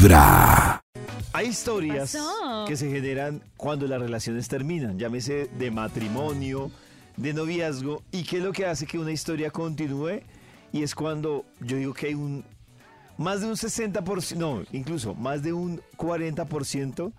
Vibra. 0.00 0.80
Hay 1.34 1.48
historias 1.48 2.12
pasó? 2.12 2.64
que 2.66 2.74
se 2.74 2.90
generan 2.90 3.42
cuando 3.58 3.86
las 3.86 4.00
relaciones 4.00 4.48
terminan, 4.48 4.98
llámese 4.98 5.50
de 5.58 5.70
matrimonio, 5.70 6.70
de 7.18 7.34
noviazgo, 7.34 8.02
y 8.10 8.22
qué 8.22 8.38
es 8.38 8.42
lo 8.42 8.52
que 8.52 8.64
hace 8.64 8.86
que 8.86 8.98
una 8.98 9.12
historia 9.12 9.50
continúe, 9.50 10.22
y 10.72 10.82
es 10.84 10.94
cuando 10.94 11.44
yo 11.60 11.76
digo 11.76 11.92
que 11.92 12.06
hay 12.06 12.14
un 12.14 12.44
más 13.18 13.42
de 13.42 13.48
un 13.48 13.56
60%, 13.56 14.36
no, 14.36 14.62
incluso 14.72 15.14
más 15.14 15.42
de 15.42 15.52
un 15.52 15.82
40% 15.98 17.12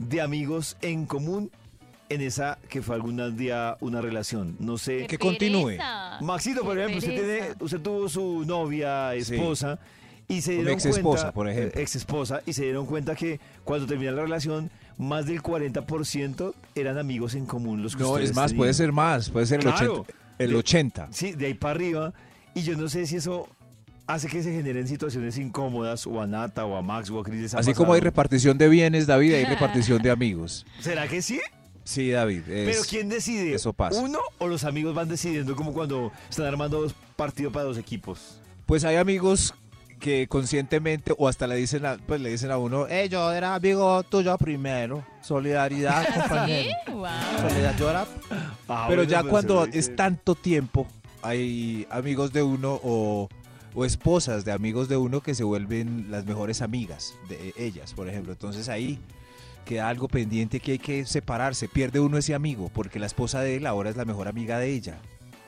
de 0.00 0.20
amigos 0.20 0.76
en 0.82 1.06
común 1.06 1.52
en 2.08 2.20
esa 2.20 2.58
que 2.68 2.82
fue 2.82 2.96
algún 2.96 3.36
día 3.36 3.76
una 3.78 4.00
relación. 4.00 4.56
No 4.58 4.76
sé. 4.76 5.06
Que 5.06 5.18
continúe. 5.18 5.78
Maxito, 6.20 6.62
por 6.62 6.76
ejemplo, 6.76 6.98
usted, 6.98 7.14
tiene, 7.14 7.54
usted 7.60 7.80
tuvo 7.80 8.08
su 8.08 8.44
novia, 8.44 9.12
Sí. 9.22 9.36
Esposa, 10.28 10.38
y 10.38 10.40
se 10.42 10.52
dieron 10.52 10.72
exesposa, 10.72 11.02
cuenta, 11.22 11.32
por 11.32 11.48
ejemplo. 11.48 11.80
ex 11.80 11.96
esposa, 11.96 12.42
y 12.46 12.52
se 12.52 12.62
dieron 12.64 12.86
cuenta 12.86 13.14
que 13.14 13.40
cuando 13.64 13.86
termina 13.86 14.12
la 14.12 14.22
relación, 14.22 14.70
más 14.98 15.26
del 15.26 15.42
40% 15.42 16.54
eran 16.74 16.98
amigos 16.98 17.34
en 17.34 17.46
común 17.46 17.82
los 17.82 17.96
que 17.96 18.02
No, 18.02 18.18
es 18.18 18.34
más, 18.34 18.46
tenían. 18.46 18.58
puede 18.58 18.74
ser 18.74 18.92
más, 18.92 19.30
puede 19.30 19.46
ser 19.46 19.58
el 19.60 19.64
Claro. 19.72 19.92
80. 20.02 20.12
El 20.38 20.50
De- 20.50 20.56
80. 20.56 21.08
Sí, 21.10 21.32
de 21.32 21.46
ahí 21.46 21.54
para 21.54 21.72
arriba, 21.74 22.12
y 22.54 22.62
yo 22.62 22.76
no 22.76 22.88
sé 22.88 23.06
si 23.06 23.16
eso 23.16 23.48
hace 24.06 24.28
que 24.28 24.42
se 24.42 24.52
generen 24.52 24.86
situaciones 24.88 25.38
incómodas, 25.38 26.06
o 26.06 26.20
a 26.20 26.26
Nata, 26.26 26.64
o 26.66 26.76
a 26.76 26.82
Max, 26.82 27.08
o 27.10 27.18
a 27.20 27.22
Cris. 27.24 27.54
Así 27.54 27.72
como 27.74 27.92
hay 27.94 28.00
repartición 28.00 28.58
de 28.58 28.68
bienes, 28.68 29.06
David, 29.06 29.34
hay 29.34 29.44
repartición 29.44 30.02
de 30.02 30.10
amigos. 30.10 30.66
¿Será 30.80 31.08
que 31.08 31.22
sí? 31.22 31.40
Sí, 31.84 32.10
David. 32.10 32.48
es- 32.48 32.70
Pero 32.76 32.82
¿quién 32.88 33.08
decide? 33.08 33.54
eso 33.54 33.72
pasa. 33.72 34.00
¿Uno 34.00 34.18
o 34.38 34.48
los 34.48 34.64
amigos 34.64 34.94
van 34.94 35.08
decidiendo 35.08 35.54
como 35.56 35.72
cuando 35.72 36.12
están 36.30 36.46
armando 36.46 36.80
dos 36.80 36.94
partidos 37.16 37.52
para 37.52 37.64
dos 37.66 37.78
equipos? 37.78 38.40
Pues 38.66 38.84
hay 38.84 38.96
amigos 38.96 39.54
que 40.04 40.28
conscientemente 40.28 41.14
o 41.16 41.28
hasta 41.28 41.46
le 41.46 41.56
dicen 41.56 41.86
a, 41.86 41.96
pues 41.96 42.20
le 42.20 42.28
dicen 42.28 42.50
a 42.50 42.58
uno, 42.58 42.86
eh, 42.88 43.08
yo 43.08 43.32
era 43.32 43.54
amigo 43.54 44.02
tuyo 44.02 44.36
primero. 44.36 45.02
Solidaridad, 45.22 46.04
compañero. 46.14 46.70
¿Sí? 46.84 46.92
Wow. 46.92 47.06
Solidaridad, 47.38 47.78
yo 47.78 47.88
era 47.90 48.06
Ah, 48.68 48.84
Pero 48.86 48.86
bueno, 48.86 49.02
ya 49.04 49.20
pues, 49.22 49.30
cuando 49.30 49.64
es 49.64 49.88
que- 49.88 49.94
tanto 49.94 50.34
tiempo, 50.34 50.86
hay 51.22 51.86
amigos 51.90 52.34
de 52.34 52.42
uno 52.42 52.78
o, 52.84 53.30
o 53.74 53.84
esposas 53.86 54.44
de 54.44 54.52
amigos 54.52 54.90
de 54.90 54.98
uno 54.98 55.22
que 55.22 55.34
se 55.34 55.42
vuelven 55.42 56.08
las 56.10 56.26
mejores 56.26 56.60
amigas 56.60 57.14
de 57.30 57.54
ellas, 57.56 57.94
por 57.94 58.06
ejemplo. 58.06 58.32
Entonces 58.32 58.68
ahí 58.68 58.98
queda 59.64 59.88
algo 59.88 60.08
pendiente 60.08 60.60
que 60.60 60.72
hay 60.72 60.78
que 60.78 61.06
separarse. 61.06 61.66
Pierde 61.66 61.98
uno 62.00 62.18
ese 62.18 62.34
amigo 62.34 62.70
porque 62.74 62.98
la 62.98 63.06
esposa 63.06 63.40
de 63.40 63.56
él 63.56 63.66
ahora 63.66 63.88
es 63.88 63.96
la 63.96 64.04
mejor 64.04 64.28
amiga 64.28 64.58
de 64.58 64.70
ella. 64.70 64.98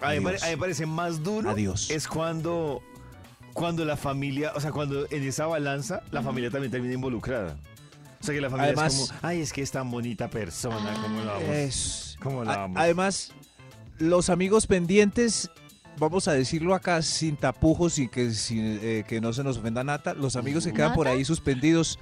A 0.01 0.13
mí 0.13 0.21
me 0.21 0.57
parece 0.57 0.87
más 0.87 1.23
duro 1.23 1.51
Adiós. 1.51 1.91
es 1.91 2.07
cuando, 2.09 2.83
cuando 3.57 3.85
la 3.87 3.97
familia, 3.97 4.53
o 4.55 4.61
sea, 4.61 4.71
cuando 4.71 5.07
en 5.11 5.23
esa 5.23 5.47
balanza 5.47 6.03
la 6.11 6.21
familia 6.23 6.51
también 6.51 6.71
termina 6.71 6.93
involucrada. 6.93 7.57
O 8.21 8.25
sea, 8.25 8.35
que 8.35 8.41
la 8.43 8.51
familia 8.51 8.73
Además- 8.75 8.95
es 9.01 9.09
como, 9.09 9.21
ay, 9.23 9.41
es 9.41 9.53
que 9.53 9.63
es 9.63 9.71
tan 9.71 9.91
bonita 9.91 10.29
persona, 10.29 10.93
¿cómo 11.03 11.21
la 11.25 11.33
vamos? 11.33 11.49
Es- 11.49 12.19
¿Cómo 12.23 12.45
la 12.45 12.53
A- 12.53 12.65
amo? 12.65 12.75
Además, 12.79 13.33
los 13.99 14.29
amigos 14.29 14.67
pendientes, 14.67 15.51
vamos 15.99 16.29
a 16.29 16.33
decirlo 16.35 16.75
acá 16.75 17.01
sin 17.01 17.37
tapujos, 17.37 17.95
sin 17.95 18.09
que, 18.11 18.31
sin, 18.33 18.79
eh, 18.83 19.05
que 19.09 19.23
no 19.23 19.33
se 19.33 19.43
nos 19.43 19.57
ofenda 19.57 19.83
Nata, 19.83 20.13
los 20.13 20.37
amigos 20.37 20.65
que 20.67 20.75
quedan 20.75 20.93
por 20.93 21.09
ahí 21.09 21.25
suspendidos 21.25 21.99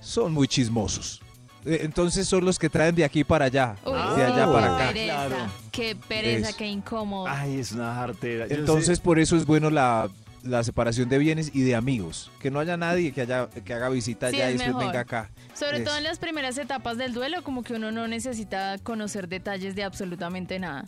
son 0.00 0.32
muy 0.32 0.48
chismosos. 0.48 1.20
Eh, 1.64 1.80
Entonces 1.82 2.26
son 2.26 2.44
los 2.46 2.58
que 2.58 2.68
traen 2.70 2.94
de 2.94 3.04
aquí 3.04 3.22
para 3.24 3.44
allá, 3.44 3.76
Uy, 3.84 3.92
de 3.92 4.24
allá 4.24 4.50
para 4.50 4.74
acá. 4.76 4.88
pereza, 4.88 5.14
Claro. 5.26 5.36
Qué 5.70 5.96
pereza, 6.08 6.52
qué 6.56 6.66
incómodo. 6.66 7.26
Ay, 7.28 7.60
es 7.60 7.72
una 7.72 7.94
jartera. 7.94 8.48
Yo 8.48 8.56
Entonces 8.56 8.96
sé- 8.98 9.02
por 9.04 9.18
eso 9.20 9.36
es 9.36 9.46
bueno 9.46 9.70
la, 9.70 10.08
la 10.42 10.64
separación 10.64 11.08
de 11.08 11.18
bienes 11.18 11.50
y 11.54 11.62
de 11.62 11.74
amigos. 11.74 12.30
Que 12.40 12.50
no 12.50 12.58
haya 12.60 12.76
nadie 12.76 13.12
que, 13.12 13.22
haya, 13.22 13.48
que 13.48 13.74
haga 13.74 13.88
visita 13.88 14.30
Sí, 14.30 14.36
allá 14.36 14.50
y 14.50 14.54
es 14.54 14.58
después 14.58 14.68
mejor. 14.76 14.84
venga 14.86 15.00
acá. 15.00 15.30
Sobre 15.54 15.78
es- 15.78 15.84
todo 15.84 15.96
en 15.96 16.04
las 16.04 16.18
primeras 16.18 16.58
etapas 16.58 16.98
del 16.98 17.12
duelo, 17.12 17.42
como 17.42 17.62
que 17.62 17.74
uno 17.74 17.92
no 17.92 18.08
necesita 18.08 18.78
conocer 18.82 19.28
detalles 19.28 19.74
de 19.74 19.84
absolutamente 19.84 20.58
nada. 20.58 20.84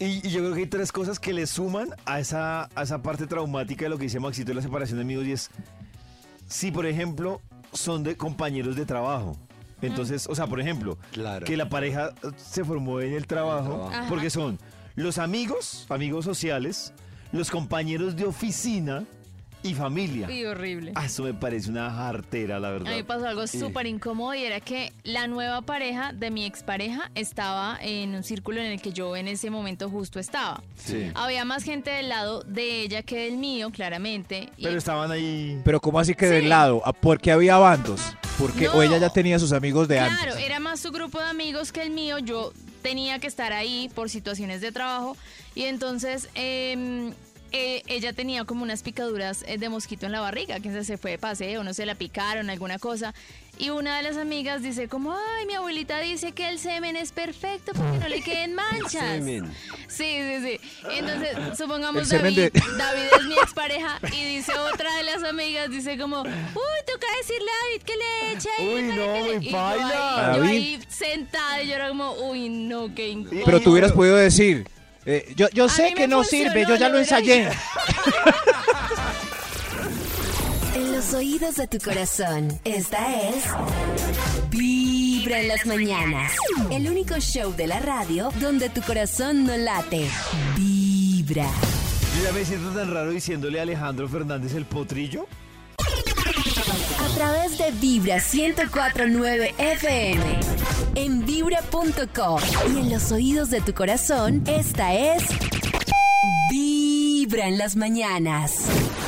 Y, 0.00 0.24
y 0.26 0.30
yo 0.30 0.40
creo 0.40 0.54
que 0.54 0.60
hay 0.60 0.66
tres 0.66 0.92
cosas 0.92 1.18
que 1.18 1.32
le 1.32 1.46
suman 1.46 1.88
a 2.06 2.20
esa, 2.20 2.68
a 2.74 2.82
esa 2.82 3.02
parte 3.02 3.26
traumática 3.26 3.84
de 3.84 3.88
lo 3.88 3.98
que 3.98 4.04
dice 4.04 4.20
Maxito 4.20 4.48
de 4.50 4.54
la 4.54 4.62
separación 4.62 4.98
de 4.98 5.02
amigos 5.02 5.26
y 5.26 5.32
es, 5.32 5.50
si 6.46 6.70
por 6.70 6.86
ejemplo 6.86 7.40
son 7.72 8.02
de 8.04 8.16
compañeros 8.16 8.76
de 8.76 8.86
trabajo. 8.86 9.36
Entonces, 9.82 10.26
o 10.28 10.34
sea, 10.34 10.46
por 10.46 10.60
ejemplo, 10.60 10.98
Claro. 11.12 11.46
que 11.46 11.56
la 11.56 11.68
pareja 11.68 12.12
se 12.36 12.64
formó 12.64 13.00
en 13.00 13.12
el 13.14 13.26
trabajo, 13.26 13.68
trabajo. 13.68 13.90
Ajá. 13.92 14.08
porque 14.08 14.30
son 14.30 14.58
los 14.96 15.18
amigos, 15.18 15.86
amigos 15.88 16.24
sociales, 16.24 16.92
los 17.32 17.50
compañeros 17.50 18.16
de 18.16 18.24
oficina 18.24 19.04
y 19.60 19.74
familia. 19.74 20.30
Y 20.30 20.44
horrible. 20.44 20.92
Ah, 20.94 21.06
eso 21.06 21.24
me 21.24 21.34
parece 21.34 21.68
una 21.68 21.90
jartera, 21.90 22.60
la 22.60 22.68
A 22.68 22.70
verdad. 22.70 22.90
mí 22.92 22.96
me 22.98 23.04
pasó 23.04 23.26
algo 23.26 23.44
súper 23.48 23.86
incómodo 23.86 24.32
y 24.34 24.44
era 24.44 24.60
que 24.60 24.92
la 25.02 25.26
nueva 25.26 25.62
pareja 25.62 26.12
de 26.12 26.30
mi 26.30 26.46
expareja 26.46 27.10
estaba 27.16 27.76
en 27.82 28.14
un 28.14 28.22
círculo 28.22 28.60
en 28.60 28.66
el 28.70 28.80
que 28.80 28.92
yo 28.92 29.16
en 29.16 29.26
ese 29.26 29.50
momento 29.50 29.90
justo 29.90 30.20
estaba. 30.20 30.62
Sí. 30.76 31.10
Había 31.14 31.44
más 31.44 31.64
gente 31.64 31.90
del 31.90 32.08
lado 32.08 32.42
de 32.44 32.82
ella 32.82 33.02
que 33.02 33.24
del 33.24 33.36
mío, 33.36 33.70
claramente. 33.70 34.48
y- 34.56 34.62
Pero 34.64 34.78
estaban 34.78 35.10
ahí. 35.10 35.60
Pero 35.64 35.80
¿cómo 35.80 35.98
así 35.98 36.14
que 36.14 36.28
Sí. 36.28 36.34
del 36.34 36.48
lado? 36.48 36.80
¿A- 36.86 36.92
¿Por 36.92 37.20
qué 37.20 37.32
había 37.32 37.56
bandos? 37.56 38.00
Porque 38.38 38.66
No. 38.66 38.74
o 38.74 38.82
ella 38.82 38.98
ya 38.98 39.10
tenía 39.10 39.40
sus 39.40 39.50
amigos 39.50 39.88
de 39.88 39.96
Claro, 39.96 40.34
antes. 40.34 40.36
era 40.46 40.60
más 40.60 40.78
su 40.78 40.92
grupo 40.92 41.18
de 41.18 41.24
amigos 41.26 41.72
que 41.72 41.82
el 41.82 41.90
mío. 41.90 42.20
Yo 42.20 42.52
tenía 42.82 43.18
que 43.18 43.26
estar 43.26 43.52
ahí 43.52 43.90
por 43.94 44.10
situaciones 44.10 44.60
de 44.60 44.72
trabajo. 44.72 45.16
Y 45.54 45.64
entonces 45.64 46.28
em, 46.34 47.12
eh, 47.52 47.82
ella 47.86 48.12
tenía 48.12 48.44
como 48.44 48.62
unas 48.62 48.82
picaduras 48.82 49.44
eh, 49.46 49.58
de 49.58 49.68
mosquito 49.68 50.06
en 50.06 50.12
la 50.12 50.20
barriga, 50.20 50.60
que 50.60 50.84
se 50.84 50.98
fue 50.98 51.12
de 51.12 51.18
paseo, 51.18 51.64
no 51.64 51.72
se 51.72 51.86
la 51.86 51.94
picaron, 51.94 52.50
alguna 52.50 52.78
cosa. 52.78 53.14
Y 53.60 53.70
una 53.70 53.96
de 53.96 54.04
las 54.04 54.16
amigas 54.16 54.62
dice 54.62 54.88
como, 54.88 55.12
ay, 55.14 55.44
mi 55.46 55.54
abuelita 55.54 55.98
dice 55.98 56.30
que 56.30 56.48
el 56.48 56.60
semen 56.60 56.94
es 56.94 57.10
perfecto 57.10 57.72
porque 57.74 57.98
no 57.98 58.08
le 58.08 58.20
queden 58.22 58.54
manchas. 58.56 58.92
Semen. 58.92 59.52
Sí, 59.88 60.04
sí, 60.20 60.40
sí. 60.42 60.60
Entonces, 60.92 61.36
supongamos 61.58 62.02
El 62.02 62.06
semen 62.08 62.34
David, 62.36 62.52
de- 62.52 62.60
David 62.78 63.02
es 63.18 63.24
mi 63.26 63.34
expareja 63.34 63.98
y 64.12 64.36
dice 64.36 64.52
otra 64.72 64.94
de 64.96 65.02
las 65.02 65.24
amigas, 65.24 65.70
dice 65.70 65.98
como, 65.98 66.22
uy, 66.22 66.30
toca 66.86 67.06
decirle 67.20 67.50
a 67.50 67.64
David 67.66 67.82
que 67.82 67.96
le 67.96 68.32
eche 68.32 68.48
ahí 68.58 68.68
Uy, 68.68 68.90
para 68.90 68.96
no, 68.96 69.12
que 69.12 69.22
le-". 69.22 69.44
Y 69.44 69.50
yo 69.50 69.58
ahí, 69.58 69.80
yo 69.80 69.88
David. 70.38 70.48
ahí 70.48 70.80
sentada 70.88 71.62
y 71.62 71.68
yo 71.68 71.74
era 71.74 71.88
como, 71.88 72.12
uy, 72.12 72.48
no, 72.48 72.94
qué 72.94 73.08
incómodo. 73.08 73.44
Pero 73.44 73.60
tú 73.60 73.72
hubieras 73.72 73.90
podido 73.92 74.14
decir, 74.16 74.68
eh, 75.04 75.32
yo, 75.34 75.48
yo 75.50 75.64
A 75.64 75.68
sé 75.68 75.88
mí 75.88 75.94
que 75.94 76.00
me 76.02 76.08
no 76.08 76.18
funcionó, 76.18 76.52
sirve, 76.52 76.62
yo 76.68 76.76
ya 76.76 76.88
lo 76.88 76.94
lo 76.94 77.00
hubiera 77.00 77.18
ensayé. 77.18 77.48
En 80.78 80.92
los 80.92 81.12
oídos 81.12 81.56
de 81.56 81.66
tu 81.66 81.78
corazón, 81.78 82.56
esta 82.62 83.28
es 83.28 83.42
Vibra 84.48 85.40
en 85.40 85.48
las 85.48 85.66
mañanas. 85.66 86.30
El 86.70 86.88
único 86.88 87.18
show 87.18 87.52
de 87.52 87.66
la 87.66 87.80
radio 87.80 88.30
donde 88.40 88.68
tu 88.68 88.80
corazón 88.82 89.44
no 89.44 89.56
late. 89.56 90.08
Vibra. 90.56 91.50
Yo 92.16 92.24
ya 92.24 92.32
me 92.32 92.44
siento 92.44 92.70
tan 92.70 92.94
raro 92.94 93.10
diciéndole 93.10 93.58
a 93.58 93.62
Alejandro 93.62 94.08
Fernández 94.08 94.54
el 94.54 94.66
potrillo. 94.66 95.26
A 95.80 97.14
través 97.16 97.58
de 97.58 97.72
Vibra 97.72 98.22
1049 98.32 99.54
FM. 99.58 100.40
En 100.94 101.26
vibra.com. 101.26 102.40
Y 102.72 102.78
en 102.78 102.90
los 102.90 103.10
oídos 103.10 103.50
de 103.50 103.60
tu 103.62 103.74
corazón, 103.74 104.44
esta 104.46 104.94
es 104.94 105.24
Vibra 106.52 107.48
en 107.48 107.58
las 107.58 107.74
mañanas. 107.74 109.07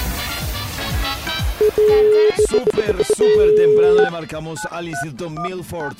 Súper, 2.49 3.05
súper 3.05 3.55
temprano 3.55 4.01
le 4.03 4.09
marcamos 4.09 4.65
al 4.71 4.89
Instituto 4.89 5.29
Milford. 5.29 5.95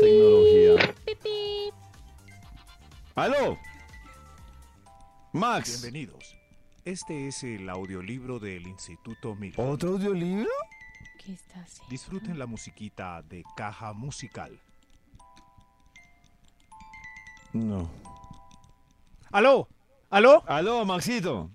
Tecnología. 0.00 0.94
¡Aló! 3.14 3.58
Max. 5.32 5.82
Bienvenidos. 5.82 6.36
Este 6.86 7.28
es 7.28 7.44
el 7.44 7.68
audiolibro 7.68 8.38
del 8.38 8.66
Instituto 8.66 9.34
Milford. 9.34 9.68
¿Otro 9.68 9.90
audiolibro? 9.90 10.48
¿Qué 11.18 11.34
está 11.34 11.60
haciendo? 11.60 11.90
Disfruten 11.90 12.38
la 12.38 12.46
musiquita 12.46 13.22
de 13.22 13.44
caja 13.54 13.92
musical. 13.92 14.58
No. 17.52 17.90
¿Aló? 19.30 19.68
¿Aló? 20.08 20.42
¡Aló, 20.46 20.86
Maxito! 20.86 21.50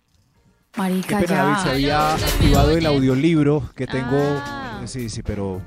Qué 0.75 0.81
Marica, 0.81 1.19
pena, 1.19 1.35
David, 1.43 1.63
se 1.63 1.69
había 1.69 2.13
activado 2.15 2.71
el 2.71 2.85
audiolibro 2.85 3.69
que 3.75 3.87
tengo. 3.87 4.17
Ah. 4.45 4.81
Sí, 4.85 5.09
sí, 5.09 5.23
pero, 5.23 5.61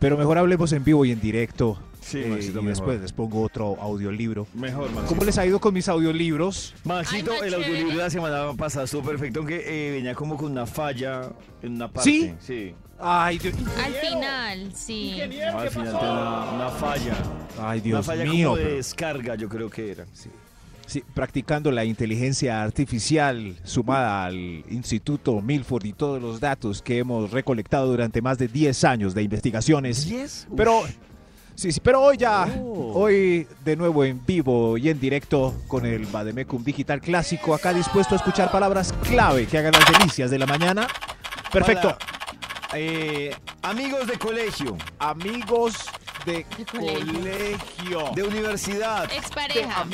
pero 0.00 0.16
mejor 0.18 0.36
hablemos 0.38 0.72
en 0.72 0.82
vivo 0.84 1.04
y 1.04 1.12
en 1.12 1.20
directo. 1.20 1.78
Sí, 2.00 2.18
eh, 2.18 2.26
Maxito, 2.26 2.58
y 2.58 2.62
mejor. 2.64 2.68
después 2.68 3.00
les 3.00 3.12
pongo 3.12 3.42
otro 3.42 3.76
audiolibro. 3.80 4.48
Mejor, 4.54 4.86
Maxito. 4.90 5.06
¿Cómo 5.06 5.24
les 5.24 5.38
ha 5.38 5.46
ido 5.46 5.60
con 5.60 5.72
mis 5.72 5.88
audiolibros? 5.88 6.74
Maxito, 6.84 7.30
Ay, 7.40 7.46
el 7.48 7.54
audiolibro 7.54 7.90
de 7.90 7.96
la 8.02 8.10
semana 8.10 8.52
pasada 8.54 8.84
estuvo 8.86 9.02
perfecto, 9.02 9.38
aunque 9.38 9.62
eh, 9.64 9.92
venía 9.92 10.14
como 10.16 10.36
con 10.36 10.50
una 10.50 10.66
falla 10.66 11.30
en 11.62 11.74
una 11.76 11.88
parte. 11.88 12.10
¿Sí? 12.10 12.34
Sí. 12.40 12.74
Ay, 12.98 13.38
Dios, 13.38 13.54
Al 13.84 13.92
final, 13.94 14.72
sí. 14.74 15.16
No, 15.18 15.58
al 15.58 15.70
final 15.70 15.86
tenía 15.98 16.12
una, 16.12 16.50
una 16.52 16.68
falla. 16.70 17.14
Ay, 17.60 17.78
una 17.78 17.82
Dios 17.84 18.06
falla 18.06 18.24
mío. 18.24 18.48
como 18.48 18.56
de 18.58 18.64
pero- 18.64 18.76
descarga, 18.76 19.34
yo 19.36 19.48
creo 19.48 19.70
que 19.70 19.92
era. 19.92 20.04
Sí, 20.12 20.28
practicando 21.14 21.70
la 21.70 21.84
inteligencia 21.84 22.62
artificial 22.62 23.56
sumada 23.64 24.24
al 24.24 24.36
Instituto 24.70 25.40
Milford 25.40 25.86
y 25.86 25.92
todos 25.92 26.20
los 26.20 26.40
datos 26.40 26.82
que 26.82 26.98
hemos 26.98 27.30
recolectado 27.30 27.86
durante 27.88 28.20
más 28.20 28.38
de 28.38 28.48
10 28.48 28.84
años 28.84 29.14
de 29.14 29.22
investigaciones. 29.22 30.06
¿Diez? 30.06 30.46
Pero, 30.56 30.82
sí, 31.54 31.72
sí, 31.72 31.80
pero 31.80 32.02
hoy 32.02 32.16
ya, 32.18 32.46
Oh. 32.58 32.92
hoy 32.94 33.46
de 33.64 33.76
nuevo 33.76 34.04
en 34.04 34.20
vivo 34.26 34.76
y 34.76 34.88
en 34.88 35.00
directo 35.00 35.54
con 35.68 35.86
el 35.86 36.04
Bademecum 36.06 36.62
Digital 36.62 37.00
Clásico, 37.00 37.54
acá 37.54 37.72
dispuesto 37.72 38.14
a 38.14 38.18
escuchar 38.18 38.50
palabras 38.50 38.92
clave 39.02 39.46
que 39.46 39.58
hagan 39.58 39.72
las 39.72 39.90
delicias 39.98 40.30
de 40.30 40.38
la 40.38 40.46
mañana. 40.46 40.86
Perfecto. 41.52 41.96
Para, 41.98 42.78
eh, 42.78 43.34
amigos 43.62 44.06
de 44.06 44.18
colegio, 44.18 44.76
Amigos 44.98 45.74
de, 46.24 46.32
De 46.32 46.44
colegio. 46.70 47.12
colegio. 47.12 48.10
de 48.14 48.22
universidad, 48.22 49.12
Expareja. 49.12 49.84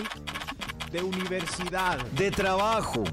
De 0.90 1.02
universidad. 1.02 1.99
de 2.12 2.31
trabajo, 2.31 3.05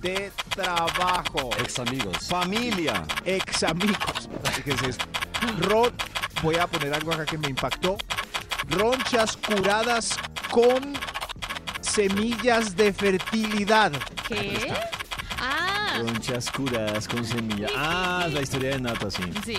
De 0.00 0.32
trabajo. 0.50 1.50
Ex 1.58 1.78
amigos. 1.78 2.16
familia. 2.28 3.04
ex 3.24 3.62
amigos. 3.62 4.28
Fíjense 4.54 4.90
esto. 4.90 5.04
Ron, 5.60 5.92
voy 6.42 6.56
a 6.56 6.66
poner 6.66 6.92
algo 6.94 7.12
acá 7.12 7.24
que 7.24 7.38
me 7.38 7.48
impactó. 7.48 7.96
Ronchas 8.68 9.36
curadas 9.36 10.16
con 10.50 10.94
semillas 11.80 12.74
de 12.76 12.92
fertilidad. 12.92 13.92
¿Qué? 14.26 14.72
Ah, 15.38 15.98
Conchas 16.00 16.50
curadas 16.50 17.06
con 17.06 17.24
semilla. 17.24 17.68
Ah, 17.76 18.26
la 18.32 18.40
historia 18.40 18.70
de 18.70 18.80
Nata, 18.80 19.10
sí. 19.10 19.22
sí. 19.44 19.58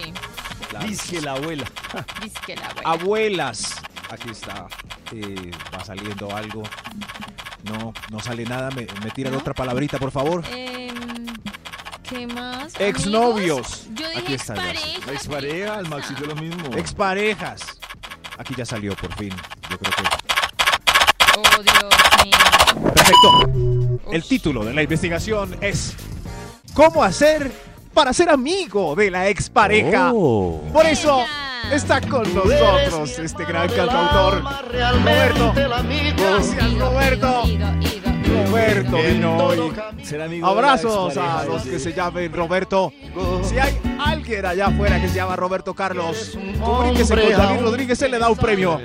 Dice 0.87 1.21
la 1.21 1.33
abuela. 1.33 1.65
Dice 2.21 2.39
que 2.45 2.55
la 2.55 2.67
abuela. 2.67 2.89
Abuelas. 2.89 3.75
Aquí 4.09 4.29
está. 4.31 4.67
Eh, 5.11 5.51
va 5.73 5.83
saliendo 5.85 6.35
algo. 6.35 6.63
No, 7.63 7.93
no 8.11 8.19
sale 8.19 8.43
nada. 8.45 8.69
Me, 8.71 8.87
me 9.03 9.11
tiran 9.11 9.33
¿No? 9.33 9.39
otra 9.39 9.53
palabrita, 9.53 9.97
por 9.97 10.11
favor. 10.11 10.43
Em, 10.49 10.93
¿Qué 12.07 12.27
más? 12.27 12.73
Exnovios. 12.79 13.87
Yo 13.93 14.07
dije 14.09 14.19
Aquí 14.19 14.33
está, 14.33 14.55
ya. 14.55 14.71
expareja. 14.71 15.05
La 15.07 15.13
expareja, 15.13 15.73
al 15.75 15.89
Maxito 15.89 16.25
lo 16.25 16.35
mismo. 16.35 16.75
Exparejas. 16.77 17.79
Aquí 18.37 18.53
ya 18.57 18.65
salió 18.65 18.95
por 18.95 19.13
fin. 19.15 19.29
Yo 19.69 19.77
creo 19.77 19.93
que. 19.95 20.03
Oh, 21.39 21.63
Dios 21.63 21.95
mío. 22.25 22.91
Perfecto. 22.93 24.11
El 24.11 24.23
título 24.23 24.63
de 24.65 24.73
la 24.73 24.83
investigación 24.83 25.55
es 25.61 25.95
¿Cómo 26.73 27.03
hacer 27.03 27.51
para 27.93 28.11
ser 28.13 28.29
amigo 28.29 28.95
de 28.95 29.09
la 29.11 29.27
expareja? 29.29 30.11
Oh. 30.13 30.61
Por 30.73 30.85
eso 30.85 31.19
Ella. 31.21 31.42
Está 31.71 32.01
con 32.01 32.23
nosotros 32.33 33.19
este 33.19 33.45
gran 33.45 33.67
cantautor 33.69 34.43
Roberto. 34.43 35.53
Gracias 36.17 36.77
Roberto. 36.77 37.43
Roberto 38.33 38.97
vino 38.97 39.37
hoy. 39.37 39.73
Abrazos 40.43 41.17
a 41.17 41.45
los 41.45 41.63
sí. 41.63 41.69
que 41.71 41.79
se 41.79 41.93
llamen 41.93 42.33
Roberto. 42.33 42.91
Si 43.43 43.57
hay 43.59 43.79
alguien 43.99 44.45
allá 44.45 44.67
afuera 44.67 44.99
que 44.99 45.07
se 45.07 45.15
llama 45.15 45.35
Roberto 45.35 45.73
Carlos, 45.73 46.37
comuníquese 46.59 47.15
con 47.15 47.31
David 47.31 47.61
Rodríguez, 47.61 48.01
él 48.01 48.11
le 48.11 48.19
da 48.19 48.29
un 48.29 48.37
premio. 48.37 48.79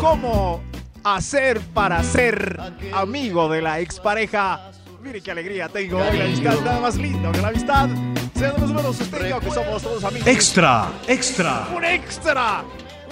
¿Cómo 0.00 0.62
hacer 1.02 1.60
para 1.60 2.02
ser 2.02 2.58
amigo 2.92 3.48
de 3.48 3.62
la 3.62 3.80
expareja? 3.80 4.70
Mire 5.02 5.20
qué 5.22 5.30
alegría 5.30 5.68
tengo 5.68 5.98
hoy, 5.98 6.18
la 6.18 6.24
amistad 6.24 6.60
nada 6.62 6.80
más 6.80 6.96
lindo 6.96 7.32
que 7.32 7.40
la 7.40 7.48
amistad. 7.48 7.88
Sean 8.34 8.54
los 8.60 8.72
buenos 8.72 8.98
yo, 8.98 9.40
que 9.40 9.50
somos 9.50 9.82
todos 9.82 10.04
amigos. 10.04 10.26
Extra, 10.28 10.92
extra. 11.08 11.68
¡Un 11.74 11.84
extra! 11.84 12.64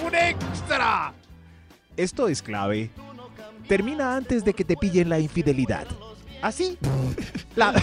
¡Un 0.05 0.15
extra! 0.15 1.13
Esto 1.97 2.27
es 2.27 2.41
clave. 2.41 2.91
Termina 3.67 4.15
antes 4.15 4.45
de 4.45 4.53
que 4.53 4.63
te 4.63 4.77
pillen 4.77 5.09
la 5.09 5.19
infidelidad. 5.19 5.87
Así, 6.41 6.77
la, 7.55 7.73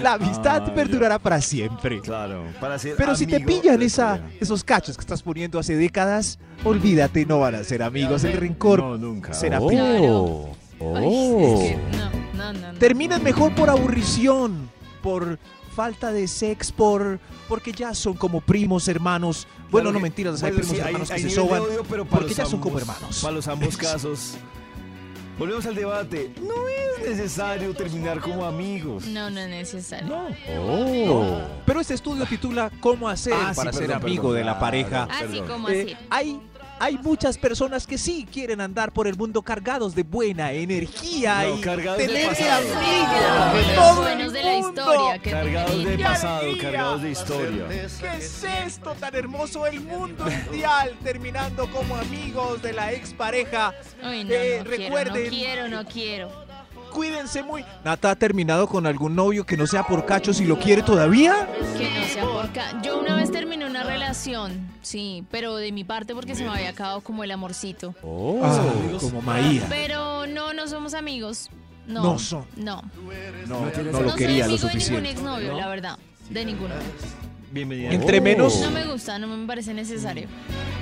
la 0.00 0.12
amistad 0.12 0.62
Ay, 0.66 0.72
perdurará 0.74 1.18
para 1.18 1.40
siempre. 1.40 2.00
Claro, 2.00 2.44
para 2.60 2.78
ser 2.78 2.94
Pero 2.96 3.16
si 3.16 3.26
te 3.26 3.40
pillan 3.40 3.82
esa, 3.82 4.20
esos 4.40 4.62
cachos 4.62 4.96
que 4.96 5.00
estás 5.00 5.22
poniendo 5.22 5.58
hace 5.58 5.74
décadas, 5.74 6.38
olvídate, 6.64 7.26
no 7.26 7.40
van 7.40 7.56
a 7.56 7.64
ser 7.64 7.82
amigos. 7.82 8.22
El 8.24 8.34
rencor 8.34 8.78
No, 8.78 8.96
nunca. 8.96 9.32
será 9.32 9.58
Oh. 9.60 10.54
Oh. 10.78 10.96
Ay, 10.96 11.06
es 11.08 11.60
que 11.60 11.76
no, 11.76 12.25
no, 12.36 12.52
no, 12.52 12.72
no. 12.72 12.78
Terminan 12.78 13.22
mejor 13.22 13.54
por 13.54 13.70
aburrición, 13.70 14.70
por 15.02 15.38
falta 15.74 16.10
de 16.12 16.26
sex, 16.28 16.72
por 16.72 17.18
porque 17.48 17.72
ya 17.72 17.94
son 17.94 18.14
como 18.14 18.40
primos, 18.40 18.88
hermanos. 18.88 19.46
Bueno, 19.70 19.90
Claro 19.90 19.92
no 19.92 19.98
que- 19.98 20.02
mentiras, 20.02 20.42
hay 20.42 20.50
bueno, 20.52 20.56
primos 20.60 20.76
sí, 20.76 20.82
hermanos 20.82 21.08
que 21.08 21.14
hay 21.14 21.20
se 21.22 21.26
nivel 21.28 21.42
de 21.44 21.48
soban. 21.48 21.62
odio, 21.62 21.82
pero 21.88 22.04
para 22.04 22.10
porque 22.20 22.28
los 22.28 22.36
ya 22.36 22.46
son 22.46 22.60
como 22.60 22.78
ambos- 22.78 22.82
hermanos. 22.96 23.18
Para 23.22 23.34
los 23.34 23.48
ambos 23.48 23.76
casos. 23.76 24.34
Volvemos 25.38 25.66
al 25.66 25.74
debate. 25.74 26.32
No 26.40 26.54
es 26.66 27.10
necesario 27.10 27.74
terminar 27.74 28.20
como 28.20 28.46
amigos. 28.46 29.04
No, 29.06 29.28
no 29.28 29.38
es 29.40 29.48
necesario. 29.50 30.08
No. 30.08 30.28
Oh. 31.12 31.40
Pero 31.66 31.80
este 31.80 31.92
estudio 31.92 32.24
titula 32.24 32.70
¿Cómo 32.80 33.06
hacer 33.06 33.34
Ah, 33.36 33.50
sí, 33.52 33.56
para 33.56 33.70
ser 33.72 33.92
amigo 33.92 34.22
perdón, 34.22 34.36
de 34.38 34.44
la 34.44 34.58
pareja? 34.58 35.02
Así 35.10 35.24
Perdón. 35.40 35.46
como 35.48 35.68
Eh, 35.68 35.82
así. 35.94 36.06
hay, 36.08 36.40
hay 36.78 36.98
muchas 36.98 37.38
personas 37.38 37.86
que 37.86 37.96
sí 37.98 38.26
quieren 38.30 38.60
andar 38.60 38.92
por 38.92 39.06
el 39.06 39.16
mundo 39.16 39.42
cargados 39.42 39.94
de 39.94 40.02
buena 40.02 40.52
energía 40.52 41.42
No, 41.44 41.56
y 41.56 41.60
cargados 41.60 41.98
de 41.98 42.06
tener 42.06 42.28
pasado. 42.28 42.66
amigos 42.74 43.74
todo 43.74 44.02
buenos 44.02 44.26
el 44.26 44.32
de 44.32 44.42
la 44.42 44.58
historia. 44.58 45.18
Que 45.18 45.30
Cargados 45.30 45.78
de 45.78 45.84
tenía. 45.84 45.96
¡Qué 45.96 46.02
pasado, 46.04 46.42
cargados 46.60 47.02
de 47.02 47.10
historia. 47.10 47.64
¿Qué 47.68 48.16
es 48.18 48.44
esto 48.66 48.92
tan 48.98 49.14
hermoso? 49.14 49.66
El 49.66 49.80
mundo 49.80 50.24
mundial 50.24 50.96
terminando 51.02 51.70
como 51.70 51.96
amigos 51.96 52.60
de 52.62 52.72
la 52.72 52.92
expareja. 52.92 53.74
Uy, 54.02 54.24
no, 54.24 54.32
Eh, 54.34 54.60
no 54.64 54.70
recuerden- 54.70 55.28
quiero, 55.30 55.68
no 55.68 55.84
quiero, 55.84 56.28
no 56.28 56.38
quiero. 56.38 56.45
Cuídense 56.96 57.42
muy. 57.42 57.62
¿Nata 57.84 58.10
ha 58.12 58.16
terminado 58.16 58.66
con 58.66 58.86
algún 58.86 59.14
novio 59.14 59.44
que 59.44 59.54
no 59.58 59.66
sea 59.66 59.86
por 59.86 60.06
cachos 60.06 60.40
y 60.40 60.46
lo 60.46 60.58
quiere 60.58 60.82
todavía? 60.82 61.46
Que 61.76 61.90
no 61.90 62.06
sea 62.06 62.22
por 62.24 62.50
ca- 62.52 62.80
Yo 62.82 62.98
una 62.98 63.14
vez 63.16 63.30
terminé 63.30 63.66
una 63.66 63.82
relación, 63.82 64.66
sí, 64.80 65.22
pero 65.30 65.56
de 65.56 65.72
mi 65.72 65.84
parte 65.84 66.14
porque 66.14 66.34
se 66.34 66.42
me 66.42 66.48
había 66.48 66.70
acabado 66.70 67.02
como 67.02 67.22
el 67.22 67.30
amorcito. 67.32 67.94
Oh. 68.02 68.40
Ah, 68.42 68.64
como 68.98 69.20
Maía. 69.20 69.66
Pero 69.68 70.26
no, 70.26 70.54
no 70.54 70.66
somos 70.68 70.94
amigos. 70.94 71.50
No, 71.86 72.02
No 72.02 72.18
son. 72.18 72.46
No. 72.56 72.80
No, 73.46 73.60
No 73.60 73.70
no 73.70 73.92
No 73.92 74.00
lo 74.00 74.08
soy 74.10 74.18
quería 74.18 74.38
lo 74.38 74.44
amigo 74.46 74.46
de 74.46 74.48
ningún 74.48 74.58
suficiente. 74.70 75.10
exnovio, 75.10 75.52
¿No? 75.52 75.58
la 75.60 75.68
verdad. 75.68 75.98
De 76.30 76.44
ninguno. 76.46 76.74
Bienvenida. 77.52 77.90
Entre 77.92 78.18
Oh. 78.20 78.22
menos, 78.22 78.58
No 78.60 78.70
me 78.70 78.86
gusta, 78.86 79.18
no 79.18 79.28
me 79.28 79.46
parece 79.46 79.74
necesario. 79.74 80.28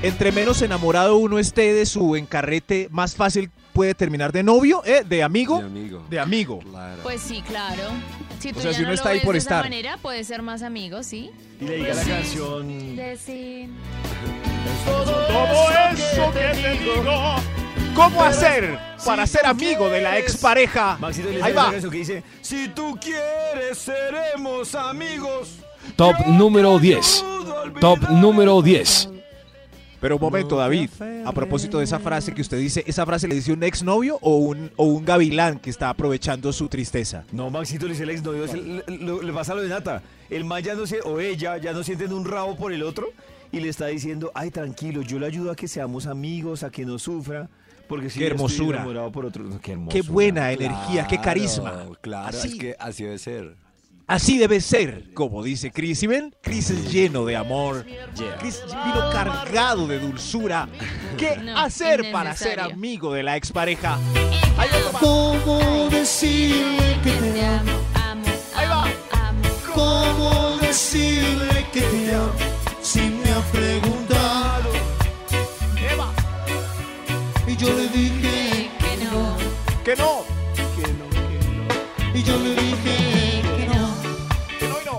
entre 0.03 0.31
menos 0.31 0.63
enamorado 0.63 1.17
uno 1.17 1.41
esté 1.41 1.73
de 1.73 1.87
su 1.87 2.15
encarrete, 2.15 2.87
más 2.93 3.17
fácil 3.17 3.51
puede 3.75 3.95
terminar 3.95 4.33
de 4.33 4.43
novio, 4.43 4.83
¿eh? 4.87 5.05
De 5.07 5.23
amigo. 5.23 5.59
Mi 5.61 5.67
amigo. 5.67 6.03
De 6.09 6.19
amigo. 6.21 6.59
Claro. 6.61 7.03
Pues 7.03 7.21
sí, 7.21 7.43
claro. 7.47 7.83
Si 8.39 8.53
tú 8.53 8.61
sea, 8.61 8.71
ya 8.71 8.77
si 8.77 8.83
no 8.83 8.87
uno 8.87 8.89
lo 8.91 8.95
está 8.95 9.09
ahí 9.11 9.17
ves 9.17 9.25
por 9.25 9.35
de 9.35 9.39
estar. 9.39 9.59
esa 9.61 9.65
manera, 9.65 9.97
puede 9.99 10.25
ser 10.25 10.41
más 10.43 10.63
amigo, 10.63 11.03
¿sí? 11.03 11.31
Y 11.61 11.65
le 11.65 11.77
diga 11.77 11.95
la 11.95 12.05
canción. 12.05 12.97
Decir... 12.97 13.69
Todo 14.87 15.71
eso 15.93 16.33
que 16.33 16.63
te 16.63 16.79
digo. 16.79 17.37
¿Cómo 17.95 18.23
hacer 18.25 18.79
para 19.05 19.27
ser 19.27 19.47
amigo 19.47 19.89
de 19.89 20.01
la 20.01 20.19
expareja? 20.19 20.97
Maxito 20.99 21.31
le 21.31 21.43
Ahí 21.43 21.53
va. 21.53 21.71
que 21.71 21.89
dice: 21.91 22.23
Si 22.41 22.69
tú 22.69 22.99
quieres, 23.01 23.79
seremos 23.79 24.75
amigos. 24.75 25.59
Top 25.97 26.17
número 26.27 26.79
10. 26.79 27.25
Top 27.81 28.01
número 28.11 28.63
10. 28.63 29.11
Pero 30.05 30.17
un 30.17 30.21
momento, 30.21 30.57
David. 30.59 30.91
A 31.25 31.33
propósito 31.33 31.79
de 31.79 31.85
esa 31.85 31.99
frase 31.99 32.35
que 32.35 32.43
usted 32.43 32.59
dice, 32.59 32.85
¿esa 32.87 33.07
frase 33.07 33.27
le 33.27 33.37
dice 33.37 33.55
un 33.55 33.63
exnovio 33.63 34.19
o 34.21 34.37
un, 34.37 34.71
o 34.77 34.85
un 34.85 35.03
gavilán 35.03 35.59
que 35.59 35.71
está 35.71 35.89
aprovechando 35.89 36.53
su 36.53 36.69
tristeza? 36.69 37.25
No, 37.33 37.49
Maxito 37.49 37.87
le 37.87 37.93
dice 37.93 38.03
el 38.03 38.11
exnovio, 38.11 38.45
es 38.45 38.53
el- 38.53 38.85
lo- 39.01 39.23
le 39.23 39.33
pasa 39.33 39.55
lo 39.55 39.63
de 39.63 39.71
Nata. 39.71 40.03
El 40.29 40.45
man 40.45 40.63
ya 40.63 40.75
no 40.75 40.87
se, 40.87 41.01
o 41.01 41.21
ella, 41.21 41.57
ya 41.57 41.73
no 41.73 41.83
sienten 41.83 42.13
un 42.13 42.27
rabo 42.27 42.55
por 42.55 42.75
el 42.75 42.83
otro 42.83 43.07
y 43.51 43.61
le 43.61 43.71
está 43.71 43.87
diciendo, 43.87 44.31
ay, 44.35 44.51
tranquilo, 44.51 45.01
yo 45.01 45.19
le 45.19 45.25
ayudo 45.25 45.51
a 45.51 45.57
que 45.57 45.69
seamos 45.69 46.07
amigos, 46.07 46.65
a 46.65 46.71
que 46.71 46.85
no 46.85 46.99
sufra. 46.99 47.49
Porque 47.89 48.11
si 48.11 48.19
Qué 48.19 48.27
estoy 48.27 48.35
hermosura. 48.37 48.77
enamorado 48.81 49.11
por 49.11 49.25
otro, 49.25 49.43
qué 49.53 49.59
Qué 49.63 49.73
hermosura. 49.73 50.03
buena 50.13 50.53
energía, 50.53 51.07
qué 51.07 51.19
carisma. 51.19 51.71
Claro, 51.71 51.97
Claro, 52.03 52.29
Así. 52.29 52.49
es 52.49 52.55
que 52.57 52.77
así 52.79 53.05
debe 53.05 53.19
ser. 53.19 53.57
Así 54.07 54.37
debe 54.37 54.61
ser, 54.61 55.15
como 55.15 55.43
dice 55.43 55.71
Chris. 55.73 56.03
¿Y 56.03 56.07
ven? 56.07 56.35
Chris 56.43 56.69
es 56.71 56.93
lleno 56.93 57.25
de 57.25 57.37
amor. 57.37 57.87
Chris 58.39 58.63
vino 58.67 59.11
cargado 59.11 59.87
de 59.87 59.99
dulzura. 59.99 60.69
¿Qué 61.17 61.41
hacer 61.57 62.13
para 62.13 62.37
ser 62.37 62.61
amigo 62.61 63.15
de 63.15 63.23
la 63.23 63.37
expareja? 63.37 63.99
Ahí 64.59 64.69
va. 64.93 65.01
¿Cómo 65.01 65.89
decirle 65.91 66.99
que 67.03 67.13
te 67.13 67.47
amo? 67.47 67.73
Ahí 68.55 68.69
va. 68.69 68.85
¿Cómo 69.75 70.59
decirle 70.59 71.67
que 71.73 71.81
te 71.81 72.15
amo? 72.15 72.33
Si 72.83 73.01
me 73.01 73.31
ha 73.33 73.41
preguntado. 73.53 74.71
Y 77.47 77.57
yo 77.57 77.69
le 77.69 77.89
dije 77.89 78.71
que 78.79 79.05
no. 79.05 79.37
Que 79.85 79.97
no. 79.97 80.25
Que 80.77 80.93
no, 80.93 81.09
que 81.11 81.39
no. 81.49 82.19
Y 82.19 82.23
yo 82.23 82.39
le 82.39 82.55
dije 82.55 83.14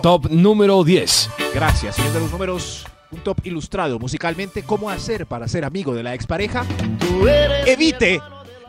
Top 0.06 0.30
número 0.30 0.84
10. 0.84 1.32
Gracias, 1.52 1.96
señor 1.96 2.14
de 2.14 2.20
los 2.20 2.32
números. 2.32 2.86
Un 3.10 3.22
top 3.22 3.40
ilustrado 3.44 3.98
musicalmente. 3.98 4.62
¿Cómo 4.62 4.92
hacer 4.92 5.26
para 5.26 5.48
ser 5.48 5.66
amigo 5.66 5.96
de 5.96 6.04
la 6.04 6.14
expareja? 6.14 6.64
Evite, 7.66 8.22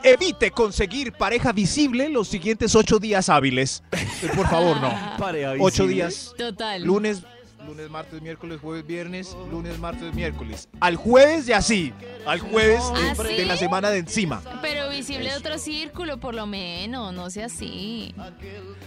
evite 0.03 0.51
conseguir 0.51 1.13
pareja 1.13 1.53
visible 1.53 2.09
los 2.09 2.29
siguientes 2.29 2.75
ocho 2.75 2.99
días 2.99 3.29
hábiles. 3.29 3.83
Por 4.35 4.49
favor, 4.49 4.81
no. 4.81 4.91
Pareja 5.19 5.53
Ocho 5.61 5.87
días. 5.87 6.33
Total. 6.39 6.83
Lunes, 6.83 7.21
lunes, 7.67 7.91
martes, 7.91 8.23
miércoles, 8.23 8.59
jueves, 8.61 8.87
viernes, 8.87 9.37
lunes, 9.51 9.79
martes, 9.79 10.15
miércoles. 10.15 10.69
Al 10.81 10.97
jueves 10.97 11.47
ya 11.47 11.61
sí. 11.63 11.93
Al 12.27 12.41
jueves 12.41 12.81
¿Ah, 12.95 13.15
de, 13.23 13.37
sí? 13.37 13.45
la 13.45 13.57
semana 13.57 13.91
de 13.91 13.99
encima. 13.99 14.43
Pero 14.63 14.89
visible 14.89 15.31
de 15.31 15.37
otro 15.37 15.59
círculo, 15.59 16.19
por 16.19 16.35
lo 16.35 16.47
menos, 16.47 17.13
no 17.13 17.29
sea 17.31 17.47
así. 17.47 18.15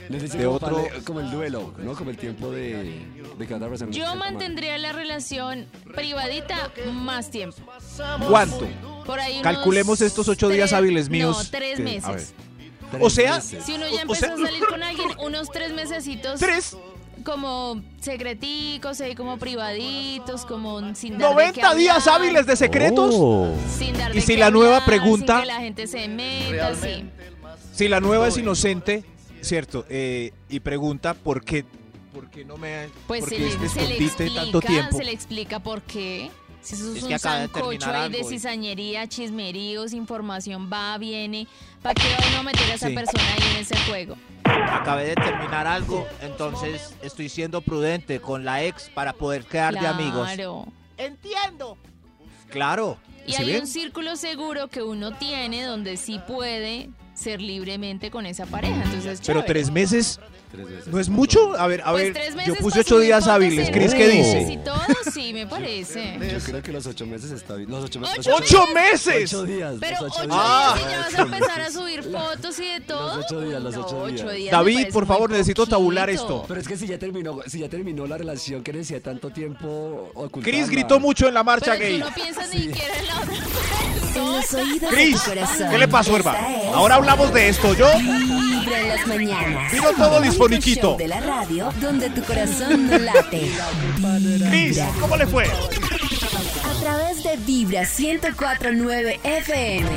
Necesito 0.09 0.37
De 0.37 0.47
otro- 0.47 0.87
como 1.05 1.19
el 1.19 1.29
duelo, 1.31 1.73
¿no? 1.77 1.93
Como 1.95 2.09
el 2.09 2.17
tiempo 2.17 2.51
de, 2.51 3.01
de 3.37 3.45
persona. 3.47 3.91
Yo 3.91 4.15
mantendría 4.15 4.77
la 4.77 4.91
relación 4.93 5.67
privadita 5.93 6.71
más 6.93 7.29
tiempo. 7.29 7.57
¿Cuánto? 8.27 8.67
Por 9.05 9.19
ahí 9.19 9.33
unos 9.39 9.43
Calculemos 9.43 10.01
estos 10.01 10.27
ocho 10.27 10.49
días 10.49 10.73
hábiles 10.73 11.09
míos. 11.09 11.37
No, 11.43 11.49
tres 11.51 11.77
que- 11.77 11.81
a 11.81 11.85
meses. 11.85 12.07
ver. 12.07 12.49
Tres 12.91 13.03
O 13.03 13.09
sea, 13.09 13.35
meses. 13.35 13.63
Si 13.65 13.73
uno 13.73 13.85
ya 13.87 13.97
o 13.97 14.01
empezó 14.01 14.25
sea- 14.25 14.33
a 14.33 14.37
salir 14.37 14.65
con 14.69 14.81
alguien, 14.83 15.09
unos 15.19 15.51
tres 15.51 15.71
mesecitos. 15.73 16.39
Tres. 16.39 16.75
Como 17.23 17.81
secreticos, 17.99 19.01
ahí 19.01 19.15
como 19.15 19.37
privaditos, 19.37 20.45
como 20.45 20.95
sin 20.95 21.17
dar 21.17 21.35
de 21.35 21.51
qué 21.53 21.61
90 21.61 21.75
días 21.75 22.07
hablar, 22.07 22.21
hábiles 22.21 22.45
de 22.45 22.55
secretos. 22.55 23.13
Oh. 23.17 23.53
Sin 23.77 23.97
dar 23.97 24.11
Y 24.11 24.15
de 24.15 24.21
si 24.21 24.33
qué 24.33 24.37
la 24.39 24.51
nueva 24.51 24.77
hablar, 24.77 24.85
pregunta- 24.89 25.33
sin 25.35 25.41
que 25.41 25.47
la 25.47 25.59
gente 25.59 25.87
se 25.87 26.07
meta, 26.07 26.75
sí. 26.75 27.05
Si 27.73 27.87
la 27.87 27.99
nueva 27.99 28.27
es 28.27 28.37
inocente, 28.37 29.03
cierto, 29.41 29.85
eh, 29.89 30.31
y 30.49 30.59
pregunta 30.59 31.13
por 31.13 31.43
qué, 31.43 31.65
por 32.13 32.29
qué 32.29 32.43
no 32.45 32.57
me, 32.57 32.87
Pues 33.07 33.25
se 33.25 33.37
le, 33.39 33.51
se 33.69 33.87
le 33.87 33.97
explica, 33.97 34.41
tanto 34.41 34.61
tiempo. 34.61 34.97
se 34.97 35.03
le 35.03 35.11
explica 35.11 35.59
por 35.59 35.81
qué. 35.83 36.29
Si 36.61 36.75
eso 36.75 36.91
es, 36.91 36.97
Es 36.97 37.03
un 37.03 37.09
que 37.09 37.15
acaba 37.15 37.35
de 37.39 37.47
sancocho 37.47 37.69
terminar 37.79 37.95
ahí 37.95 38.09
de 38.11 38.23
cizañería, 38.23 39.07
chismeríos, 39.07 39.93
información 39.93 40.69
va, 40.71 40.97
viene. 40.97 41.47
¿Para 41.81 41.95
qué 41.95 42.03
va 42.09 42.17
uno 42.31 42.39
a 42.39 42.43
meter 42.43 42.71
a 42.71 42.73
esa 42.75 42.87
Sí. 42.89 42.93
persona 42.95 43.23
ahí 43.33 43.51
en 43.55 43.57
ese 43.61 43.77
juego? 43.87 44.15
Acabé 44.43 45.05
de 45.05 45.15
terminar 45.15 45.67
algo, 45.67 46.05
entonces 46.21 46.93
estoy 47.01 47.29
siendo 47.29 47.61
prudente 47.61 48.19
con 48.19 48.43
la 48.43 48.63
ex 48.63 48.89
para 48.89 49.13
poder 49.13 49.45
quedar 49.45 49.73
de 49.73 49.87
amigos. 49.87 50.27
Claro. 50.27 50.65
Entiendo. 50.97 51.77
Claro. 52.49 52.97
Y 53.25 53.33
¿se 53.33 53.43
hay 53.43 53.55
un 53.57 53.67
círculo 53.67 54.15
seguro 54.15 54.67
que 54.67 54.81
uno 54.81 55.13
tiene 55.13 55.63
donde 55.63 55.97
sí 55.97 56.19
puede 56.27 56.89
ser 57.13 57.41
libremente 57.41 58.09
con 58.11 58.25
esa 58.25 58.45
pareja. 58.45 58.81
Entonces, 58.83 59.19
Pero 59.25 59.41
chévere. 59.41 59.47
tres 59.47 59.71
meses 59.71 60.19
Tres 60.51 60.67
veces. 60.67 60.87
no 60.87 60.99
es 60.99 61.09
mucho. 61.09 61.53
A 61.59 61.67
ver, 61.67 61.81
a 61.85 61.91
Pues 61.91 62.05
ver, 62.05 62.13
tres 62.13 62.29
yo 62.29 62.35
meses 62.37 62.57
puse 62.59 62.71
para 62.71 62.81
ocho 62.81 62.95
subir 62.95 63.05
días 63.05 63.27
hábiles. 63.27 63.69
¿Cris 63.69 63.93
qué 63.93 64.07
dice? 64.09 64.47
Y 64.53 64.57
todo, 64.57 64.81
sí, 65.13 65.31
me 65.33 65.45
parece. 65.45 66.17
Yo 66.31 66.39
creo 66.39 66.61
que 66.63 66.71
los 66.71 66.85
ocho 66.87 67.05
meses 67.05 67.31
está 67.31 67.53
bien. 67.55 67.69
Los 67.69 67.83
ocho, 67.85 67.99
¿Ocho 68.01 68.29
los 68.31 68.41
¡Ocho 68.41 68.65
meses! 68.73 69.31
Ocho 69.33 69.43
días. 69.45 69.75
Pero 69.79 69.97
los 70.01 70.11
ocho 70.11 70.21
ocho 70.23 70.29
Ah. 70.33 70.73
días 70.75 70.87
y 70.87 70.91
ya 70.91 70.99
vas 71.01 71.13
a 71.15 71.21
empezar 71.21 71.61
a 71.61 71.69
subir 71.71 72.03
fotos 72.03 72.59
y 72.59 72.65
de 72.65 72.81
todo. 72.81 73.19
ocho 73.19 73.41
días, 73.41 73.61
los 73.61 73.75
No, 73.75 73.81
ocho 73.85 74.05
días. 74.07 74.25
me 74.45 74.49
David, 74.51 74.73
parece 74.75 74.91
por 74.91 75.03
muy 75.05 75.13
favor, 75.15 75.29
necesito 75.29 75.65
tabular 75.67 76.09
esto. 76.09 76.45
Pero 76.47 76.59
es 76.59 76.67
que 76.67 76.77
si 76.77 76.87
ya 76.87 76.97
terminó, 76.97 77.39
si 77.45 77.59
ya 77.59 77.69
terminó 77.69 78.07
la 78.07 78.17
relación 78.17 78.63
que 78.63 78.73
necesita 78.73 79.01
tanto 79.11 79.29
tiempo. 79.29 80.11
Cris 80.41 80.69
gritó 80.69 80.99
mucho 80.99 81.27
en 81.27 81.35
la 81.35 81.43
marcha 81.43 81.73
Pero 81.73 81.83
gay. 81.83 81.99
tú 81.99 82.05
no 82.07 82.13
piensas 82.15 82.49
ni 82.53 82.61
siquiera 82.61 82.95
en 82.97 83.05
la 83.07 83.15
otra 83.19 83.33
En 84.15 84.33
los 84.33 84.53
oídos 84.55 84.81
de 84.81 84.87
Cris, 84.87 85.23
tu 85.23 85.29
corazón. 85.29 85.69
¿qué 85.69 85.77
le 85.77 85.87
pasó, 85.87 86.17
Esta 86.17 86.31
hermano? 86.31 86.57
es 86.63 86.73
Ahora 86.75 86.95
hablamos 86.95 87.31
de 87.33 87.49
esto, 87.49 87.73
¿yo? 87.75 87.87
Vibra 88.59 88.79
en 88.81 88.87
las 88.89 89.07
mañanas. 89.07 89.71
Vino 89.71 89.91
todo 89.93 90.23
show 90.23 90.97
de 90.97 91.07
la 91.07 91.19
radio 91.19 91.71
donde 91.81 92.09
tu 92.09 92.21
corazón 92.23 92.87
no 92.87 92.97
late. 92.97 93.51
Cris. 94.49 94.79
¿cómo 94.99 95.15
le 95.15 95.27
fue? 95.27 95.45
A 95.45 96.79
través 96.81 97.23
de 97.23 97.37
Vibra 97.37 97.81
1049 97.81 99.19
FM. 99.23 99.89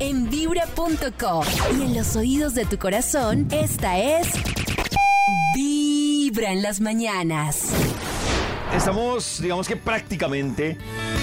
En 0.00 0.30
vibra.com. 0.30 1.44
Y 1.78 1.82
en 1.82 1.94
los 1.96 2.14
oídos 2.16 2.54
de 2.54 2.64
tu 2.66 2.78
corazón, 2.78 3.48
esta 3.50 3.98
es. 3.98 4.28
Vibra 5.54 6.52
en 6.52 6.62
las 6.62 6.80
mañanas. 6.80 7.72
Estamos, 8.74 9.40
digamos 9.40 9.66
que 9.66 9.76
prácticamente 9.76 10.76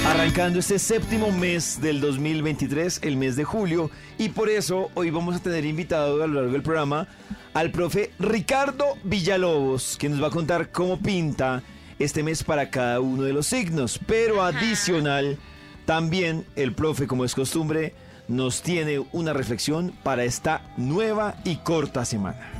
arrancando 0.07 0.59
este 0.59 0.79
séptimo 0.79 1.31
mes 1.31 1.79
del 1.79 2.01
2023, 2.01 2.99
el 3.03 3.17
mes 3.17 3.35
de 3.35 3.43
julio, 3.43 3.91
y 4.17 4.29
por 4.29 4.49
eso 4.49 4.89
hoy 4.95 5.11
vamos 5.11 5.35
a 5.35 5.39
tener 5.39 5.63
invitado 5.63 6.23
a 6.23 6.27
lo 6.27 6.33
largo 6.33 6.51
del 6.51 6.63
programa 6.63 7.07
al 7.53 7.71
profe 7.71 8.11
Ricardo 8.19 8.97
Villalobos, 9.03 9.95
que 9.97 10.09
nos 10.09 10.21
va 10.21 10.27
a 10.27 10.31
contar 10.31 10.71
cómo 10.71 10.99
pinta 10.99 11.63
este 11.99 12.23
mes 12.23 12.43
para 12.43 12.69
cada 12.69 12.99
uno 12.99 13.23
de 13.23 13.33
los 13.33 13.47
signos. 13.47 13.99
Pero 14.05 14.43
adicional, 14.43 15.37
también 15.85 16.45
el 16.55 16.73
profe, 16.73 17.07
como 17.07 17.25
es 17.25 17.35
costumbre, 17.35 17.93
nos 18.27 18.63
tiene 18.63 19.05
una 19.13 19.33
reflexión 19.33 19.93
para 20.03 20.23
esta 20.23 20.73
nueva 20.77 21.35
y 21.45 21.57
corta 21.57 22.05
semana. 22.05 22.51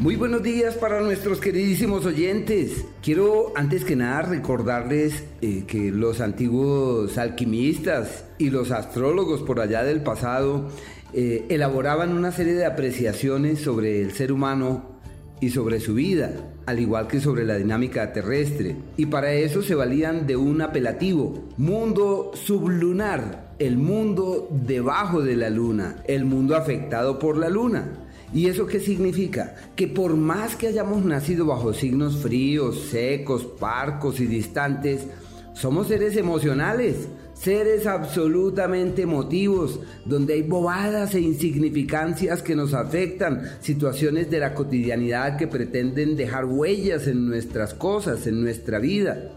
Muy 0.00 0.14
buenos 0.14 0.44
días 0.44 0.76
para 0.76 1.00
nuestros 1.00 1.40
queridísimos 1.40 2.06
oyentes. 2.06 2.84
Quiero 3.02 3.52
antes 3.56 3.84
que 3.84 3.96
nada 3.96 4.22
recordarles 4.22 5.24
eh, 5.42 5.64
que 5.66 5.90
los 5.90 6.20
antiguos 6.20 7.18
alquimistas 7.18 8.24
y 8.38 8.50
los 8.50 8.70
astrólogos 8.70 9.42
por 9.42 9.58
allá 9.58 9.82
del 9.82 10.04
pasado 10.04 10.68
eh, 11.12 11.46
elaboraban 11.48 12.12
una 12.12 12.30
serie 12.30 12.52
de 12.52 12.64
apreciaciones 12.64 13.58
sobre 13.58 14.00
el 14.00 14.12
ser 14.12 14.30
humano 14.30 15.00
y 15.40 15.50
sobre 15.50 15.80
su 15.80 15.94
vida, 15.94 16.32
al 16.66 16.78
igual 16.78 17.08
que 17.08 17.18
sobre 17.18 17.44
la 17.44 17.56
dinámica 17.56 18.12
terrestre. 18.12 18.76
Y 18.96 19.06
para 19.06 19.32
eso 19.32 19.62
se 19.62 19.74
valían 19.74 20.28
de 20.28 20.36
un 20.36 20.62
apelativo, 20.62 21.48
mundo 21.56 22.30
sublunar, 22.34 23.48
el 23.58 23.76
mundo 23.76 24.48
debajo 24.64 25.22
de 25.22 25.34
la 25.34 25.50
luna, 25.50 25.96
el 26.06 26.24
mundo 26.24 26.54
afectado 26.54 27.18
por 27.18 27.36
la 27.36 27.48
luna. 27.48 28.07
¿Y 28.32 28.48
eso 28.48 28.66
qué 28.66 28.80
significa? 28.80 29.54
Que 29.74 29.86
por 29.86 30.16
más 30.16 30.54
que 30.54 30.68
hayamos 30.68 31.04
nacido 31.04 31.46
bajo 31.46 31.72
signos 31.72 32.18
fríos, 32.18 32.88
secos, 32.90 33.44
parcos 33.44 34.20
y 34.20 34.26
distantes, 34.26 35.06
somos 35.54 35.88
seres 35.88 36.16
emocionales, 36.16 37.08
seres 37.34 37.86
absolutamente 37.86 39.02
emotivos, 39.02 39.80
donde 40.04 40.34
hay 40.34 40.42
bobadas 40.42 41.14
e 41.14 41.20
insignificancias 41.20 42.42
que 42.42 42.54
nos 42.54 42.74
afectan, 42.74 43.42
situaciones 43.60 44.30
de 44.30 44.40
la 44.40 44.54
cotidianidad 44.54 45.36
que 45.36 45.46
pretenden 45.46 46.16
dejar 46.16 46.44
huellas 46.44 47.06
en 47.06 47.26
nuestras 47.26 47.74
cosas, 47.74 48.26
en 48.26 48.42
nuestra 48.42 48.78
vida. 48.78 49.32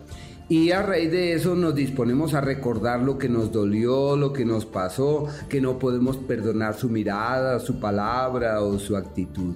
Y 0.50 0.72
a 0.72 0.82
raíz 0.82 1.12
de 1.12 1.34
eso 1.34 1.56
nos 1.56 1.76
disponemos 1.76 2.34
a 2.34 2.42
recordar 2.42 3.02
lo 3.02 3.18
que 3.18 3.30
nos 3.30 3.52
dolió, 3.52 4.18
lo 4.18 4.34
que 4.34 4.44
nos 4.44 4.66
pasó, 4.66 5.28
que 5.48 5.62
no 5.62 5.80
podemos 5.80 6.18
perdonar 6.18 6.76
su 6.76 6.90
mirada, 6.90 7.60
su 7.60 7.80
palabra 7.80 8.62
o 8.62 8.78
su 8.78 8.98
actitud. 8.98 9.56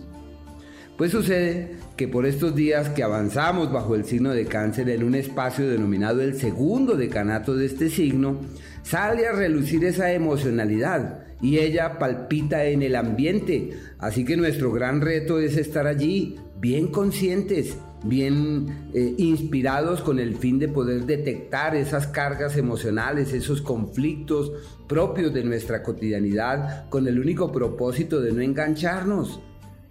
Pues 0.98 1.12
sucede 1.12 1.76
que 1.98 2.08
por 2.08 2.26
estos 2.26 2.56
días 2.56 2.90
que 2.90 3.04
avanzamos 3.04 3.72
bajo 3.72 3.96
el 3.96 4.06
signo 4.06 4.32
de 4.32 4.46
cáncer 4.46 4.90
en 4.90 5.04
un 5.04 5.16
espacio 5.16 5.70
denominado 5.70 6.22
el 6.22 6.40
segundo 6.40 6.96
decanato 6.96 7.54
de 7.54 7.66
este 7.66 7.90
signo, 7.90 8.40
sale 8.82 9.28
a 9.28 9.34
relucir 9.34 9.84
esa 9.84 10.14
emocionalidad 10.14 11.26
y 11.42 11.58
ella 11.58 12.00
palpita 12.00 12.64
en 12.66 12.82
el 12.82 12.96
ambiente. 12.96 13.72
Así 14.00 14.24
que 14.24 14.38
nuestro 14.38 14.72
gran 14.72 15.02
reto 15.02 15.40
es 15.40 15.58
estar 15.58 15.86
allí, 15.86 16.38
bien 16.62 16.88
conscientes, 16.88 17.76
bien 18.08 18.90
eh, 18.94 19.16
inspirados 19.18 20.02
con 20.02 20.20
el 20.20 20.36
fin 20.36 20.60
de 20.60 20.68
poder 20.68 21.06
detectar 21.06 21.76
esas 21.76 22.08
cargas 22.08 22.58
emocionales, 22.58 23.34
esos 23.34 23.62
conflictos 23.62 24.52
propios 24.88 25.34
de 25.34 25.44
nuestra 25.44 25.82
cotidianidad, 25.84 26.88
con 26.90 27.08
el 27.08 27.20
único 27.20 27.52
propósito 27.52 28.22
de 28.22 28.32
no 28.32 28.42
engancharnos. 28.42 29.42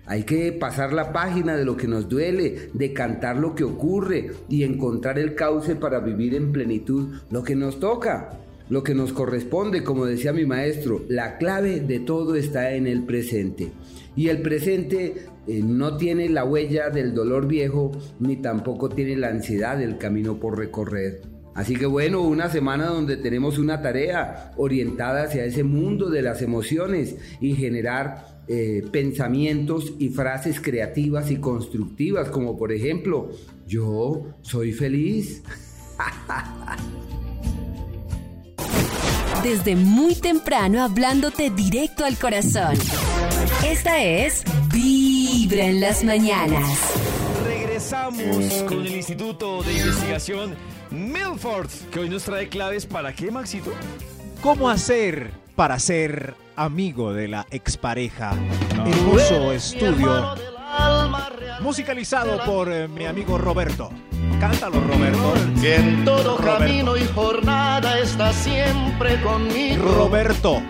Hay 0.07 0.25
que 0.25 0.53
pasar 0.53 0.93
la 0.93 1.13
página 1.13 1.57
de 1.57 1.65
lo 1.65 1.77
que 1.77 1.89
nos 1.89 2.09
duele, 2.09 2.69
decantar 2.75 3.37
lo 3.37 3.55
que 3.55 3.65
ocurre 3.65 4.33
y 4.49 4.63
encontrar 4.63 5.19
el 5.19 5.35
cauce 5.35 5.77
para 5.77 6.01
vivir 6.01 6.35
en 6.35 6.53
plenitud 6.53 7.09
lo 7.31 7.43
que 7.43 7.57
nos 7.57 7.81
toca, 7.81 8.39
lo 8.69 8.83
que 8.83 8.95
nos 8.95 9.15
corresponde, 9.15 9.83
como 9.83 10.05
decía 10.05 10.33
mi 10.33 10.45
maestro, 10.45 11.03
la 11.09 11.39
clave 11.39 11.81
de 11.81 12.01
todo 12.01 12.35
está 12.35 12.73
en 12.75 12.87
el 12.87 13.05
presente. 13.05 13.73
Y 14.15 14.29
el 14.29 14.43
presente 14.43 15.27
eh, 15.47 15.61
no 15.63 15.97
tiene 15.97 16.29
la 16.29 16.45
huella 16.45 16.91
del 16.91 17.15
dolor 17.15 17.47
viejo, 17.47 17.93
ni 18.19 18.37
tampoco 18.37 18.89
tiene 18.89 19.17
la 19.17 19.29
ansiedad 19.29 19.77
del 19.77 19.99
camino 19.99 20.39
por 20.39 20.59
recorrer. 20.59 21.23
Así 21.55 21.77
que 21.77 21.87
bueno, 21.87 22.21
una 22.23 22.51
semana 22.51 22.87
donde 22.87 23.17
tenemos 23.17 23.59
una 23.59 23.81
tarea 23.81 24.53
orientada 24.57 25.25
hacia 25.25 25.45
ese 25.45 25.63
mundo 25.63 26.11
de 26.11 26.23
las 26.23 26.43
emociones 26.43 27.17
y 27.41 27.55
generar 27.55 28.43
eh, 28.49 28.83
pensamientos 28.91 29.93
y 29.99 30.09
frases 30.09 30.61
creativas 30.61 31.31
y 31.31 31.37
constructivas, 31.37 32.29
como 32.29 32.57
por 32.57 32.73
ejemplo, 32.73 33.31
yo 33.67 34.35
soy 34.43 34.73
feliz. 34.73 35.43
Desde 39.45 39.77
muy 39.77 40.15
temprano 40.15 40.83
hablándote 40.83 41.51
directo 41.51 42.05
al 42.05 42.19
corazón. 42.19 42.77
Esta 43.65 44.03
es 44.03 44.43
Vibra 44.73 45.14
Vibra 45.45 45.67
en 45.67 45.79
las 45.79 46.03
mañanas. 46.03 46.79
Regresamos 47.45 48.63
con 48.67 48.81
el 48.81 48.95
Instituto 48.95 49.63
de 49.63 49.75
Investigación 49.75 50.55
Milford, 50.91 51.69
que 51.93 52.01
hoy 52.01 52.09
nos 52.09 52.23
trae 52.23 52.49
claves 52.49 52.87
para 52.87 53.15
qué, 53.15 53.31
Maxito. 53.31 53.71
¿Cómo 54.41 54.71
hacer 54.71 55.33
para 55.55 55.79
ser 55.79 56.35
amigo 56.57 57.13
de 57.13 57.29
la 57.29 57.47
expareja? 57.51 58.33
Hermoso 58.87 59.53
estudio. 59.53 60.35
Musicalizado 61.61 62.43
por 62.47 62.73
eh, 62.73 62.89
mi 62.89 63.05
amigo 63.05 63.37
Roberto. 63.37 63.91
Cántalo, 64.41 64.81
Roberto. 64.81 65.35
Que 65.61 65.77
en 65.77 66.07
todo 66.07 66.39
Roberto. 66.39 66.59
camino 66.59 66.97
y 66.97 67.05
jornada 67.09 67.99
está 67.99 68.33
siempre 68.33 69.21
conmigo. 69.21 69.85
Roberto, 69.93 70.63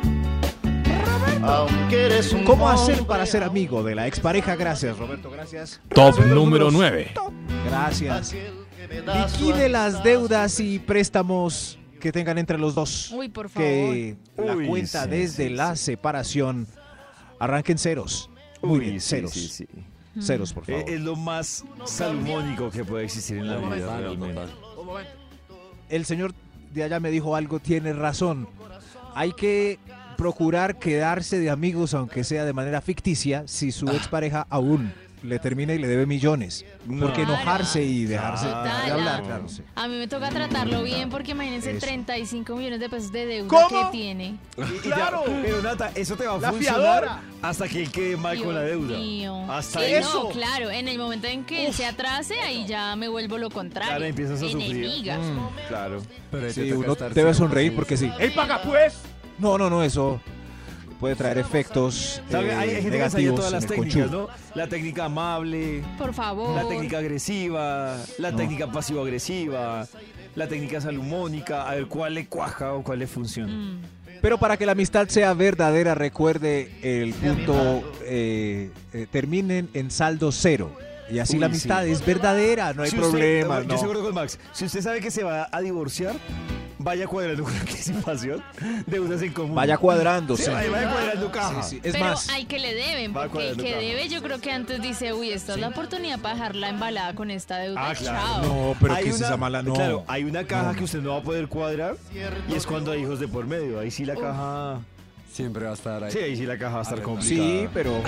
Aunque 1.46 2.06
eres 2.06 2.32
un 2.32 2.44
¿cómo 2.44 2.68
hacer 2.68 3.04
para 3.06 3.26
ser 3.26 3.42
amigo 3.42 3.82
de 3.82 3.94
la 3.94 4.06
expareja? 4.06 4.56
Gracias, 4.56 4.96
Roberto, 4.98 5.30
gracias. 5.30 5.80
Top 5.94 6.18
número 6.20 6.70
números. 6.70 6.72
9. 6.72 7.12
Gracias. 7.66 8.34
Liquide 8.90 9.68
las 9.68 10.02
deudas 10.02 10.60
y 10.60 10.78
préstamos 10.78 11.78
que 12.00 12.12
tengan 12.12 12.38
entre 12.38 12.58
los 12.58 12.74
dos. 12.74 13.10
Uy, 13.12 13.28
por 13.28 13.48
favor. 13.48 13.66
Que 13.68 14.16
la 14.36 14.56
Uy, 14.56 14.66
cuenta 14.66 15.04
sí, 15.04 15.10
desde 15.10 15.48
sí, 15.48 15.54
la 15.54 15.76
separación 15.76 16.66
arranquen 17.38 17.78
ceros. 17.78 18.30
Muy 18.62 18.78
Uy, 18.78 18.84
bien, 18.86 19.00
sí, 19.00 19.08
ceros. 19.16 19.32
sí, 19.32 19.48
sí. 19.48 19.66
Ceros, 20.20 20.52
por 20.52 20.62
Eh, 20.70 20.72
favor. 20.78 20.90
Es 20.90 21.00
lo 21.00 21.16
más 21.16 21.64
salmónico 21.84 22.70
que 22.70 22.84
puede 22.84 23.04
existir 23.04 23.38
en 23.38 23.48
la 23.48 23.56
vida. 23.56 23.98
realmente. 23.98 24.40
el 25.88 26.04
señor 26.04 26.32
de 26.72 26.84
allá 26.84 27.00
me 27.00 27.10
dijo 27.10 27.36
algo, 27.36 27.58
tiene 27.60 27.92
razón. 27.92 28.48
Hay 29.14 29.32
que 29.32 29.78
procurar 30.16 30.78
quedarse 30.78 31.38
de 31.38 31.50
amigos, 31.50 31.94
aunque 31.94 32.24
sea 32.24 32.44
de 32.44 32.52
manera 32.52 32.80
ficticia, 32.80 33.44
si 33.46 33.72
su 33.72 33.86
expareja 33.88 34.46
aún 34.50 34.92
le 35.22 35.38
termina 35.38 35.72
y 35.72 35.78
le 35.78 35.88
debe 35.88 36.04
millones. 36.04 36.66
Porque 37.00 37.22
No. 37.24 37.32
enojarse 37.32 37.82
y 37.82 38.04
dejarse 38.04 38.44
de 38.46 38.52
hablar, 38.52 39.22
claro. 39.22 39.48
sí. 39.48 39.62
A 39.74 39.88
mí 39.88 39.96
me 39.96 40.06
toca 40.06 40.28
tratarlo 40.28 40.82
bien 40.82 41.08
porque 41.08 41.30
imagínense 41.30 41.70
Eso. 41.70 41.80
35 41.80 42.54
millones 42.54 42.78
de 42.78 42.90
pesos 42.90 43.10
de 43.10 43.24
deuda 43.24 43.48
¿Cómo? 43.48 43.90
que 43.90 43.96
tiene. 43.96 44.36
Y 44.58 44.86
ya- 44.86 45.10
pero 45.42 45.62
Nata, 45.62 45.92
eso 45.94 46.14
te 46.16 46.26
va 46.26 46.34
a 46.34 46.38
La 46.40 46.50
funcionar 46.52 46.82
fiadora. 47.04 47.20
hasta 47.40 47.66
que 47.68 47.84
él 47.84 47.90
quede 47.90 48.18
mal 48.18 48.38
con 48.44 48.54
la 48.54 48.60
deuda. 48.60 48.98
mío. 48.98 49.50
Hasta 49.50 49.78
Sí, 49.80 49.94
eso. 49.94 50.24
No, 50.24 50.28
claro, 50.28 50.70
en 50.70 50.88
el 50.88 50.98
momento 50.98 51.26
en 51.26 51.44
que 51.46 51.68
él 51.68 51.72
se 51.72 51.86
atrase, 51.86 52.38
ahí 52.40 52.66
ya 52.66 52.94
me 52.94 53.08
vuelvo 53.08 53.38
lo 53.38 53.48
contrario. 53.48 53.92
Claro, 53.92 54.04
empiezas 54.04 54.42
a 54.42 54.46
sufrir. 54.46 54.76
Enemiga. 54.76 55.18
Claro. 55.68 56.02
Pero 56.30 56.46
te 56.48 56.52
Sí, 56.52 56.68
toca 56.68 56.92
uno 56.92 57.14
debe 57.14 57.32
sonreír 57.32 57.74
porque 57.74 57.96
sí. 57.96 58.10
¡Ey, 58.18 58.28
paga 58.28 58.60
pues! 58.62 58.98
No, 59.38 59.58
no, 59.58 59.68
no, 59.70 59.82
eso 59.82 60.20
puede 61.00 61.16
traer 61.16 61.38
efectos 61.38 62.22
eh, 62.30 62.36
Hay 62.54 62.70
gente 62.70 62.82
que 62.84 62.90
negativos 62.98 63.36
todas 63.36 63.52
las 63.52 63.64
en 63.64 63.72
el 63.72 63.76
técnicas. 63.80 64.10
¿no? 64.10 64.28
La 64.54 64.68
técnica 64.68 65.04
amable, 65.06 65.82
Por 65.98 66.14
favor. 66.14 66.54
la 66.56 66.66
técnica 66.68 66.98
agresiva, 66.98 67.96
la 68.18 68.34
técnica 68.34 68.70
pasivo-agresiva, 68.70 69.86
la 70.34 70.48
técnica 70.48 70.80
salomónica, 70.80 71.68
a 71.68 71.74
ver 71.74 71.86
cuál 71.86 72.14
le 72.14 72.26
cuaja 72.26 72.72
o 72.72 72.82
cuál 72.82 73.00
le 73.00 73.06
funciona. 73.06 73.52
Mm. 73.52 73.80
Pero 74.22 74.38
para 74.38 74.56
que 74.56 74.64
la 74.64 74.72
amistad 74.72 75.08
sea 75.08 75.34
verdadera, 75.34 75.94
recuerde 75.94 76.70
el 76.82 77.12
punto, 77.12 77.82
eh, 78.04 78.70
eh, 78.94 79.06
terminen 79.10 79.68
en 79.74 79.90
saldo 79.90 80.32
cero. 80.32 80.70
Y 81.10 81.18
así 81.18 81.34
Uy, 81.34 81.40
la 81.40 81.46
amistad 81.46 81.84
sí. 81.84 81.90
es 81.90 82.06
verdadera, 82.06 82.72
no 82.72 82.82
hay 82.84 82.90
Si 82.90 82.96
usted- 82.96 83.10
problema. 83.10 83.60
Yo 83.60 83.66
no. 83.66 83.74
estoy 83.74 83.76
de 83.76 83.84
acuerdo 83.84 84.04
con 84.04 84.14
Max. 84.14 84.38
Si 84.52 84.64
usted 84.64 84.80
sabe 84.80 85.00
que 85.02 85.10
se 85.10 85.22
va 85.22 85.48
a 85.52 85.60
divorciar, 85.60 86.14
vaya 86.84 87.06
cuadrando 87.08 87.42
con 87.44 87.52
anticipación 87.56 88.42
deudas 88.86 89.22
en 89.22 89.32
común. 89.32 89.54
Vaya 89.56 89.76
cuadrando, 89.78 90.36
Sí, 90.36 90.48
vaya, 90.50 90.70
vaya 90.70 90.90
cuadrando 90.92 91.32
caja. 91.32 91.62
Sí, 91.62 91.70
sí. 91.76 91.80
Es 91.82 91.92
Pero 91.94 92.04
más, 92.04 92.28
hay 92.28 92.44
que 92.44 92.58
le 92.58 92.74
deben, 92.74 93.12
porque 93.12 93.50
el 93.50 93.56
que 93.56 93.70
caja. 93.70 93.78
debe 93.80 94.08
yo 94.08 94.22
creo 94.22 94.40
que 94.40 94.52
antes 94.52 94.80
dice, 94.82 95.12
uy, 95.12 95.30
esta 95.30 95.54
es 95.54 95.60
la 95.60 95.68
oportunidad 95.68 96.20
para 96.20 96.34
dejarla 96.34 96.68
embalada 96.68 97.14
con 97.14 97.30
esta 97.30 97.58
deuda. 97.58 97.90
Ah, 97.90 97.94
claro. 97.94 98.18
Chao. 98.18 98.42
no, 98.42 98.76
pero 98.80 98.94
Hay 98.94 99.04
que 99.04 99.10
una- 99.14 99.26
esa 99.26 99.36
mala, 99.36 99.62
no. 99.62 99.72
Claro, 99.74 100.04
hay 100.06 100.24
una 100.24 100.44
caja 100.44 100.72
No. 100.72 100.78
que 100.78 100.84
usted 100.84 101.00
no 101.00 101.10
va 101.12 101.18
a 101.18 101.22
poder 101.22 101.48
cuadrar 101.48 101.96
y 102.48 102.54
es 102.54 102.66
cuando 102.66 102.92
hay 102.92 103.02
hijos 103.02 103.18
de 103.18 103.26
por 103.28 103.46
medio. 103.46 103.80
Ahí 103.80 103.90
sí 103.90 104.04
la 104.04 104.14
caja. 104.14 104.80
Siempre 105.32 105.64
va 105.64 105.72
a 105.72 105.74
estar 105.74 106.04
ahí. 106.04 106.12
Sí, 106.12 106.18
ahí 106.18 106.36
sí 106.36 106.46
la 106.46 106.56
caja 106.58 106.74
va 106.74 106.80
a 106.80 106.82
estar 106.82 107.02
complicada. 107.02 107.48
Sí, 107.48 107.68
pero, 107.74 108.00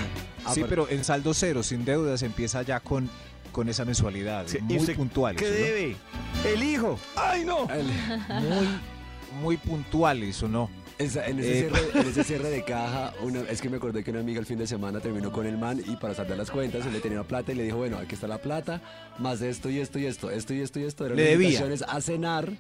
sí, 0.53 0.65
pero 0.69 0.89
en 0.89 1.03
saldo 1.03 1.35
cero, 1.35 1.65
sin 1.65 1.85
deudas, 1.85 2.23
empieza 2.23 2.63
ya 2.63 2.79
con, 2.79 3.11
con 3.57 3.71
esa 3.71 3.87
mensualidad. 3.87 4.45
Sí, 4.47 4.59
¿y 4.59 4.63
muy 4.65 4.77
usted 4.77 4.95
puntual. 4.97 5.35
¿Qué 5.35 5.47
debe? 5.51 5.97
El 6.45 6.63
hijo. 6.63 6.99
¡Ay, 7.17 7.43
no! 7.47 7.67
El- 7.71 7.87
Muy, 7.87 8.69
muy 9.41 9.57
puntual 9.57 10.23
eso, 10.23 10.47
¿no? 10.47 10.69
esa- 10.99 11.27
en, 11.27 11.39
ese 11.41 11.53
Eh, 11.53 11.61
cierre, 11.71 11.81
en 12.01 12.07
ese 12.09 12.23
cierre 12.25 12.51
de 12.51 12.65
caja, 12.65 13.15
una- 13.23 13.41
es 13.49 13.63
que 13.63 13.71
me 13.71 13.79
acordé 13.79 14.05
que 14.05 14.11
una 14.11 14.21
amiga 14.21 14.41
el 14.41 14.45
fin 14.47 14.59
de 14.59 14.67
semana 14.67 15.01
terminó 15.01 15.33
con 15.33 15.47
el 15.47 15.57
man 15.57 15.83
y 15.87 15.97
para 15.97 16.15
saldar 16.15 16.37
las 16.37 16.51
cuentas 16.51 16.85
él 16.85 16.93
le 16.93 17.01
tenía 17.01 17.23
plata 17.23 17.51
y 17.53 17.55
le 17.55 17.63
dijo, 17.65 17.79
bueno, 17.79 17.97
aquí 17.97 18.15
está 18.15 18.27
la 18.29 18.39
plata, 18.43 18.83
más 19.19 19.41
esto 19.41 19.71
y 19.71 19.79
esto 19.79 19.99
y 19.99 20.05
esto, 20.05 20.31
esto 20.31 20.53
y 20.53 20.61
esto 20.61 20.79
y 20.79 20.85
esto. 20.85 21.07
Eran 21.07 21.17
Le 21.17 21.23
debía. 21.25 21.47
invitaciones 21.49 21.83
a 21.89 21.99
cenar. 22.03 22.53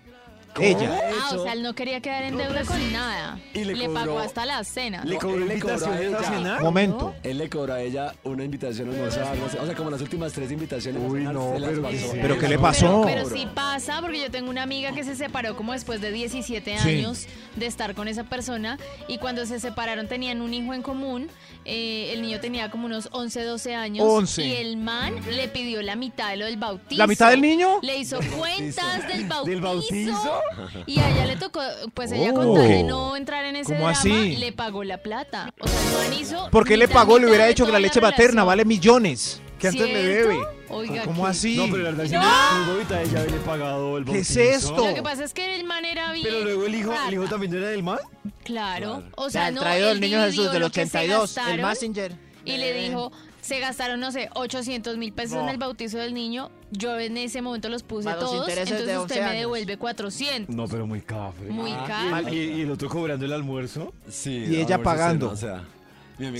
Ella. 0.60 1.00
Ah, 1.22 1.34
o 1.34 1.42
sea, 1.42 1.52
él 1.52 1.62
no 1.62 1.74
quería 1.74 2.00
quedar 2.00 2.22
en 2.24 2.36
deuda 2.36 2.64
con 2.64 2.92
nada. 2.92 3.38
Y 3.54 3.64
le 3.64 3.74
le 3.74 3.86
cobró- 3.86 3.94
pagó 3.94 4.18
hasta 4.18 4.46
la 4.46 4.62
cena. 4.64 5.04
Le 5.04 5.16
cobró 5.18 5.36
él 5.42 5.48
le 5.48 5.58
cobró 5.60 5.74
a 5.74 5.76
invitaciones 5.78 6.14
a 6.14 6.18
ella. 6.18 6.38
cenar. 6.38 6.60
Momento. 6.62 7.14
Él 7.22 7.38
le 7.38 7.48
cobró 7.50 7.74
a 7.74 7.80
ella 7.80 8.14
una 8.24 8.44
invitación 8.44 8.88
a 8.88 8.92
almorzar, 8.92 9.36
no 9.36 9.48
sé, 9.48 9.58
o 9.58 9.66
sea, 9.66 9.74
como 9.74 9.90
las 9.90 10.00
últimas 10.00 10.32
tres 10.32 10.50
invitaciones. 10.50 11.02
a 11.02 11.06
Uy, 11.06 11.18
cenar, 11.20 11.34
no, 11.34 11.52
se 11.54 11.60
las 11.60 11.70
pero 11.70 11.82
pasó. 11.82 11.90
¿qué 11.96 12.04
es 12.06 12.12
¿Pero 12.12 12.34
qué 12.34 12.42
le 12.42 12.48
Pero- 12.48 12.62
pasó? 12.62 13.02
Pero, 13.04 13.28
sí 13.30 13.48
pasa, 13.54 14.00
porque 14.00 14.20
yo 14.20 14.30
tengo 14.30 14.50
una 14.50 14.62
amiga 14.62 14.92
que 14.92 15.04
se 15.04 15.14
separó 15.16 15.56
como 15.56 15.72
después 15.72 16.00
de 16.00 16.10
17 16.12 16.78
Sí. 16.78 16.88
años 16.88 17.26
de 17.56 17.66
estar 17.66 17.94
con 17.94 18.08
esa 18.08 18.24
persona 18.24 18.78
y 19.08 19.18
cuando 19.18 19.44
se 19.46 19.60
separaron 19.60 20.08
tenían 20.08 20.40
un 20.40 20.54
hijo 20.54 20.74
en 20.74 20.82
común. 20.82 21.28
Eh, 21.68 22.12
el 22.12 22.22
niño 22.22 22.38
tenía 22.40 22.70
como 22.70 22.86
unos 22.86 23.08
11, 23.10 23.42
12 23.42 23.74
años 23.74 24.06
11. 24.08 24.46
y 24.46 24.52
el 24.56 24.76
man 24.76 25.14
le 25.28 25.48
pidió 25.48 25.82
la 25.82 25.96
mitad 25.96 26.30
de 26.30 26.36
lo 26.36 26.44
del 26.46 26.56
bautizo. 26.56 26.98
¿La 26.98 27.06
mitad 27.06 27.30
del 27.30 27.40
niño? 27.40 27.80
Le 27.82 27.96
hizo 27.98 28.18
cuentas 28.38 29.06
del 29.08 29.24
bautizo. 29.26 29.50
¿Del 29.50 29.60
bautizo? 29.60 30.40
Y 30.86 31.00
a 31.00 31.10
ella 31.10 31.26
le 31.26 31.36
tocó, 31.36 31.60
pues 31.92 32.12
ella 32.12 32.30
Oh. 32.30 32.34
con 32.34 32.54
tal 32.54 32.68
de 32.68 32.82
no 32.84 33.16
entrar 33.16 33.44
en 33.44 33.56
ese 33.56 33.72
¿Cómo 33.74 33.86
drama, 33.86 33.98
así? 33.98 34.36
le 34.36 34.52
pagó 34.52 34.84
la 34.84 34.98
plata. 34.98 35.52
O 35.60 35.66
sea, 35.66 35.80
el 35.80 36.10
man 36.10 36.20
hizo 36.20 36.48
¿Por 36.50 36.66
qué 36.66 36.76
le 36.76 36.86
pagó? 36.88 37.18
Le 37.18 37.26
hubiera 37.28 37.46
dicho 37.46 37.66
que 37.66 37.72
la 37.72 37.78
leche 37.80 38.00
materna 38.00 38.26
relación. 38.42 38.46
vale 38.46 38.64
millones. 38.64 39.42
Que 39.58 39.68
antes 39.68 39.86
¿Cierto? 39.86 40.06
debe. 40.06 40.38
Oiga, 40.68 41.04
¿Cómo 41.04 41.24
¿qué? 41.24 41.30
así? 41.30 41.56
No, 41.56 41.64
pero 41.70 41.78
la 41.84 41.90
verdad 41.92 42.04
No. 42.20 42.64
muy 42.64 42.74
bobita 42.74 43.02
ella 43.02 43.20
haberle 43.20 43.38
pagado 43.38 43.96
el 43.98 44.04
¿Qué 44.04 44.18
es 44.18 44.34
bautizo. 44.36 44.40
esto? 44.70 44.88
Lo 44.88 44.94
que 44.94 45.02
pasa 45.02 45.24
es 45.24 45.32
que 45.32 45.54
el 45.56 45.64
man 45.64 45.84
era 45.84 46.12
bien. 46.12 46.26
Pero 46.28 46.40
luego 46.44 46.66
el 46.66 46.74
hijo, 46.74 46.92
el 47.08 47.14
hijo 47.14 47.24
también 47.24 47.52
no 47.52 47.58
era 47.58 47.68
del 47.68 47.82
man. 47.82 47.98
Claro. 48.44 49.02
O 49.16 49.24
O 49.26 49.30
sea, 49.30 49.42
sea, 49.42 49.48
el 49.48 49.54
no, 49.54 49.60
traído 49.62 49.88
del 49.88 49.96
él 49.96 50.00
niño 50.02 50.20
Jesús 50.22 50.52
del 50.52 50.60
lo 50.62 50.70
que 50.70 50.86
se 50.86 50.98
82, 50.98 51.30
el 51.30 51.44
gastaron 51.44 51.68
Messenger. 51.70 52.12
Y 52.44 52.56
le 52.58 52.72
dijo, 52.74 53.10
se 53.40 53.58
gastaron, 53.60 53.98
no 53.98 54.12
sé, 54.12 54.28
800 54.34 54.98
mil 54.98 55.12
pesos 55.12 55.38
en 55.42 55.48
el 55.48 55.56
bautizo 55.56 55.98
del 55.98 56.12
niño. 56.14 56.50
Yo 56.70 56.98
en 56.98 57.16
ese 57.16 57.40
momento 57.42 57.68
los 57.68 57.82
puse 57.82 58.04
Más 58.08 58.16
los 58.20 58.24
todos. 58.30 58.40
intereses 58.48 58.70
de 58.70 58.76
Entonces 58.92 58.96
11 58.98 59.04
usted 59.14 59.20
me 59.22 59.30
años. 59.30 59.40
devuelve 59.40 59.76
400. 59.78 60.54
No, 60.54 60.68
pero 60.68 60.86
muy 60.86 61.00
cafre. 61.00 61.46
Muy 61.48 61.72
Ah, 61.72 61.84
caro. 62.20 62.28
Y, 62.34 62.36
y 62.38 62.60
el 62.62 62.70
otro 62.70 62.88
cobrando 62.88 63.24
el 63.24 63.32
almuerzo. 63.32 63.92
Sí, 64.08 64.44
Y 64.48 64.56
ella 64.60 64.82
pagando. 64.82 65.30
o 65.30 65.36
sea, 65.36 65.64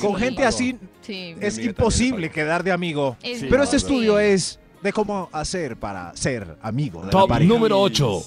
Con 0.01 0.17
gente 0.17 0.45
así 0.45 0.79
Sí. 1.03 1.35
es 1.41 1.59
imposible 1.59 2.31
quedar 2.31 2.65
de 2.65 2.73
amigo. 2.73 3.17
Es 3.23 3.45
Pero 3.49 3.63
este 3.63 3.77
estudio 3.77 4.19
es 4.19 4.59
de 4.83 4.93
cómo 4.93 5.29
hacer 5.33 5.77
para 5.77 6.15
ser 6.17 6.57
amigo 6.63 7.01
de 7.01 7.07
la 7.07 7.13
Top 7.13 7.29
pareja. 7.29 7.49
número 7.53 7.81
8. 7.81 8.23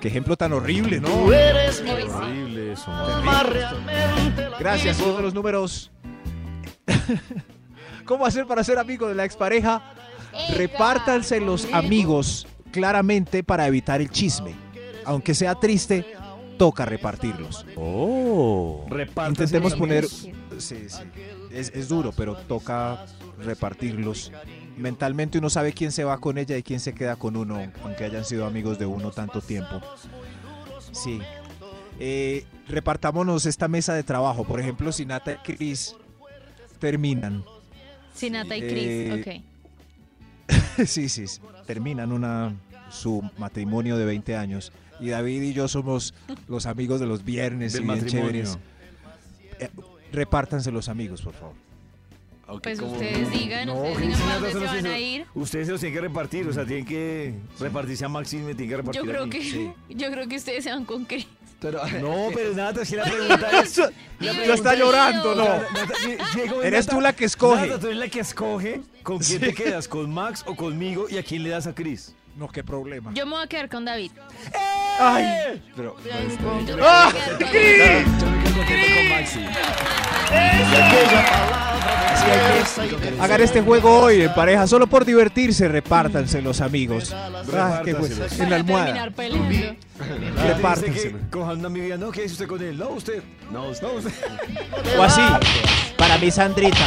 Qué 0.00 0.08
ejemplo 0.08 0.36
tan 0.36 0.52
horrible, 0.52 1.00
¿no? 1.00 1.08
Tú 1.08 1.32
eres. 1.32 1.80
Horrible 1.80 2.72
eso. 2.72 2.90
Gracias, 4.58 4.98
todos 4.98 5.20
los 5.22 5.32
números. 5.34 5.90
¿Cómo 8.04 8.26
hacer 8.26 8.46
para 8.46 8.64
ser 8.64 8.78
amigo 8.78 9.08
de 9.08 9.14
la 9.14 9.24
expareja? 9.24 9.94
Repártanse 10.56 11.40
los 11.40 11.72
amigos 11.72 12.46
claramente 12.72 13.44
para 13.44 13.66
evitar 13.66 14.00
el 14.00 14.10
chisme. 14.10 14.54
Aunque 15.04 15.34
sea 15.34 15.54
triste, 15.54 16.06
toca 16.58 16.84
repartirlos. 16.84 17.64
Oh. 17.76 18.86
Intentemos 19.28 19.74
poner... 19.74 20.06
Sí, 20.62 20.88
sí. 20.88 21.02
Es, 21.50 21.72
es 21.74 21.88
duro, 21.88 22.12
pero 22.16 22.36
toca 22.36 23.04
repartirlos. 23.38 24.32
Mentalmente 24.76 25.38
uno 25.38 25.50
sabe 25.50 25.72
quién 25.72 25.92
se 25.92 26.04
va 26.04 26.18
con 26.18 26.38
ella 26.38 26.56
y 26.56 26.62
quién 26.62 26.80
se 26.80 26.94
queda 26.94 27.16
con 27.16 27.36
uno, 27.36 27.60
aunque 27.82 28.04
hayan 28.04 28.24
sido 28.24 28.46
amigos 28.46 28.78
de 28.78 28.86
uno 28.86 29.10
tanto 29.10 29.40
tiempo. 29.40 29.80
Sí. 30.92 31.20
Eh, 31.98 32.44
repartámonos 32.68 33.46
esta 33.46 33.68
mesa 33.68 33.94
de 33.94 34.02
trabajo. 34.02 34.44
Por 34.44 34.60
ejemplo, 34.60 34.92
si 34.92 35.04
Nata 35.06 35.32
y 35.32 35.36
Cris 35.36 35.96
terminan. 36.78 37.44
Sinata 38.14 38.56
y 38.56 38.60
Chris, 38.60 38.86
Eh, 38.86 39.42
ok. 40.78 40.86
sí, 40.86 41.08
sí, 41.08 41.26
sí, 41.26 41.40
terminan 41.66 42.12
una, 42.12 42.54
su 42.90 43.22
matrimonio 43.38 43.96
de 43.96 44.04
20 44.04 44.36
años. 44.36 44.72
Y 45.00 45.08
David 45.08 45.42
y 45.42 45.52
yo 45.52 45.66
somos 45.68 46.14
los 46.48 46.66
amigos 46.66 47.00
de 47.00 47.06
los 47.06 47.24
viernes 47.24 47.72
Del 47.72 47.82
y 47.82 47.86
bien 47.86 47.98
matrimonio. 47.98 48.30
chéveres. 48.30 48.58
Eh, 50.12 50.16
repártanse 50.16 50.70
los 50.70 50.88
amigos, 50.88 51.22
por 51.22 51.34
favor. 51.34 51.54
Pues 52.62 52.78
como- 52.78 52.92
ustedes 52.92 53.30
digan, 53.30 53.66
No, 53.66 53.76
ustedes 53.82 53.98
digan 54.08 54.20
para 54.20 54.34
dónde 54.40 54.50
se 54.60 54.66
van 54.66 54.86
a 54.86 54.98
ir. 54.98 55.26
Ustedes 55.34 55.66
se 55.66 55.72
los 55.72 55.80
tienen 55.80 55.94
que 55.94 56.00
repartir, 56.06 56.46
o 56.48 56.52
sea, 56.52 56.66
tienen 56.66 56.84
que 56.84 57.34
repartirse 57.58 58.04
a 58.04 58.08
Maxi 58.08 58.36
y 58.36 58.40
me 58.40 58.54
tienen 58.54 58.68
que 58.70 58.76
repartir 58.76 59.02
Yo 59.02 59.08
a 59.08 59.12
creo 59.12 59.24
mí. 59.26 59.30
que, 59.30 59.42
Sí. 59.42 59.70
yo 59.88 60.10
creo 60.10 60.28
que 60.28 60.36
ustedes 60.36 60.64
se 60.64 60.70
van 60.70 60.84
con 60.84 61.04
Chris. 61.06 61.26
Pero, 61.60 61.80
No, 62.02 62.28
pero 62.34 62.52
nada, 62.52 62.84
si 62.84 62.96
la 62.96 63.04
pregunta 63.04 63.48
es... 63.62 63.78
la 64.20 64.54
está 64.54 64.74
es- 64.74 64.78
llorando, 64.78 65.34
no. 65.34 65.44
Nata, 65.44 65.94
Eres 66.62 66.86
tú 66.86 67.00
la 67.00 67.14
que 67.14 67.24
escoge. 67.24 67.68
Nata, 67.68 67.78
tú 67.80 67.86
eres 67.86 67.98
la 67.98 68.08
que 68.08 68.20
escoge 68.20 68.82
con 69.02 69.18
quién 69.18 69.40
te 69.40 69.54
quedas, 69.54 69.88
con 69.88 70.12
Max 70.12 70.44
o 70.46 70.54
conmigo 70.54 71.06
y 71.08 71.16
a 71.16 71.22
quién 71.22 71.42
le 71.44 71.48
das 71.50 71.66
a 71.66 71.74
Chris. 71.74 72.14
No, 72.36 72.48
qué 72.48 72.62
problema. 72.64 73.12
Yo 73.14 73.24
me 73.24 73.32
voy 73.32 73.44
a 73.44 73.46
quedar 73.46 73.68
con 73.70 73.84
David. 73.84 74.10
Ay, 74.98 75.62
pero, 75.76 75.96
¡Ah! 76.82 77.10
a 77.10 78.41
con 78.66 79.08
Maxi. 79.08 79.40
hagan 83.20 83.40
este 83.40 83.62
juego 83.62 84.00
hoy 84.00 84.22
en 84.22 84.34
pareja, 84.34 84.66
solo 84.66 84.86
por 84.86 85.04
divertirse, 85.04 85.68
repártanse 85.68 86.40
los 86.42 86.60
amigos. 86.60 87.12
Ah, 87.12 87.82
qué 87.84 87.94
bueno. 87.94 88.16
En 88.38 88.50
la 88.50 88.56
almohada. 88.56 88.84
terminar 88.86 89.12
peleando. 89.12 89.76
Repártanselo. 90.46 91.18
que 91.18 91.30
cojan 91.30 91.64
a 91.64 91.68
mi 91.68 91.80
vida, 91.80 91.96
no, 91.96 92.10
¿qué 92.10 92.22
dice 92.22 92.34
usted 92.34 92.46
con 92.46 92.62
él? 92.62 92.78
No, 92.78 92.90
usted. 92.90 93.22
No, 93.50 93.68
usted. 93.68 93.86
No, 93.86 93.92
usted. 93.94 94.12
O 94.98 95.02
así. 95.02 95.22
Para 95.96 96.18
mi 96.18 96.30
Sandrita. 96.30 96.86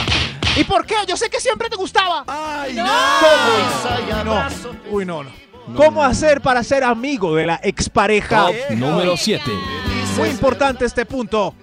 ¿Y 0.57 0.63
por 0.63 0.85
qué? 0.85 0.95
Yo 1.07 1.17
sé 1.17 1.29
que 1.29 1.39
siempre 1.39 1.69
te 1.69 1.75
gustaba. 1.75 2.23
¡Ay, 2.27 2.73
No. 2.73 4.23
No. 4.23 4.47
Uy, 4.89 5.05
no, 5.05 5.23
no. 5.23 5.31
¿Cómo 5.75 6.03
hacer 6.03 6.41
para 6.41 6.63
ser 6.63 6.83
amigo 6.83 7.35
de 7.35 7.47
la 7.47 7.59
expareja? 7.63 8.47
Top 8.47 8.55
número 8.71 9.17
7. 9.17 9.43
Muy 10.17 10.29
importante 10.29 10.85
este 10.85 11.05
punto. 11.05 11.55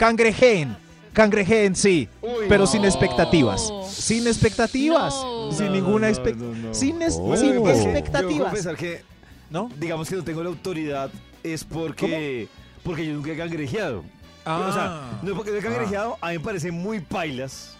Cangrejeen. 0.00 0.74
Cangrejeen, 1.12 1.76
sí. 1.76 2.08
pero 2.48 2.66
sin 2.66 2.86
expectativas. 2.86 3.70
Sin 3.90 4.26
expectativas. 4.26 5.12
No. 5.12 5.52
Sin 5.52 5.66
No, 5.66 5.72
ninguna 5.72 6.06
no, 6.06 6.12
expectativa. 6.14 6.56
no, 6.56 6.68
no. 6.68 6.74
Sin, 6.74 7.02
es- 7.02 7.18
Bueno, 7.18 7.36
sin 7.36 7.52
Yo 7.54 7.68
expectativas. 7.68 8.48
confesar 8.48 8.76
que, 8.76 9.02
¿No? 9.50 9.70
digamos 9.78 10.08
que 10.08 10.16
no 10.16 10.24
tengo 10.24 10.42
la 10.42 10.48
autoridad, 10.48 11.10
es 11.42 11.64
porque, 11.64 12.48
porque 12.82 13.04
yo 13.06 13.12
nunca 13.12 13.32
he 13.32 13.36
cangrejeado. 13.36 13.98
O 13.98 14.72
sea, 14.72 14.84
Ah. 14.86 15.20
no 15.22 15.32
es 15.32 15.36
porque 15.36 15.50
no 15.50 15.58
he 15.58 15.60
cangrejeado, 15.62 16.16
a 16.22 16.28
mí 16.30 16.38
me 16.38 16.44
parece 16.44 16.72
muy 16.72 17.00
pailas. 17.00 17.76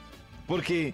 Porque, 0.46 0.92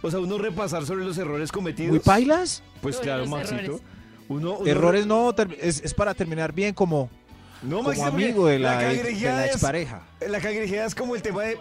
o 0.00 0.10
sea, 0.10 0.20
uno 0.20 0.38
repasar 0.38 0.86
sobre 0.86 1.04
los 1.04 1.18
errores 1.18 1.52
cometidos. 1.52 1.90
¿Muy 1.90 1.98
pailas? 1.98 2.62
Pues 2.80 2.96
claro, 2.96 3.26
Maxito. 3.26 3.60
errores. 3.60 3.82
Uno, 4.28 4.54
uno 4.54 4.66
Errores 4.70 5.04
no, 5.04 5.34
es 5.60 5.92
para 5.92 6.14
terminar 6.14 6.54
bien 6.54 6.72
como, 6.72 7.10
No, 7.62 7.82
como 7.82 8.04
amigo 8.06 8.46
de 8.48 8.58
la, 8.58 8.92
ex- 8.92 9.04
de 9.20 9.20
la 9.28 9.46
es- 9.46 9.52
expareja. 9.52 10.02
La 10.28 10.40
cangrejeada 10.40 10.86
es 10.86 10.94
como 10.94 11.14
el 11.14 11.22
tema 11.22 11.42
de. 11.42 11.58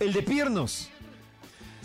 El 0.00 0.12
de 0.12 0.22
piernos. 0.22 0.88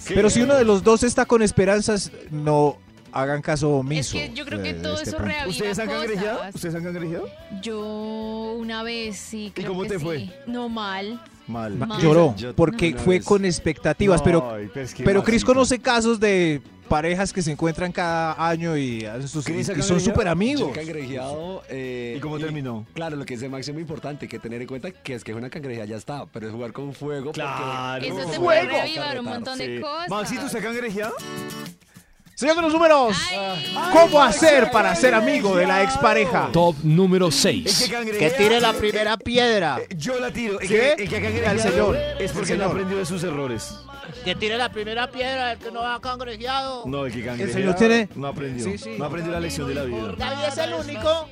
Que- 0.08 0.14
Pero 0.16 0.30
si 0.30 0.42
uno 0.42 0.56
de 0.56 0.64
los 0.64 0.84
dos 0.84 1.04
está 1.04 1.26
con 1.26 1.42
esperanzas, 1.42 2.12
no 2.32 2.78
hagan 3.12 3.42
caso 3.42 3.68
Es 3.68 3.80
omiso. 3.80 4.14
que 4.18 4.32
yo 4.34 4.46
creo 4.46 4.62
que 4.62 4.74
de 4.74 4.82
todo 4.82 4.94
este 4.96 5.10
eso 5.10 5.18
punto. 5.18 5.32
reaviva 5.32 5.50
¿Ustedes 5.50 5.80
han 5.80 5.88
cangrejeado? 5.88 6.38
cosas. 6.38 6.56
¿Ustedes 6.56 6.76
han 6.76 6.84
cangrejeado? 6.84 7.30
Yo 7.62 8.56
una 8.60 8.84
vez 8.84 9.18
sí, 9.18 9.52
creo 9.56 9.68
cómo 9.70 9.84
que 9.84 9.90
te 9.90 9.98
sí. 10.00 10.04
fue? 10.06 10.30
No 10.46 10.70
mal. 10.70 11.22
Mal. 11.48 11.76
Ma- 11.76 11.86
Mal. 11.86 12.02
Lloró 12.02 12.36
Yo- 12.36 12.56
porque 12.56 12.96
fue 12.96 13.22
con 13.22 13.46
expectativas, 13.46 14.22
pero 14.22 14.58
pero 14.74 14.86
es 14.86 14.94
que 14.94 15.04
pero 15.04 15.24
Chris 15.24 15.36
Maxito. 15.44 15.54
conoce 15.54 15.80
casos 15.80 16.20
de 16.20 16.62
parejas 16.90 17.34
que 17.34 17.42
se 17.42 17.52
encuentran 17.52 17.92
cada 17.92 18.48
año 18.50 18.78
y, 18.78 19.04
hacen 19.06 19.28
sus, 19.28 19.48
y 19.50 19.60
¿ha 19.60 19.82
son 19.84 20.00
súper 20.00 20.28
amigos. 20.30 20.72
eh, 21.70 22.16
¿Y 22.18 22.20
cómo 22.22 22.40
terminó? 22.40 22.86
Claro, 22.94 23.18
lo 23.18 23.26
que 23.26 23.34
dice 23.36 23.50
Maxi 23.50 23.72
es 23.72 23.74
muy 23.74 23.82
importante, 23.82 24.28
que 24.28 24.40
tener 24.40 24.62
en 24.62 24.68
cuenta 24.68 24.92
que 24.92 25.14
es 25.16 25.24
que 25.24 25.34
una 25.34 25.50
cangrejada 25.50 25.86
ya 25.86 25.98
está, 25.98 26.26
pero 26.28 26.48
es 26.48 26.54
jugar 26.54 26.72
con 26.72 26.94
fuego. 26.94 27.26
porque- 27.26 27.42
Claro. 27.42 28.06
Eso 28.06 28.30
te 28.30 28.40
puede 28.40 28.62
reavivar 28.64 29.20
un 29.20 29.26
montón 29.26 29.58
de 29.58 29.76
Sí. 29.78 29.82
cosas. 29.82 30.10
Maxito, 30.10 30.46
¿usted 30.46 30.60
ha 30.60 30.62
cangrejeado? 30.64 31.14
Señor 32.38 32.56
de 32.58 32.62
los 32.62 32.72
números, 32.74 33.18
¿cómo 33.92 34.22
hacer 34.22 34.70
para 34.70 34.94
ser 34.94 35.16
amigo 35.16 35.56
de 35.56 35.66
la 35.66 35.82
expareja? 35.82 36.50
Top 36.54 36.76
número 36.84 37.26
El 37.30 37.32
que 37.32 37.38
6. 37.40 37.90
cangrejea. 37.92 38.30
Que 38.30 38.38
tire 38.38 38.60
la 38.62 38.74
primera 38.74 39.18
piedra. 39.18 39.80
Eh, 39.82 39.88
Yo 39.98 40.20
la 40.20 40.32
tiro. 40.32 40.60
El 40.60 40.68
¿Qué? 40.68 40.94
que, 40.96 41.04
el 41.04 41.10
que 41.10 41.18
ha 41.18 41.22
cangrejeado 41.24 41.50
Al 41.50 41.60
señor, 41.60 41.96
Es 42.20 42.32
porque 42.34 42.52
no 42.54 42.58
señor. 42.60 42.68
aprendió 42.70 42.98
de 43.00 43.06
sus 43.08 43.24
errores. 43.24 43.74
Que 44.24 44.36
tire 44.36 44.56
la 44.56 44.70
primera 44.72 45.10
piedra, 45.10 45.54
el 45.54 45.58
que 45.58 45.72
no 45.72 45.82
ha 45.82 46.00
cangrejeado. 46.00 46.84
No, 46.86 47.08
el 47.08 47.12
que 47.12 47.26
cangrejea. 47.26 47.54
señor 47.56 47.74
tiene- 47.74 48.08
No 48.16 48.28
aprendió. 48.28 48.66
Sí, 48.66 48.78
sí. 48.78 48.92
No 49.00 49.06
aprendió 49.06 49.34
la 49.34 49.40
lección 49.40 49.68
de 49.68 49.74
la 49.74 49.84
vida. 49.86 50.14
David 50.16 50.44
es 50.48 50.58
el 50.60 50.74
único. 50.76 51.28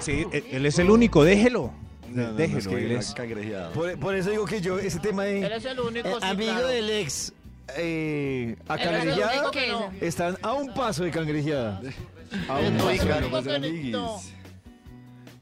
Sí, 0.00 0.26
él- 0.32 0.44
él 0.50 0.66
es 0.66 0.78
el 0.78 0.90
único, 0.90 1.24
déjelo. 1.24 1.72
No, 2.10 2.24
no, 2.24 2.28
no, 2.28 2.34
déjelo, 2.34 2.58
es 2.58 2.68
que 2.68 2.74
él 2.74 2.92
es- 2.92 3.14
cangrejeada. 3.14 3.70
Por, 3.70 3.98
por 3.98 4.14
eso 4.14 4.28
digo 4.28 4.44
que 4.44 4.60
yo, 4.60 4.78
ese 4.78 4.98
tema 5.00 5.24
de. 5.24 5.46
Él 5.46 5.52
es 5.52 5.64
el 5.64 5.80
único. 5.80 6.08
eh, 6.08 6.14
sí, 6.20 6.26
amigo 6.28 6.52
claro. 6.52 6.66
del 6.68 6.90
ex. 6.90 7.32
Eh, 7.76 8.56
a 8.68 8.76
no. 8.76 9.92
Están 10.00 10.36
a 10.42 10.52
un 10.52 10.72
paso 10.74 11.04
de 11.04 11.10
cangrejeada. 11.10 11.80
A 12.48 12.58
un 12.58 12.76
paso. 13.30 13.58
no. 13.58 14.20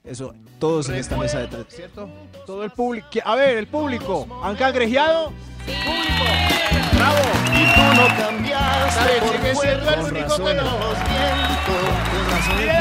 Eso, 0.02 0.34
todos 0.58 0.88
en 0.88 0.94
esta 0.96 1.16
mesa 1.16 1.40
de 1.40 1.48
tres, 1.48 1.66
¿cierto? 1.68 2.08
Todo 2.46 2.64
el 2.64 2.70
público. 2.70 3.06
A 3.24 3.36
ver, 3.36 3.58
el 3.58 3.66
público. 3.66 4.26
¿Han 4.42 4.56
cangrejeado? 4.56 5.32
Público. 5.66 6.24
Bravo. 6.94 7.18
Y 7.52 7.64
tú 7.74 7.80
no 8.00 8.06
cambiaste 8.16 9.20
por 9.20 9.56
siendo 9.56 9.90
el 9.90 9.96
Con 9.96 10.04
único 10.04 10.28
razón. 10.28 10.46
que 10.46 10.52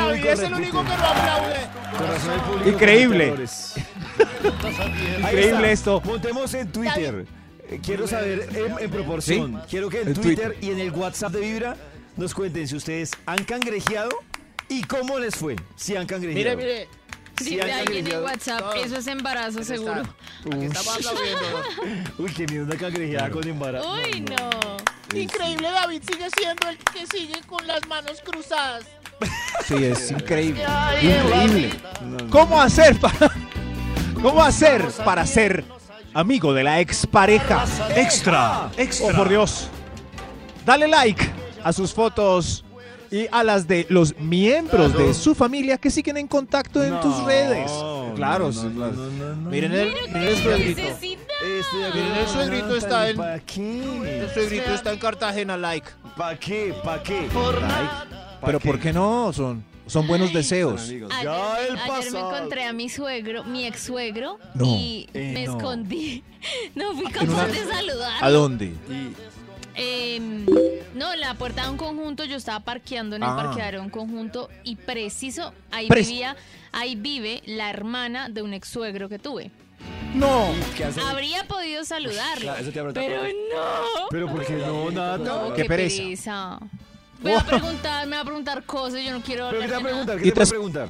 público 0.01 0.29
es 0.29 0.39
el 0.39 0.53
único 0.53 0.83
que 0.83 0.89
no 0.89 1.05
aplaude. 1.05 1.55
Con 1.97 2.07
razón 2.07 2.33
el 2.33 2.39
público 2.41 2.69
Increíble. 2.69 3.25
Increíble 5.19 5.71
esto. 5.71 6.01
Montemos 6.05 6.53
en 6.53 6.71
Twitter. 6.71 7.38
Eh, 7.69 7.79
Quiero 7.83 8.07
saber 8.07 8.49
en, 8.55 8.79
en 8.79 8.89
proporción. 8.91 9.53
Sí. 9.63 9.67
Quiero 9.69 9.89
que 9.89 10.01
en 10.01 10.13
Twitter, 10.13 10.57
y 10.61 10.71
en 10.71 10.79
el 10.79 10.91
WhatsApp 10.91 11.33
de 11.33 11.39
Vibra 11.41 11.75
nos 12.17 12.33
cuenten 12.33 12.67
si 12.67 12.75
ustedes 12.75 13.11
han 13.25 13.43
cangrejeado 13.43 14.09
y 14.67 14.83
cómo 14.83 15.19
les 15.19 15.35
fue. 15.35 15.55
Si 15.75 15.95
han 15.95 16.05
cangrejeado. 16.07 16.57
Mire, 16.57 16.73
mire. 16.73 16.87
Si 17.39 17.51
Dice 17.55 17.71
alguien 17.71 18.05
en. 18.05 18.23
WhatsApp, 18.23 18.59
Todo. 18.59 18.73
eso 18.73 18.97
es 18.97 19.07
embarazo 19.07 19.63
seguro. 19.63 20.01
Aquí 20.01 20.65
estamos 20.65 20.97
aplaudiendo. 20.97 21.63
Uy, 22.17 22.33
qué 22.33 22.45
miedo 22.47 22.65
una 22.65 22.75
cangrejeada 22.75 23.29
con 23.29 23.47
embarazo. 23.47 23.93
Uy, 23.93 24.21
no. 24.21 25.17
Increíble, 25.17 25.71
David 25.71 26.01
sigue 26.05 26.27
siendo 26.37 26.67
el 26.69 26.77
que 26.77 27.07
sigue 27.07 27.41
con 27.47 27.65
las 27.65 27.87
manos 27.87 28.21
cruzadas. 28.25 28.83
Sí, 29.65 29.75
es 29.85 30.11
increíble. 30.11 30.63
Increíble. 31.01 31.71
¿Cómo 32.29 32.61
hacer 32.61 32.99
para 32.99 33.31
¿Cómo 34.21 34.43
hacer 34.43 34.85
para 35.05 35.25
ser 35.25 35.63
amigo 36.13 36.53
de 36.53 36.63
la 36.63 36.79
expareja? 36.79 37.65
Extra, 37.95 38.69
Oh, 39.03 39.11
por 39.15 39.29
Dios. 39.29 39.69
Dale 40.65 40.87
like 40.87 41.29
a 41.63 41.73
sus 41.73 41.93
fotos 41.93 42.63
y 43.11 43.25
a 43.31 43.43
las 43.43 43.67
de 43.67 43.85
los 43.89 44.15
miembros 44.19 44.95
de 44.95 45.13
su 45.13 45.33
familia 45.33 45.77
que 45.77 45.89
siguen 45.89 46.17
en 46.17 46.27
contacto 46.27 46.83
en 46.83 46.99
tus 47.01 47.23
redes. 47.23 47.71
Claro, 48.15 48.51
no, 48.51 48.63
no, 48.63 48.75
claro. 48.75 48.91
no, 48.93 49.09
no, 49.11 49.35
no. 49.35 49.49
Miren 49.49 49.71
el, 49.73 49.93
miren 50.07 50.15
el 50.27 50.37
suegrito. 50.37 50.81
Miren, 51.93 52.11
el 52.17 52.27
suegrito 52.27 52.75
está 52.75 53.09
en- 53.09 53.17
¿Para 53.17 53.39
qué? 53.39 54.19
El 54.21 54.29
suegrito 54.33 54.73
está 54.73 54.91
en 54.91 54.99
Cartagena, 54.99 55.57
like. 55.57 55.87
¿Para 56.17 56.37
qué? 56.37 56.73
¿Para 56.83 57.01
qué? 57.01 57.27
Pero 58.45 58.59
¿por 58.59 58.79
qué 58.79 58.91
no? 58.93 59.31
Son, 59.33 59.63
son 59.89 60.07
buenos 60.07 60.31
deseos. 60.33 60.81
Ayer, 60.89 61.07
Ya 61.23 61.59
el 61.67 61.77
ayer 61.77 62.11
me 62.11 62.19
encontré 62.19 62.65
a 62.65 62.73
mi 62.73 62.89
suegro, 62.89 63.43
mi 63.43 63.65
ex 63.65 63.81
suegro, 63.83 64.39
No. 64.53 64.65
y 64.65 65.09
Eh, 65.13 65.31
me 65.33 65.45
no. 65.45 65.57
escondí. 65.57 66.23
No 66.75 66.93
fui 66.95 67.05
capaz 67.11 67.25
una- 67.33 67.47
de 67.47 67.65
saludar. 67.65 68.13
¿A 68.23 68.29
dónde? 68.29 68.65
Y 68.65 69.13
Em, 69.81 70.45
no, 70.93 71.13
en 71.13 71.19
la 71.21 71.35
puerta 71.35 71.63
de 71.63 71.69
un 71.69 71.77
conjunto, 71.77 72.25
yo 72.25 72.35
estaba 72.35 72.59
parqueando 72.59 73.15
en 73.15 73.23
el 73.23 73.29
Ah. 73.29 73.35
parqueadero 73.35 73.79
de 73.79 73.85
un 73.85 73.89
conjunto 73.89 74.49
y 74.65 74.75
preciso, 74.75 75.53
ahí 75.71 75.87
vivía, 75.89 76.35
ahí 76.73 76.95
vive 76.95 77.41
la 77.45 77.69
hermana 77.69 78.27
de 78.27 78.41
un 78.41 78.53
ex 78.53 78.67
suegro 78.67 79.07
que 79.07 79.19
tuve. 79.19 79.51
No. 80.13 80.53
¿qué 80.75 80.83
hace? 80.85 80.99
Habría 80.99 81.45
podido 81.45 81.85
saludarlo, 81.85 82.51
Claro, 82.73 82.91
pero 82.93 83.23
no. 83.23 84.07
Pero 84.09 84.27
¿por 84.29 84.45
qué 84.45 84.53
no? 84.53 84.91
Nada. 84.91 85.17
No, 85.17 85.53
qué 85.53 85.61
qué, 85.61 85.67
pereza. 85.69 86.01
pereza. 86.03 86.59
Voy 87.21 87.33
a 87.33 87.39
preguntar, 87.45 88.07
me 88.07 88.15
va 88.15 88.21
a 88.21 88.25
preguntar 88.25 88.63
cosas, 88.63 89.03
yo 89.03 89.11
no 89.11 89.21
quiero 89.21 89.49
¿Pero 89.49 89.61
qué 89.61 89.67
te 89.67 89.71
va 89.71 89.77
a 89.77 89.79
hablar 89.79 89.93
de 89.93 90.03
preguntar? 90.05 90.19
Y 90.19 90.23
¿Qué 90.23 90.31
te 90.31 90.39
va 90.39 90.45
a 90.45 90.49
preguntar? 90.49 90.89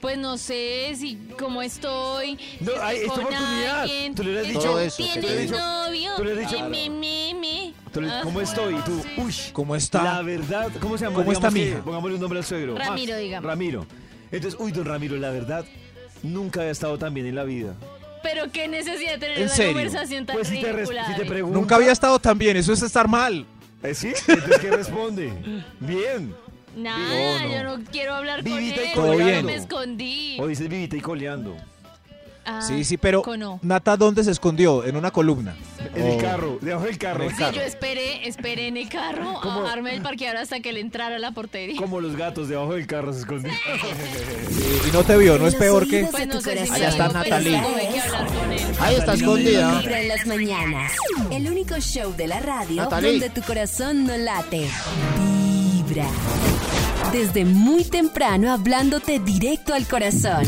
Pues 0.00 0.18
no 0.18 0.36
sé 0.36 0.92
si 0.96 1.16
cómo 1.38 1.62
estoy. 1.62 2.36
No, 2.58 2.72
si 2.72 2.78
hay- 2.80 2.96
estoy 2.96 2.96
es 2.96 3.02
tu 3.04 3.08
con 3.10 3.20
oportunidad. 3.34 3.80
alguien, 3.82 4.14
Tú 4.16 4.22
le 4.24 4.30
hubieras 4.30 4.48
dicho- 4.48 4.60
Todo 4.60 4.80
eso, 4.80 4.96
¿qué 4.96 5.20
te 5.20 5.26
¿Tienes 5.26 5.50
novio? 5.52 6.10
Tú 6.16 6.24
le 6.24 6.32
has 6.32 6.38
dicho- 6.50 6.68
me, 6.68 6.90
me, 6.90 7.34
me. 7.40 7.74
Tú 7.92 8.00
le- 8.00 8.10
Ah. 8.10 8.20
¿Cómo 8.24 8.40
estoy? 8.40 8.74
Y 8.74 8.78
tú, 8.78 9.00
uy. 9.18 9.34
¿Cómo 9.52 9.76
está? 9.76 10.02
La 10.02 10.22
verdad, 10.22 10.70
¿cómo 10.80 10.98
se 10.98 11.04
llama? 11.04 11.16
¿Cómo 11.18 11.30
está 11.30 11.48
Digamos 11.50 11.54
mi 11.54 11.60
que 11.60 11.68
hija? 11.68 11.84
Pongámosle 11.84 12.14
un 12.16 12.20
nombre 12.20 12.38
al 12.40 12.44
suegro. 12.44 12.76
Ramiro, 12.76 13.12
Max. 13.12 13.22
digamos. 13.22 13.46
Ramiro. 13.48 13.86
Entonces, 14.32 14.58
uy, 14.60 14.72
don 14.72 14.84
Ramiro, 14.86 15.16
la 15.18 15.30
verdad, 15.30 15.64
nunca 16.24 16.60
había 16.60 16.72
estado 16.72 16.98
tan 16.98 17.14
bien 17.14 17.26
en 17.26 17.36
la 17.36 17.44
vida. 17.44 17.74
Pero 18.24 18.50
qué 18.52 18.66
necesidad 18.66 19.12
de 19.12 19.18
tener 19.18 19.36
¿En 19.38 19.44
una 19.44 19.52
serio? 19.54 19.72
conversación 19.72 20.26
tan 20.26 20.34
Pues 20.36 20.48
si 20.48 20.54
te, 20.60 20.66
res- 20.72 20.88
ridícula. 20.88 21.02
si 21.06 21.12
te 21.12 21.18
David. 21.18 21.28
pregunto. 21.30 21.58
Nunca 21.60 21.76
había 21.76 21.92
estado 21.92 22.18
tan 22.18 22.36
bien, 22.38 22.56
eso 22.56 22.72
es 22.72 22.82
estar 22.82 23.06
mal. 23.06 23.46
¿Eh, 23.82 23.94
¿Sí? 23.94 24.12
Entonces, 24.28 24.58
¿qué 24.60 24.70
responde? 24.70 25.32
Bien. 25.80 26.34
Nada, 26.76 27.46
yo 27.46 27.64
no 27.64 27.84
quiero 27.90 28.14
hablar 28.14 28.42
Vivita 28.42 28.82
y 28.84 28.92
con 28.94 29.20
él. 29.20 29.40
Yo 29.40 29.42
me 29.42 29.54
escondí. 29.56 30.38
O 30.40 30.46
dices 30.46 30.68
vivita 30.68 30.96
y 30.96 31.00
coleando. 31.00 31.56
Ah, 32.44 32.60
Sí, 32.62 32.84
sí, 32.84 32.96
pero 32.96 33.22
cono. 33.22 33.58
Nata, 33.62 33.96
¿dónde 33.96 34.24
se 34.24 34.30
escondió? 34.30 34.84
En 34.84 34.96
una 34.96 35.10
columna. 35.10 35.54
En 35.94 36.06
el 36.06 36.18
Oh. 36.18 36.20
carro, 36.20 36.58
debajo 36.60 36.86
del 36.86 36.98
carro. 36.98 37.28
Sí, 37.30 37.42
yo 37.54 37.60
esperé, 37.62 38.26
esperé 38.28 38.68
en 38.68 38.76
el 38.76 38.88
carro 38.88 39.38
a 39.38 39.42
¿Cómo? 39.42 39.62
bajarme 39.62 39.90
del 39.92 40.02
parqueador 40.02 40.38
hasta 40.38 40.60
que 40.60 40.70
él 40.70 40.76
entrara 40.78 41.16
a 41.16 41.18
la 41.18 41.32
portería. 41.32 41.76
Como 41.78 42.00
los 42.00 42.16
gatos 42.16 42.48
debajo 42.48 42.74
del 42.74 42.86
carro 42.86 43.12
se 43.12 43.20
escondían. 43.20 43.54
Y 44.88 44.90
no 44.92 45.02
te 45.04 45.16
vio, 45.16 45.38
no 45.38 45.46
es 45.46 45.54
peor 45.54 45.86
que... 45.88 46.04
Pues 46.10 46.26
no 46.26 46.40
sé 46.40 46.66
si. 46.66 46.72
Allá 46.72 46.88
está 46.88 47.08
Natalie. 47.08 47.56
Ahí 48.80 48.94
está 48.96 49.14
escondida. 49.14 49.78
Vibra 49.80 50.00
en 50.00 50.08
las 50.08 50.26
mañanas. 50.26 50.92
El 51.30 51.48
único 51.50 51.78
show 51.80 52.14
de 52.16 52.26
la 52.26 52.40
radio 52.40 52.82
Natalie. 52.82 53.10
donde 53.12 53.30
tu 53.30 53.42
corazón 53.42 54.04
no 54.06 54.16
late. 54.16 54.68
Desde 57.12 57.44
muy 57.44 57.84
temprano 57.84 58.50
hablándote 58.50 59.18
directo 59.18 59.74
al 59.74 59.86
corazón. 59.86 60.46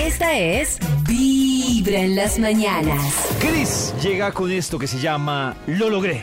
Esta 0.00 0.36
es 0.36 0.78
Vibra 1.06 2.00
en 2.00 2.16
las 2.16 2.38
mañanas. 2.38 3.28
Chris 3.38 3.94
llega 4.02 4.32
con 4.32 4.50
esto 4.50 4.78
que 4.78 4.88
se 4.88 4.98
llama 4.98 5.56
Lo 5.66 5.88
logré. 5.90 6.22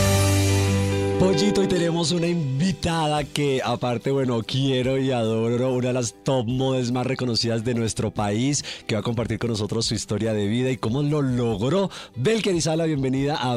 Pollito, 1.21 1.61
y 1.61 1.67
tenemos 1.67 2.11
una 2.13 2.25
invitada 2.25 3.23
que 3.23 3.61
aparte, 3.63 4.09
bueno, 4.09 4.41
quiero 4.41 4.97
y 4.97 5.11
adoro, 5.11 5.71
una 5.71 5.89
de 5.89 5.93
las 5.93 6.15
top 6.23 6.47
models 6.47 6.91
más 6.91 7.05
reconocidas 7.05 7.63
de 7.63 7.75
nuestro 7.75 8.09
país, 8.09 8.65
que 8.87 8.95
va 8.95 9.01
a 9.01 9.03
compartir 9.03 9.37
con 9.37 9.51
nosotros 9.51 9.85
su 9.85 9.93
historia 9.93 10.33
de 10.33 10.47
vida 10.47 10.71
y 10.71 10.77
cómo 10.77 11.03
lo 11.03 11.21
logró. 11.21 11.91
Belker 12.15 12.55
Isala, 12.55 12.85
bienvenida 12.85 13.35
a 13.35 13.55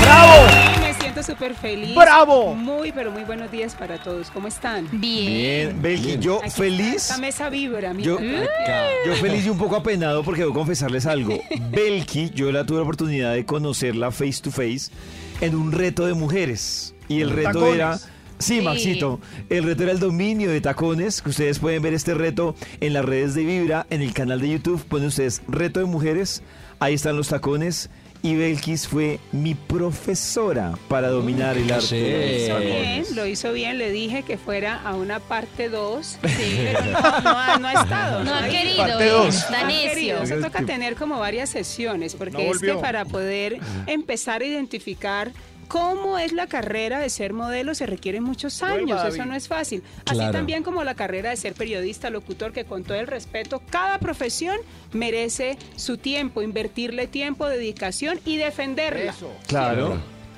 ¡Bravo! 0.00 0.93
Siento 1.14 1.32
súper 1.32 1.54
feliz. 1.54 1.94
¡Bravo! 1.94 2.56
Muy, 2.56 2.90
pero 2.90 3.12
muy 3.12 3.22
buenos 3.22 3.48
días 3.48 3.76
para 3.76 4.02
todos. 4.02 4.32
¿Cómo 4.32 4.48
están? 4.48 4.88
Bien, 4.90 5.80
Belki, 5.80 6.18
yo 6.18 6.40
Aquí 6.42 6.50
feliz. 6.50 6.96
Esta 6.96 7.18
mesa 7.18 7.48
vibra, 7.50 7.92
Yo, 7.92 8.18
mira. 8.18 8.48
yo 9.06 9.14
feliz 9.14 9.46
y 9.46 9.48
un 9.50 9.56
poco 9.56 9.76
apenado 9.76 10.24
porque 10.24 10.40
debo 10.40 10.52
confesarles 10.52 11.06
algo. 11.06 11.38
Belki, 11.70 12.30
yo 12.30 12.50
la 12.50 12.66
tuve 12.66 12.78
la 12.78 12.82
oportunidad 12.82 13.32
de 13.32 13.46
conocerla 13.46 14.10
face 14.10 14.40
to 14.42 14.50
face 14.50 14.90
en 15.40 15.54
un 15.54 15.70
reto 15.70 16.04
de 16.04 16.14
mujeres. 16.14 16.96
Y 17.06 17.20
el 17.20 17.30
reto 17.30 17.50
Tacones. 17.52 17.74
era. 17.76 17.96
Sí, 17.98 18.08
Sí. 18.58 18.60
Maxito. 18.60 19.20
El 19.50 19.62
reto 19.62 19.84
era 19.84 19.92
el 19.92 20.00
dominio 20.00 20.50
de 20.50 20.60
tacones. 20.60 21.22
Que 21.22 21.30
ustedes 21.30 21.60
pueden 21.60 21.80
ver 21.80 21.94
este 21.94 22.14
reto 22.14 22.56
en 22.80 22.92
las 22.92 23.04
redes 23.04 23.34
de 23.34 23.44
Vibra, 23.44 23.86
en 23.88 24.02
el 24.02 24.12
canal 24.12 24.40
de 24.40 24.48
YouTube. 24.48 24.82
Ponen 24.86 25.06
ustedes 25.06 25.42
reto 25.46 25.78
de 25.78 25.86
mujeres. 25.86 26.42
Ahí 26.80 26.94
están 26.94 27.16
los 27.16 27.28
tacones. 27.28 27.88
Y 28.24 28.36
Belkis 28.36 28.88
fue 28.88 29.20
mi 29.32 29.54
profesora 29.54 30.72
para 30.88 31.08
dominar 31.10 31.58
el 31.58 31.70
arte. 31.70 31.86
Sí. 31.86 31.96
de 32.00 32.08
los 32.08 32.24
Lo 32.24 32.32
hizo 32.32 32.54
tacones. 32.54 32.80
bien, 32.80 33.16
lo 33.16 33.26
hizo 33.26 33.52
bien. 33.52 33.78
Le 33.78 33.90
dije 33.90 34.22
que 34.22 34.38
fuera 34.38 34.80
a 34.82 34.94
una 34.94 35.20
parte 35.20 35.68
2. 35.68 36.18
pero 36.22 36.80
no, 36.86 37.20
no 37.20 37.38
ha, 37.38 37.58
no 37.58 37.68
ha 37.68 37.72
estado. 37.74 38.24
No 38.24 38.32
ha 38.32 38.44
ha 38.44 38.48
ido. 38.48 38.58
querido, 38.58 39.00
eh, 39.00 39.28
está 39.28 39.50
No 39.50 39.56
ha 39.66 39.68
querido. 39.68 39.94
necio. 39.94 40.22
Eso 40.22 40.36
toca 40.46 40.64
tener 40.64 40.94
como 40.96 41.18
varias 41.18 41.50
sesiones, 41.50 42.14
porque 42.14 42.32
No 42.44 42.50
es 42.54 42.60
que 42.60 42.72
para 42.74 43.04
poder 43.04 43.58
empezar 43.86 44.40
a 44.40 44.46
identificar 44.46 45.30
cómo 45.74 46.18
es 46.20 46.32
la 46.32 46.46
carrera 46.46 47.00
de 47.00 47.10
ser 47.10 47.32
modelo 47.32 47.74
se 47.74 47.84
requieren 47.84 48.22
muchos 48.22 48.62
años, 48.62 49.02
eso 49.12 49.26
no 49.26 49.34
es 49.34 49.48
fácil. 49.48 49.82
Así 50.06 50.18
Claro. 50.18 50.30
también 50.30 50.62
como 50.62 50.84
la 50.84 50.94
carrera 50.94 51.30
de 51.30 51.36
ser 51.36 51.54
periodista, 51.54 52.10
locutor, 52.10 52.52
que 52.52 52.64
con 52.64 52.84
todo 52.84 52.96
el 52.96 53.08
respeto, 53.08 53.60
cada 53.70 53.98
profesión 53.98 54.56
merece 54.92 55.58
su 55.74 55.96
tiempo, 55.98 56.42
invertirle 56.42 57.08
tiempo, 57.08 57.48
dedicación 57.48 58.20
y 58.24 58.36
defenderla, 58.36 59.16
Claro. 59.48 59.96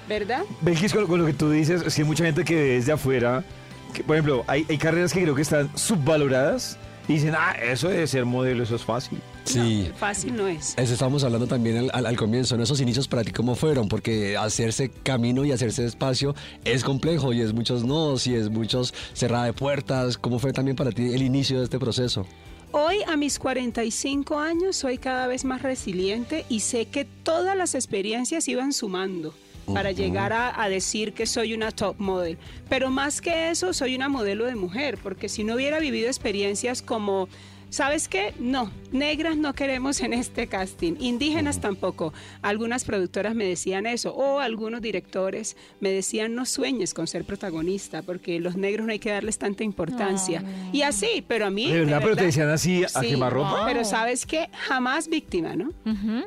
¿verdad? 0.08 0.44
Belkis, 0.62 0.94
con, 0.94 1.06
con 1.06 1.20
lo 1.20 1.26
que 1.26 1.34
tú 1.34 1.50
dices, 1.50 1.82
es 1.82 1.94
que 1.94 2.00
hay 2.00 2.08
mucha 2.08 2.24
gente 2.24 2.42
que 2.42 2.56
desde 2.56 2.92
afuera, 2.92 3.44
que, 3.92 4.02
por 4.04 4.16
ejemplo, 4.16 4.42
hay, 4.46 4.64
hay 4.70 4.78
carreras 4.78 5.12
que 5.12 5.20
creo 5.20 5.34
que 5.34 5.42
están 5.42 5.68
subvaloradas 5.76 6.78
y 7.08 7.12
dicen, 7.12 7.34
ah, 7.36 7.54
eso 7.62 7.90
de 7.90 8.06
ser 8.06 8.24
modelo, 8.24 8.62
eso 8.62 8.76
es 8.76 8.84
fácil. 8.86 9.20
Sí. 9.46 9.90
Fácil 9.96 10.36
no 10.36 10.48
es. 10.48 10.74
Eso 10.76 10.92
estábamos 10.92 11.24
hablando 11.24 11.46
también 11.46 11.76
al, 11.78 11.90
al- 11.92 12.06
al 12.06 12.16
comienzo, 12.16 12.54
en 12.56 12.60
esos 12.62 12.80
inicios 12.80 13.08
para 13.08 13.22
ti 13.24 13.30
cómo 13.32 13.54
fueron, 13.54 13.88
porque 13.88 14.36
hacerse 14.36 14.90
camino 14.90 15.44
y 15.44 15.52
hacerse 15.52 15.84
espacio 15.84 16.34
es 16.64 16.84
complejo 16.84 17.32
y 17.32 17.40
es 17.40 17.52
muchos 17.52 17.84
nodos 17.84 18.26
y 18.26 18.34
es 18.34 18.50
muchos 18.50 18.92
cerrada 19.14 19.44
de 19.46 19.52
puertas. 19.52 20.18
¿Cómo 20.18 20.38
fue 20.38 20.52
también 20.52 20.76
para 20.76 20.90
ti 20.92 21.14
el 21.14 21.22
inicio 21.22 21.58
de 21.58 21.64
este 21.64 21.78
proceso? 21.78 22.26
Hoy, 22.72 22.96
a 23.06 23.16
mis 23.16 23.38
45 23.38 24.38
años, 24.38 24.76
soy 24.76 24.98
cada 24.98 25.26
vez 25.28 25.44
más 25.44 25.62
resiliente 25.62 26.44
y 26.48 26.60
sé 26.60 26.86
que 26.86 27.04
todas 27.04 27.56
las 27.56 27.74
experiencias 27.74 28.48
iban 28.48 28.72
sumando 28.72 29.32
para 29.72 29.90
llegar 29.92 30.32
a, 30.32 30.62
a 30.62 30.68
decir 30.68 31.12
que 31.12 31.26
soy 31.26 31.54
una 31.54 31.70
top 31.72 31.96
model. 31.98 32.38
Pero 32.68 32.90
más 32.90 33.20
que 33.20 33.50
eso, 33.50 33.72
soy 33.72 33.96
una 33.96 34.08
modelo 34.08 34.44
de 34.44 34.54
mujer, 34.56 34.98
porque 35.02 35.28
si 35.28 35.42
no 35.42 35.54
hubiera 35.54 35.78
vivido 35.78 36.08
experiencias 36.08 36.82
como... 36.82 37.28
¿Sabes 37.68 38.08
qué? 38.08 38.32
No, 38.38 38.70
negras 38.92 39.36
no 39.36 39.52
queremos 39.52 40.00
en 40.00 40.12
este 40.12 40.46
casting, 40.46 40.94
indígenas 41.00 41.60
tampoco. 41.60 42.14
Algunas 42.40 42.84
productoras 42.84 43.34
me 43.34 43.44
decían 43.44 43.86
eso, 43.86 44.14
o 44.14 44.38
algunos 44.38 44.80
directores 44.80 45.56
me 45.80 45.90
decían 45.90 46.34
no 46.34 46.46
sueñes 46.46 46.94
con 46.94 47.06
ser 47.06 47.24
protagonista, 47.24 48.02
porque 48.02 48.38
los 48.40 48.56
negros 48.56 48.86
no 48.86 48.92
hay 48.92 48.98
que 48.98 49.10
darles 49.10 49.38
tanta 49.38 49.64
importancia. 49.64 50.42
Y 50.72 50.82
así, 50.82 51.24
pero 51.26 51.46
a 51.46 51.50
mí... 51.50 51.70
¿De 51.70 51.80
verdad? 51.80 52.00
¿Pero 52.02 52.16
te 52.16 52.24
decían 52.24 52.48
así 52.48 52.84
a 52.84 52.88
Sí, 52.88 53.10
quemarropa? 53.10 53.64
Pero 53.66 53.84
sabes 53.84 54.26
que 54.26 54.48
jamás 54.52 55.08
víctima, 55.08 55.56
¿no? 55.56 55.72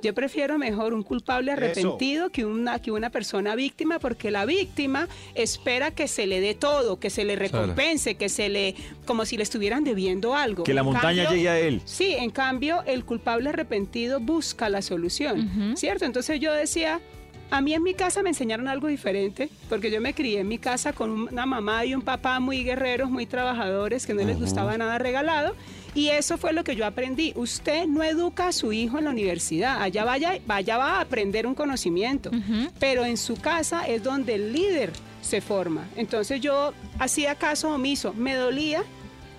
Yo 0.03 0.13
prefiero 0.13 0.57
mejor 0.57 0.93
un 0.93 1.03
culpable 1.03 1.51
arrepentido 1.51 2.29
que 2.29 2.45
una, 2.45 2.79
que 2.79 2.91
una 2.91 3.09
persona 3.09 3.55
víctima, 3.55 3.99
porque 3.99 4.29
la 4.29 4.45
víctima 4.45 5.07
espera 5.35 5.91
que 5.91 6.07
se 6.07 6.27
le 6.27 6.41
dé 6.41 6.53
todo, 6.53 6.99
que 6.99 7.09
se 7.09 7.23
le 7.23 7.35
recompense, 7.35 8.15
que 8.15 8.29
se 8.29 8.49
le, 8.49 8.75
como 9.05 9.25
si 9.25 9.37
le 9.37 9.43
estuvieran 9.43 9.83
debiendo 9.83 10.35
algo. 10.35 10.63
Que 10.63 10.73
la 10.73 10.83
montaña 10.83 11.28
llegue 11.31 11.49
a 11.49 11.59
él. 11.59 11.81
Sí, 11.85 12.13
en 12.13 12.29
cambio, 12.29 12.83
el 12.85 13.05
culpable 13.05 13.49
arrepentido 13.49 14.19
busca 14.19 14.69
la 14.69 14.81
solución, 14.81 15.75
¿cierto? 15.75 16.05
Entonces 16.05 16.39
yo 16.39 16.53
decía, 16.53 16.99
a 17.51 17.61
mí 17.61 17.73
en 17.73 17.81
mi 17.81 17.95
casa 17.95 18.21
me 18.21 18.29
enseñaron 18.29 18.67
algo 18.67 18.87
diferente, 18.87 19.49
porque 19.69 19.89
yo 19.89 19.99
me 20.01 20.13
crié 20.13 20.41
en 20.41 20.47
mi 20.47 20.59
casa 20.59 20.93
con 20.93 21.11
una 21.11 21.45
mamá 21.45 21.83
y 21.85 21.95
un 21.95 22.01
papá 22.01 22.39
muy 22.39 22.63
guerreros, 22.63 23.09
muy 23.09 23.25
trabajadores, 23.25 24.05
que 24.05 24.13
no 24.13 24.23
les 24.23 24.39
gustaba 24.39 24.77
nada 24.77 24.99
regalado. 24.99 25.55
Y 25.95 26.09
eso 26.09 26.37
fue 26.37 26.53
lo 26.53 26.63
que 26.63 26.75
yo 26.75 26.85
aprendí. 26.85 27.33
Usted 27.35 27.87
no 27.87 28.03
educa 28.03 28.49
a 28.49 28.51
su 28.51 28.71
hijo 28.71 28.99
en 28.99 29.05
la 29.05 29.09
universidad. 29.09 29.81
Allá 29.81 30.05
vaya, 30.05 30.37
vaya 30.45 30.77
va 30.77 30.97
a 30.97 31.01
aprender 31.01 31.47
un 31.47 31.55
conocimiento. 31.55 32.29
Pero 32.79 33.03
en 33.03 33.17
su 33.17 33.35
casa 33.35 33.87
es 33.87 34.03
donde 34.03 34.35
el 34.35 34.53
líder 34.53 34.91
se 35.21 35.41
forma. 35.41 35.87
Entonces 35.95 36.41
yo 36.41 36.73
hacía 36.99 37.33
caso 37.33 37.73
omiso. 37.73 38.13
Me 38.13 38.35
dolía, 38.35 38.83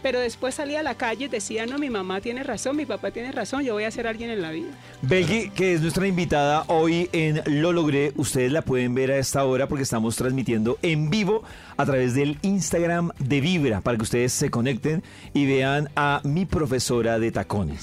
pero 0.02 0.20
después 0.20 0.54
salía 0.54 0.80
a 0.80 0.82
la 0.82 0.94
calle 0.94 1.26
y 1.26 1.28
decía, 1.28 1.66
no, 1.66 1.78
mi 1.78 1.90
mamá 1.90 2.20
tiene 2.20 2.42
razón, 2.42 2.76
mi 2.76 2.86
papá 2.86 3.10
tiene 3.10 3.32
razón, 3.32 3.62
yo 3.62 3.74
voy 3.74 3.84
a 3.84 3.90
ser 3.90 4.06
alguien 4.06 4.30
en 4.30 4.42
la 4.42 4.50
vida. 4.50 4.70
Belki, 5.02 5.48
que 5.50 5.72
es 5.72 5.80
nuestra 5.80 6.06
invitada 6.06 6.64
hoy 6.66 7.08
en 7.12 7.40
Lo 7.46 7.72
Logré, 7.72 8.12
ustedes 8.16 8.52
la 8.52 8.60
pueden 8.60 8.94
ver 8.94 9.10
a 9.10 9.16
esta 9.16 9.44
hora 9.46 9.66
porque 9.66 9.82
estamos 9.82 10.14
transmitiendo 10.14 10.78
en 10.82 11.08
vivo 11.08 11.42
a 11.78 11.86
través 11.86 12.14
del 12.14 12.38
Instagram 12.42 13.10
de 13.18 13.40
Vibra 13.40 13.80
para 13.80 13.96
que 13.96 14.02
ustedes 14.02 14.34
se 14.34 14.50
conecten 14.50 15.02
y 15.32 15.46
vean 15.46 15.88
a 15.96 16.20
mi 16.24 16.44
profesora 16.44 17.18
de 17.18 17.32
tacones. 17.32 17.80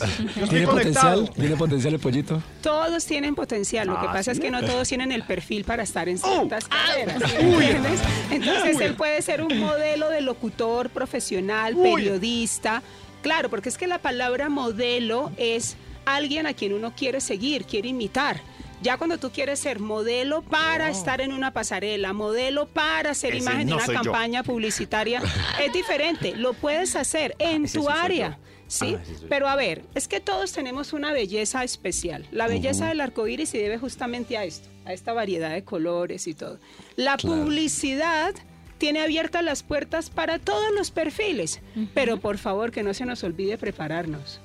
¿Tiene 0.47 0.67
potencial? 0.67 1.31
¿Tiene 1.33 1.55
potencial 1.55 1.95
el 1.95 1.99
pollito? 1.99 2.43
Todos 2.61 3.03
tienen 3.05 3.33
potencial, 3.33 3.87
lo 3.87 3.99
que 3.99 4.05
Ah, 4.07 4.13
pasa 4.13 4.31
es 4.31 4.39
que 4.39 4.51
no 4.51 4.61
todos 4.63 4.87
tienen 4.87 5.11
el 5.11 5.23
perfil 5.23 5.63
para 5.63 5.81
estar 5.81 6.07
en 6.07 6.19
ciertas 6.19 6.67
carreras. 6.67 7.23
¿sí 7.31 7.43
me 7.43 7.51
entiendes? 7.55 7.99
Entonces 8.29 8.79
él 8.79 8.93
puede 8.93 9.23
ser 9.23 9.41
un 9.41 9.59
modelo 9.59 10.09
de 10.09 10.21
locutor 10.21 10.91
profesional, 10.91 11.75
periodista. 11.75 12.83
Claro, 13.23 13.49
porque 13.49 13.69
es 13.69 13.77
que 13.79 13.87
la 13.87 13.97
palabra 13.97 14.47
modelo 14.49 15.31
es 15.37 15.75
alguien 16.15 16.47
a 16.47 16.53
quien 16.53 16.73
uno 16.73 16.93
quiere 16.95 17.19
seguir, 17.21 17.65
quiere 17.65 17.89
imitar. 17.89 18.39
Ya 18.81 18.97
cuando 18.97 19.17
tú 19.17 19.31
quieres 19.31 19.59
ser 19.59 19.79
modelo 19.79 20.43
para 20.43 20.89
estar 20.91 21.19
en 21.19 21.33
una 21.33 21.51
pasarela, 21.51 22.13
modelo 22.13 22.67
para 22.67 23.15
ser 23.15 23.33
Ese 23.33 23.43
imagen 23.43 23.67
no 23.69 23.77
de 23.77 23.83
una 23.83 23.87
yo. 23.87 23.93
campaña 24.03 24.43
publicitaria, 24.43 25.21
es 25.65 25.73
diferente. 25.73 26.35
Lo 26.35 26.53
puedes 26.53 26.95
hacer 26.95 27.35
en 27.39 27.65
Ese 27.65 27.79
tu 27.79 27.89
área. 27.89 28.37
¿sí? 28.67 28.95
Ah. 28.95 29.03
Pero 29.29 29.47
a 29.47 29.55
ver, 29.55 29.83
es 29.95 30.07
que 30.07 30.19
todos 30.19 30.51
tenemos 30.51 30.93
una 30.93 31.11
belleza 31.11 31.63
especial. 31.63 32.27
La 32.31 32.47
belleza 32.47 32.87
del 32.87 33.01
arco 33.01 33.27
iris 33.27 33.49
se 33.49 33.57
debe 33.57 33.79
justamente 33.79 34.37
a 34.37 34.43
esto, 34.43 34.69
a 34.85 34.93
esta 34.93 35.11
variedad 35.11 35.49
de 35.51 35.63
colores 35.63 36.27
y 36.27 36.35
todo. 36.35 36.59
La 36.95 37.17
Claro. 37.17 37.35
publicidad 37.41 38.35
tiene 38.77 38.99
abiertas 39.01 39.43
las 39.43 39.63
puertas 39.63 40.11
para 40.11 40.37
todos 40.37 40.71
los 40.75 40.91
perfiles, 40.91 41.61
pero 41.95 42.17
por 42.19 42.37
favor 42.37 42.71
que 42.71 42.83
no 42.83 42.93
se 42.93 43.05
nos 43.07 43.23
olvide 43.23 43.57
prepararnos. 43.57 44.39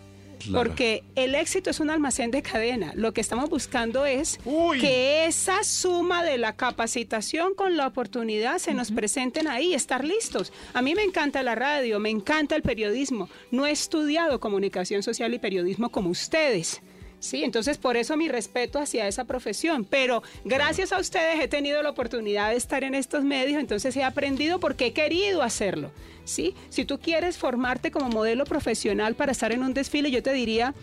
Claro. 0.44 0.68
Porque 0.68 1.04
el 1.14 1.34
éxito 1.34 1.70
es 1.70 1.80
un 1.80 1.90
almacén 1.90 2.30
de 2.30 2.42
cadena. 2.42 2.92
Lo 2.94 3.12
que 3.12 3.20
estamos 3.20 3.50
buscando 3.50 4.06
es 4.06 4.38
que 4.80 5.26
esa 5.26 5.64
suma 5.64 6.22
de 6.24 6.38
la 6.38 6.56
capacitación 6.56 7.54
con 7.54 7.76
la 7.76 7.86
oportunidad 7.86 8.58
se 8.58 8.74
nos 8.74 8.90
presenten 8.90 9.48
ahí, 9.48 9.74
estar 9.74 10.04
listos. 10.04 10.52
A 10.74 10.82
mí 10.82 10.94
me 10.94 11.02
encanta 11.02 11.42
la 11.42 11.54
radio, 11.54 11.98
me 11.98 12.10
encanta 12.10 12.56
el 12.56 12.62
periodismo. 12.62 13.28
No 13.50 13.66
he 13.66 13.70
estudiado 13.70 14.40
comunicación 14.40 15.02
social 15.02 15.34
y 15.34 15.38
periodismo 15.38 15.90
como 15.90 16.10
ustedes. 16.10 16.82
Sí, 17.22 17.44
entonces 17.44 17.78
por 17.78 17.96
eso 17.96 18.16
mi 18.16 18.28
respeto 18.28 18.80
hacia 18.80 19.06
esa 19.06 19.24
profesión. 19.26 19.84
Pero 19.84 20.24
gracias 20.44 20.90
a 20.90 20.98
ustedes 20.98 21.40
he 21.40 21.46
tenido 21.46 21.80
la 21.80 21.90
oportunidad 21.90 22.50
de 22.50 22.56
estar 22.56 22.82
en 22.82 22.96
estos 22.96 23.22
medios, 23.22 23.60
entonces 23.60 23.96
he 23.96 24.02
aprendido 24.02 24.58
porque 24.58 24.86
he 24.86 24.92
querido 24.92 25.42
hacerlo. 25.42 25.92
Sí, 26.24 26.56
si 26.68 26.84
tú 26.84 26.98
quieres 26.98 27.38
formarte 27.38 27.92
como 27.92 28.08
modelo 28.08 28.44
profesional 28.44 29.14
para 29.14 29.30
estar 29.30 29.52
en 29.52 29.62
un 29.62 29.72
desfile, 29.72 30.10
yo 30.10 30.20
te 30.20 30.32
diría, 30.32 30.74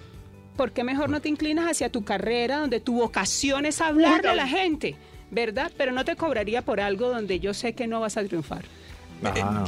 ¿por 0.56 0.72
qué 0.72 0.86
mejor 0.86 1.10
no 1.10 1.20
te 1.20 1.28
inclinas 1.28 1.70
hacia 1.70 1.92
tu 1.92 2.06
carrera, 2.06 2.60
donde 2.60 2.80
tu 2.80 2.94
vocación 2.94 3.66
es 3.66 3.82
hablarle 3.82 4.30
a 4.30 4.36
la 4.36 4.48
gente, 4.48 4.96
¿verdad? 5.32 5.74
Pero 5.76 5.92
no 5.92 6.06
te 6.06 6.16
cobraría 6.16 6.62
por 6.62 6.80
algo 6.80 7.10
donde 7.10 7.42
yo 7.42 7.54
sé 7.54 7.74
que 7.74 7.86
no 7.86 8.00
vas 8.00 8.16
a 8.16 8.24
triunfar. 8.24 8.64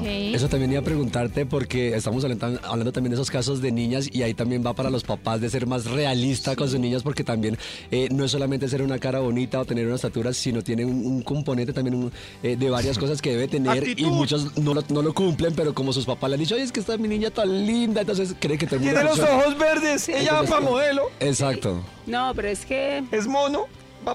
Eh, 0.03 0.31
Eso 0.33 0.47
también 0.47 0.71
iba 0.71 0.81
a 0.81 0.83
preguntarte 0.83 1.45
porque 1.45 1.95
estamos 1.95 2.23
hablando, 2.23 2.59
hablando 2.63 2.91
también 2.91 3.11
de 3.11 3.15
esos 3.15 3.29
casos 3.29 3.61
de 3.61 3.71
niñas 3.71 4.09
y 4.11 4.23
ahí 4.23 4.33
también 4.33 4.65
va 4.65 4.73
para 4.73 4.89
los 4.89 5.03
papás 5.03 5.41
de 5.41 5.49
ser 5.49 5.67
más 5.67 5.85
realista 5.85 6.55
con 6.55 6.69
sus 6.69 6.79
niñas 6.79 7.03
porque 7.03 7.23
también 7.23 7.57
eh, 7.91 8.07
no 8.11 8.23
es 8.23 8.31
solamente 8.31 8.67
ser 8.69 8.81
una 8.81 8.97
cara 8.99 9.19
bonita 9.19 9.59
o 9.59 9.65
tener 9.65 9.85
una 9.85 9.95
estatura, 9.95 10.33
sino 10.33 10.61
tiene 10.61 10.85
un, 10.85 11.05
un 11.05 11.21
componente 11.21 11.73
también 11.73 11.95
un, 11.95 12.11
eh, 12.43 12.55
de 12.55 12.69
varias 12.69 12.97
cosas 12.97 13.21
que 13.21 13.31
debe 13.31 13.47
tener 13.47 13.99
y 13.99 14.05
muchos 14.05 14.57
no 14.57 14.73
lo, 14.73 14.83
no 14.89 15.01
lo 15.01 15.13
cumplen, 15.13 15.53
pero 15.55 15.73
como 15.73 15.91
sus 15.91 16.05
papás 16.05 16.29
le 16.29 16.35
han 16.35 16.39
dicho, 16.39 16.55
oye, 16.55 16.63
es 16.63 16.71
que 16.71 16.79
esta 16.79 16.97
mi 16.97 17.07
niña 17.07 17.29
tan 17.29 17.65
linda, 17.65 18.01
entonces 18.01 18.33
cree 18.39 18.57
que 18.57 18.65
todo 18.67 18.77
el 18.77 18.83
mundo 18.85 18.99
Tiene 18.99 19.15
los 19.15 19.19
ojos 19.29 19.57
verdes, 19.57 20.07
ella 20.09 20.33
va 20.33 20.43
para 20.43 20.61
modelo. 20.61 21.03
Exacto. 21.19 21.81
No, 22.07 22.31
pero 22.35 22.47
es 22.47 22.65
que... 22.65 23.03
Es 23.11 23.27
mono. 23.27 23.65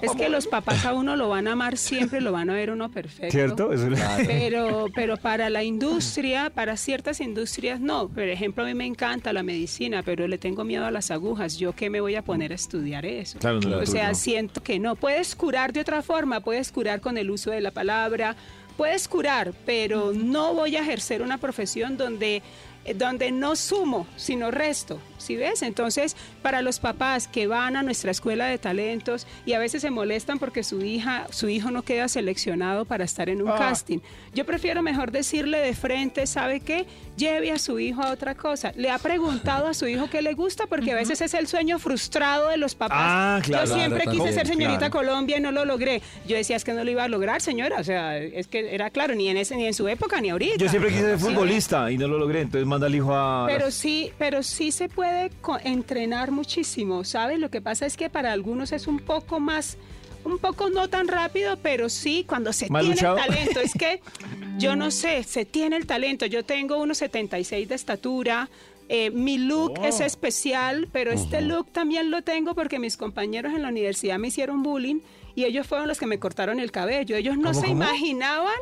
Es 0.03 0.13
que 0.13 0.29
los 0.29 0.47
papás 0.47 0.85
a 0.85 0.93
uno 0.93 1.17
lo 1.17 1.29
van 1.29 1.47
a 1.49 1.53
amar 1.53 1.77
siempre, 1.77 2.21
lo 2.21 2.33
van 2.33 2.51
a 2.51 2.55
ver 2.55 2.71
uno 2.71 2.91
perfecto. 2.91 3.31
¿Cierto? 3.31 3.73
Eso 3.73 3.89
es- 3.89 4.27
Pero, 4.27 4.87
pero 4.95 5.17
para 5.17 5.49
la 5.51 5.63
industria, 5.63 6.51
para 6.51 6.77
ciertas 6.77 7.21
industrias, 7.21 7.81
no. 7.81 8.09
Por 8.09 8.25
ejemplo, 8.25 8.65
a 8.65 8.67
mí 8.67 8.75
me 8.75 8.87
encanta 8.87 9.33
la 9.33 9.43
medicina, 9.43 10.03
pero 10.03 10.27
le 10.29 10.39
tengo 10.39 10.65
miedo 10.65 10.85
a 10.87 10.91
las 10.91 11.11
agujas. 11.11 11.57
¿Yo 11.57 11.73
qué 11.73 11.89
me 11.91 12.01
voy 12.01 12.15
a 12.17 12.23
poner 12.23 12.53
a 12.53 12.55
estudiar 12.57 13.07
eso? 13.07 13.39
Claro, 13.39 13.61
no, 13.61 13.77
o 13.77 13.81
tú 13.81 13.87
sea, 13.93 14.09
no. 14.09 14.15
siento 14.15 14.63
que 14.63 14.79
no. 14.79 14.97
Puedes 14.97 15.35
curar 15.37 15.73
de 15.73 15.81
otra 15.81 16.03
forma, 16.03 16.41
puedes 16.41 16.73
curar 16.73 17.01
con 17.01 17.17
el 17.19 17.31
uso 17.31 17.51
de 17.51 17.61
la 17.61 17.71
palabra, 17.71 18.35
puedes 18.77 19.09
curar, 19.09 19.53
pero 19.65 20.13
no 20.13 20.53
voy 20.55 20.77
a 20.77 20.81
ejercer 20.81 21.23
una 21.23 21.39
profesión 21.39 21.97
donde 21.97 22.43
eh, 22.85 22.95
donde 22.95 23.33
no 23.33 23.57
sumo, 23.57 24.07
sino 24.17 24.51
resto, 24.53 25.01
¿sí 25.19 25.37
ves? 25.37 25.63
Entonces, 25.63 26.17
para 26.43 26.63
los 26.63 26.79
papás 26.79 27.29
que 27.29 27.47
van 27.47 27.77
a 27.77 27.83
nuestra 27.83 28.11
escuela 28.11 28.47
de 28.47 28.59
talentos 28.59 29.27
y 29.45 29.53
a 29.55 29.59
veces 29.59 29.83
se 29.83 29.91
molestan 29.91 30.39
porque 30.39 30.63
su 30.63 30.83
hija, 30.83 31.27
su 31.31 31.49
hijo 31.49 31.71
no 31.71 31.83
queda 31.83 32.09
seleccionado 32.09 32.85
para 32.85 33.05
estar 33.05 33.29
en 33.29 33.43
un 33.43 33.49
Ah. 33.51 33.57
casting, 33.59 33.99
yo 34.35 34.45
prefiero 34.45 34.83
mejor 34.83 35.11
decirle 35.13 35.59
de 35.59 35.75
frente, 35.75 36.27
¿sabe 36.27 36.61
qué? 36.61 36.87
Lleve 37.17 37.51
a 37.53 37.59
su 37.59 37.79
hijo 37.79 38.03
a 38.03 38.11
otra 38.11 38.35
cosa. 38.35 38.73
Le 38.77 38.91
ha 38.91 38.99
preguntado 38.99 39.67
a 39.69 39.75
su 39.75 39.87
hijo 39.87 40.09
qué 40.11 40.21
le 40.23 40.35
gusta 40.35 40.67
porque 40.67 40.93
a 40.93 40.95
veces 40.95 41.21
es 41.21 41.33
el 41.35 41.47
sueño 41.47 41.79
frustrado 41.79 42.49
de 42.49 42.57
los 42.59 42.75
papás. 42.75 42.99
Ah, 43.01 43.41
claro. 43.43 43.67
Yo 43.67 43.75
siempre 43.75 44.03
Claro, 44.03 44.19
quise 44.19 44.33
ser 44.35 44.47
señorita 44.47 44.79
claro. 44.79 44.93
Colombia 44.93 45.39
y 45.39 45.41
no 45.41 45.51
lo 45.53 45.65
logré. 45.65 46.03
Yo 46.27 46.37
decía, 46.37 46.57
es 46.57 46.65
que 46.65 46.73
no 46.75 46.85
lo 46.85 46.91
iba 46.91 47.05
a 47.05 47.09
lograr, 47.09 47.41
señora. 47.41 47.79
O 47.81 47.85
sea, 47.85 48.19
es 48.19 48.47
que 48.47 48.75
era 48.75 48.91
claro, 48.91 49.15
ni 49.15 49.29
en 49.29 49.37
ese, 49.39 49.57
ni 49.57 49.67
en 49.67 49.75
su 49.75 49.89
época, 49.89 50.21
ni 50.21 50.31
ahorita. 50.31 50.57
Yo 50.57 50.69
siempre 50.69 50.91
quise 50.91 51.03
ser 51.03 51.19
Sí. 51.19 51.25
futbolista 51.25 51.91
y 51.91 51.97
no 51.99 52.07
lo 52.09 52.19
logré, 52.19 52.43
entonces 52.43 52.67
manda 52.67 52.87
al 52.87 52.95
hijo 52.95 53.15
a... 53.15 53.47
Pero 53.47 53.71
sí, 53.71 54.13
pero 54.19 54.43
sí 54.43 54.71
se 54.73 54.89
puede 54.89 55.16
entrenar 55.65 56.31
muchísimo, 56.31 57.05
¿sabes? 57.05 57.39
Lo 57.39 57.51
que 57.51 57.61
pasa 57.61 57.87
es 57.87 57.97
que 57.97 58.11
para 58.11 58.33
algunos 58.33 58.73
es 58.73 58.87
un 58.87 58.99
poco 58.99 59.41
más, 59.41 59.77
un 60.25 60.39
poco 60.39 60.71
no 60.71 60.89
tan 60.89 61.09
rápido, 61.09 61.57
pero 61.63 61.89
sí 61.89 62.25
cuando 62.27 62.53
se 62.53 62.69
¿Más 62.69 62.83
tiene 62.83 62.95
luchado? 62.97 63.19
el 63.19 63.25
talento. 63.27 63.61
Es 63.61 63.73
que 63.75 64.01
yo 64.59 64.77
no 64.77 64.91
sé, 64.91 65.23
se 65.25 65.45
tiene 65.45 65.77
el 65.77 65.87
talento. 65.87 66.27
Yo 66.27 66.45
tengo 66.45 66.79
unos 66.79 66.99
76 66.99 67.69
de 67.69 67.75
estatura. 67.75 68.49
eh, 68.89 69.11
mi 69.11 69.37
look 69.39 69.75
Oh. 69.81 69.85
es 69.85 69.99
especial, 70.01 70.89
pero 70.93 71.11
este 71.11 71.41
look 71.41 71.67
también 71.73 72.11
lo 72.13 72.23
tengo 72.23 72.55
porque 72.55 72.79
mis 72.79 72.97
compañeros 72.97 73.53
en 73.53 73.63
la 73.63 73.69
universidad 73.69 74.17
me 74.19 74.29
hicieron 74.29 74.63
bullying 74.63 75.01
y 75.35 75.45
ellos 75.45 75.67
fueron 75.67 75.89
los 75.89 75.99
que 75.99 76.07
me 76.07 76.19
cortaron 76.21 76.61
el 76.61 76.71
cabello. 76.71 77.17
Ellos 77.17 77.37
no 77.37 77.51
¿Cómo, 77.51 77.55
se 77.61 77.67
cómo? 77.67 77.83
imaginaban 77.83 78.55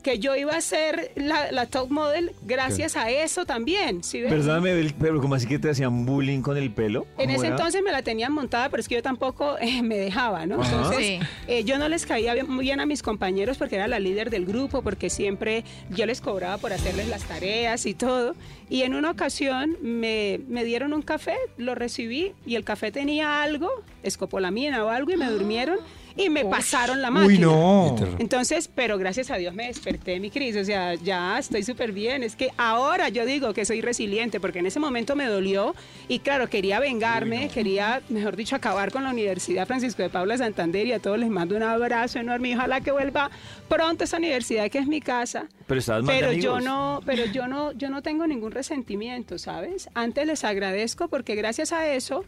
que 0.00 0.18
yo 0.18 0.34
iba 0.36 0.52
a 0.56 0.60
ser 0.60 1.12
la, 1.16 1.52
la 1.52 1.66
top 1.66 1.90
model 1.90 2.32
gracias 2.42 2.96
a 2.96 3.10
eso 3.10 3.44
también. 3.46 4.02
¿sí 4.02 4.20
ves? 4.20 4.30
Perdóname, 4.32 4.92
pero 5.00 5.20
como 5.20 5.34
así 5.34 5.46
que 5.46 5.58
te 5.58 5.70
hacían 5.70 6.04
bullying 6.06 6.40
con 6.42 6.56
el 6.56 6.70
pelo? 6.72 7.06
En 7.18 7.26
¿Cómo 7.26 7.36
ese 7.36 7.46
era? 7.46 7.56
entonces 7.56 7.82
me 7.82 7.92
la 7.92 8.02
tenían 8.02 8.32
montada, 8.32 8.68
pero 8.68 8.80
es 8.80 8.88
que 8.88 8.96
yo 8.96 9.02
tampoco 9.02 9.56
eh, 9.60 9.82
me 9.82 9.96
dejaba, 9.98 10.46
¿no? 10.46 10.60
Ajá. 10.62 10.70
Entonces, 10.76 11.00
Sí. 11.06 11.18
eh, 11.48 11.64
yo 11.64 11.78
no 11.78 11.88
les 11.88 12.06
caía 12.06 12.34
bien- 12.34 12.48
muy 12.50 12.64
bien 12.64 12.80
a 12.80 12.86
mis 12.86 13.02
compañeros 13.02 13.58
porque 13.58 13.76
era 13.76 13.88
la 13.88 13.98
líder 13.98 14.30
del 14.30 14.46
grupo, 14.46 14.82
porque 14.82 15.10
siempre 15.10 15.64
yo 15.90 16.06
les 16.06 16.20
cobraba 16.20 16.58
por 16.58 16.72
hacerles 16.72 17.08
las 17.08 17.22
tareas 17.24 17.86
y 17.86 17.94
todo. 17.94 18.34
Y 18.68 18.82
en 18.82 18.94
una 18.94 19.10
ocasión 19.10 19.76
me, 19.82 20.40
me 20.48 20.64
dieron 20.64 20.92
un 20.92 21.02
café, 21.02 21.34
lo 21.56 21.74
recibí 21.74 22.32
y 22.46 22.54
el 22.56 22.64
café 22.64 22.92
tenía 22.92 23.42
algo, 23.42 23.68
escopolamina 24.02 24.84
o 24.84 24.88
algo, 24.88 25.10
y 25.12 25.16
me 25.16 25.26
durmieron 25.30 25.78
y 26.16 26.30
me 26.30 26.44
pasaron 26.44 27.00
la 27.02 27.10
máquina. 27.10 27.26
Uy, 27.26 27.38
no. 27.38 27.96
Entonces, 28.18 28.68
pero 28.72 28.98
gracias 28.98 29.30
a 29.30 29.36
Dios 29.36 29.54
me 29.54 29.66
desperté, 29.66 30.20
mi 30.20 30.30
Cris. 30.30 30.56
O 30.56 30.64
sea, 30.64 30.94
ya 30.94 31.38
estoy 31.38 31.62
súper 31.62 31.92
bien. 31.92 32.22
Es 32.22 32.36
que 32.36 32.50
ahora 32.56 33.08
yo 33.08 33.24
digo 33.24 33.52
que 33.54 33.64
soy 33.64 33.80
resiliente, 33.80 34.40
porque 34.40 34.60
en 34.60 34.66
ese 34.66 34.80
momento 34.80 35.16
me 35.16 35.26
dolió 35.26 35.74
y 36.08 36.20
claro, 36.20 36.48
quería 36.48 36.80
vengarme, 36.80 37.48
quería, 37.48 38.02
mejor 38.08 38.36
dicho, 38.36 38.56
acabar 38.56 38.92
con 38.92 39.04
la 39.04 39.10
Universidad 39.10 39.66
Francisco 39.66 40.02
de 40.02 40.10
Paula 40.10 40.36
Santander 40.38 40.86
y 40.86 40.92
a 40.92 40.98
todos 40.98 41.18
les 41.18 41.30
mando 41.30 41.56
un 41.56 41.62
abrazo 41.62 42.18
enorme 42.18 42.50
y 42.50 42.54
ojalá 42.54 42.80
que 42.80 42.90
vuelva 42.90 43.30
pronto 43.68 44.02
a 44.02 44.06
esa 44.06 44.16
universidad 44.16 44.70
que 44.70 44.78
es 44.78 44.86
mi 44.86 45.00
casa. 45.00 45.48
Pero 45.66 46.30
de 46.30 46.40
yo 46.40 46.60
no, 46.60 47.00
pero 47.06 47.24
yo 47.26 47.46
no, 47.46 47.72
yo 47.72 47.90
no 47.90 48.02
tengo 48.02 48.26
ningún 48.26 48.50
resentimiento, 48.50 49.38
¿sabes? 49.38 49.88
Antes 49.94 50.26
les 50.26 50.44
agradezco 50.44 51.08
porque 51.08 51.36
gracias 51.36 51.72
a 51.72 51.86
eso, 51.92 52.24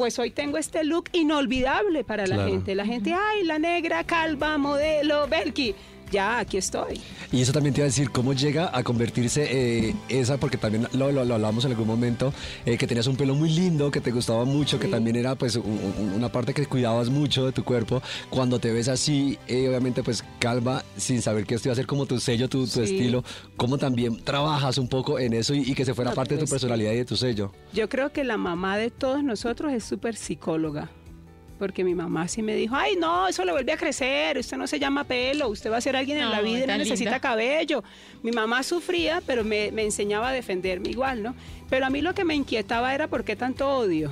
pues 0.00 0.18
hoy 0.18 0.30
tengo 0.30 0.56
este 0.56 0.82
look 0.82 1.10
inolvidable 1.12 2.04
para 2.04 2.26
la 2.26 2.46
gente. 2.46 2.74
La 2.74 2.86
gente, 2.86 3.12
ay, 3.12 3.44
la 3.44 3.58
negra, 3.58 4.02
calva, 4.02 4.56
modelo, 4.56 5.28
Belki. 5.28 5.74
Ya, 6.10 6.38
aquí 6.40 6.56
estoy. 6.56 7.00
Y 7.32 7.40
eso 7.40 7.52
también 7.52 7.72
te 7.74 7.80
iba 7.80 7.84
a 7.84 7.88
decir, 7.88 8.10
¿cómo 8.10 8.32
llega 8.32 8.70
a 8.76 8.82
convertirse 8.82 9.46
eh, 9.88 9.94
esa? 10.08 10.38
Porque 10.38 10.56
también 10.56 10.88
lo, 10.92 11.12
lo, 11.12 11.24
lo 11.24 11.34
hablamos 11.34 11.64
en 11.64 11.70
algún 11.70 11.86
momento, 11.86 12.32
eh, 12.66 12.76
que 12.76 12.86
tenías 12.86 13.06
un 13.06 13.16
pelo 13.16 13.34
muy 13.34 13.50
lindo, 13.50 13.90
que 13.90 14.00
te 14.00 14.10
gustaba 14.10 14.44
mucho, 14.44 14.78
que 14.80 14.88
también 14.88 15.14
era 15.16 15.36
pues 15.36 15.56
un- 15.56 15.64
un- 15.98 16.12
una 16.14 16.30
parte 16.32 16.52
que 16.52 16.66
cuidabas 16.66 17.08
mucho 17.10 17.46
de 17.46 17.52
tu 17.52 17.62
cuerpo. 17.64 18.02
Cuando 18.28 18.58
te 18.58 18.72
ves 18.72 18.88
así, 18.88 19.38
eh, 19.46 19.68
obviamente 19.68 20.02
pues 20.02 20.24
calva, 20.40 20.84
sin 20.96 21.22
saber 21.22 21.46
que 21.46 21.54
esto 21.54 21.68
iba 21.68 21.72
a 21.74 21.76
ser 21.76 21.86
como 21.86 22.06
tu 22.06 22.18
sello, 22.18 22.48
tu, 22.48 22.62
tu 22.64 22.66
Sí. 22.66 22.80
estilo, 22.82 23.22
¿cómo 23.56 23.78
también 23.78 24.22
trabajas 24.24 24.78
un 24.78 24.88
poco 24.88 25.18
en 25.18 25.32
eso 25.32 25.54
y, 25.54 25.60
y 25.70 25.74
que 25.74 25.84
se 25.84 25.94
fuera 25.94 26.10
No, 26.10 26.16
parte 26.16 26.34
de 26.34 26.38
tu 26.40 26.42
pues, 26.44 26.50
personalidad 26.60 26.92
y 26.92 26.96
de 26.96 27.04
tu 27.04 27.16
sello? 27.16 27.52
Yo 27.72 27.88
creo 27.88 28.12
que 28.12 28.24
la 28.24 28.36
mamá 28.36 28.76
de 28.78 28.90
todos 28.90 29.22
nosotros 29.22 29.72
es 29.72 29.84
súper 29.84 30.16
psicóloga. 30.16 30.90
Porque 31.60 31.84
mi 31.84 31.94
mamá 31.94 32.26
sí 32.26 32.40
me 32.42 32.54
dijo, 32.56 32.74
ay, 32.74 32.96
no, 32.96 33.28
eso 33.28 33.44
le 33.44 33.52
vuelve 33.52 33.72
a 33.72 33.76
crecer, 33.76 34.38
usted 34.38 34.56
no 34.56 34.66
se 34.66 34.78
llama 34.78 35.04
pelo, 35.04 35.48
usted 35.50 35.70
va 35.70 35.76
a 35.76 35.80
ser 35.82 35.94
alguien 35.94 36.16
en 36.16 36.30
la 36.30 36.40
vida 36.40 36.64
y 36.64 36.66
no 36.66 36.78
necesita 36.78 37.10
linda. 37.10 37.20
cabello. 37.20 37.84
Mi 38.22 38.30
mamá 38.32 38.62
sufría, 38.62 39.22
pero 39.26 39.44
me, 39.44 39.70
me 39.70 39.84
enseñaba 39.84 40.30
a 40.30 40.32
defenderme 40.32 40.88
igual, 40.88 41.22
¿no? 41.22 41.34
Pero 41.68 41.84
a 41.84 41.90
mí 41.90 42.00
lo 42.00 42.14
que 42.14 42.24
me 42.24 42.34
inquietaba 42.34 42.94
era 42.94 43.08
por 43.08 43.24
qué 43.24 43.36
tanto 43.36 43.68
odio. 43.68 44.10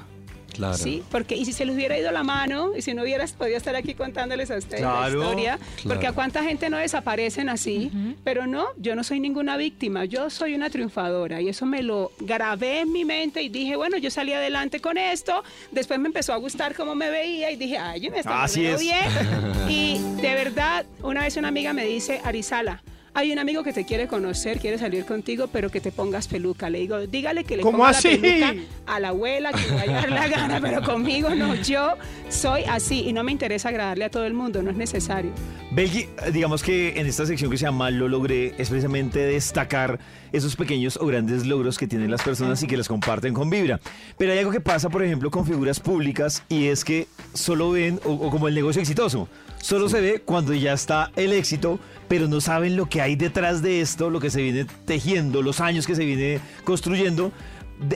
Claro. 0.53 0.77
Sí, 0.77 1.03
porque 1.11 1.37
y 1.37 1.45
si 1.45 1.53
se 1.53 1.65
les 1.65 1.77
hubiera 1.77 1.97
ido 1.97 2.11
la 2.11 2.23
mano 2.25 2.71
y 2.77 2.83
si 2.83 2.93
no 2.95 3.03
hubieras 3.03 3.33
podido 3.33 3.57
estar 3.57 3.77
aquí 3.77 3.95
contándoles 3.95 4.51
a 4.51 4.57
ustedes 4.57 4.81
la 4.83 4.89
Claro, 4.91 5.21
historia, 5.23 5.59
porque 5.87 6.07
a 6.09 6.13
cuánta 6.13 6.43
gente 6.43 6.69
no 6.71 6.79
desaparecen 6.79 7.49
así, 7.49 7.91
pero 8.25 8.47
no, 8.47 8.67
yo 8.77 8.97
no 8.97 9.05
soy 9.05 9.21
ninguna 9.21 9.57
víctima, 9.57 10.05
yo 10.05 10.31
soy 10.31 10.55
una 10.55 10.69
triunfadora 10.71 11.41
y 11.41 11.49
eso 11.49 11.65
me 11.67 11.83
lo 11.83 12.11
grabé 12.19 12.81
en 12.81 12.93
mi 12.93 13.05
mente 13.05 13.43
y 13.43 13.49
dije, 13.51 13.77
bueno, 13.77 13.99
yo 13.99 14.11
salí 14.11 14.33
adelante 14.33 14.81
con 14.81 14.99
esto, 14.99 15.45
después 15.71 16.01
me 16.01 16.07
empezó 16.09 16.33
a 16.33 16.37
gustar 16.37 16.75
cómo 16.75 16.95
me 16.95 17.11
veía 17.11 17.51
y 17.51 17.57
dije, 17.57 17.79
ay, 17.79 18.01
yo 18.01 18.11
me 18.11 18.19
está 18.19 18.43
Así 18.43 18.67
es. 18.67 18.81
bien. 18.81 19.05
y 19.69 19.99
de 20.21 20.35
verdad, 20.35 20.87
una 21.03 21.23
vez 21.23 21.37
una 21.37 21.49
amiga 21.49 21.73
me 21.73 21.85
dice, 21.85 22.21
Arizala, 22.25 22.83
hay 23.19 23.33
un 23.33 23.41
amigo 23.41 23.65
que 23.65 23.73
te 23.73 23.85
quiere 23.85 24.07
conocer, 24.07 24.61
quiere 24.61 24.79
salir 24.79 25.05
contigo, 25.05 25.49
pero 25.49 25.71
que 25.71 25.81
te 25.81 25.91
pongas 25.91 26.29
peluca. 26.29 26.71
Le 26.71 26.79
digo, 26.79 27.01
dígale 27.01 27.43
que 27.43 27.57
le 27.57 27.65
¿Cómo 27.65 27.79
ponga 27.79 27.91
así? 27.91 28.17
la 28.17 28.53
peluca 28.53 28.55
a 28.87 29.01
la 29.01 29.09
abuela, 29.09 29.51
que 29.53 29.69
le 29.69 29.75
vaya 29.75 29.99
a 29.99 30.01
dar 30.03 30.11
la 30.11 30.29
gana, 30.29 30.61
pero 30.63 30.83
conmigo 30.83 31.35
no. 31.35 31.57
Yo 31.57 31.95
soy 32.29 32.63
así 32.69 33.09
y 33.09 33.13
no 33.13 33.25
me 33.25 33.33
interesa 33.33 33.71
agradarle 33.71 34.05
a 34.05 34.11
todo 34.11 34.25
el 34.25 34.35
mundo, 34.35 34.63
no 34.63 34.71
es 34.71 34.77
necesario. 34.77 35.33
Belgi, 35.73 36.09
digamos 36.33 36.63
que 36.63 36.99
en 37.01 37.07
esta 37.07 37.27
sección 37.27 37.51
que 37.51 37.59
se 37.59 37.65
llama 37.65 37.91
Lo 37.91 38.07
logré 38.07 38.55
es 38.57 38.71
precisamente 38.71 39.19
destacar 39.19 39.99
esos 40.31 40.55
pequeños 40.55 40.97
o 40.97 41.07
grandes 41.07 41.45
logros 41.45 41.77
que 41.77 41.89
tienen 41.89 42.13
las 42.13 42.23
personas 42.23 42.63
y 42.63 42.69
que 42.69 42.77
los 42.77 42.87
comparten 42.87 43.35
con 43.35 43.51
Vibra. 43.51 43.81
Pero 44.17 44.33
hay 44.33 44.39
algo 44.39 44.53
que 44.53 44.61
pasa, 44.61 44.91
por 44.91 45.03
ejemplo, 45.03 45.31
con 45.31 45.45
figuras 45.45 45.81
públicas 45.81 46.45
y 46.49 46.67
es 46.67 46.85
que 46.85 47.09
solo 47.35 47.73
ven, 47.73 47.99
o, 48.05 48.13
o 48.13 48.31
como 48.31 48.47
el 48.47 48.55
negocio 48.55 48.81
exitoso, 48.81 49.29
solo 49.61 49.89
se 49.89 50.01
ve 50.01 50.23
cuando 50.25 50.55
ya 50.55 50.73
está 50.73 51.11
el 51.17 51.33
éxito, 51.33 51.81
pero 52.09 52.29
no 52.29 52.41
saben 52.41 52.77
lo 52.77 52.87
que 52.87 53.01
hay 53.01 53.08
detrás 53.17 53.63
de 53.63 53.81
esto, 53.81 54.11
lo 54.11 54.21
que 54.21 54.31
se 54.31 54.43
viene 54.43 54.67
tejiendo, 54.85 55.43
los 55.43 55.61
años 55.61 55.87
que 55.87 55.95
se 55.95 56.05
viene 56.05 56.41
construyendo 56.65 57.33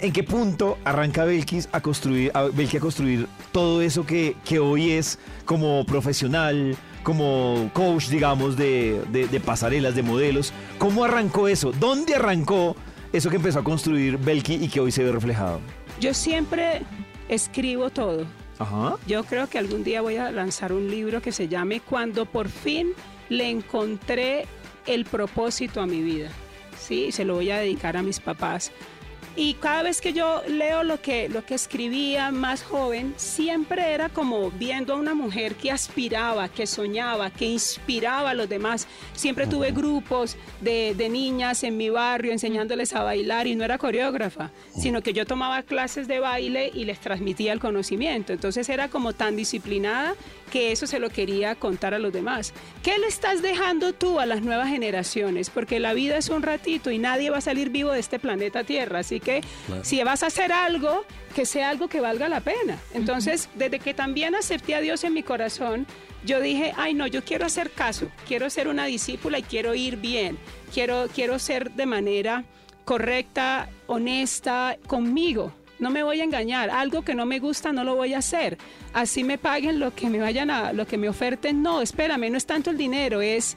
¿en 0.01 0.13
qué 0.13 0.23
punto 0.23 0.79
arranca 0.85 1.25
Belkis 1.25 1.69
a 1.73 1.81
construir, 1.81 2.31
a 2.35 2.43
Belki 2.45 2.77
a 2.77 2.81
construir 2.81 3.27
todo 3.51 3.83
eso 3.83 4.07
que, 4.07 4.37
que 4.45 4.61
hoy 4.61 4.93
es 4.93 5.19
como 5.45 5.85
profesional, 5.85 6.77
como 7.03 7.69
coach, 7.73 8.07
digamos, 8.09 8.57
de, 8.57 9.03
de- 9.11 9.27
de 9.27 9.41
pasarelas, 9.41 9.97
de 9.97 10.03
modelos? 10.05 10.53
¿Cómo 10.79 11.03
arrancó 11.05 11.49
eso? 11.49 11.73
¿Dónde 11.73 12.15
arrancó 12.15 12.77
eso 13.13 13.29
que 13.29 13.37
empezó 13.37 13.59
a 13.59 13.65
construir 13.65 14.19
Belki 14.19 14.55
y 14.55 14.69
que 14.69 14.79
hoy 14.79 14.93
se 14.93 15.03
ve 15.03 15.11
reflejado? 15.11 15.59
Yo 16.01 16.15
siempre 16.15 16.83
escribo 17.29 17.91
todo. 17.91 18.25
Ajá. 18.61 18.95
Yo 19.09 19.25
creo 19.25 19.49
que 19.49 19.59
algún 19.59 19.83
día 19.83 20.01
voy 20.01 20.17
a 20.17 20.31
lanzar 20.31 20.73
un 20.73 20.89
libro 20.89 21.21
que 21.21 21.33
se 21.33 21.49
llame 21.49 21.81
Cuando 21.81 22.25
por 22.27 22.49
fin 22.49 22.91
le 23.29 23.51
encontré 23.51 24.47
el 24.87 25.05
propósito 25.05 25.81
a 25.81 25.87
mi 25.87 26.03
vida. 26.03 26.31
Sí, 26.79 27.13
se 27.13 27.25
lo 27.25 27.35
voy 27.35 27.51
a 27.51 27.59
dedicar 27.59 27.97
a 27.97 28.03
mis 28.03 28.21
papás. 28.21 28.73
Y 29.35 29.55
cada 29.55 29.83
vez 29.83 30.03
que 30.03 30.13
yo 30.13 30.43
leo 30.47 30.83
lo 30.83 31.01
que, 31.01 31.31
lo 31.31 31.43
que 31.47 31.55
escribía 31.55 32.31
más 32.31 32.63
joven, 32.63 33.15
siempre 33.17 33.95
era 33.95 34.11
como 34.11 34.51
viendo 34.51 34.93
a 34.93 34.97
una 34.97 35.15
mujer 35.15 35.55
que 35.55 35.71
aspiraba, 35.71 36.51
que 36.51 36.67
soñaba, 36.67 37.31
que 37.31 37.47
inspiraba 37.47 38.31
a 38.31 38.35
los 38.35 38.47
demás. 38.47 38.87
Siempre 39.15 39.47
tuve 39.47 39.71
grupos 39.71 40.37
de, 40.61 40.95
de 40.95 41.09
niñas 41.09 41.65
en 41.65 41.79
mi 41.79 41.89
barrio 41.89 42.31
enseñándoles 42.31 42.95
a 42.95 43.05
bailar 43.05 43.47
y 43.47 43.55
no 43.55 43.65
era 43.65 43.79
coreógrafa, 43.79 44.51
sino 44.77 45.01
que 45.01 45.15
yo 45.15 45.25
tomaba 45.25 45.63
clases 45.63 46.09
de 46.09 46.19
baile 46.19 46.71
y 46.75 46.85
les 46.85 47.01
transmitía 47.01 47.55
el 47.55 47.61
conocimiento. 47.61 48.35
Entonces 48.35 48.69
era 48.69 48.89
como 48.89 49.15
tan 49.15 49.35
disciplinada 49.35 50.15
que 50.51 50.73
eso 50.73 50.87
se 50.87 50.99
lo 50.99 51.09
quería 51.11 51.55
contar 51.55 51.95
a 51.95 51.99
los 51.99 52.13
demás. 52.13 52.53
¿Qué 52.83 52.99
le 52.99 53.07
estás 53.07 53.43
dejando 53.43 53.93
tú 53.93 54.21
a 54.21 54.27
las 54.27 54.43
nuevas 54.43 54.69
generaciones? 54.69 55.51
Porque 55.51 55.81
la 55.81 55.95
vida 55.95 56.17
es 56.17 56.29
un 56.29 56.43
ratito 56.43 56.91
y 56.91 56.99
nadie 56.99 57.31
va 57.31 57.39
a 57.39 57.41
salir 57.43 57.71
vivo 57.71 57.91
de 57.93 58.01
este 58.01 58.19
planeta 58.19 58.65
Tierra. 58.65 58.99
Así 59.01 59.21
que 59.21 59.43
Claro. 59.67 59.85
si 59.85 60.03
vas 60.03 60.23
a 60.23 60.27
hacer 60.27 60.53
algo, 60.53 61.05
que 61.35 61.47
sea 61.47 61.71
algo 61.71 61.89
que 61.89 62.01
valga 62.01 62.29
la 62.29 62.41
pena. 62.41 62.79
Entonces, 62.95 63.49
desde 63.55 63.79
que 63.79 63.95
también 63.95 64.35
acepté 64.35 64.75
a 64.75 64.81
Dios 64.81 65.05
en 65.05 65.15
mi 65.15 65.23
corazón, 65.23 65.87
yo 66.25 66.41
dije, 66.41 66.73
ay 66.77 66.95
no, 66.95 67.07
yo 67.07 67.25
quiero 67.25 67.47
hacer 67.47 67.71
caso, 67.71 68.09
quiero 68.29 68.49
ser 68.51 68.69
una 68.69 68.85
discípula 68.85 69.39
y 69.39 69.43
quiero 69.43 69.75
ir 69.75 69.97
bien, 69.97 70.39
quiero, 70.73 71.07
quiero 71.13 71.39
ser 71.39 71.73
de 71.73 71.87
manera 71.87 72.45
correcta, 72.85 73.69
honesta 73.87 74.77
conmigo. 74.87 75.53
No 75.83 75.91
me 75.91 76.05
voy 76.05 76.21
a 76.21 76.25
engañar, 76.25 76.71
algo 76.71 77.03
que 77.03 77.17
no 77.17 77.27
me 77.27 77.41
gusta 77.41 77.73
no 77.73 77.83
lo 77.83 77.97
voy 77.97 78.15
a 78.15 78.19
hacer. 78.19 78.57
Así 78.93 79.25
me 79.25 79.37
paguen 79.37 79.81
lo 79.81 79.93
que 79.93 80.09
me 80.09 80.21
vayan 80.21 80.49
a, 80.49 80.73
lo 80.73 80.87
que 80.87 80.97
me 80.97 81.09
oferten. 81.09 81.61
No, 81.61 81.83
espérame, 81.83 82.31
no 82.31 82.39
es 82.39 82.47
tanto 82.47 82.71
el 82.71 82.79
dinero, 82.79 83.21
es 83.21 83.57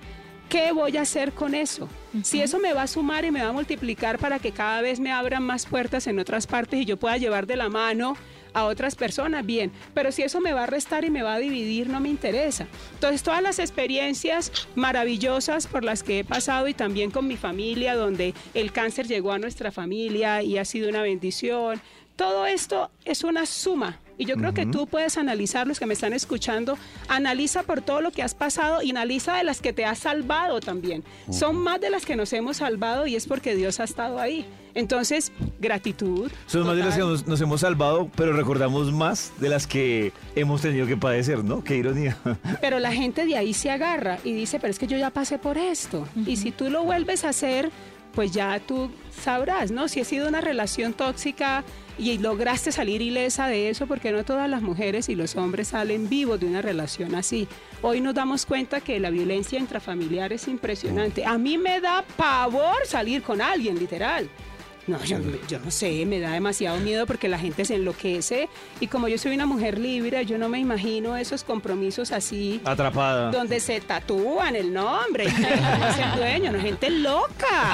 ¿qué 0.50 0.72
voy 0.72 0.98
a 0.98 1.02
hacer 1.02 1.34
con 1.34 1.54
eso? 1.54 1.88
Si 2.24 2.42
eso 2.42 2.58
me 2.58 2.74
va 2.74 2.82
a 2.82 2.88
sumar 2.88 3.26
y 3.26 3.32
me 3.32 3.44
va 3.44 3.50
a 3.50 3.54
multiplicar 3.54 4.18
para 4.18 4.40
que 4.40 4.52
cada 4.52 4.82
vez 4.82 5.00
me 5.00 5.12
abran 5.12 5.44
más 5.44 5.68
puertas 5.68 6.08
en 6.08 6.18
otras 6.18 6.48
partes 6.48 6.80
y 6.82 6.86
yo 6.86 6.98
pueda 6.98 7.18
llevar 7.18 7.46
de 7.46 7.58
la 7.58 7.70
mano 7.70 8.18
a 8.56 8.64
otras 8.64 8.96
personas, 8.96 9.46
bien. 9.46 9.72
Pero 9.94 10.12
si 10.12 10.24
eso 10.24 10.40
me 10.40 10.54
va 10.54 10.64
a 10.64 10.66
restar 10.66 11.04
y 11.04 11.10
me 11.10 11.24
va 11.24 11.34
a 11.34 11.40
dividir, 11.40 11.90
no 11.90 12.00
me 12.00 12.08
interesa. 12.08 12.68
Entonces, 12.94 13.22
todas 13.22 13.44
las 13.44 13.60
experiencias 13.60 14.68
maravillosas 14.76 15.68
por 15.68 15.84
las 15.84 16.04
que 16.04 16.20
he 16.20 16.24
pasado 16.24 16.68
y 16.70 16.74
también 16.74 17.12
con 17.12 17.28
mi 17.28 17.36
familia, 17.36 17.96
donde 17.96 18.34
el 18.54 18.72
cáncer 18.72 19.08
llegó 19.08 19.34
a 19.34 19.40
nuestra 19.40 19.72
familia 19.72 20.42
y 20.42 20.58
ha 20.58 20.64
sido 20.64 20.88
una 20.88 21.02
bendición, 21.02 21.82
todo 22.16 22.46
esto 22.46 22.90
es 23.04 23.24
una 23.24 23.46
suma. 23.46 24.00
Y 24.18 24.26
yo 24.26 24.36
creo 24.36 24.54
que 24.54 24.66
tú 24.66 24.88
puedes 24.88 25.18
analizar, 25.18 25.68
los 25.68 25.78
que 25.78 25.86
me 25.86 25.94
están 25.94 26.14
escuchando, 26.14 26.78
analiza 27.10 27.64
por 27.64 27.82
todo 27.82 28.00
lo 28.00 28.12
que 28.12 28.24
has 28.24 28.34
pasado 28.34 28.82
y 28.82 28.92
analiza 28.92 29.36
de 29.36 29.44
las 29.44 29.60
que 29.60 29.74
te 29.74 29.84
has 29.84 30.00
salvado 30.00 30.62
también. 30.62 31.04
Son 31.30 31.58
más 31.58 31.82
de 31.82 31.90
las 31.90 32.06
que 32.06 32.16
nos 32.16 32.32
hemos 32.32 32.58
salvado 32.58 33.08
y 33.08 33.18
es 33.18 33.28
porque 33.28 33.56
Dios 33.56 33.82
ha 33.82 33.84
estado 33.84 34.20
ahí. 34.20 34.46
Entonces, 34.74 35.32
gratitud. 35.60 36.32
Son 36.48 36.66
más 36.66 36.78
de 36.78 36.84
las 36.84 36.96
que 36.96 37.02
nos 37.02 37.42
hemos 37.42 37.62
salvado, 37.62 38.10
pero 38.16 38.34
recordamos 38.34 38.92
más 38.94 39.34
de 39.40 39.50
las 39.50 39.68
que 39.68 40.14
hemos 40.36 40.62
tenido 40.62 40.88
que 40.88 40.96
padecer, 40.98 41.44
¿no? 41.44 41.64
Qué 41.64 41.78
ironía. 41.78 42.18
Pero 42.62 42.80
la 42.80 42.92
gente 42.92 43.26
de 43.26 43.38
ahí 43.38 43.54
se 43.54 43.70
agarra 43.70 44.18
y 44.24 44.34
dice, 44.34 44.60
pero 44.60 44.72
es 44.72 44.80
que 44.80 44.88
yo 44.88 44.98
ya 44.98 45.12
pasé 45.12 45.38
por 45.38 45.58
esto. 45.58 46.08
Y 46.26 46.38
si 46.38 46.52
tú 46.52 46.70
lo 46.70 46.84
vuelves 46.84 47.24
a 47.24 47.30
hacer, 47.30 47.72
pues 48.16 48.32
ya 48.32 48.60
tú 48.60 48.90
sabrás, 49.12 49.70
¿no? 49.70 49.88
Si 49.88 50.00
ha 50.00 50.06
sido 50.06 50.28
una 50.28 50.42
relación 50.42 50.94
tóxica 50.94 51.64
y 51.98 52.18
lograste 52.18 52.72
salir 52.72 53.02
ilesa 53.02 53.48
de 53.48 53.70
eso, 53.70 53.88
porque 53.88 54.12
no 54.12 54.24
todas 54.26 54.50
las 54.50 54.62
mujeres 54.62 55.10
y 55.10 55.16
los 55.16 55.36
hombres 55.36 55.70
salen 55.70 56.10
vivos 56.10 56.40
de 56.40 56.48
una 56.48 56.62
relación 56.62 57.14
así. 57.14 57.48
Hoy 57.82 58.02
nos 58.02 58.16
damos 58.16 58.46
cuenta 58.46 58.82
que 58.82 59.00
la 59.00 59.10
violencia 59.10 59.60
intrafamiliar 59.60 60.34
es 60.34 60.48
impresionante. 60.48 61.26
A 61.26 61.38
mí 61.38 61.58
me 61.58 61.82
da 61.82 62.04
pavor 62.16 62.86
salir 62.86 63.22
con 63.22 63.42
alguien, 63.42 63.78
literal. 63.78 64.30
No, 64.88 65.04
yo, 65.04 65.18
yo 65.48 65.60
no 65.60 65.72
sé, 65.72 66.06
me 66.06 66.20
da 66.20 66.32
demasiado 66.34 66.78
miedo 66.78 67.08
porque 67.08 67.28
la 67.28 67.40
gente 67.40 67.66
se 67.66 67.76
enloquece 67.76 68.50
y 68.80 68.88
como 68.88 69.08
yo 69.08 69.18
soy 69.18 69.34
una 69.34 69.48
mujer 69.48 69.80
libre, 69.80 70.24
yo 70.28 70.38
no 70.38 70.48
me 70.48 70.60
imagino 70.60 71.18
esos 71.18 71.44
compromisos 71.44 72.12
así. 72.12 72.62
Atrapada. 72.64 73.32
Donde 73.32 73.60
se 73.60 73.82
tatúan 73.82 74.56
el 74.56 74.72
nombre, 74.72 75.26
y 75.26 75.28
el 75.28 76.16
dueño, 76.18 76.52
no, 76.52 76.60
gente 76.60 76.92
loca, 76.92 77.74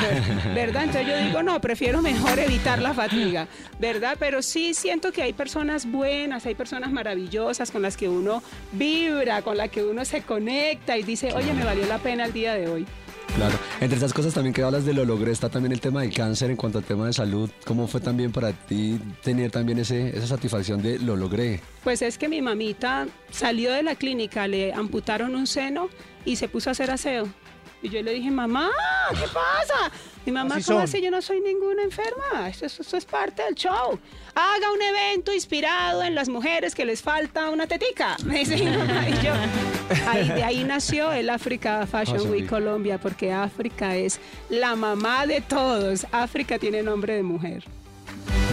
¿verdad? 0.56 0.86
Entonces 0.86 1.08
yo 1.08 1.18
digo, 1.18 1.44
no, 1.44 1.60
prefiero 1.60 2.02
mejor 2.02 2.40
evitar 2.40 2.82
la 2.82 2.94
fatiga, 2.94 3.48
¿verdad? 3.78 4.16
Pero 4.18 4.42
sí 4.42 4.74
siento 4.74 5.12
que 5.12 5.22
hay 5.22 5.34
personas 5.34 5.90
buenas, 5.92 6.46
hay 6.46 6.56
personas 6.56 6.92
maravillosas 6.92 7.72
con 7.72 7.82
las 7.82 7.98
que 7.98 8.08
uno 8.08 8.42
vibra, 8.72 9.42
con 9.42 9.58
las 9.58 9.70
que 9.70 9.84
uno 9.84 10.06
se 10.06 10.22
conecta 10.22 10.98
y 10.98 11.04
dice, 11.04 11.34
oye, 11.34 11.54
me 11.54 11.66
valió 11.66 11.86
la 11.88 11.98
pena 11.98 12.26
el 12.26 12.34
día 12.34 12.54
de 12.54 12.70
hoy. 12.70 12.86
Claro. 13.36 13.58
Entre 13.80 13.98
esas 13.98 14.14
cosas 14.14 14.34
también 14.34 14.54
que 14.54 14.62
hablas 14.62 14.86
de 14.86 14.94
lo 14.94 15.06
logré 15.06 15.32
está 15.32 15.50
también 15.50 15.72
el 15.72 15.80
tema 15.80 16.02
del 16.02 16.14
cáncer 16.14 16.52
en 16.52 16.58
cuanto 16.58 16.78
al 16.80 16.84
tema 16.84 17.08
de 17.08 17.14
salud. 17.14 17.50
¿Cómo 17.66 17.88
fue 17.88 18.02
también 18.02 18.32
para 18.32 18.52
ti 18.52 19.00
tener 19.24 19.52
también 19.52 19.80
ese, 19.80 20.10
esa 20.16 20.28
satisfacción 20.28 20.82
de 20.82 21.00
lo 21.00 21.16
logré? 21.16 21.62
Pues 21.84 22.02
es 22.02 22.18
que 22.18 22.28
mi 22.28 22.42
mamita 22.42 23.08
salió 23.32 23.72
de 23.72 23.84
la 23.84 23.96
clínica, 23.96 24.48
le 24.48 24.74
amputaron 24.74 25.36
un 25.36 25.48
seno 25.48 25.90
y 26.26 26.36
se 26.36 26.50
puso 26.50 26.70
a 26.70 26.72
hacer 26.72 26.92
aseo. 26.92 27.28
Y 27.84 27.90
yo 27.90 28.02
le 28.04 28.12
dije, 28.14 28.30
mamá, 28.30 28.70
¿qué 29.12 29.26
pasa? 29.34 29.92
Mi 30.26 30.32
mamá, 30.32 30.56
Así 30.58 30.66
¿cómo 30.66 30.80
son. 30.80 30.84
así? 30.84 31.02
Yo 31.02 31.10
no 31.10 31.20
soy 31.22 31.42
ninguna 31.42 31.82
enferma. 31.82 32.48
Esto, 32.48 32.66
es- 32.68 32.80
esto 32.80 32.98
es 32.98 33.06
parte 33.06 33.42
del 33.44 33.56
show. 33.56 33.98
Haga 34.36 34.72
un 34.74 34.82
evento 34.82 35.34
inspirado 35.34 36.04
en 36.04 36.16
las 36.16 36.30
mujeres 36.30 36.74
que 36.76 36.86
les 36.86 37.02
falta 37.02 37.50
una 37.50 37.68
tetica. 37.68 38.16
Me 38.26 38.40
dice 38.40 38.58
mi 38.58 38.66
mamá. 38.66 39.10
Y 39.10 39.14
yo, 39.24 39.34
ahí, 40.08 40.30
de 40.30 40.44
ahí 40.44 40.64
nació 40.64 41.12
el 41.12 41.30
Africa 41.30 41.86
Fashion 41.86 42.30
Week. 42.30 42.48
Colombia, 42.48 42.98
porque 42.98 43.32
África 43.32 43.96
es 43.96 44.20
la 44.50 44.76
mamá 44.76 45.26
de 45.26 45.42
todos. 45.42 46.06
África 46.12 46.60
tiene 46.60 46.82
nombre 46.84 47.16
de 47.16 47.24
mujer. 47.24 47.64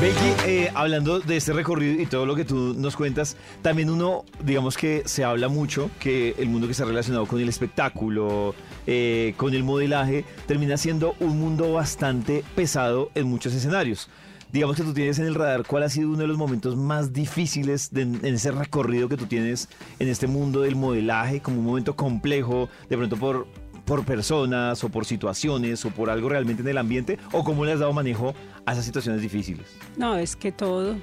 Becky, 0.01 0.33
eh, 0.47 0.71
hablando 0.75 1.19
de 1.19 1.37
este 1.37 1.53
recorrido 1.53 2.01
y 2.01 2.07
todo 2.07 2.25
lo 2.25 2.37
que 2.37 2.45
tú 2.45 2.75
nos 2.77 2.95
cuentas, 2.95 3.37
también 3.63 3.91
uno, 3.91 4.25
digamos 4.45 4.77
que 4.77 5.03
se 5.07 5.25
habla 5.25 5.49
mucho 5.49 5.91
que 5.99 6.37
el 6.39 6.49
mundo 6.49 6.69
que 6.69 6.71
está 6.71 6.85
relacionado 6.85 7.27
con 7.27 7.41
el 7.41 7.49
espectáculo, 7.49 8.55
eh, 8.87 9.35
con 9.37 9.55
el 9.55 9.65
modelaje, 9.65 10.25
termina 10.47 10.77
siendo 10.77 11.17
un 11.19 11.41
mundo 11.41 11.73
bastante 11.73 12.45
pesado 12.55 13.11
en 13.17 13.27
muchos 13.27 13.53
escenarios. 13.55 14.09
Digamos 14.53 14.77
que 14.77 14.83
tú 14.83 14.95
tienes 14.95 15.19
en 15.19 15.27
el 15.27 15.35
radar 15.35 15.67
cuál 15.67 15.83
ha 15.83 15.89
sido 15.91 16.09
uno 16.09 16.19
de 16.19 16.27
los 16.27 16.39
momentos 16.39 16.75
más 16.75 17.13
difíciles 17.13 17.91
en 17.95 18.25
ese 18.25 18.51
recorrido 18.51 19.09
que 19.09 19.17
tú 19.17 19.27
tienes 19.27 19.69
en 19.99 20.09
este 20.09 20.27
mundo 20.27 20.63
del 20.63 20.75
modelaje, 20.75 21.41
como 21.41 21.59
un 21.59 21.67
momento 21.67 21.97
complejo, 21.97 22.69
de 22.89 22.97
pronto 22.97 23.17
por, 23.17 23.47
por 23.85 24.05
personas 24.05 24.83
o 24.85 24.89
por 24.89 25.05
situaciones 25.05 25.85
o 25.85 25.91
por 25.91 26.11
algo 26.11 26.29
realmente 26.29 26.63
en 26.63 26.69
el 26.69 26.79
ambiente, 26.79 27.19
o 27.33 27.45
cómo 27.45 27.65
le 27.65 27.73
has 27.73 27.81
dado 27.81 27.93
manejo 27.93 28.35
a 28.65 28.73
esas 28.73 28.85
situaciones 28.85 29.21
difíciles. 29.21 29.67
No, 29.97 30.17
es 30.17 30.37
que 30.37 30.53
todo. 30.53 30.97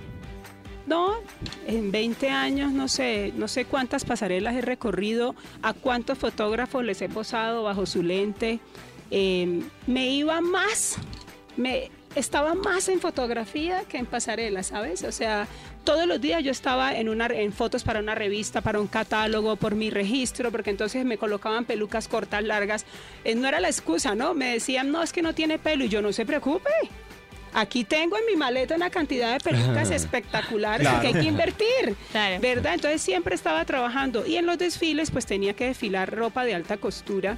No, 0.88 1.16
en 1.66 1.91
20 1.91 2.30
años 2.30 2.72
no 2.72 2.88
sé, 2.88 3.34
no 3.36 3.48
sé 3.48 3.66
cuántas 3.66 4.06
pasarelas 4.06 4.56
he 4.56 4.62
recorrido, 4.62 5.36
a 5.64 5.74
cuántos 5.74 6.18
fotógrafos 6.18 6.84
les 6.84 7.02
he 7.02 7.10
posado 7.10 7.64
bajo 7.64 7.88
su 7.88 8.04
lente. 8.04 8.60
Eh, 9.10 9.64
me 9.88 10.10
iba 10.10 10.41
más, 10.41 10.98
me 11.58 11.89
estaba 12.16 12.53
más 12.55 12.88
en 12.89 12.99
fotografía 12.99 13.84
que 13.88 13.97
en 13.97 14.05
pasarela, 14.05 14.63
¿sabes? 14.63 15.03
O 15.03 15.11
sea, 15.11 15.47
todos 15.84 16.07
los 16.07 16.20
días 16.22 16.43
yo 16.43 16.51
estaba 16.51 16.95
en, 16.95 17.09
una, 17.09 17.28
en 17.28 17.51
fotos 17.53 17.84
para 17.84 17.99
una 17.99 18.16
revista, 18.16 18.61
para 18.61 18.80
un 18.80 18.88
catálogo, 18.88 19.55
por 19.57 19.76
mi 19.76 19.89
registro, 19.89 20.51
porque 20.51 20.70
entonces 20.70 21.05
me 21.05 21.18
colocaban 21.18 21.66
pelucas 21.66 22.07
cortas, 22.07 22.43
largas. 22.43 22.86
Eh, 23.24 23.36
no 23.36 23.47
era 23.47 23.59
la 23.59 23.68
excusa, 23.68 24.16
¿no? 24.16 24.34
Me 24.34 24.53
decían, 24.53 24.91
no, 24.91 25.03
es 25.03 25.13
que 25.13 25.22
no 25.22 25.34
tiene 25.36 25.59
pelo 25.59 25.84
y 25.86 25.89
yo 25.89 26.01
no 26.01 26.11
se 26.13 26.26
preocupe. 26.26 26.70
Aquí 27.53 27.86
tengo 27.86 28.18
en 28.18 28.26
mi 28.26 28.36
maleta 28.36 28.76
una 28.76 28.89
cantidad 28.89 29.32
de 29.34 29.39
pelucas 29.39 29.89
espectaculares 29.91 30.86
Claro. 30.88 31.01
que 31.01 31.07
hay 31.07 31.13
que 31.13 31.24
invertir, 31.30 31.95
¿verdad? 32.41 32.74
Entonces 32.74 33.01
siempre 33.01 33.34
estaba 33.34 33.63
trabajando 33.63 34.26
y 34.26 34.36
en 34.36 34.45
los 34.45 34.57
desfiles 34.57 35.09
pues 35.09 35.26
tenía 35.26 35.53
que 35.53 35.68
desfilar 35.68 36.13
ropa 36.13 36.43
de 36.43 36.53
alta 36.53 36.76
costura 36.76 37.38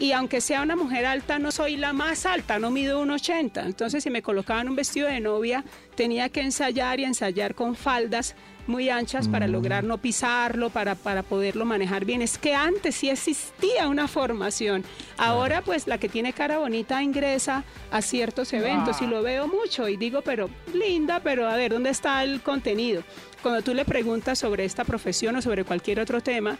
Y 0.00 0.12
aunque 0.12 0.40
sea 0.40 0.62
una 0.62 0.76
mujer 0.76 1.04
alta, 1.04 1.38
no 1.38 1.52
soy 1.52 1.76
la 1.76 1.92
más 1.92 2.24
alta, 2.24 2.58
no 2.58 2.70
mido 2.70 3.00
un 3.00 3.10
80. 3.10 3.66
Entonces, 3.66 4.02
si 4.02 4.08
me 4.08 4.22
colocaban 4.22 4.66
un 4.66 4.74
vestido 4.74 5.06
de 5.06 5.20
novia, 5.20 5.62
tenía 5.94 6.30
que 6.30 6.40
ensayar 6.40 6.98
y 7.00 7.04
ensayar 7.04 7.54
con 7.54 7.76
faldas 7.76 8.34
muy 8.66 8.88
anchas 8.88 9.28
para 9.28 9.46
lograr 9.46 9.84
no 9.84 9.98
pisarlo, 9.98 10.70
para, 10.70 10.94
para 10.94 11.22
poderlo 11.22 11.66
manejar 11.66 12.06
bien. 12.06 12.22
Es 12.22 12.38
que 12.38 12.54
antes 12.54 12.94
sí 12.94 13.10
existía 13.10 13.88
una 13.88 14.08
formación. 14.08 14.84
Ahora, 15.18 15.60
pues, 15.60 15.86
la 15.86 15.98
que 15.98 16.08
tiene 16.08 16.32
cara 16.32 16.56
bonita 16.56 17.02
ingresa 17.02 17.64
a 17.90 18.00
ciertos 18.00 18.54
eventos 18.54 19.02
y 19.02 19.06
lo 19.06 19.22
veo 19.22 19.48
mucho 19.48 19.86
y 19.86 19.98
digo, 19.98 20.22
pero 20.22 20.48
linda, 20.72 21.20
pero 21.20 21.46
a 21.46 21.56
ver, 21.56 21.72
¿dónde 21.72 21.90
está 21.90 22.22
el 22.22 22.40
contenido? 22.40 23.02
Cuando 23.42 23.60
tú 23.60 23.74
le 23.74 23.84
preguntas 23.84 24.38
sobre 24.38 24.64
esta 24.64 24.84
profesión 24.84 25.36
o 25.36 25.42
sobre 25.42 25.64
cualquier 25.64 26.00
otro 26.00 26.22
tema, 26.22 26.58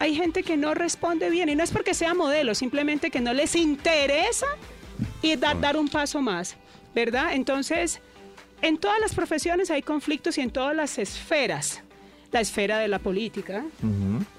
hay 0.00 0.14
gente 0.16 0.42
que 0.42 0.56
no 0.56 0.74
responde 0.74 1.30
bien 1.30 1.48
y 1.48 1.54
no 1.54 1.62
es 1.62 1.70
porque 1.70 1.94
sea 1.94 2.14
modelo, 2.14 2.54
simplemente 2.56 3.10
que 3.12 3.20
no 3.20 3.32
les 3.32 3.54
interesa 3.54 4.46
y 5.22 5.36
da- 5.36 5.54
dar 5.54 5.76
un 5.76 5.88
paso 5.88 6.20
más, 6.20 6.56
¿verdad? 6.94 7.34
Entonces, 7.34 8.00
en 8.62 8.76
todas 8.78 8.98
las 9.00 9.14
profesiones 9.14 9.70
hay 9.70 9.82
conflictos 9.82 10.36
y 10.38 10.40
en 10.40 10.50
todas 10.50 10.74
las 10.74 10.98
esferas. 10.98 11.82
La 12.32 12.40
esfera 12.40 12.78
de 12.78 12.86
la 12.86 13.00
política, 13.00 13.64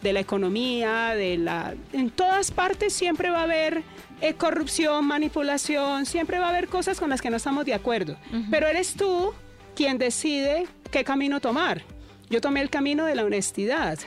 de 0.02 0.14
la 0.14 0.20
economía, 0.22 1.14
de 1.14 1.38
la... 1.38 1.74
En 1.92 2.10
todas 2.10 2.50
partes 2.50 2.94
siempre 2.94 3.30
va 3.30 3.40
a 3.42 3.44
haber 3.44 3.84
eh, 4.22 4.34
corrupción, 4.36 5.06
manipulación, 5.06 6.06
siempre 6.06 6.40
va 6.40 6.46
a 6.46 6.50
haber 6.52 6.68
cosas 6.70 7.00
con 7.00 7.10
las 7.10 7.22
que 7.22 7.30
no 7.30 7.36
estamos 7.36 7.66
de 7.66 7.74
acuerdo. 7.74 8.16
Pero 8.50 8.68
eres 8.68 8.94
tú 8.96 9.34
quien 9.76 9.98
decide 9.98 10.68
qué 10.90 11.04
camino 11.04 11.42
tomar. 11.42 11.82
Yo 12.30 12.40
tomé 12.40 12.62
el 12.62 12.70
camino 12.70 13.04
de 13.06 13.16
la 13.16 13.26
honestidad. 13.26 14.00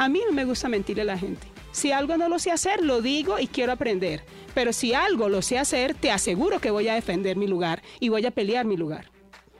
A 0.00 0.08
mí 0.08 0.22
no 0.26 0.32
me 0.32 0.46
gusta 0.46 0.68
mentirle 0.68 1.02
a 1.02 1.04
la 1.04 1.18
gente. 1.18 1.46
Si 1.72 1.92
algo 1.92 2.16
no 2.16 2.28
lo 2.30 2.38
sé 2.38 2.50
hacer, 2.50 2.82
lo 2.82 3.02
digo 3.02 3.38
y 3.38 3.46
quiero 3.46 3.72
aprender. 3.72 4.22
Pero 4.54 4.72
si 4.72 4.94
algo 4.94 5.28
lo 5.28 5.42
sé 5.42 5.58
hacer, 5.58 5.94
te 5.94 6.10
aseguro 6.10 6.58
que 6.58 6.70
voy 6.70 6.88
a 6.88 6.94
defender 6.94 7.36
mi 7.36 7.46
lugar 7.46 7.82
y 8.00 8.08
voy 8.08 8.24
a 8.24 8.30
pelear 8.30 8.64
mi 8.64 8.76
lugar. 8.78 9.10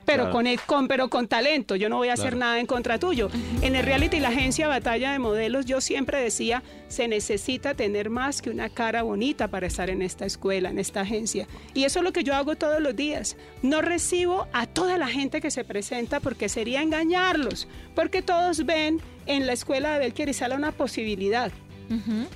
Pero, 0.03 0.23
Claro. 0.23 0.31
con, 0.33 0.47
el- 0.47 0.59
con, 0.61 0.87
pero 0.87 1.09
con 1.11 1.27
talento, 1.27 1.75
yo 1.75 1.87
no 1.87 1.97
voy 1.97 2.09
a 2.09 2.13
hacer 2.13 2.35
nada 2.35 2.59
en 2.59 2.65
contra 2.65 2.97
tuyo. 2.97 3.29
En 3.61 3.75
el 3.75 3.85
reality, 3.85 4.19
la 4.19 4.29
agencia 4.29 4.67
Batalla 4.67 5.11
de 5.11 5.19
Modelos, 5.19 5.67
yo 5.67 5.79
siempre 5.79 6.19
decía, 6.19 6.63
se 6.87 7.07
necesita 7.07 7.75
tener 7.75 8.09
más 8.09 8.41
que 8.41 8.49
una 8.49 8.67
cara 8.69 9.03
bonita 9.03 9.47
para 9.49 9.67
estar 9.67 9.91
en 9.91 10.01
esta 10.01 10.25
escuela, 10.25 10.71
en 10.71 10.79
esta 10.79 11.01
agencia. 11.01 11.47
Y 11.75 11.83
eso 11.83 11.99
es 11.99 12.03
lo 12.03 12.11
que 12.13 12.23
yo 12.23 12.33
hago 12.33 12.55
todos 12.55 12.81
los 12.81 12.95
días. 12.95 13.37
No 13.61 13.83
recibo 13.83 14.47
a 14.53 14.65
toda 14.65 14.97
la 14.97 15.07
gente 15.07 15.39
que 15.39 15.51
se 15.51 15.63
presenta 15.63 16.19
porque 16.19 16.49
sería 16.49 16.81
engañarlos, 16.81 17.67
porque 17.93 18.23
todos 18.23 18.65
ven 18.65 18.99
en 19.25 19.45
la 19.47 19.53
escuela 19.53 19.93
de 19.93 19.99
Belkier 19.99 20.29
y 20.29 20.33
Sala 20.33 20.55
una 20.55 20.71
posibilidad. 20.71 21.51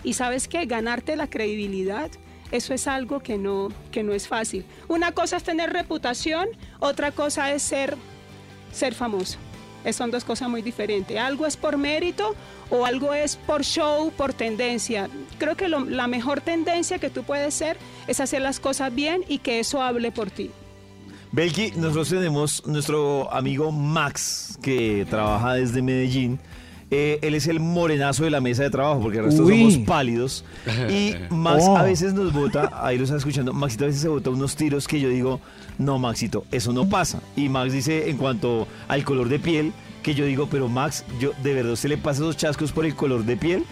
Y 0.03 0.13
sabes 0.13 0.49
qué, 0.49 0.65
ganarte 0.65 1.15
la 1.15 1.29
credibilidad, 1.29 2.11
eso 2.51 2.73
es 2.73 2.87
algo 2.87 3.21
que 3.21 3.37
no, 3.37 3.69
que 3.89 4.03
no 4.03 4.11
es 4.13 4.27
fácil. 4.27 4.65
Una 4.89 5.13
cosa 5.13 5.37
es 5.37 5.43
tener 5.43 5.71
reputación, 5.71 6.49
otra 6.81 7.11
cosa 7.11 7.51
es 7.53 7.61
ser, 7.63 7.95
ser 8.73 8.93
famoso. 8.93 9.37
Es- 9.85 9.95
Son 9.95 10.11
dos 10.11 10.25
cosas 10.25 10.49
muy 10.49 10.61
diferentes. 10.61 11.17
Algo 11.17 11.45
es 11.45 11.55
por 11.55 11.77
mérito 11.77 12.35
o 12.69 12.85
algo 12.85 13.13
es 13.13 13.37
por 13.37 13.63
show, 13.63 14.11
por 14.17 14.33
tendencia. 14.33 15.07
Creo 15.37 15.55
que 15.55 15.69
lo- 15.69 15.85
la 15.85 16.07
mejor 16.07 16.41
tendencia 16.41 16.99
que 16.99 17.09
tú 17.09 17.23
puedes 17.23 17.53
ser 17.53 17.77
es 18.07 18.19
hacer 18.19 18.41
las 18.41 18.59
cosas 18.59 18.93
bien 18.93 19.23
y 19.29 19.37
que 19.37 19.61
eso 19.61 19.81
hable 19.81 20.11
por 20.11 20.31
ti. 20.31 20.51
Belki, 21.31 21.71
nosotros 21.77 22.09
tenemos 22.09 22.65
nuestro 22.65 23.31
amigo 23.31 23.71
Max, 23.71 24.57
que 24.61 25.05
trabaja 25.09 25.53
desde 25.53 25.81
Medellín. 25.81 26.39
Eh, 26.97 27.19
él 27.23 27.35
es 27.35 27.47
el 27.47 27.59
morenazo 27.59 28.23
de 28.23 28.29
la 28.29 28.39
mesa 28.39 28.63
de 28.63 28.69
trabajo, 28.69 29.01
porque 29.01 29.17
el 29.17 29.25
resto 29.25 29.43
Uy. 29.43 29.71
somos 29.73 29.77
pálidos. 29.85 30.45
Y 30.89 31.13
Max 31.29 31.63
Oh. 31.67 31.75
a 31.77 31.83
veces 31.83 32.13
nos 32.13 32.31
bota, 32.31 32.71
ahí 32.73 32.97
lo 32.97 33.03
está 33.03 33.17
escuchando, 33.17 33.51
Maxito 33.51 33.83
a 33.83 33.87
veces 33.87 34.01
se 34.01 34.07
bota 34.07 34.29
unos 34.29 34.55
tiros 34.55 34.87
que 34.87 34.99
yo 35.01 35.09
digo, 35.09 35.41
no, 35.77 35.99
Maxito, 35.99 36.45
eso 36.51 36.71
no 36.71 36.87
pasa. 36.87 37.21
Y 37.35 37.49
Max 37.49 37.73
dice 37.73 38.09
en 38.09 38.17
cuanto 38.17 38.65
al 38.87 39.03
color 39.03 39.27
de 39.27 39.39
piel, 39.39 39.73
que 40.03 40.13
yo 40.15 40.25
digo, 40.25 40.47
pero 40.49 40.69
Max, 40.69 41.03
yo 41.19 41.31
de 41.43 41.53
verdad 41.53 41.75
se 41.75 41.89
le 41.89 41.97
pasa 41.97 42.21
esos 42.21 42.37
chascos 42.37 42.71
por 42.71 42.85
el 42.85 42.95
color 42.95 43.25
de 43.25 43.35
piel. 43.35 43.63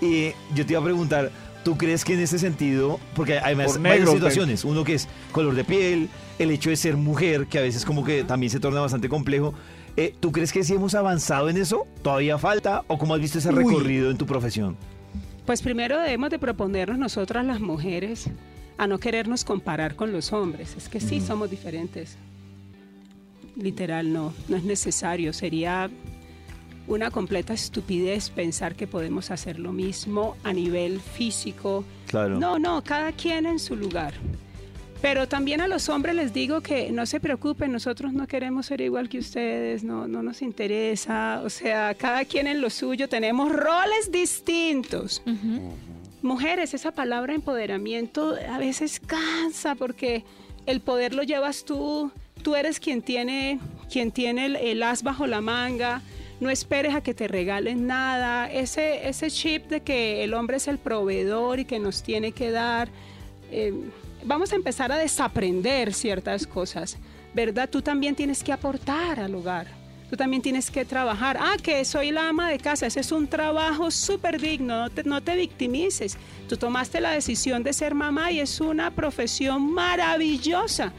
Y 0.00 0.30
yo 0.54 0.66
te 0.66 0.72
iba 0.72 0.80
a 0.80 0.84
preguntar, 0.84 1.30
¿tú 1.62 1.76
crees 1.76 2.04
que 2.04 2.14
en 2.14 2.20
ese 2.20 2.38
sentido, 2.38 2.98
porque 3.14 3.38
hay 3.38 3.54
más 3.54 3.74
situaciones, 3.74 4.64
uno 4.64 4.82
que 4.82 4.94
es 4.94 5.06
color 5.30 5.54
de 5.54 5.62
piel, 5.64 6.08
el 6.38 6.50
hecho 6.50 6.70
de 6.70 6.76
ser 6.76 6.96
mujer, 6.96 7.46
que 7.46 7.58
a 7.58 7.62
veces 7.62 7.84
como 7.84 8.02
que 8.04 8.24
también 8.24 8.50
se 8.50 8.58
torna 8.58 8.80
bastante 8.80 9.08
complejo. 9.08 9.54
Eh, 9.96 10.14
¿Tú 10.18 10.32
crees 10.32 10.52
que 10.52 10.64
sí 10.64 10.74
hemos 10.74 10.94
avanzado 10.94 11.48
en 11.48 11.56
eso? 11.56 11.86
¿Todavía 12.02 12.38
falta? 12.38 12.84
¿O 12.86 12.98
cómo 12.98 13.14
has 13.14 13.20
visto 13.20 13.38
ese 13.38 13.50
Uy. 13.50 13.56
recorrido 13.56 14.10
en 14.10 14.16
tu 14.16 14.26
profesión? 14.26 14.76
Pues 15.44 15.60
primero 15.60 16.00
debemos 16.00 16.30
de 16.30 16.38
proponernos 16.38 16.98
nosotras 16.98 17.44
las 17.44 17.60
mujeres 17.60 18.30
a 18.78 18.86
no 18.86 18.98
querernos 18.98 19.44
comparar 19.44 19.96
con 19.96 20.12
los 20.12 20.32
hombres. 20.32 20.74
Es 20.76 20.88
que 20.88 21.00
sí 21.00 21.20
somos 21.20 21.50
diferentes. 21.50 22.16
Literal, 23.56 24.12
no, 24.12 24.32
no 24.48 24.56
es 24.56 24.64
necesario. 24.64 25.32
Sería 25.32 25.90
una 26.86 27.10
completa 27.10 27.52
estupidez 27.52 28.30
pensar 28.30 28.74
que 28.74 28.86
podemos 28.86 29.30
hacer 29.30 29.58
lo 29.58 29.72
mismo 29.72 30.36
a 30.42 30.52
nivel 30.52 31.00
físico. 31.00 31.84
Claro. 32.06 32.38
No, 32.38 32.58
no, 32.58 32.82
cada 32.82 33.12
quien 33.12 33.46
en 33.46 33.58
su 33.58 33.76
lugar. 33.76 34.14
Pero 35.02 35.26
también 35.26 35.60
a 35.60 35.66
los 35.66 35.88
hombres 35.88 36.14
les 36.14 36.32
digo 36.32 36.60
que 36.60 36.92
no 36.92 37.06
se 37.06 37.18
preocupen, 37.18 37.72
nosotros 37.72 38.12
no 38.12 38.28
queremos 38.28 38.66
ser 38.66 38.80
igual 38.80 39.08
que 39.08 39.18
ustedes, 39.18 39.82
no, 39.82 40.06
no 40.06 40.22
nos 40.22 40.42
interesa. 40.42 41.42
O 41.44 41.50
sea, 41.50 41.94
cada 41.94 42.24
quien 42.24 42.46
en 42.46 42.60
lo 42.60 42.70
suyo, 42.70 43.08
tenemos 43.08 43.50
roles 43.50 44.12
distintos. 44.12 45.20
Mujeres, 46.22 46.72
esa 46.72 46.92
palabra 46.92 47.34
empoderamiento 47.34 48.36
a 48.48 48.58
veces 48.58 49.00
cansa 49.00 49.74
porque 49.74 50.24
el 50.66 50.80
poder 50.80 51.14
lo 51.14 51.24
llevas 51.24 51.64
tú, 51.64 52.12
tú 52.44 52.54
eres 52.54 52.78
quien 52.78 53.02
tiene, 53.02 53.58
quien 53.90 54.12
tiene 54.12 54.46
el, 54.46 54.56
el 54.56 54.82
as 54.84 55.02
bajo 55.02 55.26
la 55.26 55.40
manga, 55.40 56.00
no 56.38 56.48
esperes 56.48 56.94
a 56.94 57.02
que 57.02 57.12
te 57.12 57.26
regalen 57.26 57.86
nada, 57.86 58.50
ese, 58.52 59.08
ese 59.08 59.30
chip 59.30 59.68
de 59.68 59.80
que 59.80 60.24
el 60.24 60.34
hombre 60.34 60.58
es 60.58 60.68
el 60.68 60.78
proveedor 60.78 61.60
y 61.60 61.64
que 61.64 61.78
nos 61.78 62.02
tiene 62.02 62.32
que 62.32 62.50
dar, 62.50 62.88
eh, 63.50 63.72
vamos 64.24 64.52
a 64.52 64.56
empezar 64.56 64.92
a 64.92 64.96
desaprender 64.96 65.94
ciertas 65.94 66.46
cosas, 66.46 66.96
¿verdad? 67.34 67.68
Tú 67.68 67.82
también 67.82 68.14
tienes 68.14 68.42
que 68.42 68.52
aportar 68.52 69.20
al 69.20 69.34
hogar. 69.34 69.66
Tú 70.10 70.16
también 70.16 70.42
tienes 70.42 70.70
que 70.70 70.84
trabajar. 70.84 71.38
Ah, 71.40 71.56
que 71.62 71.82
soy 71.86 72.10
la 72.10 72.28
ama 72.28 72.50
de 72.50 72.58
casa. 72.58 72.86
Ese 72.86 73.00
es 73.00 73.12
un 73.12 73.26
trabajo 73.26 73.90
súper 73.90 74.38
digno. 74.38 74.76
No 74.76 74.90
te, 74.90 75.04
no 75.04 75.22
te 75.22 75.34
victimices. 75.36 76.18
Tú 76.50 76.58
tomaste 76.58 77.00
la 77.00 77.12
decisión 77.12 77.62
de 77.62 77.72
ser 77.72 77.94
mamá 77.94 78.30
y 78.30 78.40
es 78.40 78.60
una 78.60 78.90
profesión 78.90 79.72
maravillosa. 79.72 80.92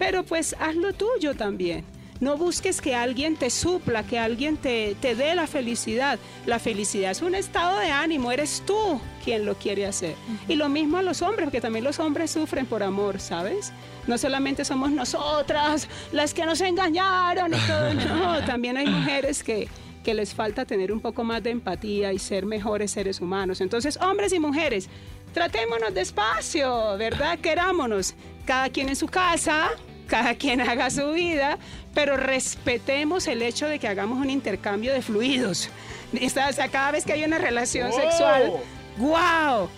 Pero 0.00 0.24
pues 0.24 0.56
haz 0.58 0.74
lo 0.74 0.92
tuyo 0.92 1.34
también. 1.34 1.84
No 2.20 2.36
busques 2.36 2.80
que 2.80 2.94
alguien 2.94 3.36
te 3.36 3.50
supla, 3.50 4.02
que 4.02 4.18
alguien 4.18 4.56
te, 4.56 4.96
te 5.00 5.14
dé 5.14 5.34
la 5.34 5.46
felicidad. 5.46 6.18
La 6.46 6.58
felicidad 6.58 7.10
es 7.10 7.22
un 7.22 7.34
estado 7.34 7.78
de 7.78 7.90
ánimo, 7.90 8.32
eres 8.32 8.62
tú 8.66 9.00
quien 9.24 9.44
lo 9.44 9.56
quiere 9.56 9.86
hacer. 9.86 10.14
Y 10.48 10.54
lo 10.54 10.68
mismo 10.68 10.98
a 10.98 11.02
los 11.02 11.20
hombres, 11.22 11.44
porque 11.44 11.60
también 11.60 11.84
los 11.84 11.98
hombres 11.98 12.30
sufren 12.30 12.66
por 12.66 12.82
amor, 12.82 13.20
¿sabes? 13.20 13.72
No 14.06 14.16
solamente 14.18 14.64
somos 14.64 14.90
nosotras 14.90 15.88
las 16.12 16.32
que 16.32 16.46
nos 16.46 16.60
engañaron 16.60 17.52
y 17.52 17.58
todo, 17.66 17.94
no, 17.94 18.44
también 18.46 18.76
hay 18.76 18.86
mujeres 18.86 19.42
que, 19.42 19.68
que 20.04 20.14
les 20.14 20.32
falta 20.32 20.64
tener 20.64 20.92
un 20.92 21.00
poco 21.00 21.24
más 21.24 21.42
de 21.42 21.50
empatía 21.50 22.12
y 22.12 22.20
ser 22.20 22.46
mejores 22.46 22.92
seres 22.92 23.20
humanos. 23.20 23.60
Entonces, 23.60 23.98
hombres 24.00 24.32
y 24.32 24.38
mujeres, 24.38 24.88
tratémonos 25.34 25.92
despacio, 25.92 26.96
¿verdad? 26.96 27.40
Querámonos, 27.40 28.14
cada 28.44 28.68
quien 28.68 28.88
en 28.88 28.94
su 28.94 29.08
casa, 29.08 29.70
cada 30.06 30.34
quien 30.36 30.60
haga 30.68 30.90
su 30.90 31.10
vida, 31.10 31.58
pero 31.96 32.18
respetemos 32.18 33.26
el 33.26 33.40
hecho 33.40 33.66
de 33.66 33.78
que 33.78 33.88
hagamos 33.88 34.18
un 34.18 34.28
intercambio 34.28 34.92
de 34.92 35.00
fluidos. 35.00 35.70
O 36.14 36.52
sea, 36.52 36.68
cada 36.68 36.90
vez 36.90 37.06
que 37.06 37.14
hay 37.14 37.24
una 37.24 37.38
relación 37.38 37.90
sexual, 37.90 38.52
¡wow! 38.98 39.70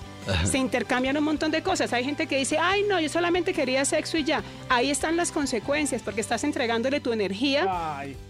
Se 0.45 0.59
intercambian 0.59 1.16
un 1.16 1.24
montón 1.24 1.51
de 1.51 1.62
cosas. 1.62 1.93
Hay 1.93 2.05
gente 2.05 2.26
que 2.26 2.39
dice, 2.39 2.59
ay, 2.59 2.85
no, 2.89 3.01
yo 3.01 3.09
solamente 3.09 3.53
quería 3.53 3.85
sexo 3.85 4.18
y 4.18 4.24
ya. 4.24 4.43
Ahí 4.68 4.91
están 4.91 5.16
las 5.16 5.33
consecuencias, 5.33 6.03
porque 6.03 6.20
estás 6.20 6.45
entregándole 6.45 7.01
tu 7.01 7.12
energía. 7.12 7.64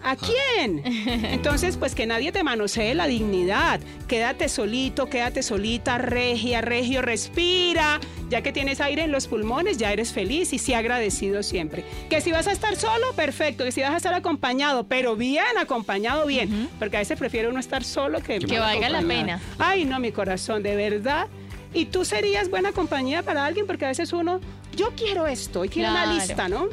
¿A 0.02 0.16
quién? 0.16 0.82
Entonces, 1.24 1.76
pues 1.76 1.94
que 1.94 2.06
nadie 2.06 2.32
te 2.32 2.42
manosee 2.42 2.94
la 2.94 3.06
dignidad. 3.06 3.80
Quédate 4.06 4.48
solito, 4.48 5.06
quédate 5.06 5.42
solita, 5.42 5.98
regia, 5.98 6.60
regio, 6.60 7.02
respira. 7.02 8.00
Ya 8.28 8.42
que 8.42 8.52
tienes 8.52 8.80
aire 8.80 9.02
en 9.02 9.12
los 9.12 9.26
pulmones, 9.26 9.78
ya 9.78 9.92
eres 9.92 10.12
feliz 10.12 10.52
y 10.52 10.58
sí 10.58 10.74
agradecido 10.74 11.42
siempre. 11.42 11.84
Que 12.10 12.20
si 12.20 12.30
vas 12.30 12.46
a 12.46 12.52
estar 12.52 12.76
solo, 12.76 13.12
perfecto. 13.14 13.64
Que 13.64 13.72
si 13.72 13.80
vas 13.80 13.92
a 13.92 13.96
estar 13.96 14.14
acompañado, 14.14 14.84
pero 14.84 15.16
bien 15.16 15.58
acompañado, 15.58 16.26
bien. 16.26 16.68
Porque 16.78 16.96
a 16.96 17.00
veces 17.00 17.18
prefiero 17.18 17.50
uno 17.50 17.60
estar 17.60 17.84
solo 17.84 18.20
que... 18.22 18.38
Que 18.38 18.58
valga 18.58 18.88
la 18.88 19.02
pena. 19.02 19.40
Ay, 19.58 19.84
no, 19.84 19.98
mi 19.98 20.12
corazón, 20.12 20.62
de 20.62 20.76
verdad. 20.76 21.26
Y 21.74 21.86
tú 21.86 22.04
serías 22.04 22.48
buena 22.50 22.72
compañía 22.72 23.22
para 23.22 23.44
alguien 23.44 23.66
porque 23.66 23.84
a 23.84 23.88
veces 23.88 24.12
uno, 24.12 24.40
yo 24.74 24.90
quiero 24.96 25.26
esto 25.26 25.64
y 25.64 25.68
tiene 25.68 25.90
una 25.90 26.04
Claro. 26.04 26.18
lista, 26.18 26.48
¿no? 26.48 26.68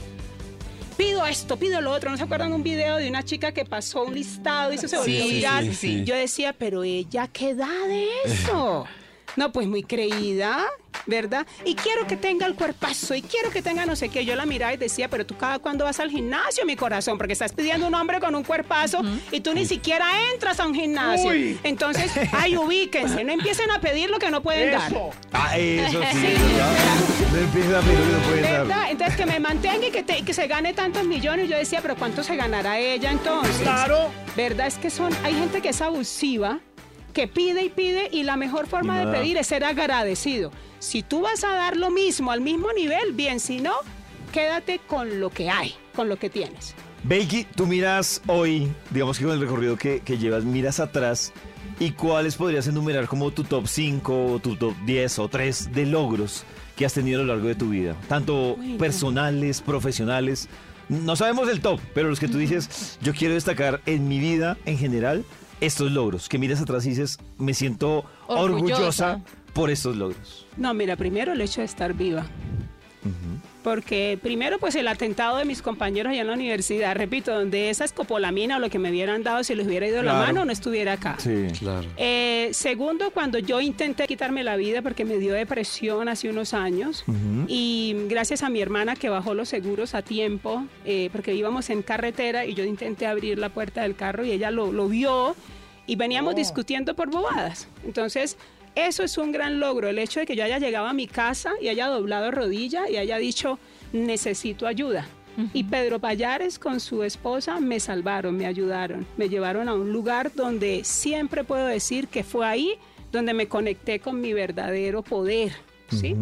Pido 0.98 1.26
esto, 1.26 1.58
pido 1.58 1.82
lo 1.82 1.92
otro. 1.92 2.10
¿No 2.10 2.16
se 2.18 2.24
acuerdan 2.24 2.54
un 2.54 2.64
video 2.64 2.96
de 2.96 3.10
una 3.10 3.22
chica 3.24 3.52
que 3.52 3.66
pasó 3.66 4.06
un 4.06 4.16
listado 4.16 4.72
y 4.72 4.76
eso 4.78 4.88
se 4.88 4.98
volvió 4.98 5.24
sí, 5.24 5.30
viral? 5.30 5.66
sí, 5.68 5.76
sí. 5.76 6.04
Yo 6.06 6.16
decía, 6.16 6.54
pero 6.58 6.84
ella, 6.84 7.28
¿qué 7.28 7.54
da 7.54 7.70
de 7.88 8.08
eso? 8.26 8.86
No, 9.36 9.52
pues 9.52 9.68
muy 9.68 9.84
creída, 9.84 10.66
¿verdad? 11.06 11.46
Y 11.66 11.76
quiero 11.76 12.08
que 12.08 12.16
tenga 12.16 12.46
el 12.46 12.56
cuerpazo 12.56 13.14
y 13.16 13.22
quiero 13.22 13.50
que 13.52 13.62
tenga 13.62 13.86
no 13.86 13.96
sé 13.96 14.10
qué. 14.10 14.24
Yo 14.26 14.36
la 14.36 14.46
miraba 14.46 14.74
y 14.74 14.78
decía, 14.78 15.10
pero 15.10 15.26
tú 15.26 15.36
cada 15.38 15.60
cuando 15.60 15.84
vas 15.86 16.00
al 16.00 16.10
gimnasio, 16.10 16.66
mi 16.66 16.76
corazón, 16.76 17.18
porque 17.18 17.34
estás 17.34 17.52
pidiendo 17.54 17.88
un 17.88 17.94
hombre 17.96 18.20
con 18.20 18.34
un 18.36 18.44
cuerpazo 18.44 19.02
y 19.32 19.42
tú 19.42 19.54
ni 19.54 19.66
siquiera 19.66 20.06
entras 20.34 20.60
a 20.60 20.66
un 20.68 20.74
gimnasio. 20.74 21.30
Uy. 21.32 21.60
Entonces, 21.64 22.12
ay, 22.32 22.56
ubíquense, 22.58 23.24
no 23.24 23.34
empiecen 23.34 23.70
a 23.72 23.82
pedir 23.82 24.10
lo 24.10 24.20
que 24.20 24.32
no 24.32 24.42
pueden 24.42 24.72
dar. 24.72 24.92
Ah, 25.34 25.58
eso 25.58 26.00
sí. 26.14 26.34
No 27.32 27.38
empieza 27.40 27.80
a 27.80 27.82
pedir 27.82 28.00
lo 28.00 28.06
que 28.06 28.12
no 28.12 28.20
puede 28.28 28.42
dar. 28.42 28.68
¿Verdad? 28.68 28.92
Entonces 28.92 29.16
que 29.18 29.26
me 29.26 29.40
mantenga 29.40 29.88
y 29.88 29.92
que, 29.92 30.04
te- 30.04 30.24
que 30.24 30.34
se 30.34 30.48
gane 30.48 30.74
tantos 30.74 31.04
millones. 31.06 31.50
Yo 31.50 31.58
decía, 31.58 31.80
pero 31.82 31.96
¿cuánto 31.96 32.24
se 32.24 32.36
ganará 32.36 32.80
ella 32.80 33.12
entonces? 33.12 33.58
Claro. 33.58 34.12
¿Verdad? 34.36 34.68
Es 34.68 34.78
que 34.78 34.90
son, 34.90 35.14
hay 35.24 35.34
gente 35.34 35.62
que 35.62 35.70
es 35.70 35.82
abusiva, 35.82 36.60
que 37.16 37.28
pide 37.30 37.64
y 37.64 37.70
pide 37.70 38.10
y 38.12 38.24
la 38.24 38.36
mejor 38.36 38.68
forma 38.68 39.00
de 39.00 39.08
pedir 39.08 39.38
es 39.38 39.48
ser 39.48 39.64
agradecido. 39.64 40.52
Si 40.80 41.02
tú 41.02 41.22
vas 41.22 41.46
a 41.46 41.56
dar 41.56 41.78
lo 41.78 41.90
mismo 41.90 42.30
al 42.30 42.42
mismo 42.42 42.74
nivel, 42.74 43.14
bien, 43.14 43.40
si 43.40 43.62
no, 43.62 43.74
quédate 44.34 44.80
con 44.86 45.22
lo 45.22 45.30
que 45.30 45.50
hay, 45.50 45.74
con 45.96 46.10
lo 46.10 46.18
que 46.18 46.30
tienes. 46.30 46.76
Becky, 47.04 47.46
tú 47.56 47.68
miras 47.68 48.22
hoy, 48.28 48.70
digamos 48.90 49.18
que 49.18 49.24
con 49.24 49.34
el 49.34 49.40
recorrido 49.40 49.78
que, 49.78 50.02
que 50.02 50.18
llevas, 50.18 50.44
miras 50.44 50.82
atrás 50.82 51.32
y 51.80 51.92
cuáles 51.92 52.36
podrías 52.36 52.68
enumerar 52.68 53.08
como 53.08 53.32
tu 53.32 53.46
top 53.46 53.66
5, 53.66 54.42
tu 54.44 54.58
top 54.58 54.76
10 54.86 55.20
o 55.20 55.30
3 55.30 55.72
de 55.72 55.86
logros 55.86 56.44
que 56.76 56.86
has 56.86 56.94
tenido 56.94 57.22
a 57.22 57.24
lo 57.24 57.34
largo 57.34 57.48
de 57.48 57.56
tu 57.56 57.70
vida, 57.70 57.96
tanto 58.10 58.58
personales, 58.78 59.62
profesionales. 59.62 60.50
No 60.90 61.16
sabemos 61.16 61.48
el 61.48 61.62
top, 61.62 61.80
pero 61.94 62.10
los 62.10 62.20
que 62.20 62.28
tú 62.28 62.38
dices, 62.38 63.00
yo 63.02 63.14
quiero 63.14 63.36
destacar 63.36 63.82
en 63.86 64.10
mi 64.10 64.20
vida 64.20 64.58
en 64.66 64.78
general 64.78 65.24
estos 65.62 65.92
logros, 65.92 66.30
que 66.30 66.38
miras 66.38 66.62
atrás 66.62 66.86
y 66.86 66.90
dices, 66.90 67.18
me 67.38 67.54
siento 67.54 68.06
orgullosa, 68.28 68.42
Orgullosa. 69.16 69.22
por 69.54 69.70
estos 69.70 69.96
logros. 69.96 70.46
No, 70.58 70.74
mira, 70.74 70.96
primero 70.96 71.34
el 71.34 71.42
hecho 71.42 71.62
de 71.62 71.66
estar 71.66 71.94
viva. 71.94 72.26
Porque 73.64 74.20
primero, 74.22 74.60
pues 74.60 74.76
el 74.76 74.88
atentado 74.88 75.38
de 75.38 75.46
mis 75.46 75.62
compañeros 75.62 76.12
allá 76.12 76.22
en 76.22 76.28
la 76.28 76.34
universidad, 76.34 76.96
repito, 76.96 77.34
donde 77.34 77.70
esa 77.70 77.86
escopolamina 77.86 78.58
o 78.58 78.60
lo 78.60 78.70
que 78.70 78.78
me 78.78 78.92
hubieran 78.92 79.24
dado, 79.24 79.44
si 79.44 79.56
les 79.56 79.66
hubiera 79.66 79.88
ido 79.88 80.04
la 80.04 80.14
mano, 80.14 80.46
no 80.46 80.52
estuviera 80.52 80.94
acá. 80.94 81.16
Sí. 81.20 81.48
Claro. 81.60 81.88
Eh, 81.98 82.50
segundo, 82.52 83.12
cuando 83.12 83.40
yo 83.40 83.62
intenté 83.62 84.06
quitarme 84.08 84.44
la 84.44 84.56
vida 84.56 84.82
porque 84.82 85.06
me 85.06 85.18
dio 85.18 85.34
depresión 85.34 86.10
hace 86.10 86.30
unos 86.30 86.54
años 86.54 87.04
y 87.48 87.96
gracias 88.08 88.44
a 88.44 88.50
mi 88.50 88.62
hermana 88.62 88.96
que 88.96 89.10
bajó 89.10 89.34
los 89.34 89.50
seguros 89.50 89.96
a 89.96 90.02
tiempo, 90.02 90.66
eh, 90.86 91.10
porque 91.12 91.34
íbamos 91.34 91.70
en 91.70 91.82
carretera 91.82 92.46
y 92.46 92.54
yo 92.54 92.64
intenté 92.64 93.08
abrir 93.08 93.40
la 93.40 93.50
puerta 93.50 93.82
del 93.82 93.96
carro 93.96 94.26
y 94.26 94.32
ella 94.32 94.52
lo, 94.52 94.72
lo 94.72 94.88
vio 94.88 95.36
y 95.88 95.96
veníamos 95.96 96.36
discutiendo 96.36 96.96
por 96.96 97.10
bobadas. 97.10 97.68
Entonces, 97.84 98.38
eso 98.76 99.04
es 99.04 99.18
un 99.18 99.32
gran 99.32 99.60
logro, 99.60 99.90
el 99.90 100.00
hecho 100.00 100.20
de 100.20 100.26
que 100.26 100.36
yo 100.36 100.44
haya 100.44 100.60
llegado 100.60 100.88
a 100.88 100.94
mi 100.94 101.08
casa 101.08 101.54
y 101.62 101.70
haya 101.70 101.88
doblado 101.88 102.32
rodilla 102.32 102.90
y 102.90 102.98
haya 102.98 103.18
dicho, 103.18 103.60
necesito 103.94 104.68
ayuda. 104.68 105.08
Y 105.54 105.66
Pedro 105.66 106.00
Payares 106.00 106.60
con 106.60 106.80
su 106.80 107.04
esposa 107.04 107.60
me 107.60 107.82
salvaron, 107.82 108.38
me 108.38 108.46
ayudaron, 108.46 109.06
me 109.18 109.28
llevaron 109.28 109.68
a 109.68 109.74
un 109.74 109.92
lugar 109.92 110.34
donde 110.34 110.86
siempre 110.86 111.44
puedo 111.44 111.66
decir 111.66 112.08
que 112.08 112.24
fue 112.24 112.46
ahí 112.46 112.76
donde 113.12 113.34
me 113.34 113.48
conecté 113.48 114.00
con 114.00 114.22
mi 114.22 114.34
verdadero 114.34 115.02
poder. 115.02 115.52
¿sí? 115.90 116.16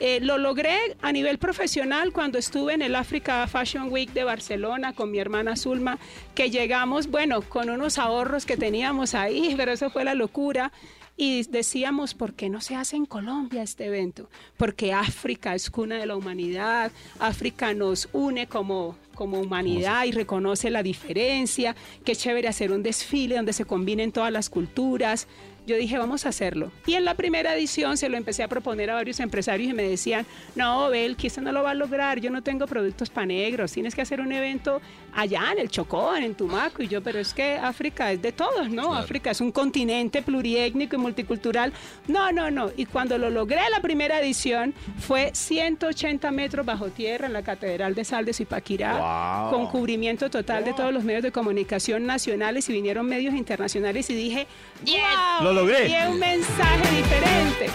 Eh, 0.00 0.20
lo 0.20 0.38
logré 0.38 0.78
a 1.02 1.10
nivel 1.10 1.38
profesional 1.38 2.12
cuando 2.12 2.38
estuve 2.38 2.74
en 2.74 2.82
el 2.82 2.94
Africa 2.94 3.46
Fashion 3.48 3.90
Week 3.90 4.12
de 4.12 4.22
Barcelona 4.22 4.92
con 4.92 5.10
mi 5.10 5.18
hermana 5.18 5.56
Zulma, 5.56 5.98
que 6.36 6.50
llegamos, 6.50 7.08
bueno, 7.08 7.42
con 7.42 7.68
unos 7.68 7.98
ahorros 7.98 8.46
que 8.46 8.56
teníamos 8.56 9.14
ahí, 9.14 9.54
pero 9.56 9.72
eso 9.72 9.90
fue 9.90 10.04
la 10.04 10.14
locura. 10.14 10.72
Y 11.20 11.42
decíamos, 11.48 12.14
¿por 12.14 12.34
qué 12.34 12.48
no 12.48 12.60
se 12.60 12.76
hace 12.76 12.94
en 12.94 13.04
Colombia 13.04 13.64
este 13.64 13.86
evento? 13.86 14.30
Porque 14.56 14.92
África 14.92 15.52
es 15.56 15.68
cuna 15.68 15.96
de 15.96 16.06
la 16.06 16.14
humanidad, 16.14 16.92
África 17.18 17.74
nos 17.74 18.08
une 18.12 18.46
como, 18.46 18.96
como 19.16 19.40
humanidad 19.40 20.04
y 20.04 20.12
reconoce 20.12 20.70
la 20.70 20.84
diferencia, 20.84 21.74
qué 22.04 22.14
chévere 22.14 22.46
hacer 22.46 22.70
un 22.70 22.84
desfile 22.84 23.34
donde 23.34 23.52
se 23.52 23.64
combinen 23.64 24.12
todas 24.12 24.30
las 24.30 24.48
culturas. 24.48 25.26
Yo 25.68 25.76
dije, 25.76 25.98
vamos 25.98 26.26
a 26.26 26.30
hacerlo. 26.30 26.72
Y 26.86 26.94
en 26.94 27.04
la 27.04 27.14
primera 27.14 27.54
edición 27.54 27.96
se 27.98 28.08
lo 28.08 28.16
empecé 28.16 28.42
a 28.42 28.48
proponer 28.48 28.90
a 28.90 28.94
varios 28.94 29.20
empresarios 29.20 29.70
y 29.70 29.74
me 29.74 29.82
decían, 29.82 30.26
no, 30.56 30.88
Bel, 30.88 31.14
que 31.16 31.26
esto 31.28 31.40
no 31.42 31.52
lo 31.52 31.62
va 31.62 31.70
a 31.72 31.74
lograr, 31.74 32.20
yo 32.20 32.30
no 32.30 32.42
tengo 32.42 32.66
productos 32.66 33.10
para 33.10 33.26
negros, 33.26 33.70
tienes 33.72 33.94
que 33.94 34.00
hacer 34.02 34.20
un 34.20 34.32
evento 34.32 34.80
allá 35.14 35.42
en 35.52 35.58
el 35.58 35.68
Chocó, 35.68 36.16
en 36.16 36.34
Tumaco. 36.34 36.82
Y 36.82 36.88
yo, 36.88 37.02
pero 37.02 37.18
es 37.18 37.34
que 37.34 37.52
África 37.54 38.10
es 38.12 38.22
de 38.22 38.32
todos, 38.32 38.70
¿no? 38.70 38.94
África 38.94 39.30
es 39.30 39.40
un 39.40 39.52
continente 39.52 40.22
pluriétnico 40.22 40.96
y 40.96 40.98
multicultural. 40.98 41.72
No, 42.06 42.32
no, 42.32 42.50
no. 42.50 42.70
Y 42.76 42.86
cuando 42.86 43.18
lo 43.18 43.28
logré 43.28 43.60
la 43.70 43.80
primera 43.80 44.20
edición, 44.20 44.72
fue 44.98 45.30
180 45.34 46.30
metros 46.30 46.64
bajo 46.64 46.88
tierra 46.88 47.26
en 47.26 47.34
la 47.34 47.42
Catedral 47.42 47.94
de 47.94 48.04
Sal 48.04 48.24
de 48.24 48.32
Zipaquirá, 48.32 48.96
Wow. 48.98 49.50
con 49.50 49.66
cubrimiento 49.68 50.30
total 50.30 50.64
de 50.64 50.72
todos 50.72 50.92
los 50.94 51.04
medios 51.04 51.22
de 51.22 51.30
comunicación 51.32 52.06
nacionales 52.06 52.68
y 52.68 52.72
vinieron 52.72 53.06
medios 53.06 53.34
internacionales 53.34 54.08
y 54.10 54.14
dije, 54.14 54.46
¡Wow! 54.86 55.44
Lo 55.44 55.52
logré. 55.58 55.88
Y 55.88 55.94
es 55.94 56.08
un 56.08 56.18
mensaje 56.18 56.96
diferente. 56.96 57.66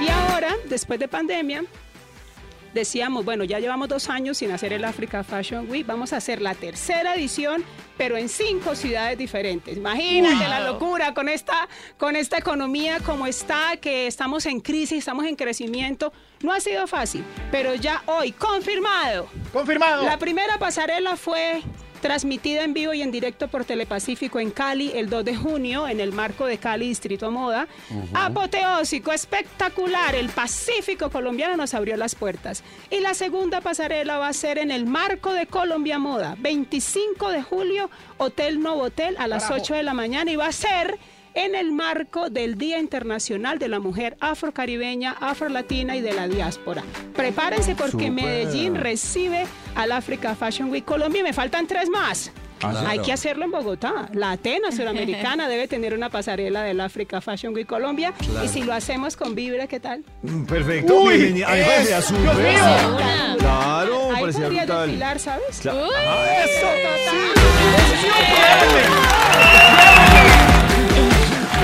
Y 0.00 0.08
ahora, 0.08 0.54
después 0.68 0.98
de 0.98 1.08
pandemia, 1.08 1.64
decíamos, 2.72 3.24
bueno, 3.24 3.44
ya 3.44 3.58
llevamos 3.58 3.88
dos 3.88 4.08
años 4.08 4.38
sin 4.38 4.50
hacer 4.52 4.72
el 4.72 4.84
Africa 4.84 5.24
Fashion 5.24 5.70
Week, 5.70 5.86
vamos 5.86 6.12
a 6.12 6.18
hacer 6.18 6.42
la 6.42 6.54
tercera 6.54 7.14
edición, 7.14 7.64
pero 7.96 8.16
en 8.16 8.28
cinco 8.28 8.74
ciudades 8.74 9.16
diferentes. 9.16 9.76
Imagínate 9.76 10.46
la 10.48 10.60
locura 10.60 11.14
con 11.14 11.28
esta, 11.28 11.68
con 11.96 12.16
esta 12.16 12.38
economía 12.38 13.00
como 13.00 13.26
está, 13.26 13.76
que 13.78 14.06
estamos 14.06 14.44
en 14.46 14.60
crisis, 14.60 14.98
estamos 14.98 15.24
en 15.26 15.36
crecimiento. 15.36 16.12
No 16.42 16.52
ha 16.52 16.60
sido 16.60 16.86
fácil, 16.86 17.24
pero 17.50 17.74
ya 17.74 18.02
hoy, 18.06 18.32
confirmado. 18.32 19.26
Confirmado. 19.52 20.04
La 20.04 20.18
primera 20.18 20.58
pasarela 20.58 21.16
fue 21.16 21.62
transmitida 22.06 22.62
en 22.62 22.72
vivo 22.72 22.94
y 22.94 23.02
en 23.02 23.10
directo 23.10 23.48
por 23.48 23.64
Telepacífico 23.64 24.38
en 24.38 24.52
Cali 24.52 24.92
el 24.94 25.10
2 25.10 25.24
de 25.24 25.34
junio 25.34 25.88
en 25.88 25.98
el 25.98 26.12
marco 26.12 26.46
de 26.46 26.56
Cali 26.56 26.86
Distrito 26.86 27.32
Moda. 27.32 27.66
Apoteósico, 28.14 29.10
espectacular. 29.10 30.14
El 30.14 30.28
Pacífico 30.28 31.10
colombiano 31.10 31.56
nos 31.56 31.74
abrió 31.74 31.96
las 31.96 32.14
puertas. 32.14 32.62
Y 32.90 33.00
la 33.00 33.12
segunda 33.14 33.60
pasarela 33.60 34.18
va 34.18 34.28
a 34.28 34.32
ser 34.32 34.58
en 34.58 34.70
el 34.70 34.86
marco 34.86 35.32
de 35.32 35.48
Colombia 35.48 35.98
Moda, 35.98 36.36
25 36.38 37.28
de 37.30 37.42
julio, 37.42 37.90
Hotel 38.18 38.60
Novotel 38.60 39.16
a 39.18 39.26
las 39.26 39.50
8 39.50 39.74
de 39.74 39.82
la 39.82 39.92
mañana 39.92 40.30
y 40.30 40.36
va 40.36 40.46
a 40.46 40.52
ser 40.52 41.00
en 41.36 41.54
el 41.54 41.70
marco 41.70 42.28
del 42.30 42.58
Día 42.58 42.78
Internacional 42.80 43.58
de 43.60 43.68
la 43.68 43.78
Mujer 43.78 44.16
Afrocaribeña, 44.20 45.12
Afrolatina 45.20 45.94
y 45.94 46.00
de 46.00 46.12
la 46.14 46.26
Diáspora. 46.26 46.82
Prepárense 47.14 47.76
porque. 47.76 48.10
Medellín 48.10 48.74
recibe 48.76 49.46
al 49.74 49.92
Africa 49.92 50.34
Fashion 50.34 50.70
Week 50.70 50.84
Colombia 50.84 51.20
y 51.20 51.22
me 51.22 51.32
faltan 51.32 51.66
tres 51.66 51.88
más. 51.90 52.32
Claro. 52.58 52.88
Hay 52.88 53.00
que 53.00 53.12
hacerlo 53.12 53.44
en 53.44 53.50
Bogotá. 53.50 54.08
La 54.14 54.30
Atena 54.32 54.72
Suramericana 54.72 55.46
debe 55.46 55.68
tener 55.68 55.92
una 55.92 56.08
pasarela 56.08 56.62
del 56.62 56.80
Africa 56.80 57.20
Fashion 57.20 57.54
Week 57.54 57.66
Colombia. 57.66 58.14
Y 58.42 58.48
si 58.48 58.62
lo 58.62 58.72
hacemos 58.72 59.14
con 59.16 59.34
Vibra, 59.34 59.66
¿qué 59.66 59.78
tal? 59.78 60.02
Mm, 60.22 60.44
Perfecto. 60.46 60.94
Uy, 61.02 61.14
bienvenida. 61.18 61.48
A 61.48 61.50
mí 61.52 61.56
me 61.58 61.62
es- 61.62 61.68
parecía 61.90 61.98
Dios 61.98 62.38
mío. 62.38 63.36
Claro, 63.38 64.10
Ahí 64.14 64.22
brutal. 64.24 64.66
desfilar, 64.86 65.18
¿sabes? 65.20 65.62
Cla- 65.62 65.74
Uy. 65.74 65.90
Ah, 65.94 66.44
Eso, 66.44 66.66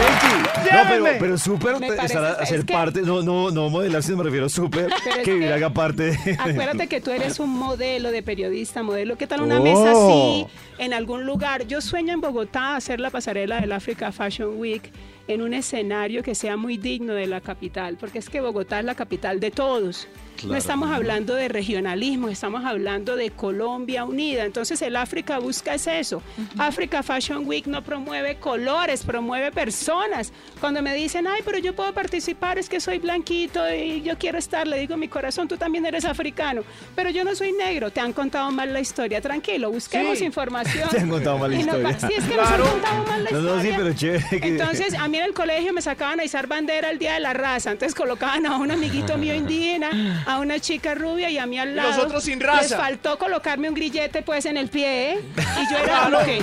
Becky. 0.03 0.73
No, 0.73 0.79
pero, 0.89 1.05
pero 1.19 1.39
súper 1.39 1.77
es 1.83 2.15
hacer 2.17 2.65
que- 2.65 2.73
parte, 2.73 3.03
no, 3.03 3.23
no, 3.23 3.51
no 3.51 3.69
modelar, 3.69 4.03
sino 4.03 4.19
me 4.19 4.25
refiero 4.25 4.49
súper, 4.49 4.89
que 5.25 5.39
que- 5.41 5.53
haga 5.53 5.71
parte 5.71 6.13
de... 6.13 6.37
Acuérdate 6.39 6.87
que 6.89 7.01
tú 7.01 7.11
eres 7.11 7.39
un 7.41 7.51
modelo 7.51 8.11
de 8.11 8.23
periodista, 8.23 8.83
modelo. 8.83 9.17
¿Qué 9.17 9.27
tal 9.27 9.43
una 9.43 9.61
Oh. 9.61 9.63
mesa 9.63 9.91
así 9.93 10.47
en 10.79 10.95
algún 10.95 11.25
lugar? 11.25 11.67
Yo 11.67 11.81
sueño 11.81 12.13
en 12.15 12.21
Bogotá 12.21 12.77
hacer 12.77 13.01
la 13.01 13.11
pasarela 13.11 13.61
del 13.61 13.73
Africa 13.73 14.13
Fashion 14.13 14.59
Week 14.59 14.91
en 15.29 15.43
un 15.43 15.55
escenario 15.55 16.23
que 16.23 16.35
sea 16.35 16.57
muy 16.57 16.77
digno 16.79 17.13
de 17.15 17.27
la 17.27 17.41
capital, 17.41 17.97
porque 17.99 18.19
es 18.19 18.29
que 18.29 18.41
Bogotá 18.41 18.79
es 18.81 18.85
la 18.85 18.95
capital 18.95 19.41
de 19.41 19.51
todos. 19.51 20.09
No 20.45 20.57
estamos 20.57 20.91
hablando 20.91 21.35
de 21.35 21.49
regionalismo, 21.49 22.29
estamos 22.29 22.65
hablando 22.65 23.17
de 23.17 23.31
Colombia 23.31 24.05
unida. 24.05 24.45
Entonces 24.45 24.81
el 24.83 24.97
África 24.97 25.39
busca 25.39 25.75
es 25.75 25.87
eso. 25.87 26.23
África 26.59 27.03
Fashion 27.03 27.47
Week 27.47 27.67
no 27.67 27.83
promueve 27.83 28.37
colores, 28.37 29.03
promueve 29.05 29.51
personas. 29.53 30.33
Cuando 30.61 30.83
me 30.83 30.95
dicen, 30.95 31.27
ay, 31.27 31.41
pero 31.45 31.59
yo 31.59 31.75
puedo 31.75 31.93
participar, 31.93 32.59
es 32.59 32.69
que 32.69 32.81
soy 32.81 32.99
blanquito 32.99 33.61
y 33.73 34.03
yo 34.03 34.19
quiero 34.19 34.39
estar, 34.39 34.67
le 34.67 34.79
digo, 34.79 34.97
mi 34.97 35.09
corazón, 35.09 35.49
tú 35.49 35.57
también 35.57 35.87
eres 35.87 36.05
africano, 36.05 36.63
pero 36.95 37.11
yo 37.11 37.25
no 37.25 37.35
soy 37.35 37.53
negro. 37.53 37.91
Te 37.91 38.01
han 38.01 38.13
contado 38.13 38.51
mal 38.51 38.73
la 38.73 38.81
historia. 38.81 39.21
Tranquilo, 39.21 39.71
busquemos 39.71 40.19
Sí. 40.19 40.25
información. 40.25 40.89
Te 40.91 41.01
han 41.01 41.09
contado 41.09 41.39
mal 41.39 41.51
la 41.51 41.57
no 41.57 41.63
historia. 41.63 41.99
sí, 42.01 42.07
es 42.17 42.25
que 42.25 42.33
Claro. 42.35 42.59
nos 42.59 42.67
han 42.67 42.73
contado 42.73 43.05
mal 43.07 43.25
la 43.25 43.31
No, 43.31 43.39
historia. 43.39 43.57
no, 43.57 43.63
sí, 43.63 43.71
pero 43.77 43.93
chévere. 43.95 44.41
que- 44.41 44.49
Entonces, 44.49 44.95
a 44.95 45.09
mí 45.09 45.19
en 45.19 45.25
el 45.25 45.35
colegio 45.35 45.73
me 45.73 45.83
sacaban 45.83 46.21
a 46.21 46.25
izar 46.25 46.47
bandera 46.47 46.91
el 46.91 46.99
día 46.99 47.15
de 47.15 47.21
la 47.21 47.33
raza. 47.33 47.71
Entonces 47.73 47.95
colocaban 47.95 48.47
a 48.47 48.57
un 48.57 48.71
amiguito 48.71 49.17
mío 49.19 49.35
indígena, 49.35 49.91
a 50.35 50.39
una 50.41 50.59
chica 50.61 50.95
rubia 50.95 51.31
y 51.31 51.39
a 51.39 51.47
mí 51.47 51.59
al 51.59 51.71
Y 51.71 51.75
lado. 51.75 51.91
nosotros 51.91 52.25
sin 52.25 52.41
raza. 52.41 52.63
Les 52.63 52.75
faltó 52.75 53.19
colocarme 53.19 53.69
un 53.69 53.75
grillete 53.75 54.23
pues 54.23 54.47
en 54.47 54.57
el 54.57 54.69
pie, 54.69 55.13
¿eh? 55.13 55.21
Y 55.61 55.71
yo 55.73 55.79
era 55.79 56.05
como 56.05 56.19
que... 56.25 56.41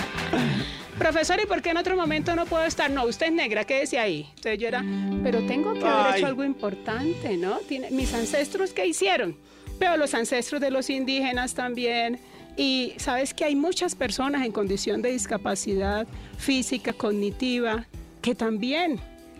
profesor, 0.97 1.39
¿y 1.41 1.45
por 1.45 1.61
qué 1.61 1.69
en 1.69 1.77
otro 1.77 1.95
momento 1.95 2.35
no 2.35 2.45
puedo 2.45 2.65
estar? 2.65 2.89
No, 2.91 3.05
usted 3.05 3.27
es 3.27 3.33
negra, 3.33 3.63
quédese 3.65 3.99
ahí. 3.99 4.27
Entonces 4.35 4.59
yo 4.59 4.67
era, 4.67 4.83
pero 5.23 5.41
tengo 5.45 5.73
que 5.73 5.85
haber 5.85 6.13
Ay. 6.13 6.17
hecho 6.19 6.27
algo 6.27 6.43
importante, 6.43 7.37
¿no? 7.37 7.57
Tiene, 7.67 7.89
mis 7.91 8.13
ancestros, 8.13 8.71
¿qué 8.71 8.85
hicieron? 8.85 9.37
Pero 9.79 9.95
los 9.97 10.13
ancestros 10.13 10.59
de 10.59 10.71
los 10.71 10.89
indígenas 10.89 11.53
también. 11.53 12.19
Y 12.57 12.93
sabes 12.97 13.33
que 13.33 13.45
hay 13.45 13.55
muchas 13.55 13.95
personas 13.95 14.45
en 14.45 14.51
condición 14.51 15.01
de 15.01 15.11
discapacidad 15.11 16.05
física, 16.37 16.91
cognitiva, 16.91 17.85
que 18.21 18.35
también 18.35 18.99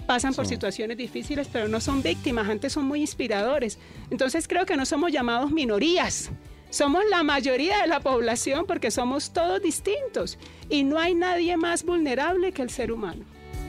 pasan 0.10 0.34
por 0.34 0.48
situaciones 0.48 0.98
difíciles, 0.98 1.48
pero 1.54 1.68
no 1.68 1.80
son 1.80 2.02
víctimas, 2.02 2.50
antes 2.50 2.74
son 2.74 2.86
muy 2.86 3.02
inspiradores. 3.02 3.78
Entonces 4.10 4.48
creo 4.48 4.66
que 4.66 4.76
no 4.76 4.84
somos 4.88 5.12
llamados 5.12 5.52
minorías, 5.52 6.32
somos 6.72 7.04
la 7.12 7.22
mayoría 7.22 7.78
de 7.82 7.88
la 7.88 8.00
población 8.00 8.66
porque 8.66 8.90
somos 8.90 9.34
todos 9.34 9.62
distintos 9.62 10.40
y 10.68 10.84
no 10.84 10.98
hay 10.98 11.14
nadie 11.14 11.58
más 11.58 11.84
vulnerable 11.84 12.52
que 12.54 12.64
el 12.64 12.72
ser 12.72 12.92
humano. 12.92 13.24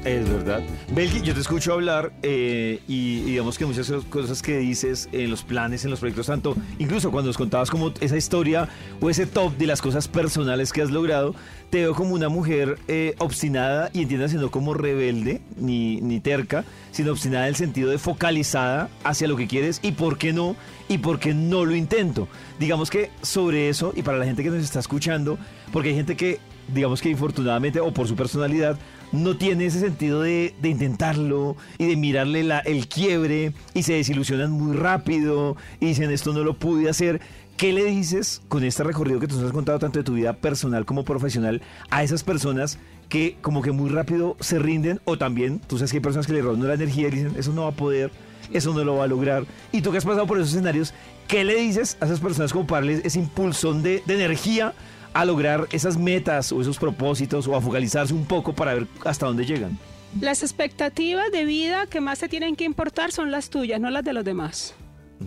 Es 0.05 0.26
verdad. 0.30 0.62
Belgi, 0.94 1.20
yo 1.20 1.34
te 1.34 1.40
escucho 1.40 1.74
hablar 1.74 2.11
eh, 2.22 2.80
y, 2.88 3.20
digamos 3.20 3.59
que 3.59 3.66
muchas 3.66 3.92
cosas 4.09 4.40
que 4.40 4.57
dices 4.57 5.11
en 5.12 5.30
los 5.30 5.42
planes, 5.42 5.84
en 5.84 5.90
los 5.90 6.01
proyectos, 6.01 6.26
tanto 6.26 6.57
incluso 6.78 7.11
cuando 7.11 7.28
nos 7.28 7.36
contabas 7.36 7.70
como 7.70 7.92
esa 8.01 8.16
historia 8.16 8.66
o 9.01 9.11
ese 9.11 9.26
top 9.26 9.55
de 9.59 9.66
las 9.66 9.82
cosas 9.82 10.09
personales 10.09 10.72
que 10.72 10.80
has 10.80 10.90
logrado, 10.90 11.34
te 11.68 11.80
veo 11.80 11.94
como 11.94 12.14
una 12.14 12.30
mujer 12.30 12.78
eh, 12.88 13.14
obstinada 13.18 13.90
y 13.92 14.01
entiendas 14.01 14.32
no 14.32 14.51
como 14.51 14.72
rebelde 14.72 15.42
ni, 15.59 16.01
ni 16.01 16.18
terca, 16.18 16.64
sino 16.92 17.12
obstinada 17.12 17.44
en 17.44 17.51
el 17.51 17.57
sentido 17.57 17.90
de 17.90 17.98
focalizada 17.98 18.88
hacia 19.05 19.28
lo 19.28 19.36
que 19.36 19.48
quieres 19.48 19.80
y 19.82 19.92
por 19.92 20.16
qué 20.16 20.32
no 20.32 20.57
y 20.88 20.96
por 20.98 21.18
qué 21.18 21.34
no 21.34 21.66
lo 21.66 21.74
intento. 21.74 22.26
Digamos 22.59 22.88
que 22.88 23.11
sobre 23.20 23.68
eso 23.68 23.92
y 23.94 24.03
para 24.03 24.16
la 24.16 24.24
gente 24.24 24.42
que 24.42 24.48
nos 24.48 24.64
está 24.64 24.80
escuchando, 24.80 25.38
porque 25.72 25.90
hay 25.90 25.96
gente 25.96 26.16
que 26.16 26.38
digamos 26.68 27.03
que 27.03 27.11
infortunadamente 27.11 27.80
o 27.80 27.92
por 27.92 28.07
su 28.07 28.16
personalidad 28.16 28.78
no 29.12 29.36
tiene 29.36 29.66
ese 29.66 29.80
sentido 29.80 30.22
de, 30.22 30.54
de 30.61 30.68
intentarlo 30.68 31.56
y 31.78 31.86
de 31.86 31.96
mirarle 31.96 32.44
la- 32.44 32.61
el 32.61 32.86
quiebre 32.88 33.52
y 33.74 33.82
se 33.82 33.94
desilusionan 33.94 34.50
muy 34.52 34.76
rápido 34.76 35.56
y 35.80 35.86
dicen 35.86 36.11
esto 36.11 36.32
no 36.32 36.44
lo 36.44 36.54
pude 36.58 36.88
hacer. 36.88 37.20
¿Qué 37.56 37.72
le 37.74 37.84
dices 37.84 38.40
con 38.48 38.64
este 38.64 38.84
recorrido 38.84 39.20
que 39.20 39.26
tú 39.28 39.36
nos 39.36 39.44
has 39.44 39.52
contado 39.52 39.78
tanto 39.78 39.98
de 39.98 40.04
tu 40.04 40.14
vida 40.14 40.32
personal 40.32 40.86
como 40.86 41.04
profesional 41.04 41.61
a 41.90 42.02
esas 42.02 42.22
personas 42.24 42.78
que 43.11 43.36
como 43.42 43.61
que 43.61 43.72
muy 43.72 43.90
rápido 43.90 44.36
se 44.40 44.58
rinden 44.58 45.00
o 45.04 45.18
también, 45.18 45.58
tú 45.66 45.76
sabes 45.76 45.90
que 45.90 45.98
hay 45.98 46.02
personas 46.02 46.26
que 46.26 46.32
le 46.32 46.40
roban 46.42 46.66
la 46.66 46.72
energía 46.74 47.08
y 47.08 47.11
dicen 47.11 47.32
eso 47.36 47.52
no 47.52 47.62
va 47.64 47.68
a 47.68 47.72
poder, 47.72 48.12
eso 48.52 48.72
no 48.72 48.82
lo 48.84 48.96
va 48.96 49.04
a 49.04 49.08
lograr 49.08 49.44
y 49.72 49.82
tú 49.82 49.90
que 49.92 49.98
has 49.98 50.04
pasado 50.04 50.26
por 50.26 50.38
esos 50.38 50.52
escenarios, 50.52 50.94
¿qué 51.28 51.44
le 51.44 51.56
dices 51.56 51.98
a 52.00 52.06
esas 52.06 52.20
personas 52.20 52.52
como 52.52 52.66
para 52.66 52.86
ese 52.90 53.18
impulsón 53.18 53.82
de 53.82 54.02
energía 54.08 54.72
a 55.12 55.24
lograr 55.24 55.66
esas 55.72 55.96
metas 55.96 56.52
o 56.52 56.61
esos 56.61 56.78
propósitos 56.78 57.46
o 57.48 57.56
a 57.56 57.61
focalizarse 57.61 58.14
un 58.14 58.24
poco 58.26 58.52
para 58.54 58.74
ver 58.74 58.86
hasta 59.04 59.26
dónde 59.26 59.44
llegan? 59.44 59.78
Las 60.20 60.42
expectativas 60.42 61.30
de 61.30 61.44
vida 61.44 61.86
que 61.86 62.00
más 62.00 62.18
te 62.18 62.28
tienen 62.28 62.56
que 62.56 62.64
importar 62.64 63.12
son 63.12 63.30
las 63.30 63.48
tuyas, 63.50 63.80
no 63.80 63.90
las 63.90 64.04
de 64.04 64.12
los 64.12 64.24
demás. 64.24 64.74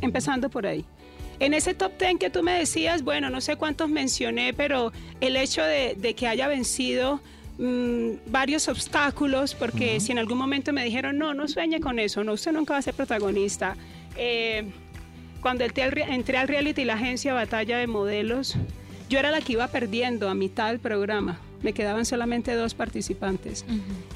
Empezando 0.01 0.49
por 0.49 0.65
ahí. 0.67 0.85
En 1.39 1.53
ese 1.53 1.73
top 1.73 1.91
10 1.99 2.17
que 2.19 2.29
tú 2.29 2.43
me 2.43 2.51
decías, 2.53 3.03
bueno, 3.03 3.29
no 3.29 3.41
sé 3.41 3.55
cuántos 3.55 3.89
mencioné, 3.89 4.53
pero 4.53 4.91
el 5.21 5.35
hecho 5.35 5.61
de, 5.63 5.95
de 5.97 6.13
que 6.15 6.27
haya 6.27 6.47
vencido 6.47 7.21
mm, 7.57 8.09
varios 8.31 8.67
obstáculos, 8.67 9.55
porque 9.55 9.99
si 9.99 10.11
en 10.11 10.19
algún 10.19 10.37
momento 10.37 10.71
me 10.73 10.83
dijeron, 10.83 11.17
no, 11.17 11.33
no 11.33 11.47
sueñe 11.47 11.79
con 11.79 11.99
eso, 11.99 12.23
no, 12.23 12.33
usted 12.33 12.51
nunca 12.51 12.73
va 12.73 12.79
a 12.79 12.81
ser 12.81 12.93
protagonista. 12.93 13.75
Eh, 14.17 14.65
cuando 15.41 15.63
entré 15.65 15.83
al, 15.83 15.91
re- 15.91 16.13
entré 16.13 16.37
al 16.37 16.47
reality, 16.47 16.85
la 16.85 16.93
agencia 16.93 17.33
Batalla 17.33 17.77
de 17.77 17.87
Modelos, 17.87 18.55
yo 19.09 19.19
era 19.19 19.31
la 19.31 19.41
que 19.41 19.53
iba 19.53 19.67
perdiendo 19.67 20.29
a 20.29 20.33
mitad 20.35 20.69
del 20.69 20.79
programa. 20.79 21.39
Me 21.61 21.73
quedaban 21.73 22.05
solamente 22.05 22.53
dos 22.55 22.73
participantes. 22.73 23.63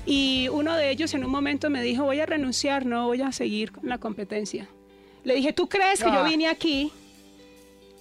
Y 0.05 0.47
uno 0.51 0.75
de 0.75 0.89
ellos 0.91 1.13
en 1.13 1.23
un 1.23 1.31
momento 1.31 1.69
me 1.69 1.81
dijo, 1.81 2.03
voy 2.03 2.19
a 2.19 2.25
renunciar, 2.25 2.85
no 2.85 3.07
voy 3.07 3.21
a 3.21 3.31
seguir 3.31 3.71
con 3.71 3.87
la 3.87 3.97
competencia. 3.97 4.67
Le 5.23 5.35
dije, 5.35 5.53
¿tú 5.53 5.67
crees 5.69 5.99
que 6.03 6.09
yo 6.11 6.19
Ah. 6.19 6.23
vine 6.27 6.47
aquí 6.47 6.91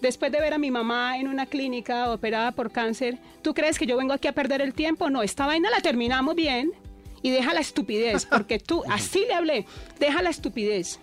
después 0.00 0.30
de 0.32 0.40
ver 0.40 0.52
a 0.54 0.58
mi 0.58 0.70
mamá 0.70 1.18
en 1.18 1.28
una 1.28 1.46
clínica 1.46 2.10
operada 2.12 2.52
por 2.52 2.70
cáncer? 2.72 3.18
¿Tú 3.42 3.54
crees 3.54 3.78
que 3.78 3.86
yo 3.86 3.96
vengo 3.96 4.12
aquí 4.12 4.26
a 4.28 4.32
perder 4.32 4.60
el 4.62 4.74
tiempo? 4.74 5.10
No, 5.10 5.22
esta 5.22 5.46
vaina 5.46 5.70
la 5.70 5.80
terminamos 5.80 6.34
bien 6.34 6.72
y 7.22 7.30
deja 7.30 7.54
la 7.54 7.60
estupidez, 7.60 8.26
porque 8.26 8.58
tú, 8.58 8.82
así 8.90 9.20
le 9.28 9.34
hablé, 9.34 9.66
deja 10.00 10.22
la 10.22 10.30
estupidez. 10.30 10.98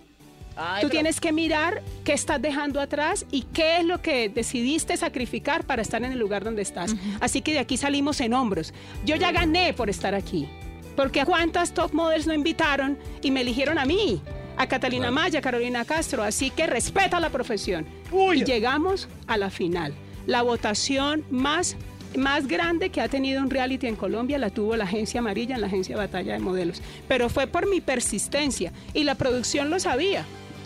Ay, 0.56 0.82
Tú 0.82 0.88
pero- 0.88 0.90
tienes 1.00 1.20
que 1.20 1.32
mirar 1.32 1.82
qué 2.04 2.12
estás 2.12 2.40
dejando 2.40 2.80
atrás 2.80 3.26
y 3.30 3.42
qué 3.42 3.78
es 3.78 3.84
lo 3.84 4.00
que 4.00 4.28
decidiste 4.28 4.96
sacrificar 4.96 5.64
para 5.64 5.82
estar 5.82 6.02
en 6.04 6.12
el 6.12 6.18
lugar 6.18 6.44
donde 6.44 6.62
estás. 6.62 6.94
Así 7.20 7.40
que 7.42 7.52
de 7.52 7.58
aquí 7.58 7.76
salimos 7.76 8.20
en 8.20 8.34
hombros. 8.34 8.72
Yo 9.04 9.16
ya 9.16 9.32
gané 9.32 9.72
por 9.74 9.90
estar 9.90 10.14
aquí. 10.14 10.48
Porque 10.96 11.24
cuántas 11.24 11.74
top 11.74 11.92
models 11.92 12.26
no 12.26 12.34
invitaron 12.34 12.96
y 13.20 13.30
me 13.32 13.40
eligieron 13.40 13.78
a 13.78 13.84
mí, 13.84 14.20
a 14.56 14.68
Catalina 14.68 15.10
Maya, 15.10 15.40
Carolina 15.40 15.84
Castro. 15.84 16.22
Así 16.22 16.50
que 16.50 16.66
respeta 16.68 17.18
la 17.18 17.30
profesión. 17.30 17.84
Y 18.12 18.44
llegamos 18.44 19.08
a 19.26 19.36
la 19.36 19.50
final. 19.50 19.92
La 20.26 20.42
votación 20.42 21.24
más, 21.30 21.76
más 22.16 22.46
grande 22.46 22.90
que 22.90 23.00
ha 23.00 23.08
tenido 23.08 23.42
un 23.42 23.50
reality 23.50 23.88
en 23.88 23.96
Colombia 23.96 24.38
la 24.38 24.50
tuvo 24.50 24.76
la 24.76 24.84
agencia 24.84 25.18
amarilla 25.18 25.56
en 25.56 25.60
la 25.62 25.66
agencia 25.66 25.96
Batalla 25.96 26.34
de 26.34 26.38
Modelos. 26.38 26.80
Pero 27.08 27.28
fue 27.28 27.48
por 27.48 27.68
mi 27.68 27.80
persistencia 27.80 28.72
y 28.92 29.02
la 29.02 29.16
producción 29.16 29.70
lo 29.70 29.80
sabía. 29.80 30.24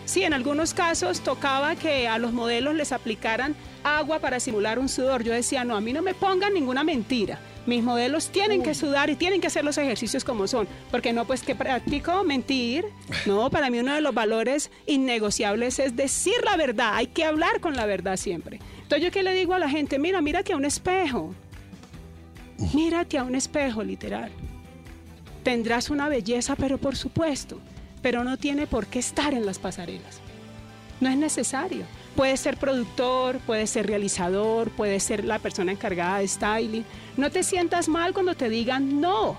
Sí, 0.09 0.23
en 0.23 0.33
algunos 0.33 0.73
casos 0.73 1.21
tocaba 1.21 1.75
que 1.75 2.07
a 2.07 2.17
los 2.17 2.33
modelos 2.33 2.73
les 2.73 2.93
aplicaran 2.93 3.55
agua 3.83 4.17
para 4.17 4.39
simular 4.39 4.79
un 4.79 4.89
sudor. 4.89 5.23
Yo 5.23 5.31
decía, 5.31 5.63
no, 5.63 5.75
a 5.75 5.81
mí 5.81 5.93
no 5.93 6.01
me 6.01 6.15
pongan 6.15 6.55
ninguna 6.55 6.83
mentira. 6.83 7.39
Mis 7.67 7.83
modelos 7.83 8.29
tienen 8.29 8.63
que 8.63 8.73
sudar 8.73 9.11
y 9.11 9.15
tienen 9.15 9.39
que 9.39 9.45
hacer 9.45 9.63
los 9.63 9.77
ejercicios 9.77 10.23
como 10.23 10.47
son, 10.47 10.67
porque 10.89 11.13
no, 11.13 11.25
pues 11.25 11.43
que 11.43 11.53
practico 11.53 12.23
mentir. 12.23 12.85
No, 13.27 13.51
para 13.51 13.69
mí 13.69 13.77
uno 13.77 13.93
de 13.93 14.01
los 14.01 14.15
valores 14.15 14.71
innegociables 14.87 15.77
es 15.77 15.95
decir 15.95 16.43
la 16.43 16.57
verdad. 16.57 16.95
Hay 16.95 17.05
que 17.05 17.23
hablar 17.23 17.59
con 17.59 17.75
la 17.75 17.85
verdad 17.85 18.17
siempre. 18.17 18.59
Entonces 18.81 19.05
yo 19.05 19.11
qué 19.11 19.21
le 19.21 19.35
digo 19.35 19.53
a 19.53 19.59
la 19.59 19.69
gente, 19.69 19.99
mira, 19.99 20.21
mírate 20.21 20.53
a 20.53 20.57
un 20.57 20.65
espejo. 20.65 21.35
Mírate 22.73 23.19
a 23.19 23.23
un 23.23 23.35
espejo, 23.35 23.83
literal. 23.83 24.31
Tendrás 25.43 25.91
una 25.91 26.09
belleza, 26.09 26.55
pero 26.55 26.79
por 26.79 26.95
supuesto, 26.95 27.59
pero 28.01 28.23
no 28.23 28.37
tiene 28.37 28.67
por 28.67 28.87
qué 28.87 28.99
estar 28.99 29.33
en 29.33 29.45
las 29.45 29.59
pasarelas. 29.59 30.19
No 31.01 31.09
es 31.09 31.17
necesario. 31.17 31.83
Puede 32.15 32.35
ser 32.37 32.57
productor, 32.57 33.39
puede 33.39 33.67
ser 33.67 33.87
realizador, 33.87 34.69
puede 34.71 34.99
ser 34.99 35.23
la 35.23 35.39
persona 35.39 35.71
encargada 35.71 36.19
de 36.19 36.27
styling. 36.27 36.83
No 37.15 37.29
te 37.31 37.43
sientas 37.43 37.87
mal 37.87 38.13
cuando 38.13 38.35
te 38.35 38.49
digan 38.49 38.99
no. 38.99 39.37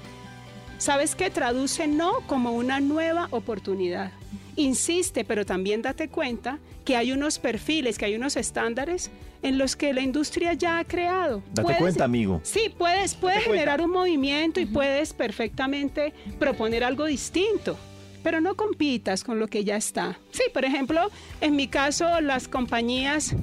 ¿Sabes 0.79 1.15
qué? 1.15 1.29
Traduce 1.29 1.87
no 1.87 2.21
como 2.27 2.53
una 2.53 2.81
nueva 2.81 3.29
oportunidad. 3.33 4.13
Insiste, 4.57 5.25
pero 5.25 5.45
también 5.45 5.83
date 5.83 6.09
cuenta 6.09 6.59
que 6.85 6.97
hay 6.97 7.13
unos 7.13 7.39
perfiles, 7.39 7.99
que 7.99 8.07
hay 8.07 8.15
unos 8.15 8.37
estándares 8.37 9.11
en 9.43 9.59
los 9.59 9.77
que 9.77 9.93
la 9.93 10.01
industria 10.01 10.55
ya 10.55 10.79
ha 10.79 10.85
creado. 10.85 11.43
Date 11.53 11.63
Puedes- 11.63 11.79
cuenta, 11.81 12.05
amigo. 12.05 12.41
Sí, 12.43 12.73
puedes, 12.77 13.15
puedes 13.15 13.37
Date 13.39 13.47
cuenta. 13.49 13.61
generar 13.65 13.83
un 13.83 13.91
movimiento 13.91 14.61
y 14.61 14.67
puedes 14.67 15.13
perfectamente 15.13 16.15
proponer 16.39 16.83
algo 16.85 17.05
distinto, 17.05 17.77
pero 18.23 18.41
no 18.41 18.55
compitas 18.55 19.25
con 19.25 19.39
lo 19.39 19.49
que 19.49 19.65
ya 19.65 19.77
está. 19.77 20.19
Sí, 20.33 20.43
por 20.53 20.65
ejemplo, 20.65 21.11
en 21.41 21.57
mi 21.57 21.69
caso, 21.69 22.21
las 22.21 22.49
compañías 22.49 23.35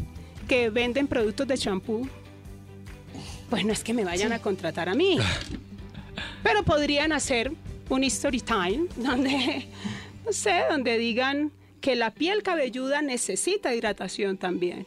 que 0.47 0.69
venden 0.69 1.07
productos 1.07 1.47
de 1.47 1.57
champú, 1.57 2.07
pues 3.49 3.65
no 3.65 3.73
es 3.73 3.83
que 3.83 3.93
me 3.93 4.03
vayan 4.03 4.33
a 4.33 4.39
contratar 4.39 4.89
a 4.89 4.95
mí, 4.95 5.17
pero 6.43 6.63
podrían 6.63 7.11
hacer 7.11 7.51
un 7.89 8.03
story 8.03 8.41
time 8.41 8.87
donde, 8.97 9.67
no 10.25 10.31
sé, 10.31 10.63
donde 10.69 10.97
digan 10.97 11.51
que 11.81 11.95
la 11.95 12.11
piel 12.11 12.43
cabelluda 12.43 13.01
necesita 13.01 13.73
hidratación 13.73 14.37
también. 14.37 14.85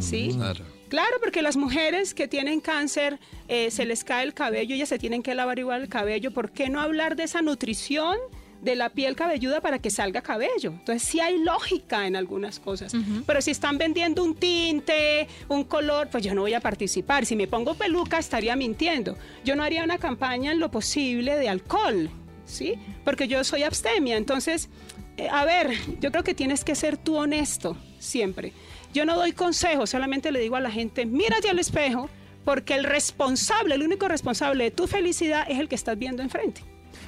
¿Sí? 0.00 0.32
Claro. 0.34 0.64
Claro, 0.88 1.16
porque 1.20 1.42
las 1.42 1.56
mujeres 1.56 2.14
que 2.14 2.28
tienen 2.28 2.60
cáncer 2.60 3.18
eh, 3.46 3.70
se 3.70 3.84
les 3.84 4.04
cae 4.04 4.24
el 4.24 4.34
cabello, 4.34 4.74
ellas 4.74 4.88
se 4.88 4.98
tienen 4.98 5.22
que 5.22 5.34
lavar 5.34 5.58
igual 5.58 5.82
el 5.82 5.88
cabello. 5.88 6.30
¿Por 6.30 6.50
qué 6.50 6.68
no 6.68 6.80
hablar 6.80 7.14
de 7.14 7.24
esa 7.24 7.42
nutrición 7.42 8.16
de 8.60 8.74
la 8.76 8.90
piel 8.90 9.16
cabelluda 9.16 9.60
para 9.60 9.78
que 9.78 9.90
salga 9.90 10.20
cabello? 10.22 10.70
Entonces 10.70 11.02
sí 11.02 11.20
hay 11.20 11.38
lógica 11.38 12.06
en 12.06 12.16
algunas 12.16 12.60
cosas. 12.60 12.92
Pero 13.26 13.40
si 13.40 13.50
están 13.50 13.78
vendiendo 13.78 14.22
un 14.24 14.34
tinte, 14.34 15.28
un 15.48 15.64
color, 15.64 16.08
pues 16.10 16.24
yo 16.24 16.34
no 16.34 16.42
voy 16.42 16.54
a 16.54 16.60
participar. 16.60 17.26
Si 17.26 17.36
me 17.36 17.46
pongo 17.46 17.74
peluca 17.74 18.18
estaría 18.18 18.56
mintiendo. 18.56 19.16
Yo 19.44 19.56
no 19.56 19.62
haría 19.62 19.84
una 19.84 19.98
campaña 19.98 20.52
en 20.52 20.60
lo 20.60 20.70
posible 20.70 21.36
de 21.36 21.48
alcohol, 21.48 22.10
¿sí? 22.44 22.74
Porque 23.04 23.28
yo 23.28 23.42
soy 23.44 23.62
abstemia. 23.62 24.16
Entonces, 24.16 24.68
eh, 25.16 25.28
a 25.30 25.44
ver, 25.44 25.72
yo 26.00 26.10
creo 26.10 26.24
que 26.24 26.34
tienes 26.34 26.64
que 26.64 26.74
ser 26.74 26.96
tú 26.96 27.16
honesto 27.16 27.76
siempre. 27.98 28.52
Yo 28.94 29.04
no 29.04 29.16
doy 29.16 29.32
consejos, 29.32 29.90
solamente 29.90 30.32
le 30.32 30.40
digo 30.40 30.56
a 30.56 30.60
la 30.60 30.70
gente, 30.70 31.04
mírate 31.04 31.50
al 31.50 31.58
espejo, 31.58 32.08
porque 32.44 32.74
el 32.74 32.84
responsable, 32.84 33.74
el 33.74 33.82
único 33.82 34.08
responsable 34.08 34.64
de 34.64 34.70
tu 34.70 34.86
felicidad 34.86 35.44
es 35.48 35.58
el 35.58 35.68
que 35.68 35.74
estás 35.74 35.98
viendo 35.98 36.22
enfrente. 36.22 36.62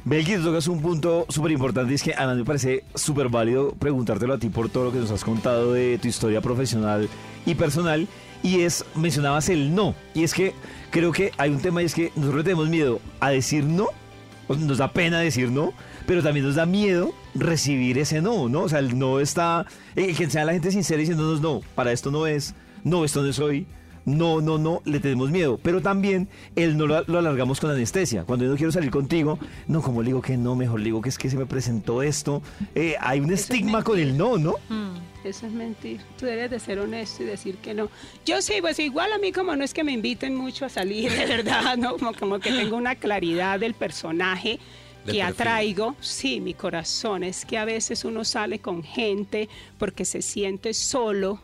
Belgi, 0.05 0.36
tú 0.36 0.44
tocas 0.44 0.66
un 0.66 0.80
punto 0.80 1.26
súper 1.28 1.53
importante 1.53 1.92
es 1.92 2.03
que 2.03 2.14
a 2.14 2.26
mí 2.26 2.38
me 2.38 2.44
parece 2.44 2.84
súper 2.94 3.28
válido 3.28 3.72
preguntártelo 3.72 4.34
a 4.34 4.38
ti 4.38 4.48
por 4.48 4.70
todo 4.70 4.84
lo 4.84 4.92
que 4.92 4.98
nos 4.98 5.11
has 5.11 5.24
contado 5.24 5.74
de 5.74 5.98
tu 5.98 6.09
historia 6.09 6.40
profesional 6.40 7.09
y 7.44 7.55
personal. 7.55 8.09
y 8.42 8.61
es, 8.61 8.86
mencionabas 8.94 9.51
el 9.51 9.74
no. 9.74 9.94
Y 10.14 10.24
es 10.24 10.32
que 10.32 10.55
creo 10.90 11.12
que 11.12 11.32
hay 11.36 11.51
un 11.51 11.61
tema 11.61 11.82
y 11.82 11.84
es 11.84 11.94
que 11.94 12.12
nosotros 12.16 12.44
tenemos 12.44 12.70
miedo 12.70 13.01
a 13.20 13.30
decir 13.30 13.64
no, 13.64 13.88
nos 14.48 14.78
da 14.78 14.92
pena 14.92 15.20
decir 15.20 15.51
no, 15.51 15.74
pero 16.07 16.22
también 16.22 16.46
nos 16.46 16.55
da 16.55 16.64
miedo 16.64 17.12
recibir 17.34 17.98
ese 17.98 18.22
no, 18.22 18.48
¿no? 18.48 18.62
O 18.62 18.68
sea, 18.70 18.78
el 18.78 18.98
no 18.98 19.20
está, 19.20 19.66
eh, 19.96 20.14
que 20.14 20.30
sea 20.30 20.46
la 20.46 20.53
gente 20.53 20.70
sincera 20.70 20.98
diciéndonos 20.98 21.42
no, 21.42 21.61
para 21.74 21.92
esto 21.92 22.11
no 22.11 22.26
es, 22.26 22.55
no, 22.84 23.05
esto 23.05 23.22
no 23.22 23.32
soy. 23.34 23.66
No, 24.05 24.40
no, 24.40 24.59
no, 24.59 24.82
le 24.84 25.01
tenemos 25.01 25.30
miedo. 25.30 25.59
Pero 25.62 25.80
también 25.80 26.28
el 26.57 26.76
no 26.76 26.86
lo, 26.86 27.05
lo 27.05 27.18
alargamos 27.18 27.61
con 27.61 27.70
anestesia. 27.70 28.24
Cuando 28.24 28.44
yo 28.44 28.51
no 28.51 28.57
quiero 28.57 28.72
salir 28.72 28.90
contigo, 28.90 29.38
no, 29.68 29.82
como 29.82 30.03
le 30.03 30.09
digo 30.09 30.22
que 30.22 30.36
no, 30.36 30.55
mejor 30.55 30.80
le 30.80 30.86
digo 30.86 31.01
que 31.01 31.09
es 31.09 31.18
que 31.18 31.30
se 31.30 31.36
me 31.36 31.46
presentó 31.46 32.03
esto. 32.03 32.42
Eh, 32.74 32.96
hay 33.01 33.20
un 33.20 33.32
estigma 33.32 33.82
con 33.84 33.98
el 33.98 34.16
no, 34.16 34.38
¿no? 34.38 34.55
Eso 35.24 35.46
es 35.46 35.53
mentir. 35.53 36.01
Tú 36.18 36.26
debes 36.26 36.51
de 36.51 36.59
ser 36.59 36.78
honesto 36.78 37.22
y 37.22 37.26
decir 37.26 37.57
que 37.57 37.74
no. 37.74 37.90
Yo 38.24 38.40
sí, 38.40 38.55
pues 38.61 38.78
igual 38.78 39.12
a 39.12 39.18
mí 39.18 39.32
como 39.32 39.55
no 39.55 39.64
es 39.64 39.74
que 39.74 39.84
me 39.84 39.92
inviten 39.92 40.34
mucho 40.34 40.64
a 40.64 40.68
salir, 40.68 41.12
de 41.12 41.26
verdad, 41.26 41.76
¿no? 41.76 41.96
Como, 41.96 42.14
como 42.14 42.40
que 42.40 42.51
tengo 42.51 42.76
una 42.76 42.94
claridad 42.94 43.61
del 43.61 43.74
personaje 43.74 44.59
que 45.07 45.22
atraigo. 45.22 45.96
Sí, 46.01 46.40
mi 46.40 46.55
corazón. 46.55 47.22
Es 47.22 47.44
que 47.44 47.59
a 47.59 47.64
veces 47.64 48.05
uno 48.05 48.24
sale 48.24 48.61
con 48.61 48.82
gente 48.82 49.48
porque 49.78 50.05
se 50.05 50.22
siente 50.22 50.74
solo 50.74 51.40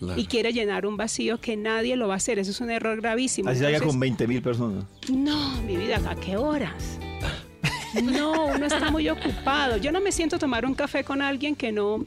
Claro. 0.00 0.18
y 0.20 0.24
quiere 0.24 0.52
llenar 0.52 0.86
un 0.86 0.96
vacío 0.96 1.38
que 1.40 1.56
nadie 1.56 1.94
lo 1.94 2.08
va 2.08 2.14
a 2.14 2.16
hacer. 2.16 2.38
Eso 2.38 2.50
es 2.50 2.60
un 2.60 2.70
error 2.70 3.00
gravísimo. 3.00 3.48
Así 3.50 3.58
se 3.60 3.66
haga 3.66 3.76
Entonces, 3.76 3.92
con 3.92 4.00
20 4.00 4.26
mil 4.26 4.40
personas. 4.42 4.84
no, 5.12 5.60
mi 5.62 5.76
vida, 5.76 6.00
¿a 6.08 6.14
qué 6.16 6.36
horas? 6.38 6.98
No, 8.02 8.46
uno 8.46 8.66
está 8.66 8.90
muy 8.90 9.08
ocupado. 9.08 9.76
Yo 9.76 9.92
no 9.92 10.00
me 10.00 10.12
siento 10.12 10.36
a 10.36 10.38
tomar 10.38 10.64
un 10.64 10.74
café 10.74 11.04
con 11.04 11.20
alguien 11.22 11.56
que 11.56 11.72
no, 11.72 12.04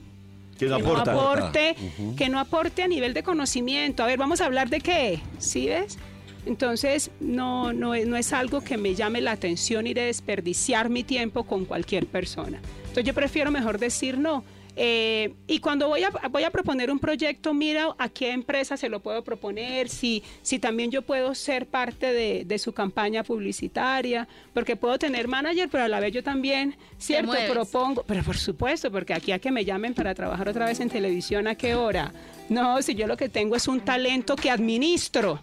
Que 0.58 0.66
no 0.68 0.78
que 0.78 0.84
aporta. 0.84 1.12
aporte, 1.12 1.76
Ujú. 2.00 2.16
que 2.16 2.30
no 2.30 2.40
aporte 2.40 2.84
a 2.84 2.88
nivel 2.88 3.14
de 3.14 3.22
conocimiento. 3.22 4.02
A 4.04 4.08
ver, 4.08 4.18
vamos 4.18 4.40
a 4.42 4.46
hablar 4.46 4.70
de 4.70 4.80
qué, 4.80 5.20
¿sí 5.40 5.68
ves? 5.68 5.98
Entonces, 6.46 7.12
no, 7.20 7.74
no, 7.74 7.94
es- 7.96 8.08
no 8.08 8.16
es 8.18 8.34
algo 8.34 8.62
que 8.62 8.78
me 8.78 8.96
llame 8.96 9.22
la 9.22 9.32
atención 9.32 9.86
ir 9.88 10.00
a 10.00 10.04
desperdiciar 10.06 10.90
mi 10.90 11.04
tiempo 11.04 11.44
con 11.44 11.66
cualquier 11.66 12.06
persona. 12.08 12.60
Entonces, 12.80 13.04
yo 13.06 13.14
prefiero 13.14 13.52
mejor 13.52 13.78
decir 13.78 14.18
no. 14.18 14.44
Eh, 14.76 15.34
y 15.46 15.60
cuando 15.60 15.88
voy 15.88 16.04
a, 16.04 16.10
voy 16.30 16.44
a 16.44 16.50
proponer 16.50 16.90
un 16.92 17.00
proyecto, 17.00 17.54
mira 17.54 17.90
a 17.98 18.10
qué 18.10 18.32
empresa 18.32 18.76
se 18.76 18.90
lo 18.90 19.02
puedo 19.02 19.24
proponer, 19.24 19.88
si, 19.88 20.24
si 20.42 20.58
también 20.58 20.90
yo 20.90 21.04
puedo 21.04 21.36
ser 21.36 21.68
parte 21.68 22.12
de, 22.12 22.44
de 22.46 22.58
su 22.58 22.74
campaña 22.74 23.24
publicitaria, 23.24 24.28
porque 24.54 24.76
puedo 24.76 24.98
tener 24.98 25.28
manager, 25.28 25.70
pero 25.70 25.84
a 25.84 25.88
la 25.88 26.00
vez 26.00 26.14
yo 26.14 26.24
también, 26.24 26.76
cierto, 26.98 27.34
propongo, 27.52 28.04
pero 28.08 28.24
por 28.24 28.38
supuesto, 28.38 28.92
porque 28.92 29.14
aquí 29.14 29.32
a 29.32 29.40
que 29.40 29.52
me 29.52 29.64
llamen 29.64 29.94
para 29.94 30.16
trabajar 30.16 30.50
otra 30.50 30.66
vez 30.66 30.80
en 30.80 30.90
televisión, 30.90 31.48
¿a 31.48 31.56
qué 31.56 31.76
hora? 31.76 32.12
No, 32.50 32.82
si 32.82 32.94
yo 32.96 33.08
lo 33.08 33.18
que 33.18 33.30
tengo 33.30 33.56
es 33.56 33.68
un 33.68 33.80
talento 33.82 34.36
que 34.36 34.52
administro. 34.52 35.40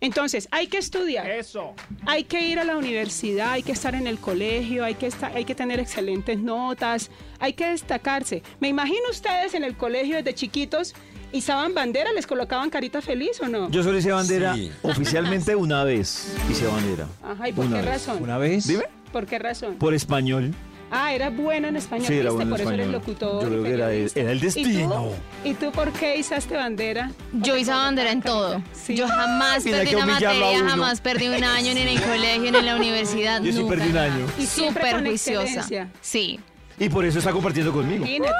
Entonces, 0.00 0.48
hay 0.50 0.66
que 0.66 0.78
estudiar. 0.78 1.30
Eso. 1.30 1.74
Hay 2.06 2.24
que 2.24 2.40
ir 2.48 2.58
a 2.58 2.64
la 2.64 2.76
universidad, 2.76 3.52
hay 3.52 3.62
que 3.62 3.72
estar 3.72 3.94
en 3.94 4.06
el 4.06 4.18
colegio, 4.18 4.84
hay 4.84 4.94
que, 4.94 5.06
estar, 5.06 5.34
hay 5.36 5.44
que 5.44 5.54
tener 5.54 5.78
excelentes 5.80 6.38
notas, 6.38 7.10
hay 7.38 7.52
que 7.52 7.66
destacarse. 7.68 8.42
Me 8.60 8.68
imagino 8.68 9.08
ustedes 9.10 9.54
en 9.54 9.64
el 9.64 9.76
colegio 9.76 10.16
desde 10.16 10.34
chiquitos, 10.34 10.94
izaban 11.32 11.74
bandera, 11.74 12.12
les 12.12 12.26
colocaban 12.26 12.70
carita 12.70 13.00
feliz 13.00 13.40
o 13.40 13.48
no? 13.48 13.70
Yo 13.70 13.82
solo 13.82 13.98
hice 13.98 14.10
bandera 14.12 14.56
oficialmente 14.82 15.54
una 15.54 15.84
vez. 15.84 16.34
Hice 16.50 16.66
bandera. 16.66 17.06
Ajá, 17.22 17.48
¿y 17.48 17.52
por 17.52 17.66
Una 17.66 17.76
qué 17.80 17.82
vez. 17.86 18.06
razón? 18.06 18.22
¿Una 18.22 18.38
vez? 18.38 18.66
Dime. 18.66 18.84
¿Por 19.12 19.26
qué 19.26 19.38
razón? 19.38 19.74
Por 19.76 19.94
español. 19.94 20.54
Ah, 20.90 21.12
era 21.14 21.30
buena 21.30 21.68
en 21.68 21.76
español, 21.76 22.06
Sí, 22.08 22.14
era 22.14 22.30
¿viste? 22.30 22.34
buena 22.34 22.42
en 22.44 22.50
por 22.50 22.60
eso 22.60 22.70
eres 22.70 22.80
español. 22.86 23.00
locutor. 23.00 23.42
Yo 23.42 23.48
creo 23.48 23.62
que 23.62 23.70
era, 23.72 23.92
era 23.92 24.32
el 24.32 24.36
¿Y 24.38 24.40
tú? 24.40 24.44
destino. 24.46 25.08
¿Y 25.44 25.54
tú 25.54 25.70
por 25.72 25.92
qué 25.92 26.16
izaste 26.16 26.56
bandera? 26.56 27.10
Yo 27.32 27.56
hice 27.56 27.70
bandera 27.70 28.10
en 28.10 28.22
todo. 28.22 28.62
Yo 28.88 29.06
jamás 29.06 29.64
Mira 29.64 29.78
perdí 29.78 29.94
una 29.94 30.06
materia, 30.06 30.58
jamás 30.68 31.00
perdí 31.00 31.28
un 31.28 31.44
año 31.44 31.74
ni 31.74 31.80
en 31.80 31.88
el 31.88 32.00
colegio 32.02 32.50
ni 32.52 32.58
en 32.58 32.66
la 32.66 32.76
universidad. 32.76 33.40
Yo 33.42 33.52
sí 33.52 33.58
nunca, 33.58 33.74
perdí 33.76 33.88
un 33.88 33.94
nada. 33.94 34.14
año. 34.14 34.26
Y 34.38 34.46
Súper 34.46 35.00
juiciosa. 35.04 35.66
Sí. 36.00 36.40
Y 36.80 36.88
por 36.88 37.04
eso 37.04 37.18
está 37.18 37.30
compartiendo 37.30 37.72
conmigo. 37.72 38.06
Imagínate, 38.06 38.32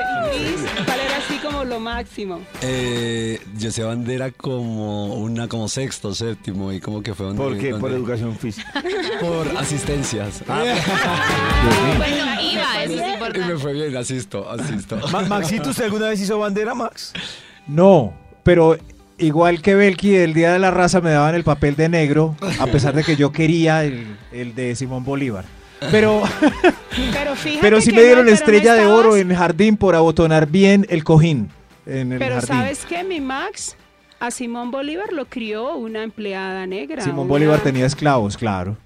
¿cuál 0.86 0.98
era 1.00 1.18
así 1.18 1.36
como 1.44 1.62
lo 1.64 1.78
máximo? 1.78 2.40
Eh, 2.62 3.38
yo 3.58 3.70
sé 3.70 3.82
bandera 3.82 4.30
como 4.30 5.14
una 5.16 5.46
como 5.46 5.68
sexto, 5.68 6.14
séptimo 6.14 6.72
y 6.72 6.80
como 6.80 7.02
que 7.02 7.12
fue 7.14 7.26
donde 7.26 7.42
¿Por 7.42 7.58
qué? 7.58 7.74
Por 7.74 7.90
educación 7.92 8.34
física. 8.38 8.82
por 9.20 9.46
asistencias. 9.58 10.42
Bueno, 10.46 12.40
iba, 12.42 12.82
eso 12.82 12.92
es 12.94 12.98
y 12.98 13.02
me 13.02 13.12
importante. 13.12 13.56
fue 13.58 13.72
bien, 13.74 13.94
asisto, 13.96 14.50
asisto. 14.50 14.98
Ma- 15.12 15.20
Maxito, 15.22 15.68
¿usted 15.70 15.84
alguna 15.84 16.08
vez 16.08 16.20
hizo 16.22 16.38
bandera, 16.38 16.74
Max? 16.74 17.12
No, 17.66 18.14
pero 18.42 18.78
igual 19.18 19.60
que 19.60 19.74
Belki, 19.74 20.16
el 20.16 20.32
día 20.32 20.52
de 20.54 20.58
la 20.58 20.70
raza 20.70 21.02
me 21.02 21.10
daban 21.10 21.34
el 21.34 21.44
papel 21.44 21.76
de 21.76 21.90
negro, 21.90 22.36
a 22.58 22.66
pesar 22.68 22.94
de 22.94 23.04
que 23.04 23.16
yo 23.16 23.32
quería 23.32 23.84
el, 23.84 24.16
el 24.32 24.54
de 24.54 24.74
Simón 24.76 25.04
Bolívar. 25.04 25.44
Pero, 25.90 26.22
Pero 27.12 27.34
fíjate 27.36 27.58
pero 27.60 27.80
sí 27.80 27.90
que 27.90 27.96
me 27.96 28.02
dieron 28.04 28.26
no, 28.26 28.32
estrella 28.32 28.74
de 28.74 28.86
oro 28.86 29.16
en 29.16 29.34
jardín 29.34 29.76
por 29.76 29.94
abotonar 29.94 30.46
bien 30.46 30.86
el 30.90 31.04
cojín 31.04 31.50
en 31.86 32.12
el 32.12 32.18
Pero 32.18 32.34
jardín. 32.36 32.48
¿sabes 32.48 32.84
qué, 32.86 33.02
mi 33.04 33.20
Max? 33.20 33.76
A 34.18 34.30
Simón 34.30 34.70
Bolívar 34.70 35.12
lo 35.12 35.24
crió 35.24 35.74
una 35.76 36.02
empleada 36.02 36.66
negra. 36.66 37.02
Simón 37.02 37.20
una- 37.20 37.28
Bolívar 37.28 37.60
tenía 37.60 37.86
esclavos, 37.86 38.36
claro. 38.36 38.76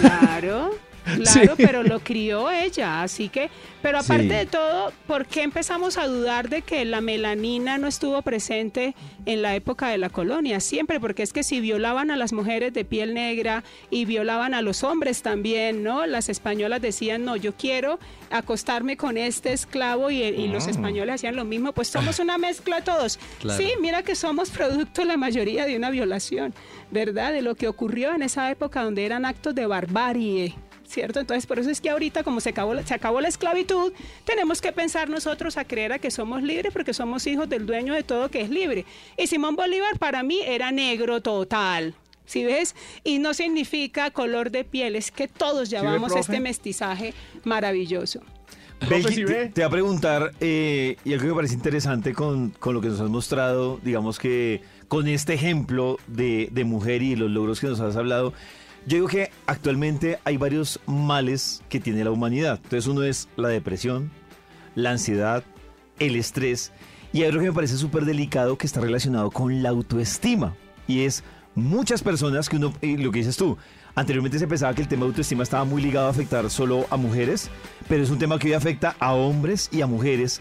Claro, 0.00 0.70
claro, 1.22 1.56
Sí. 1.56 1.62
pero 1.64 1.82
lo 1.82 2.00
crió 2.00 2.50
ella, 2.50 3.02
así 3.02 3.28
que, 3.28 3.50
pero 3.82 3.98
aparte 3.98 4.22
Sí. 4.24 4.28
de 4.28 4.46
todo, 4.46 4.92
¿por 5.06 5.26
qué 5.26 5.42
empezamos 5.42 5.96
a 5.98 6.06
dudar 6.06 6.48
de 6.48 6.62
que 6.62 6.84
la 6.84 7.00
melanina 7.00 7.78
no 7.78 7.86
estuvo 7.86 8.20
presente 8.22 8.94
en 9.26 9.42
la 9.42 9.54
época 9.54 9.88
de 9.88 9.98
la 9.98 10.10
colonia? 10.10 10.60
Siempre, 10.60 11.00
porque 11.00 11.22
es 11.22 11.32
que 11.32 11.42
si 11.42 11.60
violaban 11.60 12.10
a 12.10 12.16
las 12.16 12.32
mujeres 12.32 12.72
de 12.72 12.84
piel 12.84 13.14
negra 13.14 13.64
y 13.90 14.04
violaban 14.04 14.54
a 14.54 14.62
los 14.62 14.84
hombres 14.84 15.22
también, 15.22 15.82
¿no? 15.82 16.06
Las 16.06 16.28
españolas 16.28 16.80
decían, 16.82 17.24
no, 17.24 17.36
yo 17.36 17.54
quiero 17.54 17.98
acostarme 18.30 18.96
con 18.96 19.16
este 19.16 19.52
esclavo 19.52 20.10
y, 20.10 20.22
y 20.22 20.48
los 20.48 20.66
Ah. 20.66 20.70
españoles 20.70 21.14
hacían 21.16 21.36
lo 21.36 21.44
mismo, 21.44 21.72
pues 21.72 21.88
somos 21.88 22.18
una 22.18 22.36
mezcla 22.38 22.82
todos. 22.82 23.18
Claro. 23.40 23.62
Sí, 23.62 23.70
mira 23.80 24.02
que 24.02 24.14
somos 24.14 24.50
producto 24.50 25.04
la 25.04 25.16
mayoría 25.16 25.64
de 25.66 25.76
una 25.76 25.90
violación, 25.90 26.52
¿verdad? 26.90 27.32
De 27.32 27.42
lo 27.42 27.54
que 27.54 27.68
ocurrió 27.68 28.12
en 28.14 28.22
esa 28.22 28.50
época 28.50 28.82
donde 28.82 29.06
eran 29.06 29.24
actos 29.24 29.54
de 29.54 29.66
barbarie. 29.66 30.54
¿Cierto? 30.88 31.20
Entonces, 31.20 31.46
por 31.46 31.58
eso 31.58 31.68
es 31.68 31.82
que 31.82 31.90
ahorita, 31.90 32.22
como 32.24 32.40
se 32.40 32.48
acabó, 32.48 32.72
la- 32.72 32.86
se 32.86 32.94
acabó 32.94 33.20
la 33.20 33.28
esclavitud, 33.28 33.92
tenemos 34.24 34.62
que 34.62 34.72
pensar 34.72 35.10
nosotros 35.10 35.58
a 35.58 35.64
creer 35.66 35.92
a 35.92 35.98
que 35.98 36.10
somos 36.10 36.42
libres 36.42 36.72
porque 36.72 36.94
somos 36.94 37.26
hijos 37.26 37.46
del 37.46 37.66
dueño 37.66 37.92
de 37.92 38.02
todo 38.02 38.30
que 38.30 38.40
es 38.40 38.48
libre. 38.48 38.86
Y 39.18 39.26
Simón 39.26 39.54
Bolívar 39.54 39.98
para 39.98 40.22
mí 40.22 40.40
era 40.46 40.72
negro 40.72 41.20
total. 41.20 41.94
¿Sí 42.24 42.44
ves? 42.44 42.74
Y 43.04 43.18
no 43.18 43.34
significa 43.34 44.10
color 44.10 44.50
de 44.50 44.64
piel, 44.64 44.96
es 44.96 45.10
que 45.10 45.28
todos 45.28 45.68
llamamos 45.70 46.12
profe? 46.12 46.20
este 46.20 46.40
mestizaje 46.40 47.12
maravilloso. 47.44 48.20
Belki, 48.88 49.24
te, 49.24 49.46
te 49.48 49.60
voy 49.62 49.66
a 49.66 49.70
preguntar, 49.70 50.32
eh, 50.40 50.96
y 51.04 51.12
algo 51.12 51.22
que 51.24 51.28
me 51.30 51.34
parece 51.34 51.54
interesante 51.54 52.12
con, 52.14 52.50
con 52.50 52.74
lo 52.74 52.80
que 52.80 52.88
nos 52.88 53.00
has 53.00 53.08
mostrado, 53.10 53.80
digamos 53.82 54.18
que 54.18 54.62
con 54.88 55.08
este 55.08 55.34
ejemplo 55.34 55.98
de, 56.06 56.48
de 56.52 56.64
mujer 56.64 57.02
y 57.02 57.16
los 57.16 57.30
logros 57.30 57.60
que 57.60 57.66
nos 57.66 57.80
has 57.80 57.96
hablado, 57.96 58.32
yo 58.86 58.96
digo 58.96 59.08
que 59.08 59.30
actualmente 59.46 60.18
hay 60.24 60.36
varios 60.36 60.80
males 60.86 61.62
que 61.68 61.80
tiene 61.80 62.04
la 62.04 62.10
humanidad. 62.10 62.60
Entonces 62.62 62.86
uno 62.86 63.02
es 63.02 63.28
la 63.36 63.48
depresión, 63.48 64.10
la 64.74 64.90
ansiedad, 64.90 65.44
el 65.98 66.16
estrés, 66.16 66.72
y 67.12 67.22
hay 67.22 67.28
otro 67.28 67.40
que 67.40 67.48
me 67.48 67.54
parece 67.54 67.76
súper 67.76 68.04
delicado 68.04 68.58
que 68.58 68.66
está 68.66 68.80
relacionado 68.80 69.30
con 69.30 69.62
la 69.62 69.70
autoestima, 69.70 70.54
y 70.86 71.00
es 71.00 71.24
muchas 71.54 72.02
personas 72.02 72.48
que 72.48 72.56
uno, 72.56 72.72
lo 72.82 73.10
que 73.10 73.18
dices 73.18 73.36
tú, 73.36 73.58
Anteriormente 73.98 74.38
se 74.38 74.46
pensaba 74.46 74.72
que 74.74 74.82
el 74.82 74.86
tema 74.86 75.00
de 75.00 75.08
autoestima 75.08 75.42
estaba 75.42 75.64
muy 75.64 75.82
ligado 75.82 76.06
a 76.06 76.10
afectar 76.10 76.48
solo 76.50 76.86
a 76.88 76.96
mujeres, 76.96 77.50
pero 77.88 78.00
es 78.00 78.10
un 78.10 78.18
tema 78.20 78.38
que 78.38 78.46
hoy 78.46 78.52
afecta 78.52 78.94
a 79.00 79.12
hombres 79.12 79.68
y 79.72 79.80
a 79.80 79.88
mujeres. 79.88 80.40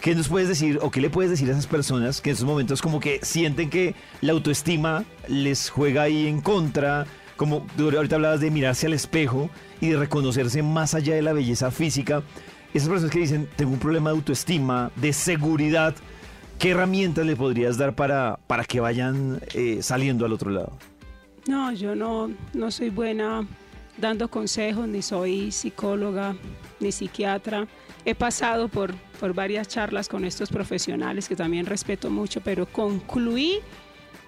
¿Qué 0.00 0.16
nos 0.16 0.26
puedes 0.26 0.48
decir 0.48 0.80
o 0.82 0.90
qué 0.90 1.00
le 1.00 1.08
puedes 1.08 1.30
decir 1.30 1.48
a 1.48 1.52
esas 1.52 1.68
personas 1.68 2.20
que 2.20 2.30
en 2.30 2.34
esos 2.34 2.44
momentos 2.44 2.82
como 2.82 2.98
que 2.98 3.20
sienten 3.22 3.70
que 3.70 3.94
la 4.20 4.32
autoestima 4.32 5.04
les 5.28 5.70
juega 5.70 6.02
ahí 6.02 6.26
en 6.26 6.40
contra? 6.40 7.06
Como 7.38 7.64
ahorita 7.78 8.16
hablabas 8.16 8.40
de 8.40 8.50
mirarse 8.50 8.86
al 8.86 8.94
espejo 8.94 9.48
y 9.80 9.90
de 9.90 9.96
reconocerse 9.96 10.62
más 10.62 10.94
allá 10.94 11.14
de 11.14 11.22
la 11.22 11.32
belleza 11.32 11.70
física. 11.70 12.22
Esas 12.74 12.88
personas 12.88 13.12
que 13.12 13.20
dicen, 13.20 13.48
tengo 13.56 13.70
un 13.70 13.78
problema 13.78 14.10
de 14.10 14.16
autoestima, 14.16 14.90
de 14.96 15.12
seguridad, 15.12 15.94
¿qué 16.58 16.70
herramientas 16.70 17.24
le 17.24 17.36
podrías 17.36 17.78
dar 17.78 17.94
para, 17.94 18.40
para 18.48 18.64
que 18.64 18.80
vayan 18.80 19.40
eh, 19.54 19.78
saliendo 19.82 20.26
al 20.26 20.32
otro 20.32 20.50
lado? 20.50 20.72
No, 21.46 21.72
yo 21.72 21.94
no, 21.94 22.28
no 22.54 22.70
soy 22.72 22.90
buena 22.90 23.46
dando 23.98 24.28
consejos, 24.28 24.88
ni 24.88 25.00
soy 25.00 25.52
psicóloga, 25.52 26.34
ni 26.80 26.90
psiquiatra. 26.90 27.68
He 28.04 28.16
pasado 28.16 28.68
por, 28.68 28.94
por 29.20 29.32
varias 29.32 29.68
charlas 29.68 30.08
con 30.08 30.24
estos 30.24 30.50
profesionales 30.50 31.28
que 31.28 31.36
también 31.36 31.66
respeto 31.66 32.10
mucho, 32.10 32.40
pero 32.40 32.66
concluí 32.66 33.60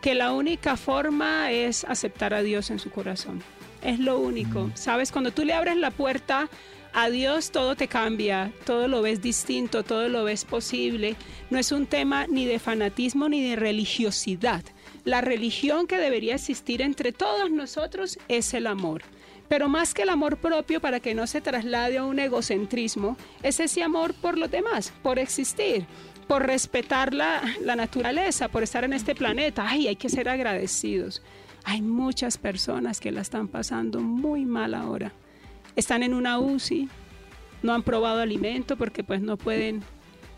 que 0.00 0.14
la 0.14 0.32
única 0.32 0.76
forma 0.76 1.50
es 1.50 1.84
aceptar 1.84 2.34
a 2.34 2.42
Dios 2.42 2.70
en 2.70 2.78
su 2.78 2.90
corazón. 2.90 3.42
Es 3.82 3.98
lo 3.98 4.18
único. 4.18 4.70
Sabes, 4.74 5.12
cuando 5.12 5.30
tú 5.30 5.44
le 5.44 5.52
abres 5.52 5.76
la 5.76 5.90
puerta 5.90 6.48
a 6.92 7.08
Dios, 7.08 7.50
todo 7.50 7.76
te 7.76 7.88
cambia, 7.88 8.52
todo 8.64 8.88
lo 8.88 9.02
ves 9.02 9.22
distinto, 9.22 9.82
todo 9.84 10.08
lo 10.08 10.24
ves 10.24 10.44
posible. 10.44 11.16
No 11.50 11.58
es 11.58 11.72
un 11.72 11.86
tema 11.86 12.26
ni 12.26 12.46
de 12.46 12.58
fanatismo 12.58 13.28
ni 13.28 13.42
de 13.42 13.56
religiosidad. 13.56 14.62
la 15.04 15.22
religión 15.22 15.86
que 15.86 15.96
debería 15.96 16.34
existir 16.34 16.82
entre 16.82 17.12
todos 17.12 17.50
nosotros 17.50 18.18
es 18.28 18.52
el 18.52 18.66
amor. 18.66 19.02
Pero 19.48 19.68
más 19.68 19.94
que 19.94 20.02
el 20.02 20.10
amor 20.10 20.36
propio, 20.36 20.80
para 20.80 21.00
que 21.00 21.14
no 21.14 21.26
se 21.26 21.40
traslade 21.40 21.98
a 21.98 22.04
un 22.04 22.18
egocentrismo, 22.18 23.16
es 23.42 23.60
ese 23.60 23.82
amor 23.82 24.14
por 24.14 24.38
los 24.38 24.50
demás, 24.50 24.92
por 25.02 25.18
existir, 25.18 25.86
por 26.30 26.46
respetar 26.46 27.12
la, 27.12 27.42
la 27.60 27.74
naturaleza, 27.74 28.46
por 28.46 28.62
estar 28.62 28.84
en 28.84 28.92
este 28.92 29.16
planeta. 29.16 29.66
Ay, 29.68 29.88
hay 29.88 29.96
que 29.96 30.08
ser 30.08 30.28
agradecidos. 30.28 31.22
Hay 31.64 31.82
muchas 31.82 32.38
personas 32.38 33.00
que 33.00 33.10
la 33.10 33.20
están 33.20 33.48
pasando 33.48 33.98
muy 33.98 34.44
mal 34.44 34.74
ahora. 34.74 35.10
Están 35.74 36.04
en 36.04 36.14
una 36.14 36.38
UCI, 36.38 36.88
no 37.64 37.74
han 37.74 37.82
probado 37.82 38.20
alimento 38.20 38.76
porque 38.76 39.02
pues 39.02 39.20
no 39.20 39.36
pueden 39.38 39.82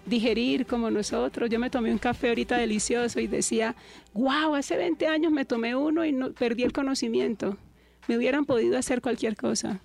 digerir 0.06 0.64
como 0.64 0.90
nosotros. 0.90 1.50
Yo 1.50 1.58
me 1.58 1.68
tomé 1.68 1.92
un 1.92 1.98
café 1.98 2.30
ahorita 2.30 2.56
delicioso 2.56 3.20
y 3.20 3.26
decía, 3.26 3.76
wow, 4.14 4.54
hace 4.54 4.78
20 4.78 5.06
años 5.08 5.30
me 5.30 5.44
tomé 5.44 5.76
uno 5.76 6.06
y 6.06 6.14
perdí 6.38 6.62
el 6.62 6.72
conocimiento. 6.72 7.58
Me 8.08 8.16
hubieran 8.16 8.46
podido 8.46 8.78
hacer 8.78 9.02
cualquier 9.02 9.36
cosa. 9.36 9.78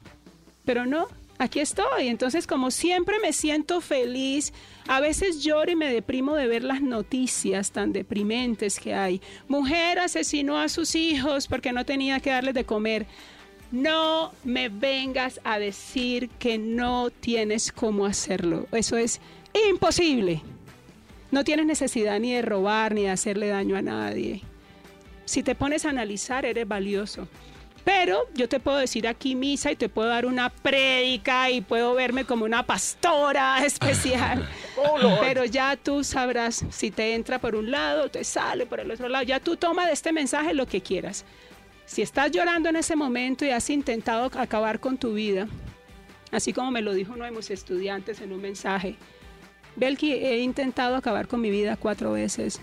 Pero 0.63 0.85
no, 0.85 1.09
aquí 1.37 1.59
estoy. 1.59 2.07
Entonces, 2.07 2.47
como 2.47 2.71
siempre 2.71 3.19
me 3.19 3.33
siento 3.33 3.81
feliz, 3.81 4.53
a 4.87 4.99
veces 4.99 5.43
lloro 5.43 5.71
y 5.71 5.75
me 5.75 5.91
deprimo 5.91 6.35
de 6.35 6.47
ver 6.47 6.63
las 6.63 6.81
noticias 6.81 7.71
tan 7.71 7.93
deprimentes 7.93 8.79
que 8.79 8.93
hay. 8.93 9.21
Mujer 9.47 9.99
asesinó 9.99 10.57
a 10.59 10.69
sus 10.69 10.95
hijos 10.95 11.47
porque 11.47 11.71
no 11.71 11.85
tenía 11.85 12.19
que 12.19 12.31
darles 12.31 12.53
de 12.53 12.65
comer. 12.65 13.05
No 13.71 14.31
me 14.43 14.69
vengas 14.69 15.41
a 15.43 15.59
decir 15.59 16.29
que 16.39 16.57
no 16.57 17.09
tienes 17.09 17.71
cómo 17.71 18.05
hacerlo. 18.05 18.67
Eso 18.71 18.97
es 18.97 19.19
imposible. 19.69 20.41
No 21.31 21.43
tienes 21.43 21.65
necesidad 21.65 22.19
ni 22.19 22.33
de 22.33 22.41
robar 22.41 22.93
ni 22.93 23.03
de 23.03 23.09
hacerle 23.09 23.47
daño 23.47 23.75
a 23.75 23.81
nadie. 23.81 24.41
Si 25.25 25.43
te 25.43 25.55
pones 25.55 25.83
a 25.83 25.89
analizar, 25.89 26.45
eres 26.45 26.65
valioso. 26.65 27.27
Pero 27.87 28.27
yo 28.33 28.49
te 28.49 28.59
puedo 28.59 28.75
decir 28.75 29.07
aquí 29.07 29.33
misa 29.33 29.71
y 29.71 29.77
te 29.77 29.87
puedo 29.87 30.09
dar 30.09 30.25
una 30.25 30.49
prédica 30.49 31.49
y 31.49 31.61
puedo 31.61 31.93
verme 31.93 32.25
como 32.25 32.43
una 32.43 32.63
pastora 32.63 33.59
especial. 33.65 34.45
Pero 35.21 35.45
ya 35.45 35.77
tú 35.77 36.03
sabrás 36.03 36.65
si 36.69 36.91
te 36.91 37.15
entra 37.15 37.39
por 37.39 37.55
un 37.55 37.71
lado, 37.71 38.09
te 38.09 38.25
sale 38.25 38.65
por 38.65 38.81
el 38.81 38.91
otro 38.91 39.07
lado. 39.07 39.23
Ya 39.23 39.39
tú 39.39 39.55
toma 39.55 39.87
de 39.87 39.93
este 39.93 40.11
mensaje 40.11 40.53
lo 40.53 40.65
que 40.67 40.81
quieras. 40.81 41.23
Si 41.85 42.01
estás 42.01 42.29
llorando 42.31 42.67
en 42.67 42.75
ese 42.75 42.97
momento 42.97 43.45
y 43.45 43.51
has 43.51 43.69
intentado 43.69 44.29
acabar 44.37 44.81
con 44.81 44.97
tu 44.97 45.13
vida, 45.13 45.47
así 46.33 46.51
como 46.51 46.71
me 46.71 46.81
lo 46.81 46.93
dijo 46.93 47.13
uno 47.13 47.23
de 47.23 47.31
mis 47.31 47.49
estudiantes 47.51 48.19
en 48.19 48.33
un 48.33 48.41
mensaje, 48.41 48.97
Belki, 49.77 50.11
he 50.11 50.39
intentado 50.39 50.97
acabar 50.97 51.29
con 51.29 51.39
mi 51.39 51.51
vida 51.51 51.77
cuatro 51.77 52.11
veces 52.11 52.59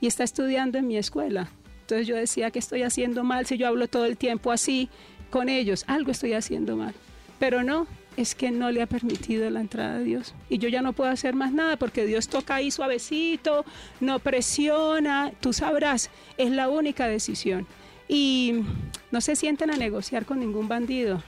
y 0.00 0.06
está 0.06 0.24
estudiando 0.24 0.78
en 0.78 0.88
mi 0.88 0.96
escuela. 0.96 1.50
Entonces 1.88 2.06
yo 2.06 2.16
decía 2.16 2.50
que 2.50 2.58
estoy 2.58 2.82
haciendo 2.82 3.24
mal 3.24 3.46
si 3.46 3.56
yo 3.56 3.66
hablo 3.66 3.88
todo 3.88 4.04
el 4.04 4.18
tiempo 4.18 4.52
así 4.52 4.90
con 5.30 5.48
ellos, 5.48 5.84
algo 5.86 6.10
estoy 6.10 6.34
haciendo 6.34 6.76
mal. 6.76 6.92
Pero 7.38 7.62
no, 7.62 7.86
es 8.18 8.34
que 8.34 8.50
no 8.50 8.70
le 8.70 8.82
ha 8.82 8.86
permitido 8.86 9.48
la 9.48 9.62
entrada 9.62 9.94
a 9.96 10.00
Dios. 10.00 10.34
Y 10.50 10.58
yo 10.58 10.68
ya 10.68 10.82
no 10.82 10.92
puedo 10.92 11.10
hacer 11.10 11.34
más 11.34 11.50
nada 11.50 11.78
porque 11.78 12.04
Dios 12.04 12.28
toca 12.28 12.56
ahí 12.56 12.70
suavecito, 12.70 13.64
no 14.00 14.18
presiona, 14.18 15.32
tú 15.40 15.54
sabrás, 15.54 16.10
es 16.36 16.50
la 16.50 16.68
única 16.68 17.06
decisión. 17.06 17.66
Y 18.06 18.64
no 19.10 19.22
se 19.22 19.34
sienten 19.34 19.70
a 19.70 19.78
negociar 19.78 20.26
con 20.26 20.40
ningún 20.40 20.68
bandido. 20.68 21.22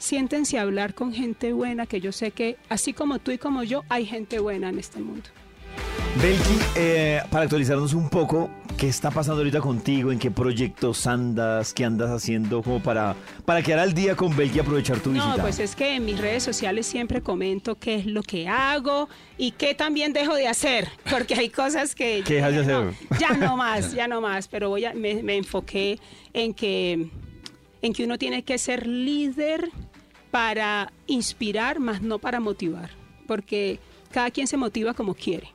Siéntense 0.00 0.58
a 0.58 0.62
hablar 0.62 0.94
con 0.94 1.14
gente 1.14 1.52
buena, 1.52 1.86
que 1.86 2.00
yo 2.00 2.10
sé 2.10 2.32
que 2.32 2.56
así 2.68 2.92
como 2.92 3.20
tú 3.20 3.30
y 3.30 3.38
como 3.38 3.62
yo, 3.62 3.84
hay 3.88 4.04
gente 4.04 4.40
buena 4.40 4.70
en 4.70 4.80
este 4.80 4.98
mundo. 4.98 5.30
Belki, 6.22 6.58
eh, 6.76 7.20
para 7.28 7.42
actualizarnos 7.42 7.92
un 7.92 8.08
poco, 8.08 8.48
¿qué 8.78 8.88
está 8.88 9.10
pasando 9.10 9.40
ahorita 9.40 9.60
contigo? 9.60 10.12
¿En 10.12 10.18
qué 10.20 10.30
proyectos 10.30 11.08
andas? 11.08 11.74
¿Qué 11.74 11.84
andas 11.84 12.08
haciendo 12.10 12.62
como 12.62 12.80
para, 12.80 13.16
para 13.44 13.62
quedar 13.62 13.80
al 13.80 13.94
día 13.94 14.14
con 14.14 14.34
Belki 14.36 14.58
y 14.58 14.60
aprovechar 14.60 15.00
tu 15.00 15.10
visita? 15.10 15.36
No, 15.36 15.42
pues 15.42 15.58
es 15.58 15.74
que 15.74 15.96
en 15.96 16.04
mis 16.04 16.18
redes 16.18 16.44
sociales 16.44 16.86
siempre 16.86 17.20
comento 17.20 17.74
qué 17.74 17.96
es 17.96 18.06
lo 18.06 18.22
que 18.22 18.46
hago 18.46 19.08
y 19.36 19.50
qué 19.50 19.74
también 19.74 20.12
dejo 20.12 20.36
de 20.36 20.46
hacer, 20.46 20.88
porque 21.10 21.34
hay 21.34 21.48
cosas 21.48 21.96
que... 21.96 22.22
¿Qué 22.24 22.34
dejas 22.34 22.52
de 22.52 22.60
hacer? 22.60 22.74
No, 22.74 23.18
ya 23.18 23.30
no 23.30 23.56
más, 23.56 23.92
ya 23.92 24.06
no 24.06 24.20
más, 24.20 24.46
pero 24.46 24.68
voy 24.68 24.84
a, 24.84 24.94
me, 24.94 25.20
me 25.22 25.36
enfoqué 25.36 25.98
en 26.32 26.54
que, 26.54 27.10
en 27.82 27.92
que 27.92 28.04
uno 28.04 28.18
tiene 28.18 28.44
que 28.44 28.56
ser 28.58 28.86
líder 28.86 29.68
para 30.30 30.92
inspirar, 31.08 31.80
más 31.80 32.02
no 32.02 32.20
para 32.20 32.38
motivar, 32.38 32.90
porque 33.26 33.80
cada 34.12 34.30
quien 34.30 34.46
se 34.46 34.56
motiva 34.56 34.94
como 34.94 35.14
quiere. 35.14 35.53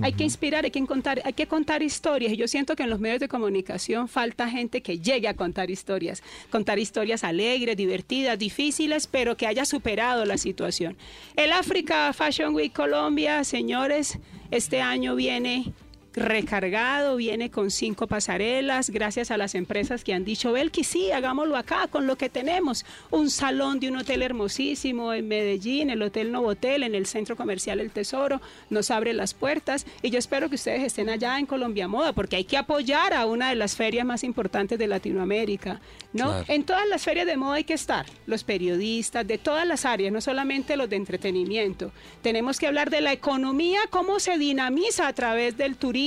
Hay 0.00 0.12
que 0.12 0.24
inspirar, 0.24 0.64
hay 0.64 0.70
que 0.70 0.84
contar, 0.86 1.22
hay 1.24 1.32
que 1.32 1.46
contar 1.46 1.82
historias. 1.82 2.32
Y 2.32 2.36
yo 2.36 2.48
siento 2.48 2.76
que 2.76 2.82
en 2.82 2.90
los 2.90 3.00
medios 3.00 3.20
de 3.20 3.28
comunicación 3.28 4.08
falta 4.08 4.48
gente 4.48 4.82
que 4.82 4.98
llegue 4.98 5.28
a 5.28 5.34
contar 5.34 5.70
historias, 5.70 6.22
contar 6.50 6.78
historias 6.78 7.24
alegres, 7.24 7.76
divertidas, 7.76 8.38
difíciles, 8.38 9.06
pero 9.06 9.36
que 9.36 9.46
haya 9.46 9.64
superado 9.64 10.24
la 10.24 10.36
situación. 10.36 10.96
El 11.34 11.52
Africa 11.52 12.12
Fashion 12.12 12.54
Week 12.54 12.72
Colombia, 12.72 13.42
señores, 13.44 14.18
este 14.50 14.80
año 14.80 15.14
viene 15.16 15.72
recargado, 16.16 17.16
viene 17.16 17.50
con 17.50 17.70
cinco 17.70 18.06
pasarelas, 18.06 18.88
gracias 18.88 19.30
a 19.30 19.36
las 19.36 19.54
empresas 19.54 20.02
que 20.02 20.14
han 20.14 20.24
dicho, 20.24 20.52
Belki, 20.52 20.82
sí, 20.82 21.10
hagámoslo 21.10 21.56
acá 21.56 21.88
con 21.88 22.06
lo 22.06 22.16
que 22.16 22.30
tenemos. 22.30 22.86
Un 23.10 23.28
salón 23.28 23.80
de 23.80 23.90
un 23.90 23.98
hotel 23.98 24.22
hermosísimo 24.22 25.12
en 25.12 25.28
Medellín, 25.28 25.90
el 25.90 26.00
Hotel 26.00 26.32
Novotel, 26.32 26.82
en 26.82 26.94
el 26.94 27.04
Centro 27.04 27.36
Comercial 27.36 27.80
El 27.80 27.90
Tesoro, 27.90 28.40
nos 28.70 28.90
abre 28.90 29.12
las 29.12 29.34
puertas 29.34 29.86
y 30.00 30.08
yo 30.08 30.18
espero 30.18 30.48
que 30.48 30.54
ustedes 30.54 30.82
estén 30.82 31.10
allá 31.10 31.38
en 31.38 31.44
Colombia 31.44 31.86
Moda, 31.86 32.14
porque 32.14 32.36
hay 32.36 32.44
que 32.44 32.56
apoyar 32.56 33.12
a 33.12 33.26
una 33.26 33.50
de 33.50 33.56
las 33.56 33.76
ferias 33.76 34.06
más 34.06 34.24
importantes 34.24 34.78
de 34.78 34.86
Latinoamérica, 34.86 35.80
¿no? 36.14 36.28
Claro. 36.28 36.44
En 36.48 36.64
todas 36.64 36.88
las 36.88 37.02
ferias 37.02 37.26
de 37.26 37.36
moda 37.36 37.56
hay 37.56 37.64
que 37.64 37.74
estar, 37.74 38.06
los 38.24 38.42
periodistas 38.42 39.26
de 39.26 39.36
todas 39.36 39.66
las 39.66 39.84
áreas, 39.84 40.12
no 40.12 40.22
solamente 40.22 40.78
los 40.78 40.88
de 40.88 40.96
entretenimiento. 40.96 41.92
Tenemos 42.22 42.58
que 42.58 42.66
hablar 42.66 42.88
de 42.88 43.02
la 43.02 43.12
economía, 43.12 43.80
cómo 43.90 44.18
se 44.18 44.38
dinamiza 44.38 45.08
a 45.08 45.12
través 45.12 45.58
del 45.58 45.76
turismo, 45.76 46.05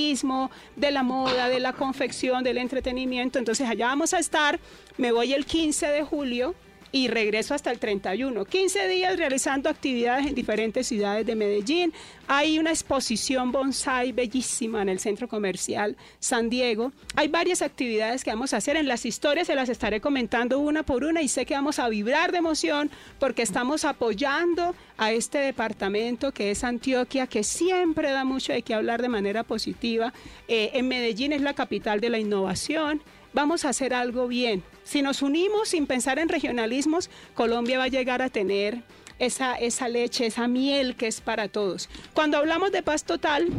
de 0.75 0.91
la 0.91 1.03
moda, 1.03 1.49
de 1.49 1.59
la 1.59 1.73
confección, 1.73 2.43
del 2.43 2.57
entretenimiento. 2.57 3.39
Entonces 3.39 3.67
allá 3.67 3.87
vamos 3.87 4.13
a 4.13 4.19
estar. 4.19 4.59
Me 4.97 5.11
voy 5.11 5.33
el 5.33 5.45
15 5.45 5.87
de 5.87 6.03
julio 6.03 6.55
y 6.91 7.07
regreso 7.07 7.53
hasta 7.53 7.71
el 7.71 7.79
31. 7.79 8.45
15 8.45 8.87
días 8.87 9.17
realizando 9.17 9.69
actividades 9.69 10.27
en 10.27 10.35
diferentes 10.35 10.87
ciudades 10.87 11.25
de 11.25 11.35
Medellín. 11.35 11.93
Hay 12.27 12.59
una 12.59 12.69
exposición 12.71 13.51
bonsai 13.51 14.11
bellísima 14.11 14.81
en 14.81 14.89
el 14.89 14.99
centro 14.99 15.27
comercial 15.27 15.97
San 16.19 16.49
Diego. 16.49 16.91
Hay 17.15 17.27
varias 17.27 17.61
actividades 17.61 18.23
que 18.23 18.31
vamos 18.31 18.53
a 18.53 18.57
hacer. 18.57 18.75
En 18.75 18.87
las 18.87 19.05
historias 19.05 19.47
se 19.47 19.55
las 19.55 19.69
estaré 19.69 20.01
comentando 20.01 20.59
una 20.59 20.83
por 20.83 21.03
una 21.03 21.21
y 21.21 21.27
sé 21.27 21.45
que 21.45 21.53
vamos 21.53 21.79
a 21.79 21.89
vibrar 21.89 22.31
de 22.31 22.39
emoción 22.39 22.89
porque 23.19 23.41
estamos 23.41 23.85
apoyando 23.85 24.75
a 24.97 25.11
este 25.11 25.39
departamento 25.39 26.31
que 26.31 26.51
es 26.51 26.63
Antioquia, 26.63 27.27
que 27.27 27.43
siempre 27.43 28.11
da 28.11 28.25
mucho 28.25 28.53
de 28.53 28.61
qué 28.61 28.73
hablar 28.73 29.01
de 29.01 29.09
manera 29.09 29.43
positiva. 29.43 30.13
Eh, 30.47 30.71
en 30.73 30.87
Medellín 30.87 31.33
es 31.33 31.41
la 31.41 31.53
capital 31.53 31.99
de 31.99 32.09
la 32.09 32.19
innovación 32.19 33.01
vamos 33.33 33.65
a 33.65 33.69
hacer 33.69 33.93
algo 33.93 34.27
bien. 34.27 34.63
Si 34.89 35.03
nos 35.03 35.21
unimos 35.21 35.69
sin 35.69 35.85
pensar 35.85 36.17
en 36.17 36.29
regionalismos, 36.29 37.11
Colombia 37.35 37.77
va 37.77 37.83
a 37.83 37.89
llegar 37.89 38.23
a 38.23 38.29
tener 38.29 38.81
esa, 39.19 39.53
esa 39.53 39.87
leche, 39.87 40.25
esa 40.25 40.47
miel 40.47 40.95
que 40.95 41.05
es 41.05 41.21
para 41.21 41.47
todos. 41.47 41.89
Cuando 42.15 42.39
hablamos 42.39 42.71
de 42.71 42.81
paz 42.81 43.03
total, 43.03 43.49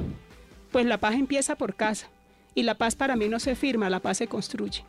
pues 0.72 0.86
la 0.86 0.98
paz 0.98 1.14
empieza 1.14 1.54
por 1.54 1.76
casa. 1.76 2.08
Y 2.56 2.64
la 2.64 2.74
paz 2.74 2.96
para 2.96 3.14
mí 3.14 3.28
no 3.28 3.38
se 3.38 3.54
firma, 3.54 3.88
la 3.88 4.00
paz 4.00 4.18
se 4.18 4.26
construye. 4.26 4.82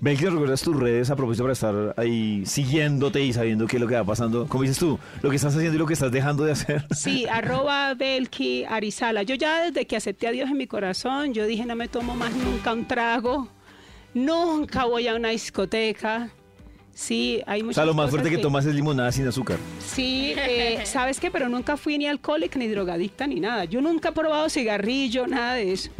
Belki, 0.00 0.24
¿recuerdas 0.24 0.62
tus 0.62 0.74
redes 0.74 1.10
a 1.10 1.16
propósito 1.16 1.44
para 1.44 1.52
estar 1.52 1.94
ahí 1.98 2.46
siguiéndote 2.46 3.22
y 3.22 3.34
sabiendo 3.34 3.66
qué 3.66 3.76
es 3.76 3.82
lo 3.82 3.86
que 3.86 3.96
va 3.96 4.04
pasando? 4.04 4.48
Como 4.48 4.62
dices 4.62 4.78
tú, 4.78 4.98
lo 5.20 5.28
que 5.28 5.36
estás 5.36 5.54
haciendo 5.54 5.76
y 5.76 5.78
lo 5.78 5.86
que 5.86 5.92
estás 5.92 6.10
dejando 6.10 6.44
de 6.44 6.52
hacer. 6.52 6.86
Sí, 6.96 7.26
arroba 7.30 7.92
Belki 7.92 8.64
Arizala. 8.64 9.24
Yo 9.24 9.34
ya 9.34 9.64
desde 9.64 9.86
que 9.86 9.96
acepté 9.96 10.26
a 10.26 10.30
Dios 10.30 10.48
en 10.50 10.56
mi 10.56 10.66
corazón, 10.66 11.34
yo 11.34 11.44
dije 11.44 11.66
no 11.66 11.76
me 11.76 11.88
tomo 11.88 12.16
más 12.16 12.34
nunca 12.34 12.72
un 12.72 12.88
trago 12.88 13.50
nunca 14.14 14.84
voy 14.84 15.08
a 15.08 15.14
una 15.14 15.30
discoteca. 15.30 16.30
Sí, 16.94 17.42
hay 17.46 17.62
muchas 17.62 17.78
O 17.78 17.80
sea, 17.80 17.86
lo 17.86 17.94
más 17.94 18.10
fuerte 18.10 18.28
que, 18.28 18.38
tomas 18.38 18.66
es 18.66 18.74
limonada 18.74 19.10
sin 19.12 19.26
azúcar. 19.26 19.56
Sí, 19.80 20.34
eh, 20.36 20.80
¿sabes 20.84 21.18
qué? 21.18 21.30
Pero 21.30 21.48
nunca 21.48 21.76
fui 21.76 21.96
ni 21.96 22.06
alcohólica, 22.06 22.58
ni 22.58 22.68
drogadicta, 22.68 23.26
ni 23.26 23.40
nada. 23.40 23.64
Yo 23.64 23.80
nunca 23.80 24.10
he 24.10 24.12
probado 24.12 24.48
cigarrillo, 24.50 25.26
nada 25.26 25.54
de 25.54 25.72
eso. 25.72 25.90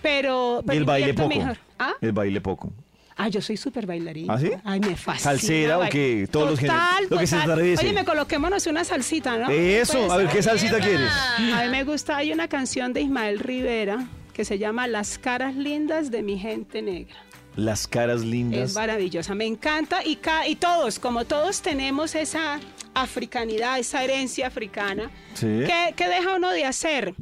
Pero, 0.00 0.62
y 0.70 0.76
el 0.76 0.84
baile 0.84 1.14
poco. 1.14 1.28
mejor. 1.28 1.58
¿Ah? 1.78 1.94
El 2.00 2.12
baile 2.12 2.40
poco. 2.40 2.72
Ah, 3.20 3.26
yo 3.28 3.42
soy 3.42 3.56
súper 3.56 3.84
bailarina. 3.84 4.32
¿Ah, 4.32 4.38
sí? 4.38 4.52
Ay, 4.62 4.78
me 4.78 4.94
fascina. 4.94 5.32
¿Salsera 5.32 5.78
o 5.80 5.88
qué? 5.88 6.28
Todos 6.30 6.50
los 6.50 6.60
géneros. 6.60 6.80
Total, 6.80 7.06
Lo 7.10 7.18
que 7.18 7.26
se 7.26 7.36
atraviese. 7.36 7.84
Oye, 7.84 7.92
me 7.92 8.04
coloquémonos 8.04 8.64
una 8.68 8.84
salsita, 8.84 9.36
¿no? 9.36 9.50
Eso, 9.50 9.98
Pues, 9.98 10.12
a 10.12 10.16
ver, 10.18 10.28
¿qué 10.28 10.40
salsita 10.40 10.78
quieres? 10.78 11.10
A 11.10 11.64
mí 11.64 11.68
me 11.68 11.82
gusta, 11.82 12.16
hay 12.16 12.32
una 12.32 12.46
canción 12.46 12.92
de 12.92 13.00
Ismael 13.00 13.40
Rivera 13.40 14.06
que 14.32 14.44
se 14.44 14.56
llama 14.56 14.86
Las 14.86 15.18
caras 15.18 15.56
lindas 15.56 16.12
de 16.12 16.22
mi 16.22 16.38
gente 16.38 16.80
negra. 16.80 17.16
Las 17.56 17.86
caras 17.88 18.20
lindas. 18.22 18.70
Es 18.70 18.74
maravillosa, 18.74 19.34
me 19.34 19.46
encanta 19.46 20.04
y, 20.04 20.16
ca- 20.16 20.46
y 20.46 20.54
todos, 20.56 20.98
como 20.98 21.24
todos 21.24 21.60
tenemos 21.60 22.14
esa 22.14 22.60
africanidad, 22.94 23.78
esa 23.78 24.02
herencia 24.04 24.46
africana, 24.46 25.10
Sí. 25.34 25.64
¿qué, 25.66 25.92
qué 25.96 26.08
deja 26.08 26.36
uno 26.36 26.50
de 26.50 26.64
hacer? 26.64 27.14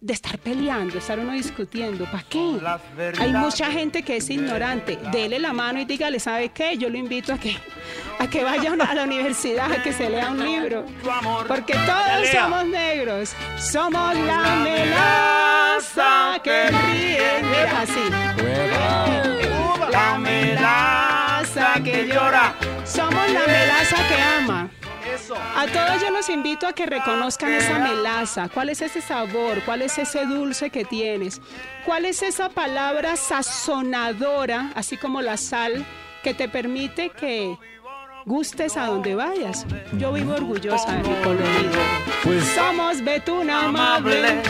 de 0.00 0.12
estar 0.12 0.38
peleando, 0.38 0.98
estar 0.98 1.18
uno 1.18 1.32
discutiendo. 1.32 2.04
¿Para 2.04 2.22
qué? 2.24 2.58
Hay 3.18 3.32
mucha 3.32 3.70
gente 3.72 4.02
que 4.02 4.18
es 4.18 4.28
ignorante. 4.28 4.98
Dele 5.10 5.38
la 5.38 5.54
mano 5.54 5.80
y 5.80 5.86
dígale, 5.86 6.20
¿sabe 6.20 6.50
qué? 6.50 6.76
Yo 6.76 6.90
lo 6.90 6.98
invito 6.98 7.32
a 7.32 7.38
que, 7.38 7.56
a 8.18 8.28
que 8.28 8.44
vaya 8.44 8.74
a 8.78 8.94
la 8.94 9.04
universidad, 9.04 9.72
a 9.72 9.82
que 9.82 9.94
se 9.94 10.10
lea 10.10 10.28
un 10.30 10.44
libro. 10.44 10.84
Porque 11.48 11.72
todos 11.72 12.28
somos 12.38 12.66
negros. 12.66 13.32
Somos 13.58 14.14
la 14.14 14.56
melaza 14.56 16.38
que 16.44 16.66
ríe. 16.68 17.42
Mira, 17.42 17.80
así. 17.80 19.63
La 19.94 20.18
melaza 20.18 21.74
que 21.84 22.08
llora. 22.08 22.52
Somos 22.84 23.30
la 23.30 23.46
melaza 23.46 23.96
que 24.08 24.20
ama. 24.42 24.68
A 25.56 25.66
todos 25.68 26.02
yo 26.02 26.10
los 26.10 26.28
invito 26.28 26.66
a 26.66 26.72
que 26.72 26.84
reconozcan 26.84 27.52
esa 27.52 27.78
melaza. 27.78 28.48
¿Cuál 28.48 28.70
es 28.70 28.82
ese 28.82 29.00
sabor? 29.00 29.62
¿Cuál 29.64 29.82
es 29.82 29.96
ese 29.96 30.26
dulce 30.26 30.70
que 30.70 30.84
tienes? 30.84 31.40
¿Cuál 31.86 32.06
es 32.06 32.24
esa 32.24 32.48
palabra 32.48 33.14
sazonadora, 33.14 34.72
así 34.74 34.96
como 34.96 35.22
la 35.22 35.36
sal, 35.36 35.86
que 36.24 36.34
te 36.34 36.48
permite 36.48 37.10
que 37.10 37.56
gustes 38.26 38.76
a 38.76 38.86
donde 38.86 39.14
vayas? 39.14 39.64
Yo 39.92 40.12
vivo 40.12 40.34
orgullosa 40.34 40.90
de 40.90 41.08
mi 41.08 41.14
colorido. 41.22 41.80
Pues 42.24 42.44
Somos 42.48 43.00
betuna 43.00 43.66
amable 43.66 44.42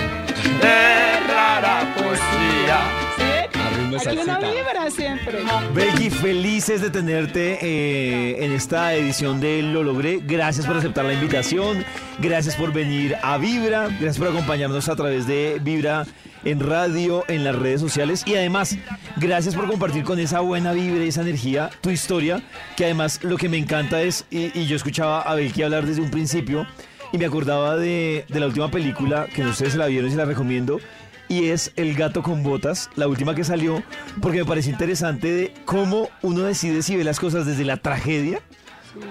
de 0.63 1.21
rara 1.29 1.95
poesía. 1.99 2.79
¿Sí? 3.19 3.61
Aquí 3.75 3.85
uno 3.87 3.99
salsita. 3.99 4.39
vibra 4.39 4.91
siempre. 4.91 5.39
Becky, 5.75 6.11
felices 6.11 6.81
de 6.81 6.91
tenerte 6.91 7.59
eh, 7.61 8.45
en 8.45 8.53
esta 8.53 8.95
edición 8.95 9.41
de 9.41 9.63
Lo 9.63 9.83
Logré. 9.83 10.21
Gracias 10.23 10.67
por 10.67 10.77
aceptar 10.77 11.05
la 11.05 11.15
invitación. 11.15 11.85
Gracias 12.19 12.55
por 12.57 12.73
venir 12.73 13.17
a 13.23 13.37
Vibra. 13.39 13.89
Gracias 13.89 14.19
por 14.19 14.29
acompañarnos 14.29 14.89
a 14.89 14.97
través 14.97 15.27
de 15.27 15.59
Vibra 15.61 16.07
en 16.45 16.61
radio, 16.61 17.25
en 17.29 17.43
las 17.43 17.57
redes 17.57 17.81
sociales. 17.81 18.23
Y 18.27 18.35
además, 18.35 18.77
gracias 19.17 19.55
por 19.55 19.67
compartir 19.67 20.05
con 20.05 20.19
esa 20.19 20.41
buena 20.41 20.73
vibra 20.73 21.05
y 21.05 21.09
esa 21.09 21.23
energía 21.23 21.71
tu 21.81 21.91
historia. 21.91 22.43
Que 22.77 22.85
además 22.85 23.21
lo 23.23 23.37
que 23.37 23.49
me 23.49 23.57
encanta 23.57 24.03
es, 24.03 24.25
y, 24.31 24.57
y 24.59 24.67
yo 24.67 24.77
escuchaba 24.77 25.23
a 25.23 25.35
Becky 25.35 25.63
hablar 25.63 25.87
desde 25.87 26.03
un 26.03 26.11
principio, 26.11 26.67
y 27.13 27.19
me 27.19 27.27
acordaba 27.27 27.77
de, 27.77 28.25
de 28.29 28.41
la 28.41 28.47
última 28.47 28.71
película, 28.71 29.27
que 29.33 29.43
no 29.43 29.53
sé 29.53 29.67
si 29.67 29.73
se 29.73 29.79
la 29.79 29.87
vieron 29.87 30.09
y 30.09 30.13
se 30.13 30.17
la 30.17 30.25
recomiendo, 30.25 30.81
y 31.29 31.49
es 31.49 31.73
El 31.77 31.95
gato 31.95 32.23
con 32.23 32.43
botas, 32.43 32.91
la 32.97 33.09
última 33.09 33.35
que 33.35 33.45
salió, 33.45 33.83
porque 34.21 34.39
me 34.39 34.45
parece 34.45 34.71
interesante 34.71 35.33
de 35.33 35.55
cómo 35.65 36.09
uno 36.23 36.41
decide 36.41 36.83
si 36.83 36.97
ve 36.97 37.05
las 37.05 37.21
cosas 37.21 37.47
desde 37.47 37.65
la 37.65 37.77
tragedia 37.77 38.41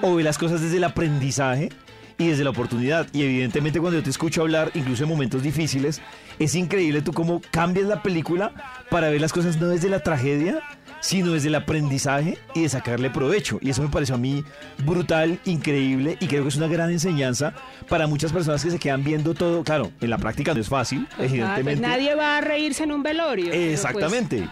o 0.01 0.15
ve 0.15 0.23
las 0.23 0.37
cosas 0.37 0.61
desde 0.61 0.77
el 0.77 0.83
aprendizaje 0.83 1.69
y 2.17 2.27
desde 2.27 2.43
la 2.43 2.51
oportunidad. 2.51 3.07
Y 3.13 3.23
evidentemente 3.23 3.79
cuando 3.79 3.99
yo 3.99 4.03
te 4.03 4.09
escucho 4.09 4.41
hablar, 4.41 4.71
incluso 4.73 5.03
en 5.03 5.09
momentos 5.09 5.43
difíciles, 5.43 6.01
es 6.39 6.55
increíble 6.55 7.01
tú 7.01 7.13
cómo 7.13 7.41
cambias 7.51 7.87
la 7.87 8.01
película 8.01 8.53
para 8.89 9.09
ver 9.09 9.21
las 9.21 9.33
cosas 9.33 9.59
no 9.59 9.67
desde 9.67 9.89
la 9.89 9.99
tragedia, 9.99 10.61
sino 11.03 11.33
desde 11.33 11.49
el 11.49 11.55
aprendizaje 11.55 12.37
y 12.55 12.61
de 12.61 12.69
sacarle 12.69 13.09
provecho. 13.09 13.59
Y 13.61 13.69
eso 13.71 13.81
me 13.81 13.89
pareció 13.89 14.15
a 14.15 14.17
mí 14.17 14.41
brutal, 14.85 15.37
increíble 15.43 16.15
y 16.21 16.27
creo 16.27 16.43
que 16.43 16.47
es 16.49 16.55
una 16.55 16.67
gran 16.67 16.89
enseñanza 16.91 17.53
para 17.89 18.07
muchas 18.07 18.31
personas 18.31 18.63
que 18.63 18.71
se 18.71 18.79
quedan 18.79 19.03
viendo 19.03 19.33
todo. 19.33 19.63
Claro, 19.65 19.91
en 19.99 20.09
la 20.09 20.17
práctica 20.17 20.53
no 20.53 20.61
es 20.61 20.69
fácil, 20.69 21.05
Ah, 21.11 21.15
pues 21.17 21.31
evidentemente. 21.31 21.81
nadie 21.85 22.15
va 22.15 22.37
a 22.37 22.41
reírse 22.41 22.83
en 22.85 22.93
un 22.93 23.03
velorio. 23.03 23.47
pero 23.51 23.57
pues, 23.61 23.73
Exactamente. 23.73 24.47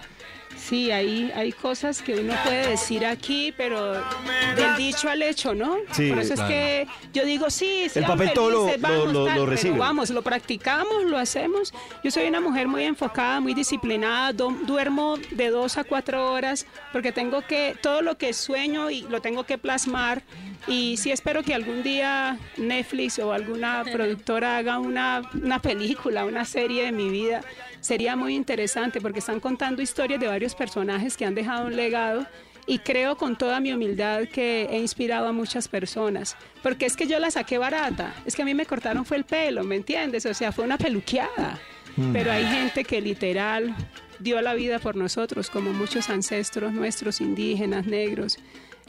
Sí, 0.70 0.92
hay, 0.92 1.32
hay 1.36 1.52
cosas 1.52 2.02
que 2.02 2.16
uno 2.20 2.34
puede 2.44 2.70
decir 2.70 3.06
aquí, 3.06 3.54
pero 3.58 3.94
del 3.94 4.76
dicho 4.78 5.10
al 5.10 5.22
hecho, 5.24 5.56
¿no? 5.56 5.78
Sí, 5.92 6.10
Por 6.10 6.20
eso 6.20 6.36
claro. 6.36 6.50
es 6.54 6.56
que 6.56 6.88
yo 7.14 7.26
digo, 7.26 7.50
sí, 7.50 7.90
sean 7.90 8.06
papel 8.06 8.32
todo 8.34 8.50
lo- 8.52 8.66
felices, 8.68 8.82
lo- 8.82 8.88
vamos, 8.88 9.36
lo- 9.36 9.46
recibe. 9.48 9.78
vamos, 9.78 10.10
lo 10.12 10.22
practicamos, 10.22 11.04
lo 11.06 11.18
hacemos. 11.18 11.74
Yo 12.04 12.12
soy 12.12 12.28
una 12.28 12.40
mujer 12.40 12.68
muy 12.68 12.84
enfocada, 12.84 13.40
muy 13.40 13.54
disciplinada, 13.56 14.34
do- 14.34 14.56
duermo 14.66 15.18
de 15.32 15.50
dos 15.50 15.78
a 15.78 15.84
cuatro 15.84 16.32
horas 16.32 16.68
porque 16.92 17.12
tengo 17.12 17.42
que, 17.42 17.76
todo 17.82 18.02
lo 18.04 18.18
que 18.18 18.32
sueño 18.34 18.90
y 18.92 19.02
lo 19.02 19.20
tengo 19.20 19.44
que 19.46 19.58
plasmar. 19.58 20.22
Y 20.68 20.98
sí 20.98 21.12
espero 21.12 21.42
que 21.42 21.56
algún 21.56 21.82
día 21.82 22.38
Netflix 22.58 23.18
o 23.18 23.34
alguna 23.34 23.84
productora 23.92 24.58
haga 24.58 24.78
una, 24.78 25.24
una 25.34 25.60
película, 25.60 26.24
una 26.24 26.46
serie 26.46 26.84
de 26.86 26.92
mi 26.92 27.10
vida. 27.10 27.42
Sería 27.82 28.16
muy 28.16 28.36
interesante 28.36 29.02
porque 29.02 29.20
están 29.20 29.40
contando 29.40 29.82
historias 29.82 30.20
de 30.20 30.28
varios 30.28 30.56
personajes 30.56 31.18
que 31.18 31.26
han 31.26 31.36
dejado 31.36 31.68
un 31.68 31.76
legado 31.76 32.26
y 32.68 32.80
creo 32.80 33.18
con 33.18 33.38
toda 33.38 33.60
mi 33.60 33.74
humildad 33.74 34.28
que 34.32 34.68
he 34.72 34.80
inspirado 34.80 35.28
a 35.28 35.34
muchas 35.34 35.68
personas. 35.68 36.38
Porque 36.62 36.86
es 36.86 36.96
que 36.96 37.08
yo 37.08 37.20
la 37.20 37.32
saqué 37.32 37.58
barata, 37.58 38.14
es 38.26 38.36
que 38.36 38.44
a 38.44 38.46
mí 38.46 38.54
me 38.54 38.66
cortaron 38.66 39.04
fue 39.04 39.18
el 39.18 39.26
pelo, 39.26 39.64
¿me 39.64 39.76
entiendes? 39.76 40.26
O 40.26 40.34
sea, 40.34 40.52
fue 40.52 40.64
una 40.64 40.78
peluqueada. 40.78 41.60
Mm. 41.98 42.14
Pero 42.14 42.32
hay 42.32 42.46
gente 42.46 42.84
que 42.86 43.02
literal 43.02 43.76
dio 44.20 44.40
la 44.42 44.54
vida 44.54 44.80
por 44.80 44.96
nosotros, 44.96 45.50
como 45.50 45.74
muchos 45.74 46.10
ancestros 46.10 46.72
nuestros 46.72 47.20
indígenas, 47.20 47.88
negros, 47.88 48.38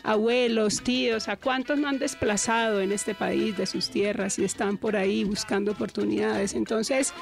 abuelos, 0.02 0.82
tíos, 0.82 1.28
a 1.28 1.36
cuántos 1.36 1.78
no 1.78 1.88
han 1.88 1.98
desplazado 1.98 2.80
en 2.80 2.92
este 2.92 3.14
país 3.14 3.56
de 3.56 3.66
sus 3.66 3.88
tierras 3.90 4.38
y 4.38 4.44
están 4.44 4.76
por 4.76 4.96
ahí 4.96 5.24
buscando 5.24 5.72
oportunidades. 5.72 6.54
Entonces, 6.54 7.14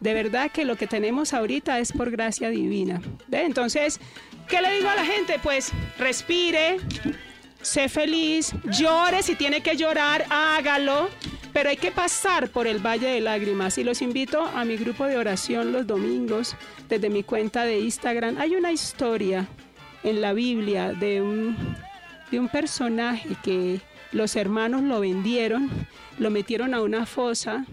de 0.00 0.14
verdad 0.14 0.50
que 0.50 0.64
lo 0.64 0.76
que 0.76 0.86
tenemos 0.86 1.34
ahorita 1.34 1.78
es 1.78 1.92
por 1.92 2.10
gracia 2.10 2.50
divina. 2.50 3.00
Entonces, 3.30 4.00
¿qué 4.48 4.60
le 4.60 4.76
digo 4.76 4.88
a 4.88 4.94
la 4.94 5.04
gente? 5.04 5.38
Pues 5.42 5.72
respire, 5.98 6.78
sé 7.62 7.88
feliz, 7.88 8.52
llore 8.78 9.22
si 9.22 9.34
tiene 9.34 9.60
que 9.60 9.76
llorar, 9.76 10.24
hágalo, 10.30 11.08
pero 11.52 11.70
hay 11.70 11.76
que 11.76 11.90
pasar 11.90 12.50
por 12.50 12.66
el 12.66 12.84
valle 12.84 13.08
de 13.08 13.20
lágrimas 13.20 13.78
y 13.78 13.84
los 13.84 14.02
invito 14.02 14.42
a 14.42 14.64
mi 14.64 14.76
grupo 14.76 15.06
de 15.06 15.16
oración 15.16 15.72
los 15.72 15.86
domingos 15.86 16.54
desde 16.88 17.10
mi 17.10 17.22
cuenta 17.22 17.64
de 17.64 17.80
Instagram. 17.80 18.36
Hay 18.38 18.54
una 18.54 18.72
historia 18.72 19.48
en 20.02 20.20
la 20.20 20.32
Biblia 20.32 20.92
de 20.92 21.22
un, 21.22 21.56
de 22.30 22.38
un 22.38 22.48
personaje 22.48 23.30
que 23.42 23.80
los 24.12 24.36
hermanos 24.36 24.82
lo 24.82 25.00
vendieron, 25.00 25.70
lo 26.18 26.30
metieron 26.30 26.74
a 26.74 26.82
una 26.82 27.06
fosa, 27.06 27.64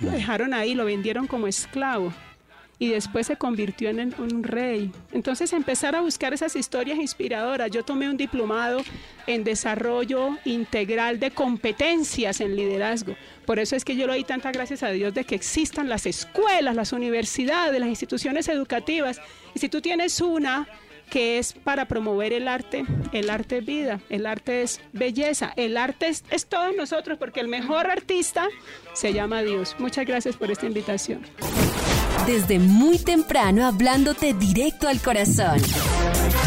lo 0.00 0.10
dejaron 0.10 0.54
ahí, 0.54 0.74
lo 0.74 0.84
vendieron 0.84 1.26
como 1.26 1.46
esclavo 1.46 2.12
y 2.76 2.88
después 2.88 3.28
se 3.28 3.36
convirtió 3.36 3.88
en 3.88 4.00
el- 4.00 4.14
un 4.18 4.42
rey. 4.42 4.90
Entonces 5.12 5.52
empezar 5.52 5.94
a 5.94 6.00
buscar 6.00 6.34
esas 6.34 6.56
historias 6.56 6.98
inspiradoras. 6.98 7.70
Yo 7.70 7.84
tomé 7.84 8.08
un 8.10 8.16
diplomado 8.16 8.82
en 9.28 9.44
desarrollo 9.44 10.36
integral 10.44 11.20
de 11.20 11.30
competencias 11.30 12.40
en 12.40 12.56
liderazgo. 12.56 13.14
Por 13.46 13.60
eso 13.60 13.76
es 13.76 13.84
que 13.84 13.94
yo 13.94 14.06
le 14.06 14.14
doy 14.14 14.24
tantas 14.24 14.52
gracias 14.52 14.82
a 14.82 14.90
Dios 14.90 15.14
de 15.14 15.24
que 15.24 15.36
existan 15.36 15.88
las 15.88 16.04
escuelas, 16.04 16.74
las 16.74 16.92
universidades, 16.92 17.78
las 17.78 17.88
instituciones 17.88 18.48
educativas. 18.48 19.20
Y 19.54 19.60
si 19.60 19.68
tú 19.68 19.80
tienes 19.80 20.20
una 20.20 20.66
que 21.14 21.38
es 21.38 21.52
para 21.52 21.86
promover 21.86 22.32
el 22.32 22.48
arte, 22.48 22.84
el 23.12 23.30
arte 23.30 23.58
es 23.58 23.64
vida, 23.64 24.00
el 24.10 24.26
arte 24.26 24.62
es 24.62 24.80
belleza, 24.92 25.52
el 25.54 25.76
arte 25.76 26.08
es, 26.08 26.24
es 26.28 26.46
todos 26.46 26.74
nosotros, 26.76 27.18
porque 27.18 27.38
el 27.38 27.46
mejor 27.46 27.88
artista 27.88 28.48
se 28.94 29.12
llama 29.12 29.42
Dios. 29.42 29.76
Muchas 29.78 30.06
gracias 30.06 30.36
por 30.36 30.50
esta 30.50 30.66
invitación. 30.66 31.24
Desde 32.26 32.58
muy 32.58 32.98
temprano 32.98 33.64
hablándote 33.64 34.34
directo 34.34 34.88
al 34.88 35.00
corazón. 35.00 35.62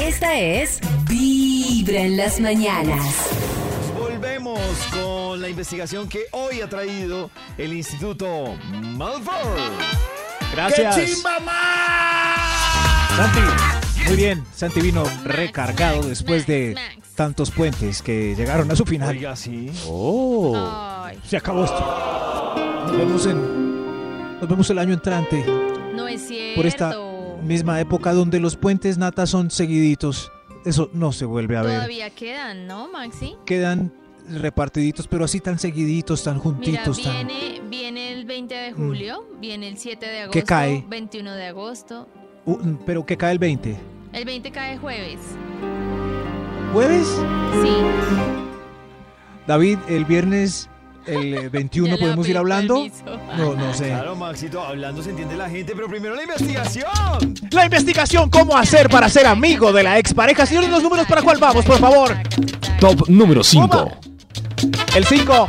Esta 0.02 0.38
es 0.38 0.82
Vibra 1.08 2.02
en 2.02 2.18
las 2.18 2.42
mañanas. 2.42 3.30
Volvemos 3.98 4.60
con 4.92 5.42
la 5.42 5.48
investigación 5.48 6.10
que 6.10 6.26
hoy 6.32 6.60
ha 6.60 6.68
traído 6.68 7.32
el 7.58 7.72
Instituto 7.72 8.54
Malfour. 8.98 9.72
Gracias. 10.52 10.94
¡Qué 10.98 11.06
chimba 11.06 11.38
Santi, 13.16 13.87
muy 14.08 14.18
bien. 14.18 14.44
Santi 14.54 14.82
vino 14.82 15.04
recargado 15.24 16.04
después 16.04 16.46
de 16.48 16.76
tantos 17.16 17.52
puentes 17.52 18.02
que 18.02 18.36
llegaron 18.36 18.70
a 18.72 18.76
su 18.76 18.86
final. 18.86 19.10
Oiga, 19.16 19.36
sí. 19.36 19.70
Oh, 19.88 21.04
Ay. 21.04 21.18
se 21.26 21.38
acabó 21.38 21.66
esto. 21.66 22.56
Nos 22.88 22.98
vemos 22.98 23.26
en, 23.26 24.40
nos 24.40 24.48
vemos 24.50 24.70
el 24.70 24.80
año 24.80 24.94
entrante 24.94 25.44
No 25.94 26.08
es 26.08 26.28
cierto. 26.28 26.56
por 26.56 26.66
esta 26.66 26.96
misma 27.44 27.80
época 27.82 28.14
donde 28.14 28.40
los 28.40 28.56
puentes 28.56 28.98
nata 28.98 29.26
son 29.26 29.52
seguiditos. 29.52 30.32
Eso 30.66 30.90
no 30.94 31.12
se 31.12 31.26
vuelve 31.26 31.58
a 31.58 31.62
ver. 31.64 31.76
Todavía 31.76 32.10
quedan, 32.10 32.68
¿no, 32.68 32.90
Maxi? 32.90 33.36
Quedan 33.46 33.94
repartiditos, 34.30 35.08
pero 35.08 35.24
así 35.26 35.40
tan 35.40 35.58
seguiditos, 35.58 36.24
tan 36.24 36.34
Mira, 36.36 36.44
juntitos, 36.44 37.02
tan. 37.02 37.28
viene, 37.28 37.62
viene 37.70 38.12
el 38.14 38.26
20 38.26 38.54
de 38.54 38.72
julio, 38.74 39.26
viene 39.40 39.70
el 39.70 39.78
7 39.78 40.06
de 40.06 40.20
agosto, 40.22 40.32
¿Qué 40.34 40.44
cae? 40.44 40.84
21 40.90 41.32
de 41.34 41.46
agosto. 41.48 42.08
Uh, 42.46 42.58
pero 42.86 43.06
que 43.06 43.16
cae 43.18 43.32
el 43.34 43.40
20. 43.40 43.78
El 44.14 44.26
20 44.26 44.52
cae 44.52 44.78
jueves. 44.78 45.20
¿Jueves? 46.74 47.08
Sí. 47.64 47.72
David, 49.46 49.78
el 49.88 50.06
viernes, 50.06 50.70
el 51.06 51.34
eh, 51.34 51.50
21, 51.52 51.88
Ya 51.88 51.94
le 51.96 52.00
podemos 52.00 52.28
ir 52.28 52.38
hablando. 52.38 52.76
permiso. 52.76 53.04
No, 53.38 53.56
no 53.56 53.74
sé. 53.74 53.88
Claro, 53.90 54.16
Maxito, 54.16 54.62
hablando 54.62 55.02
se 55.04 55.12
entiende 55.12 55.36
la 55.38 55.50
gente, 55.50 55.74
pero 55.76 55.88
primero 55.88 56.16
la 56.16 56.24
investigación. 56.24 56.86
La 57.52 57.66
investigación, 57.66 58.30
cómo 58.30 58.58
hacer 58.58 58.90
para 58.90 59.08
ser 59.10 59.26
amigo 59.28 59.72
de 59.72 59.84
la 59.84 59.98
expareja. 60.00 60.46
Señores, 60.46 60.70
los 60.70 60.84
números 60.84 61.06
para 61.08 61.22
cuál 61.22 61.38
vamos, 61.38 61.64
por 61.66 61.78
favor. 61.80 62.16
Top 62.80 63.08
número 63.08 63.44
5. 63.44 63.92
El 64.96 65.06
5. 65.06 65.48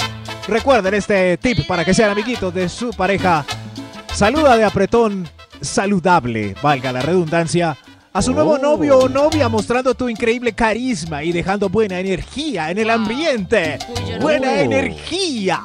Recuerden 0.48 0.94
este 0.94 1.36
tip 1.36 1.66
para 1.66 1.85
que 1.85 1.93
sean 1.93 2.10
amiguitos 2.10 2.52
de 2.55 2.68
su 2.68 2.90
pareja. 2.90 3.44
saluda 4.14 4.56
de 4.56 4.64
apretón 4.64 5.28
saludable, 5.60 6.55
valga 6.62 6.90
la 6.93 7.02
redundancia, 7.02 7.76
a 8.12 8.22
su 8.22 8.32
nuevo 8.32 8.52
Oh. 8.52 8.59
novio 8.59 8.98
o 8.98 9.09
novia 9.09 9.48
mostrando 9.48 9.94
tu 9.94 10.09
increíble 10.09 10.52
carisma 10.52 11.22
y 11.22 11.32
dejando 11.32 11.68
buena 11.68 12.01
energía 12.01 12.70
en 12.70 12.78
el 12.78 12.90
ambiente. 12.90 13.78
Uy, 13.89 14.12
no 14.12 14.18
Buena 14.20 14.48
puedo. 14.48 14.62
energía. 14.62 15.62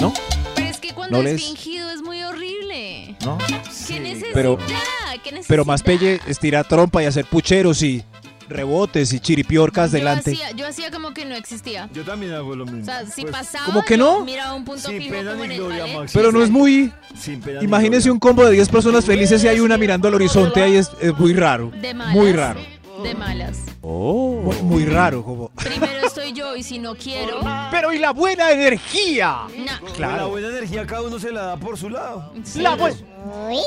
¿No? 0.00 0.12
Pero 0.54 0.68
es 0.68 0.78
que 0.78 0.92
cuando 0.92 1.18
No 1.22 1.28
es 1.28 1.34
les- 1.34 1.44
fingido 1.44 1.90
es 1.90 2.02
muy 2.02 2.22
horrible. 2.22 3.16
¿No? 3.24 3.38
¿Qué 3.86 4.00
necesidad? 4.00 4.30
Pero- 4.34 4.56
¿Qué 4.58 5.30
necesidad? 5.30 5.44
Pero 5.48 5.64
más 5.64 5.82
pelle 5.82 6.20
estira 6.26 6.64
trompa 6.64 7.02
y 7.02 7.06
hacer 7.06 7.24
pucheros 7.26 7.82
y 7.82 8.02
rebotes 8.48 9.12
y 9.12 9.20
chiripiorcas 9.20 9.90
Yo 9.92 9.98
delante. 9.98 10.32
hacía, 10.32 10.50
yo 10.52 10.66
hacía 10.66 10.90
como 10.90 11.12
que 11.14 11.24
no 11.24 11.34
existía. 11.34 11.88
Yo 11.92 12.04
también 12.04 12.32
hago 12.34 12.54
lo 12.54 12.64
mismo. 12.66 12.82
O 12.82 12.84
sea, 12.84 13.06
si 13.06 13.22
Pues, 13.22 13.32
pasaba, 13.32 13.66
¿Cómo 13.66 13.82
que 13.84 13.96
no? 13.96 14.24
miraba 14.24 14.54
un 14.54 14.64
punto 14.64 14.88
Sin 14.88 14.98
fijo 14.98 15.14
pena 15.14 15.32
como 15.32 15.44
ni 15.46 15.54
en 15.54 15.60
el 15.60 15.66
gloria. 15.66 15.98
Max. 15.98 16.12
Pero 16.14 16.32
no 16.32 16.42
es 16.42 16.50
muy... 16.50 16.92
Sin 17.18 17.40
pena 17.40 17.62
Imagínese 17.62 18.02
gloria. 18.08 18.12
un 18.12 18.18
combo 18.20 18.44
de 18.44 18.52
10 18.52 18.68
personas 18.68 19.04
felices 19.04 19.42
y 19.44 19.48
hay 19.48 19.60
una 19.60 19.76
mirando 19.78 20.08
al 20.08 20.14
horizonte 20.14 20.62
ahí 20.62 20.76
es, 20.76 20.90
es 21.00 21.16
muy 21.18 21.32
raro. 21.34 21.70
De 21.80 21.94
malas. 21.94 22.14
Muy 22.14 22.32
raro. 22.32 22.60
De 23.02 23.14
malas. 23.14 23.58
Muy, 23.82 24.56
muy 24.62 24.84
raro. 24.84 25.24
Como... 25.24 25.48
Primero 25.50 26.06
estoy 26.06 26.32
yo 26.32 26.54
y 26.56 26.62
si 26.62 26.78
no 26.78 26.94
quiero. 26.94 27.40
Pero 27.70 27.92
y 27.92 27.98
la 27.98 28.12
buena 28.12 28.50
energía. 28.52 29.40
No. 29.58 29.78
Con 29.80 29.88
La 29.88 29.94
Claro. 29.94 30.28
buena 30.30 30.48
energía 30.48 30.86
cada 30.86 31.02
uno 31.02 31.18
se 31.18 31.32
la 31.32 31.42
da 31.42 31.56
por 31.56 31.76
su 31.76 31.90
lado. 31.90 32.32
Sí. 32.44 32.60
La 32.60 32.76
bu- 32.76 32.94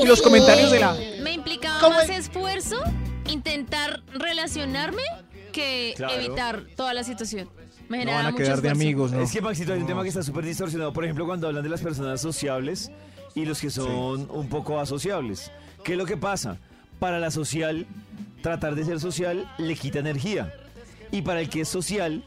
Y 0.02 0.06
los 0.08 0.22
comentarios 0.22 0.72
de 0.72 0.80
la... 0.80 0.96
Me 1.22 1.34
implicaba 1.34 1.80
¿Cómo 1.80 1.96
más 1.98 2.10
es? 2.10 2.20
esfuerzo 2.28 2.78
intentar 3.28 4.02
relacionarme 4.14 5.04
que 5.52 5.94
Claro. 5.96 6.14
evitar 6.16 6.64
toda 6.76 6.94
la 6.94 7.04
situación. 7.04 7.50
Me 7.90 7.98
No 7.98 8.02
generaba 8.02 8.18
van 8.24 8.26
a 8.28 8.32
mucho 8.32 8.44
quedar 8.44 8.62
de 8.62 8.68
esfuerzo. 8.68 8.82
amigos, 8.84 9.12
¿no? 9.12 9.22
Es 9.22 9.32
que, 9.32 9.42
Maxito, 9.42 9.74
hay 9.74 9.80
un 9.80 9.88
tema 9.88 10.04
que 10.04 10.10
está 10.10 10.22
súper 10.24 10.44
distorsionado. 10.46 10.92
Por 10.94 11.04
ejemplo, 11.06 11.26
cuando 11.26 11.48
hablan 11.48 11.64
de 11.64 11.70
las 11.70 11.82
personas 11.82 12.20
sociables 12.22 12.92
y 13.34 13.46
los 13.46 13.62
que 13.62 13.70
son 13.70 14.30
un 14.30 14.50
poco 14.50 14.80
asociables. 14.80 15.52
¿Qué 15.84 15.94
es 15.94 15.98
lo 15.98 16.06
que 16.06 16.18
pasa? 16.18 16.58
Para 17.00 17.20
la 17.20 17.32
social, 17.32 17.86
tratar 18.42 18.76
de 18.76 18.84
ser 18.84 19.00
social 19.00 19.50
le 19.58 19.76
quita 19.76 20.00
energía. 20.00 20.54
Y 21.12 21.22
para 21.22 21.40
el 21.40 21.50
que 21.50 21.62
es 21.62 21.70
social, 21.70 22.24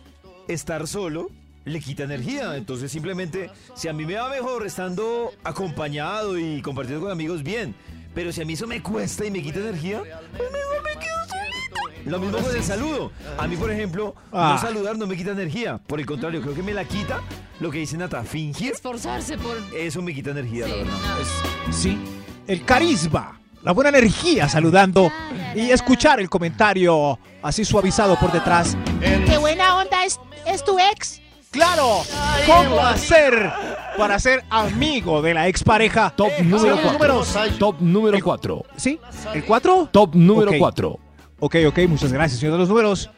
estar 0.48 0.86
solo 0.86 1.28
le 1.66 1.80
quita 1.80 2.04
energía. 2.04 2.56
Entonces, 2.56 2.90
simplemente, 2.90 3.50
si 3.74 3.88
a 3.88 3.92
mí 3.92 4.06
me 4.06 4.14
va 4.14 4.30
mejor 4.30 4.66
estando 4.66 5.30
acompañado 5.44 6.38
y 6.38 6.62
compartiendo 6.62 7.02
con 7.04 7.12
amigos, 7.12 7.42
bien. 7.42 7.74
Pero 8.14 8.32
si 8.32 8.42
a 8.42 8.44
mí 8.44 8.54
eso 8.54 8.66
me 8.66 8.82
cuesta 8.82 9.24
y 9.24 9.30
me 9.30 9.42
quita 9.42 9.60
energía, 9.60 10.02
pues 10.36 10.50
mejor 10.50 10.82
me 10.84 11.00
quedo 11.00 11.16
solito. 11.28 12.10
Lo 12.10 12.18
mismo 12.18 12.38
con 12.38 12.56
el 12.56 12.62
saludo. 12.64 13.12
A 13.38 13.46
mí, 13.46 13.56
por 13.56 13.70
ejemplo, 13.70 14.14
Ah. 14.32 14.54
no 14.56 14.60
saludar 14.60 14.96
no 14.98 15.06
me 15.06 15.16
quita 15.16 15.30
energía. 15.30 15.78
Por 15.86 16.00
el 16.00 16.06
contrario, 16.06 16.40
creo 16.42 16.54
que 16.54 16.62
me 16.62 16.72
la 16.74 16.84
quita 16.84 17.20
lo 17.60 17.70
que 17.70 17.78
dice 17.78 17.96
Nata, 17.96 18.22
fingir. 18.24 18.72
Esforzarse 18.72 19.36
por. 19.38 19.56
Eso 19.76 20.02
me 20.02 20.12
quita 20.14 20.30
energía, 20.30 20.66
la 20.66 20.74
Sí, 20.74 20.80
verdad. 20.80 20.94
no. 21.66 21.72
Sí. 21.72 21.98
El 22.46 22.64
carisma. 22.64 23.36
La 23.62 23.72
buena 23.72 23.90
energía 23.90 24.48
saludando. 24.48 25.12
Y 25.54 25.70
escuchar 25.70 26.18
el 26.20 26.30
comentario 26.30 27.18
así 27.42 27.64
suavizado 27.64 28.18
por 28.18 28.32
detrás. 28.32 28.76
Qué 29.00 29.36
buena 29.38 29.76
onda 29.76 30.04
es, 30.04 30.18
es 30.46 30.64
tu 30.64 30.78
ex. 30.78 31.20
Claro. 31.50 32.02
¿Cómo 32.46 32.78
hacer 32.80 33.50
para 33.98 34.18
ser 34.20 34.44
amigo 34.50 35.20
de 35.20 35.34
la 35.34 35.48
expareja? 35.48 36.10
Top 36.10 36.30
número 36.42 36.76
Según 36.76 36.82
4. 36.82 36.92
números. 36.92 37.58
Top 37.58 37.76
número 37.80 38.18
4. 38.22 38.64
¿Sí? 38.76 39.00
¿El 39.34 39.44
4? 39.44 39.88
Top 39.90 40.14
número 40.14 40.52
Ok. 40.52 40.58
4. 40.58 40.98
Ok, 41.40 41.56
ok, 41.68 41.78
muchas 41.88 42.12
gracias, 42.12 42.38
señor 42.38 42.52
de 42.52 42.58
los 42.60 42.68
números. 42.68 43.10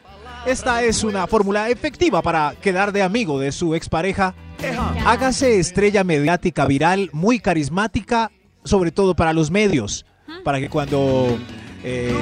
Esta 0.47 0.81
es 0.81 1.03
una 1.03 1.27
fórmula 1.27 1.69
efectiva 1.69 2.21
para 2.21 2.55
quedar 2.59 2.91
de 2.91 3.03
amigo 3.03 3.39
de 3.39 3.51
su 3.51 3.75
expareja. 3.75 4.33
Hágase 5.05 5.59
estrella 5.59 6.03
mediática 6.03 6.65
viral, 6.65 7.09
muy 7.13 7.39
carismática, 7.39 8.31
sobre 8.63 8.91
todo 8.91 9.15
para 9.15 9.33
los 9.33 9.51
medios, 9.51 10.05
para 10.43 10.59
que 10.59 10.69
cuando 10.69 11.37
eh, 11.83 12.13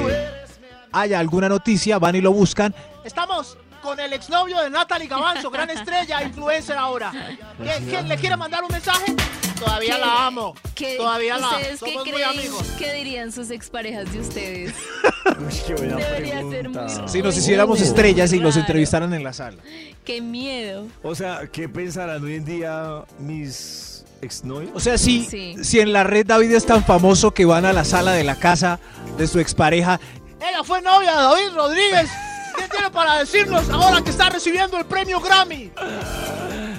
haya 0.92 1.20
alguna 1.20 1.48
noticia 1.50 2.00
van 2.00 2.16
y 2.16 2.22
lo 2.22 2.32
buscan. 2.34 2.76
Estamos 3.06 3.58
con 3.82 4.00
el 4.00 4.14
exnovio 4.14 4.60
de 4.62 4.70
Natalie 4.70 5.08
Gavanzo, 5.08 5.50
gran 5.50 5.70
estrella, 5.78 6.24
influencer 6.24 6.78
ahora. 6.78 7.12
¿Qué, 7.12 7.84
qué, 7.90 8.02
le 8.04 8.18
quiere 8.18 8.38
mandar 8.38 8.64
un 8.64 8.72
mensaje? 8.72 9.16
Todavía 9.60 9.96
¿Qué- 9.96 10.02
la 10.02 10.26
amo. 10.28 10.56
qué- 10.74 10.96
Todavía 10.98 11.38
la 11.38 11.48
amo. 11.48 11.58
¿Ustedes 11.58 11.80
qué 11.84 11.94
muy 11.94 12.12
creen 12.12 12.30
amigos. 12.30 12.64
que 12.80 12.94
dirían 12.94 13.32
sus 13.32 13.52
exparejas 13.52 14.12
de 14.12 14.20
ustedes? 14.20 14.74
Uy, 15.40 15.54
qué 15.68 15.74
buena 15.76 15.98
Debería 15.98 16.40
ser 16.40 16.50
pregunta. 16.50 16.88
muy- 17.00 17.10
Si 17.10 17.22
nos 17.22 17.38
hiciéramos 17.38 17.80
Oh. 17.80 17.84
estrellas 17.84 18.34
y 18.34 18.40
los 18.40 18.56
Raro. 18.56 18.62
entrevistaran 18.62 19.14
en 19.14 19.24
la 19.24 19.34
sala. 19.34 19.58
¡Qué 20.06 20.20
miedo! 20.22 20.88
O 21.04 21.14
sea, 21.14 21.42
¿qué 21.52 21.70
pensarán 21.70 22.24
hoy 22.24 22.36
en 22.36 22.46
día 22.46 23.04
mis 23.20 24.04
exnovios? 24.22 24.72
O 24.74 24.80
sea, 24.80 24.98
si, 24.98 25.26
Sí. 25.26 25.56
si 25.64 25.80
en 25.80 25.94
la 25.94 26.04
red 26.04 26.26
David 26.26 26.52
es 26.54 26.66
tan 26.66 26.84
famoso 26.84 27.32
que 27.32 27.46
van 27.46 27.66
a 27.66 27.74
la 27.74 27.84
sala 27.86 28.14
de 28.14 28.24
la 28.24 28.36
casa 28.36 28.80
de 29.18 29.28
su 29.28 29.40
expareja, 29.40 30.00
Ella 30.40 30.64
fue 30.64 30.82
novia 30.82 31.12
de 31.12 31.18
David 31.22 31.50
Rodríguez. 31.54 32.10
¿Qué 32.62 32.68
tiene 32.68 32.92
para 32.92 33.18
decirnos 33.18 33.68
ahora 33.72 34.04
que 34.04 34.12
está 34.12 34.30
recibiendo 34.30 34.78
el 34.78 34.86
premio 34.86 35.20
Grammy? 35.20 35.72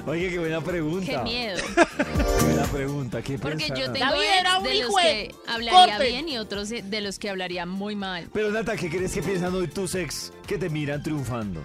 Oye, 0.06 0.30
qué 0.30 0.38
buena 0.38 0.60
pregunta. 0.60 1.06
¡Qué 1.06 1.18
miedo! 1.18 1.60
Qué 1.76 2.44
buena 2.44 2.62
pregunta. 2.64 3.22
¿Qué 3.22 3.38
Porque 3.38 3.68
yo 3.68 3.92
tengo 3.92 4.06
David 4.06 4.22
era 4.40 4.58
un 4.58 4.64
de 4.64 4.74
los 4.82 4.94
que 4.96 5.34
hablaría 5.46 5.96
Corte. 5.96 6.10
bien 6.10 6.28
y 6.28 6.38
otros 6.38 6.68
de 6.70 7.00
los 7.00 7.18
que 7.18 7.30
hablaría 7.30 7.66
muy 7.66 7.94
mal. 7.94 8.28
Pero 8.32 8.50
Nata, 8.50 8.76
¿qué 8.76 8.90
crees 8.90 9.12
que 9.12 9.22
piensan 9.22 9.54
hoy 9.54 9.68
tus 9.68 9.94
ex 9.94 10.32
que 10.46 10.58
te 10.58 10.68
miran 10.68 11.02
triunfando? 11.02 11.62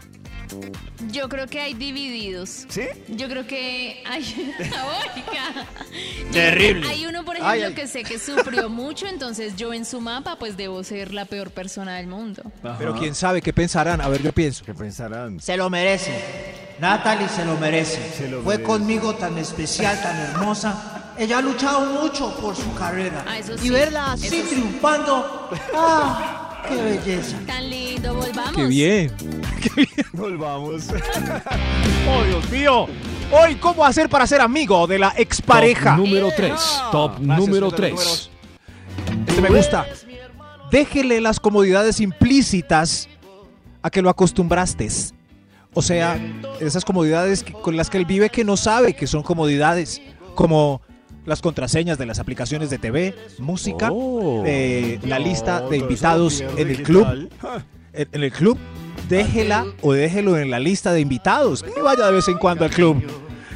Yo 1.12 1.28
creo 1.28 1.48
que 1.48 1.60
hay 1.60 1.74
divididos. 1.74 2.66
¿Sí? 2.70 2.84
Yo 3.10 3.28
creo 3.28 3.46
que 3.48 4.02
hay. 4.06 4.24
Terrible. 6.32 6.88
Hay 6.88 7.06
uno, 7.06 7.26
por 7.26 7.36
ejemplo, 7.36 7.52
Ay, 7.52 7.64
ay. 7.64 7.74
que 7.74 7.88
sé 7.88 8.04
que 8.04 8.18
sufrió 8.20 8.70
mucho, 8.70 9.08
entonces 9.08 9.56
yo 9.58 9.74
en 9.74 9.84
su 9.84 10.00
mapa, 10.00 10.38
pues 10.38 10.56
debo 10.56 10.84
ser 10.84 11.14
la 11.14 11.26
peor 11.26 11.50
persona 11.52 11.98
del 11.98 12.08
mundo. 12.08 12.44
pero 12.78 12.96
quién 12.98 13.16
sabe 13.16 13.42
qué 13.42 13.52
pensarán. 13.52 14.00
A 14.00 14.08
ver, 14.08 14.22
yo 14.22 14.32
pienso. 14.32 14.64
¿Qué 14.64 14.74
pensarán? 14.74 15.40
Se 15.40 15.58
lo 15.58 15.70
merece. 15.70 16.67
Natalie 16.80 17.28
se 17.30 17.44
lo 17.46 17.56
merece. 17.58 18.14
Se 18.18 18.28
lo 18.30 18.42
Fue 18.42 18.56
merece. 18.58 18.64
conmigo 18.64 19.16
tan 19.16 19.38
especial, 19.38 20.00
tan 20.02 20.16
hermosa. 20.18 21.14
Ella 21.18 21.40
ha 21.40 21.42
luchado 21.42 22.02
mucho 22.02 22.36
por 22.40 22.56
su 22.56 22.72
carrera. 22.76 23.26
Ah, 23.28 23.38
eso 23.40 23.56
y 23.56 23.58
sí, 23.58 23.70
verla 23.72 24.12
así 24.14 24.28
eso 24.28 24.36
sí. 24.36 24.56
triunfando. 24.56 25.50
¡Ah! 25.76 26.64
¡Qué 26.68 26.76
belleza! 26.76 27.38
Tan 27.48 27.70
lindo, 27.70 28.14
volvamos. 28.14 28.54
Qué 28.56 28.66
bien. 28.66 29.12
Volvamos. 30.14 30.84
Oh, 32.10 32.24
Dios 32.24 32.50
mío. 32.50 32.88
Hoy, 33.32 33.56
¿cómo 33.56 33.84
hacer 33.84 34.08
para 34.08 34.26
ser 34.26 34.40
amigo 34.40 34.88
de 34.88 34.98
la 34.98 35.14
expareja? 35.18 35.96
Top 35.98 36.06
número 36.06 36.30
3. 36.36 36.52
Top 36.92 37.12
Gracias, 37.20 37.38
número 37.40 37.44
señor 37.44 37.54
de 37.54 37.60
los 37.62 37.76
3. 37.76 37.92
números. 37.92 38.32
Este 39.28 39.42
me 39.42 39.50
gusta. 39.50 39.86
Déjele 40.72 41.20
las 41.20 41.40
comodidades 41.42 42.00
implícitas 42.00 43.10
a 43.82 43.90
que 43.90 44.02
lo 44.02 44.10
acostumbraste. 44.10 44.88
O 45.78 45.84
sea, 45.84 46.20
esas 46.60 46.84
comodidades 46.84 47.44
con 47.62 47.78
las 47.78 47.92
que 47.92 48.00
él 48.00 48.06
vive 48.06 48.32
que 48.32 48.44
no 48.44 48.58
sabe 48.58 48.96
que 48.96 49.06
son 49.06 49.22
comodidades, 49.22 50.02
como 50.34 50.82
las 51.24 51.40
contraseñas 51.40 52.00
de 52.00 52.08
las 52.08 52.18
aplicaciones 52.18 52.72
de 52.72 52.80
TV, 52.80 53.14
música, 53.38 53.90
Oh. 53.92 54.44
eh, 54.48 54.98
la 55.04 55.20
lista 55.20 55.62
de 55.62 55.78
invitados 55.78 56.42
en 56.42 56.68
el 56.70 56.78
¿qué 56.78 56.84
club. 56.84 57.30
En, 57.94 58.24
el 58.24 58.32
club, 58.32 58.58
déjela 59.08 59.68
o 59.84 59.94
déjelo 59.94 60.40
en 60.40 60.50
la 60.50 60.58
lista 60.60 60.94
de 60.94 61.00
invitados. 61.02 61.62
Que 61.62 61.80
vaya 61.80 62.08
de 62.08 62.12
vez 62.14 62.28
en 62.28 62.40
cuando 62.40 62.66
al 62.66 62.72
club. 62.72 63.04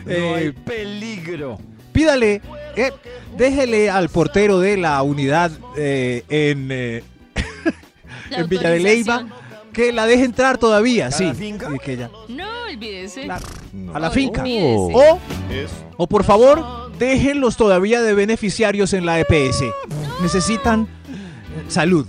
No 0.06 0.12
Eh, 0.12 0.34
hay 0.36 0.52
peligro. 0.52 1.58
pídale, 1.92 2.40
eh, 2.76 2.92
déjele 3.36 3.90
al 3.90 4.10
portero 4.10 4.60
de 4.60 4.78
la 4.78 5.02
unidad 5.02 5.52
eh, 5.76 6.24
en, 6.30 6.68
eh, 6.72 7.04
en 8.32 8.48
Villa 8.48 8.70
de 8.70 8.80
Leyva. 8.80 9.26
Que 9.72 9.92
la 9.92 10.06
deje 10.06 10.24
entrar 10.26 10.58
todavía, 10.58 11.08
¿A 11.08 11.12
sí. 11.12 11.26
la 11.26 11.34
finca? 11.34 11.70
y 11.76 11.80
que 11.80 11.94
ella- 11.94 12.10
No, 12.28 12.48
olvídese. 12.70 13.26
la- 13.26 13.40
No. 13.74 13.96
a 13.96 14.00
la 14.00 14.12
finca. 14.12 14.44
O, 14.46 15.20
o 15.98 16.08
por 16.08 16.24
favor, 16.24 16.92
déjenlos 16.98 17.58
todavía 17.58 18.02
de 18.02 18.14
beneficiarios 18.14 18.94
en 18.94 19.06
la 19.06 19.20
EPS. 19.20 19.64
Necesitan 20.22 20.84
eh, 20.84 21.64
salud, 21.68 22.06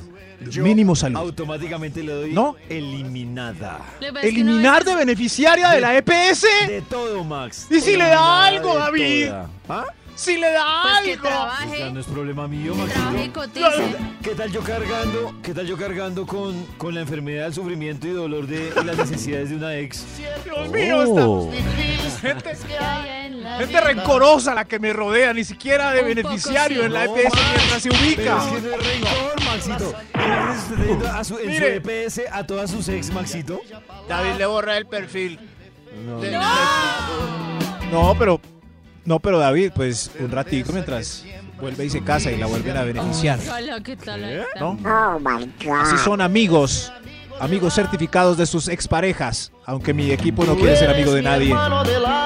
Yo 0.50 0.62
mínimo 0.62 0.94
salud. 0.96 1.16
Automáticamente 1.18 2.02
le 2.02 2.12
doy 2.12 2.32
¿No? 2.32 2.56
eliminada. 2.68 3.80
Eliminar 4.22 4.82
a 4.82 4.84
de 4.84 4.94
beneficiaria 4.96 5.70
de 5.70 5.80
la 5.80 5.96
EPS. 5.96 6.46
De 6.68 6.82
todo, 6.88 7.22
Max. 7.24 7.66
¿Y 7.70 7.80
si 7.80 7.96
le 7.96 8.04
da 8.04 8.46
algo, 8.46 8.74
de 8.74 8.78
David? 8.80 9.28
¿Ah? 9.68 9.84
Si 10.14 10.36
le 10.36 10.52
da 10.52 10.82
Pues 10.82 11.00
que 11.04 11.12
algo. 11.12 11.22
Sea, 11.22 11.30
trabaje, 11.30 11.90
no 11.90 12.00
es 12.00 12.06
problema 12.06 12.46
mío, 12.46 12.74
trabaje 12.74 13.24
y 13.24 13.28
Maxito. 13.28 13.40
cotice. 13.40 13.96
¿Qué 14.22 14.34
tal 14.34 14.52
yo 14.52 14.60
cargando, 14.62 15.34
qué 15.42 15.54
tal 15.54 15.66
yo 15.66 15.76
cargando 15.76 16.26
con, 16.26 16.64
con 16.78 16.94
la 16.94 17.00
enfermedad, 17.00 17.46
el 17.46 17.54
sufrimiento 17.54 18.06
y 18.06 18.10
dolor 18.10 18.46
de 18.46 18.72
y 18.80 18.84
las 18.84 18.96
necesidades 18.96 19.50
de 19.50 19.56
una 19.56 19.74
ex? 19.76 20.04
Dios 20.44 20.68
mío, 20.70 21.02
estamos 21.02 21.50
difíciles. 21.50 22.20
Gente, 22.20 22.54
gente 23.58 23.80
rencorosa 23.80 24.54
la 24.54 24.64
que 24.66 24.78
me 24.78 24.92
rodea, 24.92 25.32
ni 25.34 25.44
siquiera 25.44 25.90
de 25.90 26.02
Un 26.02 26.06
poco 26.14 26.14
beneficiario 26.28 26.80
sí. 26.80 26.84
en 26.86 26.92
la 26.92 27.04
No, 27.06 27.16
EPS 27.16 27.32
mientras 27.34 27.82
se 27.82 27.88
Pero 27.88 28.02
ubica. 28.02 28.38
es 28.38 28.44
que 28.44 28.60
no 28.68 28.74
es 28.76 28.86
rencor, 28.86 29.44
Maxito. 29.44 29.94
A 31.12 31.24
su, 31.24 31.38
en 31.38 31.46
Mire. 31.48 31.82
su 31.82 31.88
EPS 31.90 32.20
a 32.32 32.46
todas 32.46 32.70
sus 32.70 32.86
ex, 32.88 33.10
Maxito. 33.12 33.60
David 34.08 34.34
le 34.38 34.46
borra 34.46 34.76
el 34.76 34.86
perfil. 34.86 35.40
No, 37.90 38.14
pero 38.18 38.40
no, 39.04 39.20
pero 39.20 39.38
David, 39.38 39.72
pues 39.74 40.10
un 40.18 40.30
ratito 40.30 40.72
mientras 40.72 41.24
vuelve 41.60 41.84
y 41.86 41.90
se 41.90 42.02
casa 42.02 42.30
y 42.30 42.36
la 42.36 42.46
vuelven 42.46 42.76
a 42.76 42.82
beneficiar. 42.82 43.38
Hola, 43.50 43.80
¿qué 43.82 43.96
tal? 43.96 44.24
Ahí 44.24 44.34
está. 44.34 44.60
¿No? 44.60 44.78
Así 45.80 45.96
son 45.98 46.20
amigos, 46.20 46.92
amigos 47.40 47.74
certificados 47.74 48.36
de 48.36 48.46
sus 48.46 48.68
exparejas, 48.68 49.52
aunque 49.64 49.94
mi 49.94 50.10
equipo 50.10 50.44
no 50.44 50.56
quiere 50.56 50.76
ser 50.76 50.90
amigo 50.90 51.12
de 51.12 51.22
nadie. 51.22 51.54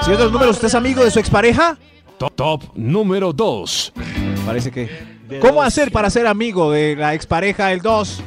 Señor 0.02 0.18
de 0.18 0.24
los 0.24 0.32
números, 0.32 0.56
¿usted 0.56 0.68
es 0.68 0.74
amigo 0.74 1.04
de 1.04 1.10
su 1.10 1.18
expareja? 1.18 1.78
Top, 2.18 2.34
top 2.34 2.62
número 2.74 3.32
2. 3.32 3.92
Parece 4.46 4.70
que... 4.70 5.16
¿Cómo 5.40 5.62
hacer 5.62 5.90
para 5.90 6.08
ser 6.08 6.26
amigo 6.26 6.70
de 6.70 6.94
la 6.96 7.14
expareja 7.14 7.72
el 7.72 7.80
2? 7.80 8.22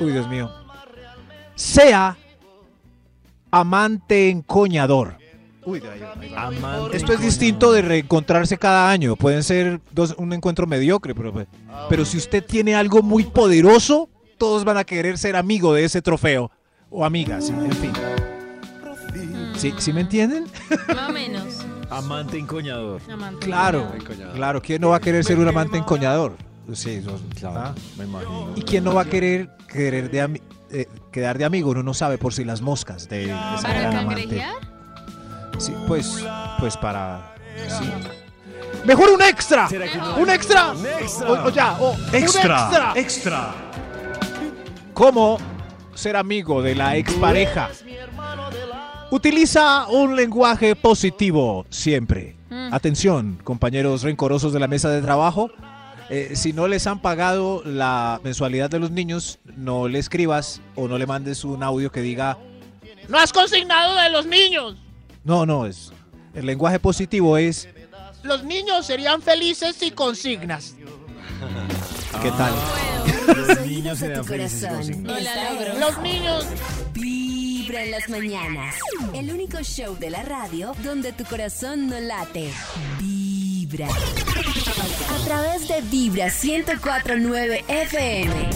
Uy, 0.00 0.12
Dios 0.12 0.28
mío. 0.28 0.50
Sea 1.54 2.16
amante 3.50 4.28
encoñador. 4.28 5.16
Uy, 5.66 5.82
Amante 6.36 6.96
Esto 6.96 7.12
es 7.12 7.20
distinto 7.20 7.72
de 7.72 7.82
reencontrarse 7.82 8.58
cada 8.58 8.90
año. 8.90 9.16
Pueden 9.16 9.42
ser 9.42 9.80
dos, 9.92 10.14
un 10.18 10.32
encuentro 10.32 10.66
mediocre, 10.66 11.14
pero, 11.14 11.32
pues, 11.32 11.46
pero 11.88 12.04
si 12.04 12.18
usted 12.18 12.44
tiene 12.44 12.74
algo 12.74 13.02
muy 13.02 13.24
poderoso, 13.24 14.08
todos 14.38 14.64
van 14.64 14.76
a 14.76 14.84
querer 14.84 15.16
ser 15.18 15.36
amigo 15.36 15.72
de 15.72 15.84
ese 15.84 16.02
trofeo. 16.02 16.50
O 16.90 17.04
amigas, 17.04 17.48
en 17.48 17.72
fin. 17.72 17.92
¿Sí, 19.56 19.72
¿sí 19.78 19.92
me 19.92 20.02
entienden? 20.02 20.46
Más 20.88 21.08
o 21.08 21.12
menos. 21.12 21.44
Amante 21.90 22.38
encoñador. 22.38 23.00
Amante. 23.10 23.46
Claro, 23.46 23.92
claro. 24.34 24.60
¿Quién 24.62 24.80
no 24.80 24.90
va 24.90 24.96
a 24.96 25.00
querer 25.00 25.24
ser 25.24 25.38
un 25.38 25.48
amante 25.48 25.76
encoñador? 25.78 26.36
Sí, 26.72 26.90
eso- 26.92 27.20
¿ah? 27.46 27.74
Me 27.98 28.04
imagino. 28.04 28.52
¿Y 28.56 28.62
quién 28.62 28.84
no 28.84 28.94
va 28.94 29.02
a 29.02 29.04
querer 29.04 29.50
querer 29.68 30.10
de 30.10 30.40
eh, 30.70 30.88
quedar 31.12 31.38
de 31.38 31.44
amigo? 31.44 31.70
Uno 31.70 31.82
no 31.82 31.94
sabe 31.94 32.18
por 32.18 32.32
si 32.34 32.42
las 32.44 32.62
moscas 32.62 33.08
de, 33.08 33.26
de 33.26 33.34
¿Para 33.62 33.90
cangrejear? 33.90 34.73
Sí, 35.58 35.72
pues, 35.86 36.24
pues 36.58 36.76
para. 36.76 37.34
Sí. 37.68 37.84
Mejor 38.84 39.10
un 39.10 39.22
extra. 39.22 39.68
Un 40.18 40.30
extra. 40.30 40.72
Un 40.72 40.86
extra. 40.86 41.28
O, 41.28 41.46
o 41.46 41.50
ya, 41.50 41.76
o 41.80 41.92
un 41.92 42.14
extra. 42.14 42.92
extra. 42.94 43.54
¿Cómo 44.92 45.38
ser 45.94 46.16
amigo 46.16 46.62
de 46.62 46.74
la 46.74 46.96
expareja? 46.96 47.70
Utiliza 49.10 49.86
un 49.88 50.16
lenguaje 50.16 50.74
positivo 50.76 51.66
siempre. 51.70 52.36
Mm. 52.50 52.74
Atención, 52.74 53.38
compañeros 53.44 54.02
rencorosos 54.02 54.52
de 54.52 54.60
la 54.60 54.68
mesa 54.68 54.90
de 54.90 55.02
trabajo. 55.02 55.50
Eh, 56.10 56.32
si 56.34 56.52
no 56.52 56.68
les 56.68 56.86
han 56.86 57.00
pagado 57.00 57.62
la 57.64 58.20
mensualidad 58.22 58.68
de 58.68 58.78
los 58.78 58.90
niños, 58.90 59.38
no 59.56 59.88
le 59.88 59.98
escribas 59.98 60.60
o 60.74 60.88
no 60.88 60.98
le 60.98 61.06
mandes 61.06 61.44
un 61.44 61.62
audio 61.62 61.90
que 61.90 62.02
diga, 62.02 62.38
No 63.08 63.18
has 63.18 63.32
consignado 63.32 63.94
de 63.94 64.10
los 64.10 64.26
niños. 64.26 64.76
No, 65.24 65.46
no, 65.46 65.66
es. 65.66 65.92
El 66.34 66.46
lenguaje 66.46 66.78
positivo 66.78 67.36
es, 67.38 67.68
Los 68.22 68.44
niños 68.44 68.86
serían 68.86 69.22
felices 69.22 69.76
si 69.76 69.90
consignas. 69.90 70.74
¿qué 72.22 72.30
tal? 72.32 72.52
Los 73.36 73.66
niños 73.66 73.98
tu 73.98 74.24
felices 74.24 74.68
corazón. 74.68 74.92
con 74.92 75.02
No 75.02 75.12
la 75.12 75.18
Esta 75.20 75.52
logro. 75.52 75.72
es 75.72 75.78
Los 75.80 75.98
niños. 76.02 76.46
Vibra 76.92 77.84
en 77.84 77.90
las 77.90 78.08
mañanas. 78.08 78.74
El 79.14 79.32
único 79.32 79.58
show 79.62 79.96
de 79.98 80.10
la 80.10 80.22
radio 80.22 80.74
donde 80.82 81.12
tu 81.12 81.24
corazón 81.24 81.88
no 81.88 81.98
late. 82.00 82.50
Vibra. 83.00 83.88
A 83.88 85.24
través 85.24 85.68
de 85.68 85.80
Vibra 85.82 86.26
1049 86.26 87.64
FM. 87.68 88.50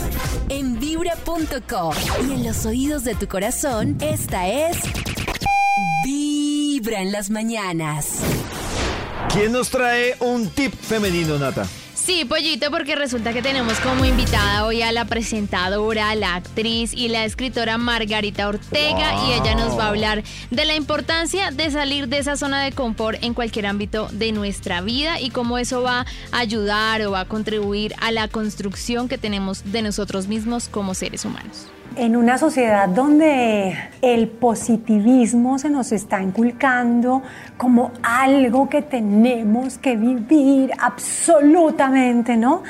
En 0.51 0.79
vibra.com. 0.79 1.95
Y 2.29 2.33
en 2.33 2.45
los 2.47 2.65
oídos 2.67 3.05
de 3.05 3.15
tu 3.15 3.27
corazón, 3.29 3.97
esta 4.01 4.49
es. 4.49 4.79
Vibra 6.05 6.58
en 6.87 7.11
las 7.11 7.29
mañanas. 7.31 8.21
¿Quién 9.33 9.51
nos 9.51 9.69
trae 9.69 10.15
un 10.21 10.49
tip 10.49 10.73
femenino, 10.73 11.37
Nata? 11.37 11.67
Sí, 11.93 12.25
pollito, 12.25 12.71
porque 12.71 12.95
resulta 12.95 13.33
que 13.33 13.43
tenemos 13.43 13.81
como 13.81 14.05
invitada 14.05 14.65
hoy 14.65 14.83
a 14.83 14.93
la 14.93 15.05
presentadora, 15.05 16.15
la 16.15 16.37
actriz 16.37 16.95
y 16.95 17.09
la 17.09 17.25
escritora 17.25 17.79
Margarita 17.79 18.49
Ortega 18.49 19.27
y 19.27 19.33
ella 19.33 19.57
nos 19.57 19.77
va 19.77 19.87
a 19.87 19.89
hablar 19.89 20.23
de 20.51 20.65
la 20.65 20.77
importancia 20.77 21.51
de 21.51 21.71
salir 21.71 22.09
de 22.09 22.19
esa 22.19 22.37
zona 22.37 22.63
de 22.63 22.73
confort 22.73 23.23
en 23.23 23.35
cualquier 23.35 23.67
ámbito 23.67 24.09
de 24.13 24.31
nuestra 24.31 24.81
vida 24.81 25.21
y 25.21 25.31
cómo 25.31 25.59
eso 25.59 25.83
va 25.83 26.07
a 26.31 26.39
ayudar 26.39 27.03
o 27.03 27.11
va 27.11 27.21
a 27.21 27.29
contribuir 27.29 27.95
a 28.01 28.13
la 28.13 28.29
construcción 28.29 29.09
que 29.09 29.19
tenemos 29.19 29.73
de 29.73 29.83
nosotros 29.83 30.29
mismos 30.29 30.69
como 30.69 30.95
seres 30.95 31.25
humanos. 31.25 31.67
En 31.99 32.15
una 32.15 32.39
sociedad 32.39 32.89
donde 32.89 33.77
el 34.03 34.29
positivismo 34.29 35.59
se 35.59 35.69
nos 35.69 35.91
está 35.91 36.23
inculcando 36.23 37.25
como 37.57 37.91
algo 38.05 38.69
que 38.69 38.83
tenemos 38.83 39.79
que 39.79 39.97
vivir 39.97 40.71
absolutamente, 40.79 42.37
¿no? 42.37 42.63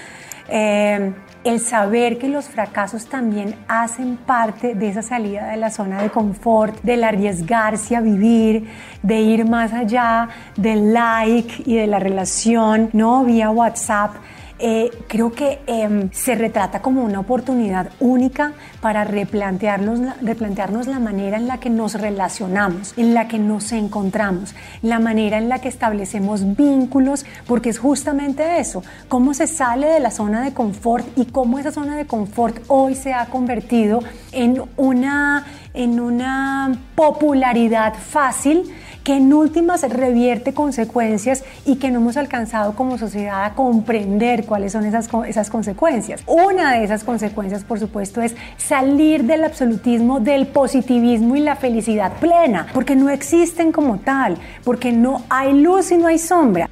Eh, 0.48 1.12
el 1.44 1.60
saber 1.60 2.16
que 2.16 2.30
los 2.30 2.46
fracasos 2.46 3.04
también 3.04 3.54
hacen 3.68 4.16
parte 4.16 4.74
de 4.74 4.88
esa 4.88 5.02
salida 5.02 5.48
de 5.48 5.58
la 5.58 5.70
zona 5.70 6.00
de 6.00 6.08
confort, 6.08 6.80
del 6.80 7.04
arriesgarse 7.04 7.96
a 7.96 8.00
vivir, 8.00 8.66
de 9.02 9.20
ir 9.20 9.44
más 9.44 9.74
allá 9.74 10.30
del 10.56 10.94
like 10.94 11.64
y 11.66 11.76
de 11.76 11.86
la 11.86 11.98
relación, 11.98 12.88
¿no? 12.94 13.26
Vía 13.26 13.50
WhatsApp. 13.50 14.12
Eh, 14.60 14.90
creo 15.06 15.30
que 15.32 15.60
em, 15.68 16.10
se 16.10 16.34
retrata 16.34 16.82
como 16.82 17.04
una 17.04 17.20
oportunidad 17.20 17.90
única 18.00 18.54
para 18.80 19.04
replantearnos, 19.04 20.00
la- 20.00 20.16
replantearnos 20.20 20.88
la 20.88 20.98
manera 20.98 21.36
en 21.36 21.46
la 21.46 21.60
que 21.60 21.70
nos 21.70 21.94
relacionamos, 21.94 22.92
en 22.96 23.14
la 23.14 23.28
que 23.28 23.38
nos 23.38 23.70
encontramos, 23.70 24.56
la 24.82 24.98
manera 24.98 25.38
en 25.38 25.48
la 25.48 25.60
que 25.60 25.68
establecemos 25.68 26.56
vínculos, 26.56 27.24
porque 27.46 27.70
es 27.70 27.78
justamente 27.78 28.58
eso, 28.58 28.82
cómo 29.08 29.32
se 29.32 29.46
sale 29.46 29.86
de 29.86 30.00
la 30.00 30.10
zona 30.10 30.42
de 30.42 30.52
confort 30.52 31.06
y 31.16 31.26
cómo 31.26 31.60
esa 31.60 31.70
zona 31.70 31.96
de 31.96 32.06
confort 32.06 32.56
hoy 32.66 32.96
se 32.96 33.14
ha 33.14 33.26
convertido 33.26 34.00
en 34.32 34.60
una, 34.76 35.46
en 35.72 36.00
una 36.00 36.72
popularidad 36.96 37.94
fácil 37.94 38.64
que 39.08 39.16
en 39.16 39.32
últimas 39.32 39.80
revierte 39.88 40.52
consecuencias 40.52 41.42
y 41.64 41.76
que 41.76 41.90
no 41.90 41.98
hemos 41.98 42.18
alcanzado 42.18 42.74
como 42.74 42.98
sociedad 42.98 43.42
a 43.46 43.54
comprender 43.54 44.44
cuáles 44.44 44.72
son 44.72 44.84
esas, 44.84 45.08
esas 45.26 45.48
consecuencias. 45.48 46.20
Una 46.26 46.74
de 46.74 46.84
esas 46.84 47.04
consecuencias, 47.04 47.64
por 47.64 47.80
supuesto, 47.80 48.20
es 48.20 48.36
salir 48.58 49.24
del 49.24 49.44
absolutismo, 49.44 50.20
del 50.20 50.46
positivismo 50.48 51.36
y 51.36 51.40
la 51.40 51.56
felicidad 51.56 52.12
plena, 52.20 52.66
porque 52.74 52.96
no 52.96 53.08
existen 53.08 53.72
como 53.72 53.96
tal, 53.96 54.36
porque 54.62 54.92
no 54.92 55.22
hay 55.30 55.54
luz 55.54 55.90
y 55.90 55.96
no 55.96 56.06
hay 56.08 56.18
sombra. 56.18 56.68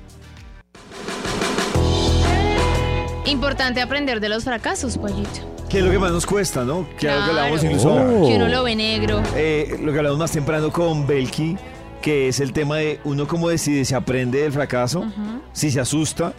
Importante 3.24 3.80
aprender 3.80 4.20
de 4.20 4.28
los 4.28 4.44
fracasos, 4.44 4.98
pollito. 4.98 5.40
¿Qué 5.70 5.78
es 5.78 5.84
lo 5.86 5.90
que 5.90 5.98
más 5.98 6.12
nos 6.12 6.26
cuesta, 6.26 6.64
no? 6.64 6.86
Que 6.90 7.06
que 7.06 7.10
hablábamos 7.10 7.60
Claro. 7.60 7.74
incluso 7.74 7.98
ahora. 7.98 8.28
Que 8.28 8.36
uno 8.36 8.48
lo 8.48 8.62
ve 8.62 8.76
negro. 8.76 9.22
Eh, 9.34 9.78
lo 9.82 9.90
que 9.90 9.98
hablamos 9.98 10.18
más 10.18 10.32
temprano 10.32 10.70
con 10.70 11.06
Belki, 11.06 11.56
que 12.06 12.28
es 12.28 12.38
el 12.38 12.52
tema 12.52 12.76
de 12.76 13.00
uno 13.02 13.26
cómo 13.26 13.48
decide 13.48 13.84
si 13.84 13.92
aprende 13.92 14.42
del 14.42 14.52
fracaso, 14.52 15.04
si 15.52 15.72
se 15.72 15.80
asusta, 15.80 16.34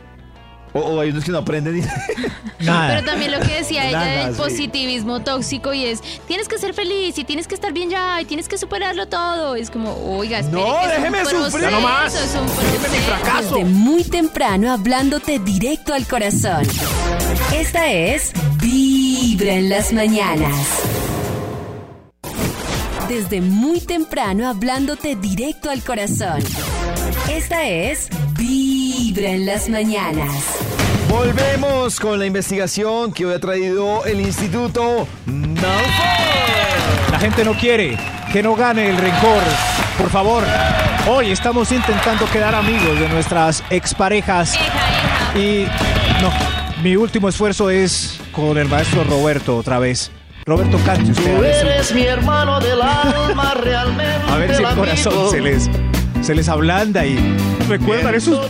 o, 0.72 0.80
o 0.80 1.02
hay 1.02 1.10
unos 1.10 1.26
que 1.26 1.32
no 1.34 1.40
aprenden 1.40 1.76
ni 1.80 1.84
Pero 2.66 3.04
también 3.04 3.32
lo 3.32 3.42
que 3.42 3.54
decía 3.56 3.86
ella 3.90 4.00
Nada, 4.00 4.26
del 4.28 4.36
sí. 4.36 4.42
positivismo 4.42 5.20
tóxico 5.24 5.74
y 5.74 5.84
es, 5.84 6.00
tienes 6.26 6.48
que 6.48 6.58
ser 6.58 6.74
feliz 6.74 7.18
y 7.18 7.26
tienes 7.26 7.50
que 7.50 7.56
estar 7.56 7.74
bien 7.74 7.90
ya 7.90 8.22
y 8.22 8.24
tienes 8.24 8.48
que 8.48 8.58
superarlo 8.58 9.10
todo. 9.10 9.58
Es 9.58 9.70
como, 9.70 9.92
oiga, 10.18 10.40
espere 10.40 10.58
No, 10.64 10.68
que 10.68 10.86
es 10.86 10.86
un 10.86 10.90
déjeme 11.04 11.18
proceso, 11.20 11.46
sufrir. 11.48 11.64
Ya 11.66 11.72
no 11.72 11.82
más. 11.82 12.16
Es 12.16 12.34
un 12.36 12.46
proceso. 12.46 13.56
Desde 13.58 13.66
muy 13.66 14.06
temprano 14.06 14.72
hablándote 14.72 15.38
directo 15.40 15.94
al 15.94 16.08
corazón. 16.08 16.66
Esta 17.54 17.92
es 17.92 18.32
Vibra 18.62 19.52
en 19.56 19.68
las 19.68 19.92
mañanas. 19.92 20.56
Desde 23.10 23.40
muy 23.40 23.80
temprano 23.80 24.50
hablándote 24.50 25.16
directo 25.16 25.70
al 25.70 25.82
corazón. 25.82 26.44
Esta 27.32 27.66
es 27.66 28.10
Vibra 28.38 29.30
en 29.30 29.46
las 29.46 29.70
mañanas. 29.70 30.58
Volvemos 31.10 32.02
con 32.02 32.20
la 32.20 32.26
investigación 32.26 33.14
que 33.14 33.26
hoy 33.26 33.34
ha 33.36 33.40
traído 33.40 34.06
el 34.06 34.20
Instituto 34.20 35.08
Malfoy. 35.26 35.88
La 37.10 37.20
gente 37.20 37.46
no 37.46 37.54
quiere 37.54 37.98
que 38.34 38.44
no 38.44 38.56
gane 38.56 38.90
el 38.90 38.98
rencor. 38.98 39.42
Por 39.98 40.10
favor, 40.10 40.44
hoy 41.10 41.32
estamos 41.32 41.72
intentando 41.72 42.30
quedar 42.30 42.56
amigos 42.56 43.00
de 43.00 43.08
nuestras 43.08 43.64
exparejas. 43.70 44.56
Y 45.34 45.66
no, 46.22 46.30
mi 46.84 46.98
último 46.98 47.30
esfuerzo 47.30 47.70
es 47.70 48.20
con 48.34 48.58
el 48.58 48.68
maestro 48.68 49.06
Roberto 49.06 49.56
otra 49.56 49.80
vez. 49.80 50.12
Roberto. 50.48 50.78
A 50.90 50.96
Tú 50.96 51.42
ver 51.42 51.54
si, 51.54 51.68
eres 51.68 51.94
mi 51.94 52.04
hermano 52.04 52.60
del 52.62 52.82
alma, 52.82 53.54
realmente. 53.62 54.32
a 54.32 54.38
ver 54.38 54.56
si 54.56 54.62
el 54.62 54.66
amigo. 54.66 54.82
corazón 54.86 55.30
se 55.30 55.42
les, 55.42 55.70
se 56.22 56.34
les 56.34 56.48
ablanda 56.48 57.06
y 57.06 57.18
recuerdan 57.68 58.16
esos. 58.16 58.50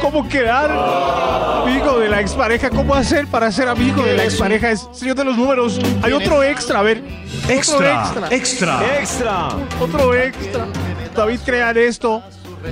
¿Cómo 0.00 0.26
quedar 0.28 0.70
amigo 0.70 1.98
de 1.98 2.08
la 2.08 2.20
expareja? 2.22 2.70
¿Cómo 2.70 2.94
hacer 2.94 3.26
para 3.26 3.52
ser 3.52 3.68
amigo 3.68 4.02
de 4.02 4.16
la 4.16 4.24
expareja? 4.24 4.70
Es, 4.70 4.88
señor 4.92 5.16
de 5.16 5.24
los 5.24 5.36
números, 5.36 5.78
hay 6.02 6.12
otro 6.12 6.42
extra, 6.42 6.78
a 6.78 6.82
ver. 6.82 7.02
Extra, 7.48 7.76
otro 8.08 8.26
extra. 8.30 8.80
extra. 8.80 8.98
Extra. 8.98 9.48
Otro 9.78 10.14
extra. 10.14 10.66
David, 11.14 11.40
crean 11.44 11.76
esto. 11.76 12.22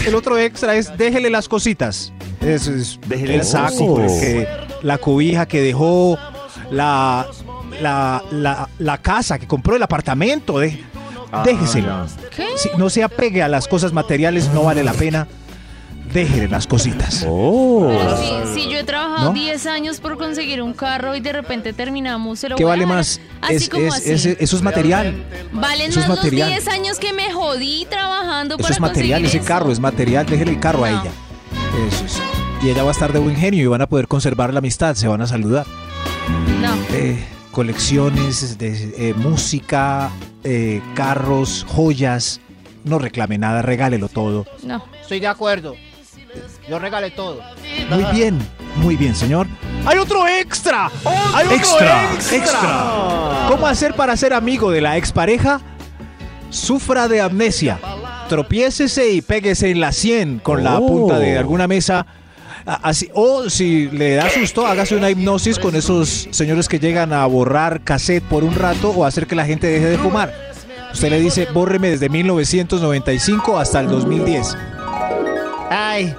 el 0.07 0.15
otro 0.15 0.39
extra 0.39 0.75
es 0.75 0.97
déjele 0.97 1.29
las 1.29 1.49
cositas. 1.49 2.13
Eso 2.41 2.73
es 2.73 2.99
Déjele 3.07 3.35
el 3.35 3.45
saco, 3.45 3.97
que- 3.97 4.49
la 4.83 4.97
cobija 4.97 5.47
que 5.47 5.61
dejó, 5.61 6.17
la, 6.71 7.27
la, 7.81 8.23
la, 8.31 8.69
la 8.79 8.99
casa 8.99 9.39
que 9.39 9.47
compró, 9.47 9.77
el 9.77 9.83
apartamento. 9.83 10.59
de- 10.59 10.85
Ah, 11.31 11.43
déjeselo. 11.45 12.07
¿Qué? 12.35 12.47
Si 12.57 12.71
no 12.79 12.89
se 12.89 13.03
apegue 13.03 13.43
a 13.43 13.49
las 13.49 13.69
cosas 13.69 13.93
materiales, 13.93 14.49
no 14.55 14.63
vale 14.63 14.83
la 14.83 14.95
pena. 14.95 15.29
Déjele 16.11 16.49
las 16.49 16.67
cositas. 16.67 17.17
Pero 17.21 18.17
si, 18.17 18.55
si 18.63 18.71
yo 18.71 18.79
he 18.79 18.85
trabajado 18.85 19.27
¿No? 19.27 19.33
10 19.35 19.67
años 19.67 20.01
por 20.01 20.17
conseguir 20.17 20.63
un 20.63 20.73
carro 20.73 21.15
y 21.15 21.21
de 21.21 21.35
repente 21.35 21.75
terminamos, 21.75 22.39
se 22.39 22.49
lo 22.49 22.57
¿Qué 22.57 22.65
vale 22.65 22.87
más? 22.87 23.21
Así 23.43 23.55
Es- 23.57 23.69
como 23.69 23.85
es- 23.89 23.95
así. 23.97 24.11
es- 24.13 24.27
eso 24.41 24.57
es 24.57 24.63
material. 24.63 25.23
Valen 25.53 25.91
eso 25.91 26.01
más 26.01 26.09
material. 26.09 26.49
los 26.51 26.65
10 26.65 26.75
años 26.75 26.99
que 26.99 27.13
me 27.13 27.31
jodí 27.31 27.87
trabajando 27.91 28.55
Eso 28.55 28.63
para 28.63 28.75
es 28.75 28.81
material, 28.81 29.21
conseguir 29.21 29.27
ese 29.27 29.37
eso. 29.37 29.47
carro 29.47 29.71
es 29.71 29.81
material, 29.81 30.25
déjele 30.25 30.53
el 30.53 30.61
carro 30.61 30.85
a 30.85 30.89
ella. 30.89 31.11
Eso 31.89 32.05
es. 32.07 32.23
Y 32.63 32.71
ella 32.71 32.85
va 32.85 32.89
a 32.89 32.93
estar 32.93 33.13
de 33.13 33.19
buen 33.19 33.37
genio 33.37 33.63
y 33.63 33.67
van 33.67 33.83
a 33.83 33.87
poder 33.87 34.09
conservar 34.09 34.55
la 34.55 34.61
amistad, 34.61 34.95
se 34.95 35.07
van 35.09 35.21
a 35.21 35.27
saludar. 35.27 35.67
No. 36.61 36.75
Eh, 36.93 37.25
colecciones 37.51 38.59
de 38.59 39.11
eh, 39.11 39.15
música, 39.15 40.11
eh, 40.45 40.81
carros, 40.95 41.65
joyas. 41.69 42.41
No 42.85 42.99
reclame 42.99 43.39
nada, 43.39 43.63
regálelo 43.63 44.09
todo. 44.09 44.47
No. 44.63 44.85
Estoy 45.01 45.21
de 45.21 45.27
acuerdo. 45.29 45.75
Yo 46.69 46.79
regalé 46.79 47.11
todo. 47.11 47.41
Muy 47.91 48.05
bien, 48.13 48.39
muy 48.77 48.97
bien, 48.97 49.15
señor. 49.15 49.47
¡Hay 49.87 49.99
otro 49.99 50.27
extra! 50.27 50.91
¡Hay 51.35 51.47
otro 51.47 51.57
extra, 51.57 52.13
extra! 52.33 53.47
¿Cómo 53.49 53.67
hacer 53.67 53.95
para 53.95 54.17
ser 54.17 54.33
amigo 54.35 54.71
de 54.71 54.81
la 54.83 54.97
expareja? 54.97 55.61
Sufra 56.51 57.09
de 57.09 57.21
amnesia. 57.21 57.79
Tropiécese 58.29 59.11
y 59.13 59.23
péguese 59.23 59.71
en 59.71 59.81
la 59.81 59.93
100 59.93 60.41
con 60.41 60.63
la 60.63 60.79
Oh. 60.79 60.87
punta 60.87 61.19
de 61.19 61.39
alguna 61.39 61.67
mesa. 61.67 62.07
Así, 62.83 63.09
o 63.15 63.49
si 63.49 63.89
le 63.89 64.15
da 64.17 64.29
susto, 64.29 64.67
hágase 64.67 64.95
una 64.95 65.09
hipnosis 65.09 65.59
con 65.59 65.75
esos 65.75 66.29
señores 66.33 66.69
que 66.69 66.79
llegan 66.79 67.15
a 67.15 67.25
borrar 67.25 67.81
cassette 67.81 68.23
por 68.23 68.45
un 68.45 68.55
rato 68.55 68.91
o 68.91 69.07
hacer 69.07 69.27
que 69.27 69.35
la 69.35 69.47
gente 69.47 69.67
deje 69.69 69.87
de 69.87 69.97
fumar. 69.99 70.35
Usted 70.93 71.09
le 71.09 71.19
dice, 71.19 71.47
bórreme 71.53 71.89
desde 71.91 72.11
1995 72.11 73.59
hasta 73.59 73.81
el 73.81 73.89
2010. 73.89 74.55
Ay. 75.71 76.15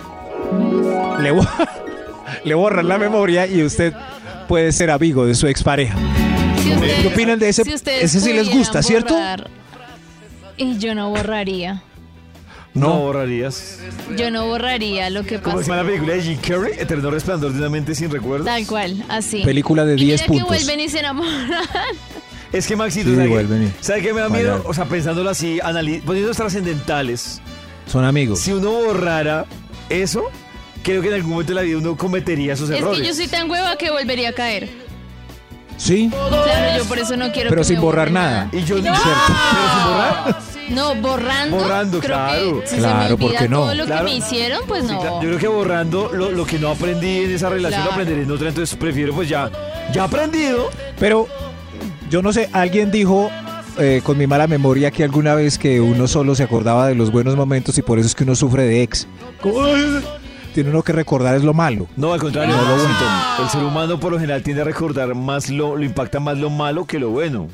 Le, 1.21 1.31
bo- 1.31 1.47
le 2.43 2.53
borran 2.55 2.87
la 2.87 2.97
memoria 2.97 3.45
y 3.45 3.61
usted 3.63 3.93
puede 4.47 4.71
ser 4.71 4.89
amigo 4.89 5.27
de 5.27 5.35
su 5.35 5.45
expareja. 5.45 5.95
Si 6.63 6.71
ustedes- 6.71 7.01
¿Qué 7.01 7.07
opinan 7.09 7.37
de 7.37 7.49
ese? 7.49 7.63
si 7.63 7.71
ese 7.71 8.19
sí 8.19 8.33
les 8.33 8.49
gusta, 8.49 8.81
¿cierto? 8.81 9.15
Y 10.57 10.77
yo 10.79 10.95
no 10.95 11.09
borraría. 11.11 11.83
No 12.79 12.99
borrarías. 12.99 13.79
Yo 14.17 14.31
no 14.31 14.47
borraría 14.47 15.09
lo 15.09 15.23
que 15.23 15.39
¿Cómo 15.39 15.57
se 15.57 15.63
pasó. 15.63 15.69
llama 15.71 15.83
la 15.83 15.87
película 15.89 16.13
de 16.13 16.21
Jim 16.23 16.37
Carrey? 16.39 16.73
Eterno 16.79 17.11
resplandor 17.11 17.51
de 17.53 17.59
una 17.59 17.69
mente 17.69 17.93
sin 17.95 18.09
recuerdos. 18.09 18.45
Tal 18.45 18.65
cual, 18.65 19.03
así. 19.09 19.41
Película 19.43 19.85
de 19.85 19.93
Y 19.95 20.05
10 20.05 20.21
mira 20.21 20.27
puntos. 20.27 20.47
que 20.57 20.63
vuelven 20.65 20.79
y 20.85 20.89
se 20.89 20.99
enamoran. 20.99 21.49
Es 22.51 22.65
que 22.65 22.75
Maxito, 22.75 23.09
Sí, 23.09 23.15
¿sabe, 23.15 23.27
qué- 23.27 23.33
vuelven 23.33 23.63
y- 23.67 23.83
¿sabe 23.83 24.01
qué 24.01 24.11
me 24.11 24.21
da 24.21 24.29
miedo? 24.29 24.53
Vaya. 24.57 24.67
O 24.67 24.73
sea, 24.73 24.85
pensándolo 24.85 25.29
así, 25.29 25.59
anali- 25.63 26.01
poniéndonos 26.01 26.35
trascendentales. 26.35 27.41
Son 27.85 28.03
amigos. 28.03 28.39
Si 28.39 28.51
uno 28.51 28.71
borrara 28.71 29.45
eso, 29.89 30.23
creo 30.81 31.03
que 31.03 31.09
en 31.09 31.13
algún 31.13 31.29
momento 31.33 31.51
de 31.51 31.55
la 31.57 31.61
vida 31.61 31.77
uno 31.77 31.95
cometería 31.95 32.53
esos 32.53 32.71
Es 32.71 32.77
errores. 32.79 33.01
que 33.01 33.07
yo 33.07 33.13
soy 33.13 33.27
tan 33.27 33.51
hueva 33.51 33.75
que 33.77 33.91
volvería 33.91 34.29
a 34.29 34.33
caer. 34.33 34.67
Sí, 35.77 36.09
Claro, 36.11 36.77
yo 36.77 36.85
por 36.85 36.97
eso 36.99 37.15
no 37.15 37.31
quiero 37.31 37.49
pero 37.51 37.61
que 37.61 37.65
sin 37.67 37.75
me 37.77 37.81
borrar 37.83 38.09
borren 38.09 38.13
nada. 38.15 38.49
Y 38.51 38.63
yo 38.63 38.77
No. 38.77 38.81
¿Cierto? 38.81 38.99
Pero 39.27 39.73
sin 39.73 39.83
borrar. 39.85 40.41
No, 40.69 40.95
borrando. 40.95 41.57
Borrando, 41.57 41.99
creo 41.99 42.15
claro. 42.15 42.61
Que 42.61 42.67
si 42.67 42.75
Claro, 42.77 43.03
se 43.03 43.09
me 43.09 43.17
¿por 43.17 43.25
olvida 43.27 43.39
qué 43.39 43.49
no? 43.49 43.57
todo 43.61 43.75
lo 43.75 43.85
Claro. 43.85 44.05
que 44.05 44.11
me 44.11 44.17
hicieron, 44.17 44.59
pues 44.67 44.85
Sí, 44.85 44.91
no. 44.93 44.99
claro. 45.01 45.15
Yo 45.21 45.27
creo 45.29 45.39
que 45.39 45.47
borrando 45.47 46.11
lo, 46.13 46.31
lo 46.31 46.45
que 46.45 46.59
no 46.59 46.69
aprendí 46.69 47.23
en 47.23 47.31
esa 47.31 47.49
relación 47.49 47.83
lo 47.85 47.91
aprenderé 47.91 48.23
en 48.23 48.31
otra, 48.31 48.49
entonces 48.49 48.75
prefiero 48.77 49.13
pues 49.13 49.27
ya, 49.29 49.49
ya 49.93 50.03
aprendido. 50.03 50.69
Pero 50.99 51.27
yo 52.09 52.21
no 52.21 52.31
sé, 52.33 52.49
alguien 52.53 52.91
dijo 52.91 53.29
eh, 53.77 54.01
con 54.03 54.17
mi 54.17 54.27
mala 54.27 54.45
memoria 54.47 54.91
que 54.91 55.03
alguna 55.03 55.35
vez 55.35 55.57
que 55.57 55.79
uno 55.81 56.07
solo 56.07 56.35
se 56.35 56.43
acordaba 56.43 56.87
de 56.87 56.95
los 56.95 57.11
buenos 57.11 57.35
momentos 57.35 57.77
y 57.77 57.81
por 57.81 57.97
eso 57.97 58.07
es 58.07 58.15
que 58.15 58.23
uno 58.23 58.35
sufre 58.35 58.63
de 58.63 58.83
ex. 58.83 59.07
Como, 59.41 59.63
"Ay, 59.63 60.03
Tiene 60.53 60.71
uno 60.71 60.81
que 60.81 60.91
recordar 60.91 61.35
es 61.35 61.43
lo 61.43 61.53
malo. 61.53 61.87
No, 61.95 62.11
al 62.11 62.19
contrario, 62.19 62.55
No, 62.55 62.61
lo 62.63 62.69
Maxito, 62.75 62.87
bueno. 63.05 63.43
el 63.43 63.49
ser 63.49 63.63
humano 63.63 63.99
por 63.99 64.11
lo 64.11 64.19
general 64.19 64.41
tiende 64.41 64.63
a 64.63 64.65
recordar 64.65 65.13
más 65.13 65.47
lo, 65.49 65.75
lo 65.77 65.83
impacta 65.85 66.19
más 66.19 66.37
lo 66.39 66.49
malo 66.49 66.85
que 66.85 66.97
lo 66.99 67.09
bueno. 67.11 67.47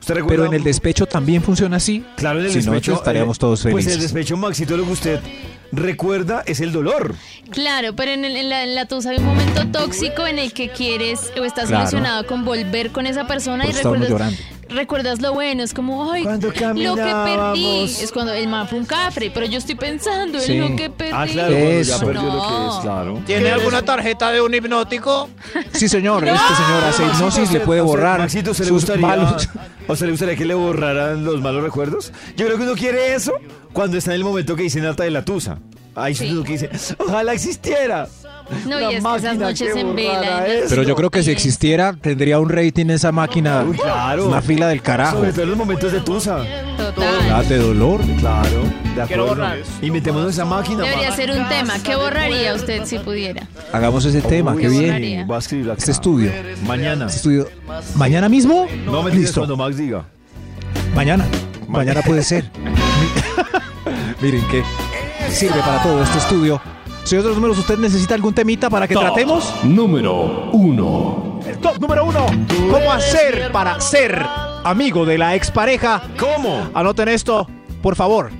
¿Usted 0.00 0.14
recuerda? 0.14 0.36
Pero 0.44 0.46
en 0.46 0.54
el 0.58 0.64
despecho 0.64 1.06
también 1.06 1.42
funciona 1.42 1.76
así. 1.76 2.04
Claro, 2.16 2.40
en 2.40 2.46
el 2.46 2.50
si 2.52 2.58
no, 2.58 2.64
despecho 2.72 2.90
entonces 2.92 3.00
estaríamos 3.02 3.36
eh, 3.36 3.40
todos 3.40 3.62
Pues 3.62 3.72
felices. 3.74 3.94
el 3.94 4.00
despecho, 4.00 4.36
Maxito, 4.36 4.76
lo 4.76 4.84
que 4.86 4.92
usted 4.92 5.20
recuerda 5.72 6.42
es 6.46 6.60
el 6.60 6.72
dolor. 6.72 7.14
Claro, 7.50 7.94
pero 7.94 8.10
en, 8.12 8.24
el- 8.24 8.36
en 8.36 8.48
la, 8.48 8.64
en 8.64 8.74
la 8.74 8.86
tusa 8.86 9.10
hay 9.10 9.18
un 9.18 9.24
momento 9.26 9.66
tóxico 9.68 10.26
en 10.26 10.38
el 10.38 10.52
que 10.52 10.70
quieres 10.70 11.30
o 11.40 11.44
estás 11.44 11.68
Claro. 11.68 11.82
ilusionado 11.84 12.26
con 12.26 12.44
volver 12.44 12.90
con 12.90 13.06
esa 13.06 13.26
persona 13.26 13.64
Por 13.64 13.72
y 13.74 13.76
recuerdas, 13.76 14.08
llorando. 14.08 14.36
Recuerdas 14.70 15.20
lo 15.20 15.32
bueno. 15.34 15.62
Es 15.62 15.74
como, 15.74 16.10
ay, 16.10 16.22
Cuando 16.22 16.48
lo 16.48 16.52
que 16.52 16.60
perdí. 16.60 17.84
Es 17.84 18.10
cuando 18.12 18.32
el 18.32 18.48
man 18.48 18.66
fue 18.68 18.78
un 18.78 18.86
cafre, 18.86 19.30
pero 19.32 19.46
yo 19.46 19.58
estoy 19.58 19.74
pensando 19.74 20.38
en 20.38 20.44
Sí. 20.44 20.58
lo 20.58 20.74
que 20.76 20.90
perdí. 20.90 21.12
Ah, 21.14 21.26
claro, 21.30 21.54
ya 21.82 21.98
perdió 21.98 22.22
lo 22.22 22.30
que 22.32 22.36
No. 22.54 22.76
es, 22.78 22.82
claro. 22.82 23.22
¿Tiene 23.26 23.50
alguna 23.50 23.82
tarjeta 23.82 24.30
de 24.32 24.40
un 24.40 24.54
hipnótico? 24.54 25.28
Sí, 25.72 25.88
señor, 25.88 26.24
este 26.26 26.38
señor 26.54 26.84
hace 26.88 27.02
hipnosis, 27.04 27.42
¿usted- 27.44 27.58
le 27.60 27.64
puede 27.66 27.80
borrar 27.80 28.18
Maxito, 28.20 28.52
¿usted 28.52 28.64
le 28.64 28.68
sus 28.68 28.76
gustaría, 28.82 29.06
malos. 29.06 29.48
¿a 29.88 29.92
usted 29.92 30.06
le 30.06 30.12
gustaría 30.12 30.36
que 30.36 30.44
le 30.44 30.54
borraran 30.54 31.24
los 31.24 31.40
malos 31.40 31.62
recuerdos? 31.62 32.12
Yo 32.36 32.46
creo 32.46 32.56
que 32.58 32.62
uno 32.64 32.74
quiere 32.74 33.14
eso 33.14 33.32
cuando 33.72 33.96
está 33.98 34.10
en 34.12 34.16
el 34.16 34.24
momento 34.24 34.56
que 34.56 34.62
dice 34.64 34.80
Nata 34.80 35.04
de 35.04 35.10
la 35.10 35.24
Tusa. 35.24 35.58
Ahí. 35.96 36.14
Sí. 36.14 36.30
uno 36.30 36.44
que 36.44 36.52
dice, 36.52 36.70
ojalá 36.98 37.32
existiera. 37.32 38.06
No, 38.66 38.80
y 38.80 38.94
es 38.94 39.04
que 39.04 39.16
esas 39.16 39.36
noches 39.36 39.76
en 39.76 39.94
vela. 39.94 40.44
Pero 40.68 40.82
yo 40.82 40.94
creo 40.94 41.10
que 41.10 41.22
si 41.22 41.30
existiera, 41.30 41.92
tendría 41.92 42.38
un 42.38 42.48
rating 42.48 42.86
esa 42.90 43.12
máquina. 43.12 43.62
Uy, 43.62 43.76
claro. 43.76 44.28
Una 44.28 44.42
fila 44.42 44.68
del 44.68 44.82
carajo. 44.82 45.18
Sobre 45.18 45.32
todo 45.32 45.42
en 45.42 45.48
los 45.50 45.58
momentos 45.58 45.92
de 45.92 46.00
Tusa. 46.00 46.38
Total. 46.76 47.30
Ah, 47.32 47.42
de 47.42 47.58
dolor. 47.58 48.00
Claro, 48.18 48.62
de 48.62 49.06
Quiero 49.06 49.24
acuerdo. 49.24 49.26
borrar. 49.26 49.58
Esa 50.28 50.44
máquina. 50.44 50.84
Debería 50.84 51.12
ser 51.12 51.30
un 51.30 51.48
tema. 51.48 51.74
¿Qué 51.82 51.96
borraría 51.96 52.54
usted 52.54 52.84
si 52.84 52.98
pudiera? 52.98 53.46
Hagamos 53.72 54.04
ese 54.04 54.20
tema, 54.22 54.52
Uy, 54.52 54.62
qué 54.62 54.68
bien. 54.68 55.26
Voy 55.26 55.36
a 55.36 55.38
escribirlo 55.38 55.72
acá. 55.72 55.80
Este 55.80 55.92
estudio. 55.92 56.32
Mañana. 56.66 57.06
Este 57.06 57.16
estudio. 57.16 57.48
¿Mañana 57.94 58.28
mismo? 58.28 58.66
No 58.84 59.02
me 59.02 59.10
Listo. 59.12 59.40
cuando 59.40 59.56
Max 59.56 59.76
diga. 59.76 60.04
Mañana. 60.94 61.24
Mañana 61.68 62.02
puede 62.02 62.22
ser. 62.22 62.50
Miren 64.20 64.46
que 64.48 64.62
sirve 65.30 65.60
para 65.60 65.82
todo 65.82 66.02
este 66.02 66.18
estudio. 66.18 66.60
Señor 67.10 67.24
de 67.24 67.30
los 67.30 67.38
números, 67.38 67.58
¿usted 67.58 67.76
necesita 67.76 68.14
algún 68.14 68.32
temita 68.32 68.70
para 68.70 68.86
que 68.86 68.94
Top 68.94 69.02
tratemos? 69.02 69.52
Número 69.64 70.48
1. 70.52 71.40
El 71.44 71.58
top 71.58 71.80
número 71.80 72.04
uno. 72.04 72.24
¿Cómo 72.70 72.92
hacer 72.92 73.50
para 73.50 73.80
ser 73.80 74.24
amigo 74.62 75.04
de 75.04 75.18
la 75.18 75.34
expareja? 75.34 76.02
¿Cómo? 76.16 76.70
Anoten 76.72 77.08
esto, 77.08 77.48
por 77.82 77.96
favor. 77.96 78.30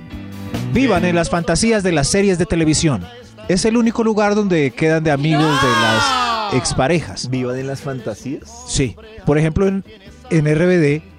Vivan 0.71 1.03
en 1.03 1.15
las 1.15 1.29
fantasías 1.29 1.83
de 1.83 1.91
las 1.91 2.07
series 2.07 2.37
de 2.37 2.45
televisión. 2.45 3.05
Es 3.49 3.65
el 3.65 3.75
único 3.75 4.05
lugar 4.05 4.35
donde 4.35 4.71
quedan 4.71 5.03
de 5.03 5.11
amigos 5.11 5.61
de 5.61 5.67
las 5.67 6.53
exparejas. 6.53 7.29
¿Vivan 7.29 7.59
en 7.59 7.67
las 7.67 7.81
fantasías? 7.81 8.49
Sí. 8.69 8.95
Por 9.25 9.37
ejemplo, 9.37 9.67
en, 9.67 9.83
en 10.29 10.45
RBD 10.45 11.10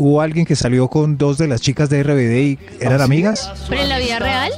hubo 0.00 0.20
alguien 0.20 0.46
que 0.46 0.56
salió 0.56 0.88
con 0.88 1.16
dos 1.18 1.38
de 1.38 1.46
las 1.48 1.60
chicas 1.60 1.88
de 1.90 2.02
RBD 2.02 2.36
y 2.38 2.58
eran 2.80 2.94
¿Ah, 2.94 2.98
sí? 2.98 3.04
amigas. 3.04 3.52
¿Pero 3.68 3.82
en 3.82 3.88
la 3.88 3.98
vida 3.98 4.18
real? 4.18 4.52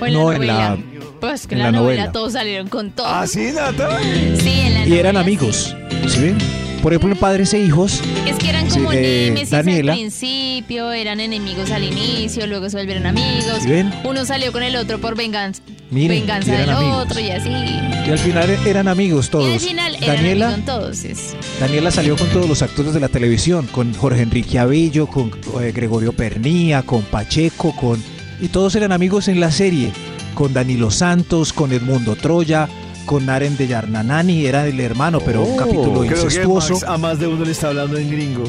¿O 0.00 0.06
en 0.06 0.12
No, 0.14 0.30
la 0.30 0.36
en 0.36 0.40
novela? 0.40 0.54
la- 0.54 0.78
Pues 1.20 1.46
que 1.46 1.54
en 1.54 1.58
la, 1.60 1.66
la 1.66 1.72
novela, 1.72 1.96
novela. 2.02 2.12
todos 2.12 2.32
salieron 2.32 2.68
con 2.68 2.90
todo. 2.90 3.06
¿Ah, 3.06 3.26
sí, 3.26 3.52
Nata? 3.54 3.98
Sí, 4.00 4.60
en 4.66 4.74
la 4.74 4.86
Y 4.86 4.94
eran 4.98 5.14
novela, 5.14 5.20
amigos. 5.20 5.76
¿Sí 6.08 6.20
ven? 6.20 6.38
Por 6.82 6.92
ejemplo, 6.92 7.12
en 7.12 7.18
Padres 7.18 7.54
e 7.54 7.60
Hijos. 7.60 8.00
Es 8.26 8.36
que 8.38 8.48
eran 8.48 8.68
como 8.68 8.90
eh, 8.92 9.46
Daniela. 9.48 9.92
al 9.92 9.98
principio, 9.98 10.90
eran 10.92 11.20
enemigos 11.20 11.70
al 11.70 11.84
inicio, 11.84 12.46
luego 12.48 12.68
se 12.68 12.76
volvieron 12.76 13.06
amigos. 13.06 13.62
Uno 14.04 14.24
salió 14.24 14.50
con 14.50 14.64
el 14.64 14.74
otro 14.74 15.00
por 15.00 15.16
venganza, 15.16 15.62
Miren, 15.90 16.20
venganza 16.20 16.52
del 16.52 16.70
amigos. 16.70 17.04
otro 17.06 17.20
y 17.20 17.30
así. 17.30 17.48
Y 17.48 18.10
al 18.10 18.18
final 18.18 18.50
eran 18.66 18.88
amigos 18.88 19.30
todos. 19.30 19.48
Y 19.48 19.52
al 19.52 19.60
final 19.60 19.94
eran 19.96 20.16
Daniela, 20.16 20.46
amigos 20.54 20.66
todos. 20.66 21.04
es- 21.04 21.36
Daniela 21.60 21.90
salió 21.92 22.16
con 22.16 22.28
todos 22.30 22.48
los 22.48 22.62
actores 22.62 22.92
de 22.94 23.00
la 23.00 23.08
televisión, 23.08 23.66
con 23.68 23.94
Jorge 23.94 24.22
Enrique 24.22 24.58
Avillo, 24.58 25.06
con 25.06 25.30
eh, 25.60 25.70
Gregorio 25.72 26.12
Pernía, 26.12 26.82
con 26.82 27.02
Pacheco, 27.02 27.76
con 27.76 28.02
y 28.40 28.48
todos 28.48 28.74
eran 28.74 28.90
amigos 28.90 29.28
en 29.28 29.38
la 29.38 29.52
serie, 29.52 29.92
con 30.34 30.52
Danilo 30.52 30.90
Santos, 30.90 31.52
con 31.52 31.70
Edmundo 31.72 32.16
Troya, 32.16 32.68
con 33.04 33.26
Naren 33.26 33.56
de 33.56 33.66
Yarnanani, 33.66 34.46
era 34.46 34.66
el 34.66 34.78
hermano, 34.80 35.20
pero 35.20 35.42
un 35.42 35.54
Oh, 35.54 35.56
capítulo 35.56 36.00
Creo 36.00 36.14
que 36.18 36.24
incestuoso. 36.24 36.74
Max 36.74 36.84
a 36.84 36.98
más 36.98 37.18
de 37.18 37.26
uno 37.26 37.44
le 37.44 37.52
está 37.52 37.68
hablando 37.68 37.96
en 37.98 38.10
gringo. 38.10 38.44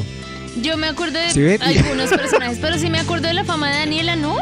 Yo 0.62 0.76
me 0.76 0.86
acuerdo 0.88 1.18
de 1.18 1.30
¿Sí 1.30 1.64
algunos 1.64 2.10
personajes, 2.10 2.58
pero 2.60 2.78
sí 2.78 2.88
me 2.88 2.98
acuerdo 3.00 3.26
de 3.28 3.34
la 3.34 3.44
fama 3.44 3.70
de 3.70 3.78
Daniela, 3.80 4.16
¿no? 4.16 4.36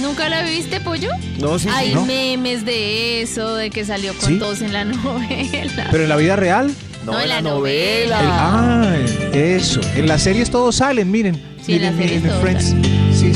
¿Nunca 0.00 0.28
la 0.30 0.42
viste, 0.42 0.80
Pollo? 0.80 1.10
No, 1.38 1.58
sí, 1.58 1.68
Hay 1.70 1.94
memes 1.94 2.64
de 2.64 3.20
eso, 3.22 3.54
de 3.56 3.68
que 3.70 3.84
salió 3.84 4.14
con 4.14 4.30
¿Sí? 4.30 4.38
todos 4.38 4.62
en 4.62 4.72
la 4.72 4.84
novela. 4.86 5.88
Pero 5.90 6.02
en 6.04 6.08
la 6.08 6.16
vida 6.16 6.36
real, 6.36 6.72
No, 7.04 7.12
No, 7.12 7.20
en 7.20 7.28
la 7.28 7.34
la 7.36 7.42
novela. 7.42 8.20
El- 8.20 8.26
ah, 8.30 8.94
eso. 9.34 9.80
En 9.94 10.08
las 10.08 10.22
series 10.22 10.50
todos 10.50 10.76
salen, 10.76 11.10
miren. 11.10 11.34
Sí, 11.64 11.74
en 11.74 11.82
las 11.82 11.94
Miren, 11.94 12.22
series 12.22 12.22
miren, 12.22 12.40
todos 12.40 12.42
Friends. 12.42 13.18
Sí, 13.20 13.32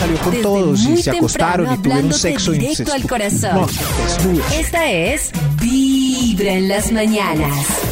salió 0.00 0.18
con 0.18 0.30
Desde 0.30 0.42
todos 0.42 0.84
y 0.84 1.02
se 1.02 1.10
acostaron 1.10 1.74
y 1.74 1.78
tuvieron 1.78 2.12
sexo 2.12 2.52
directo 2.52 2.92
al 2.92 3.00
incestuoso. 3.00 3.08
corazón. 3.08 4.34
No. 4.34 4.56
Esta 4.58 4.90
es 4.90 5.30
Vibra 5.60 6.52
en 6.54 6.68
las 6.68 6.90
mañanas. 6.90 7.89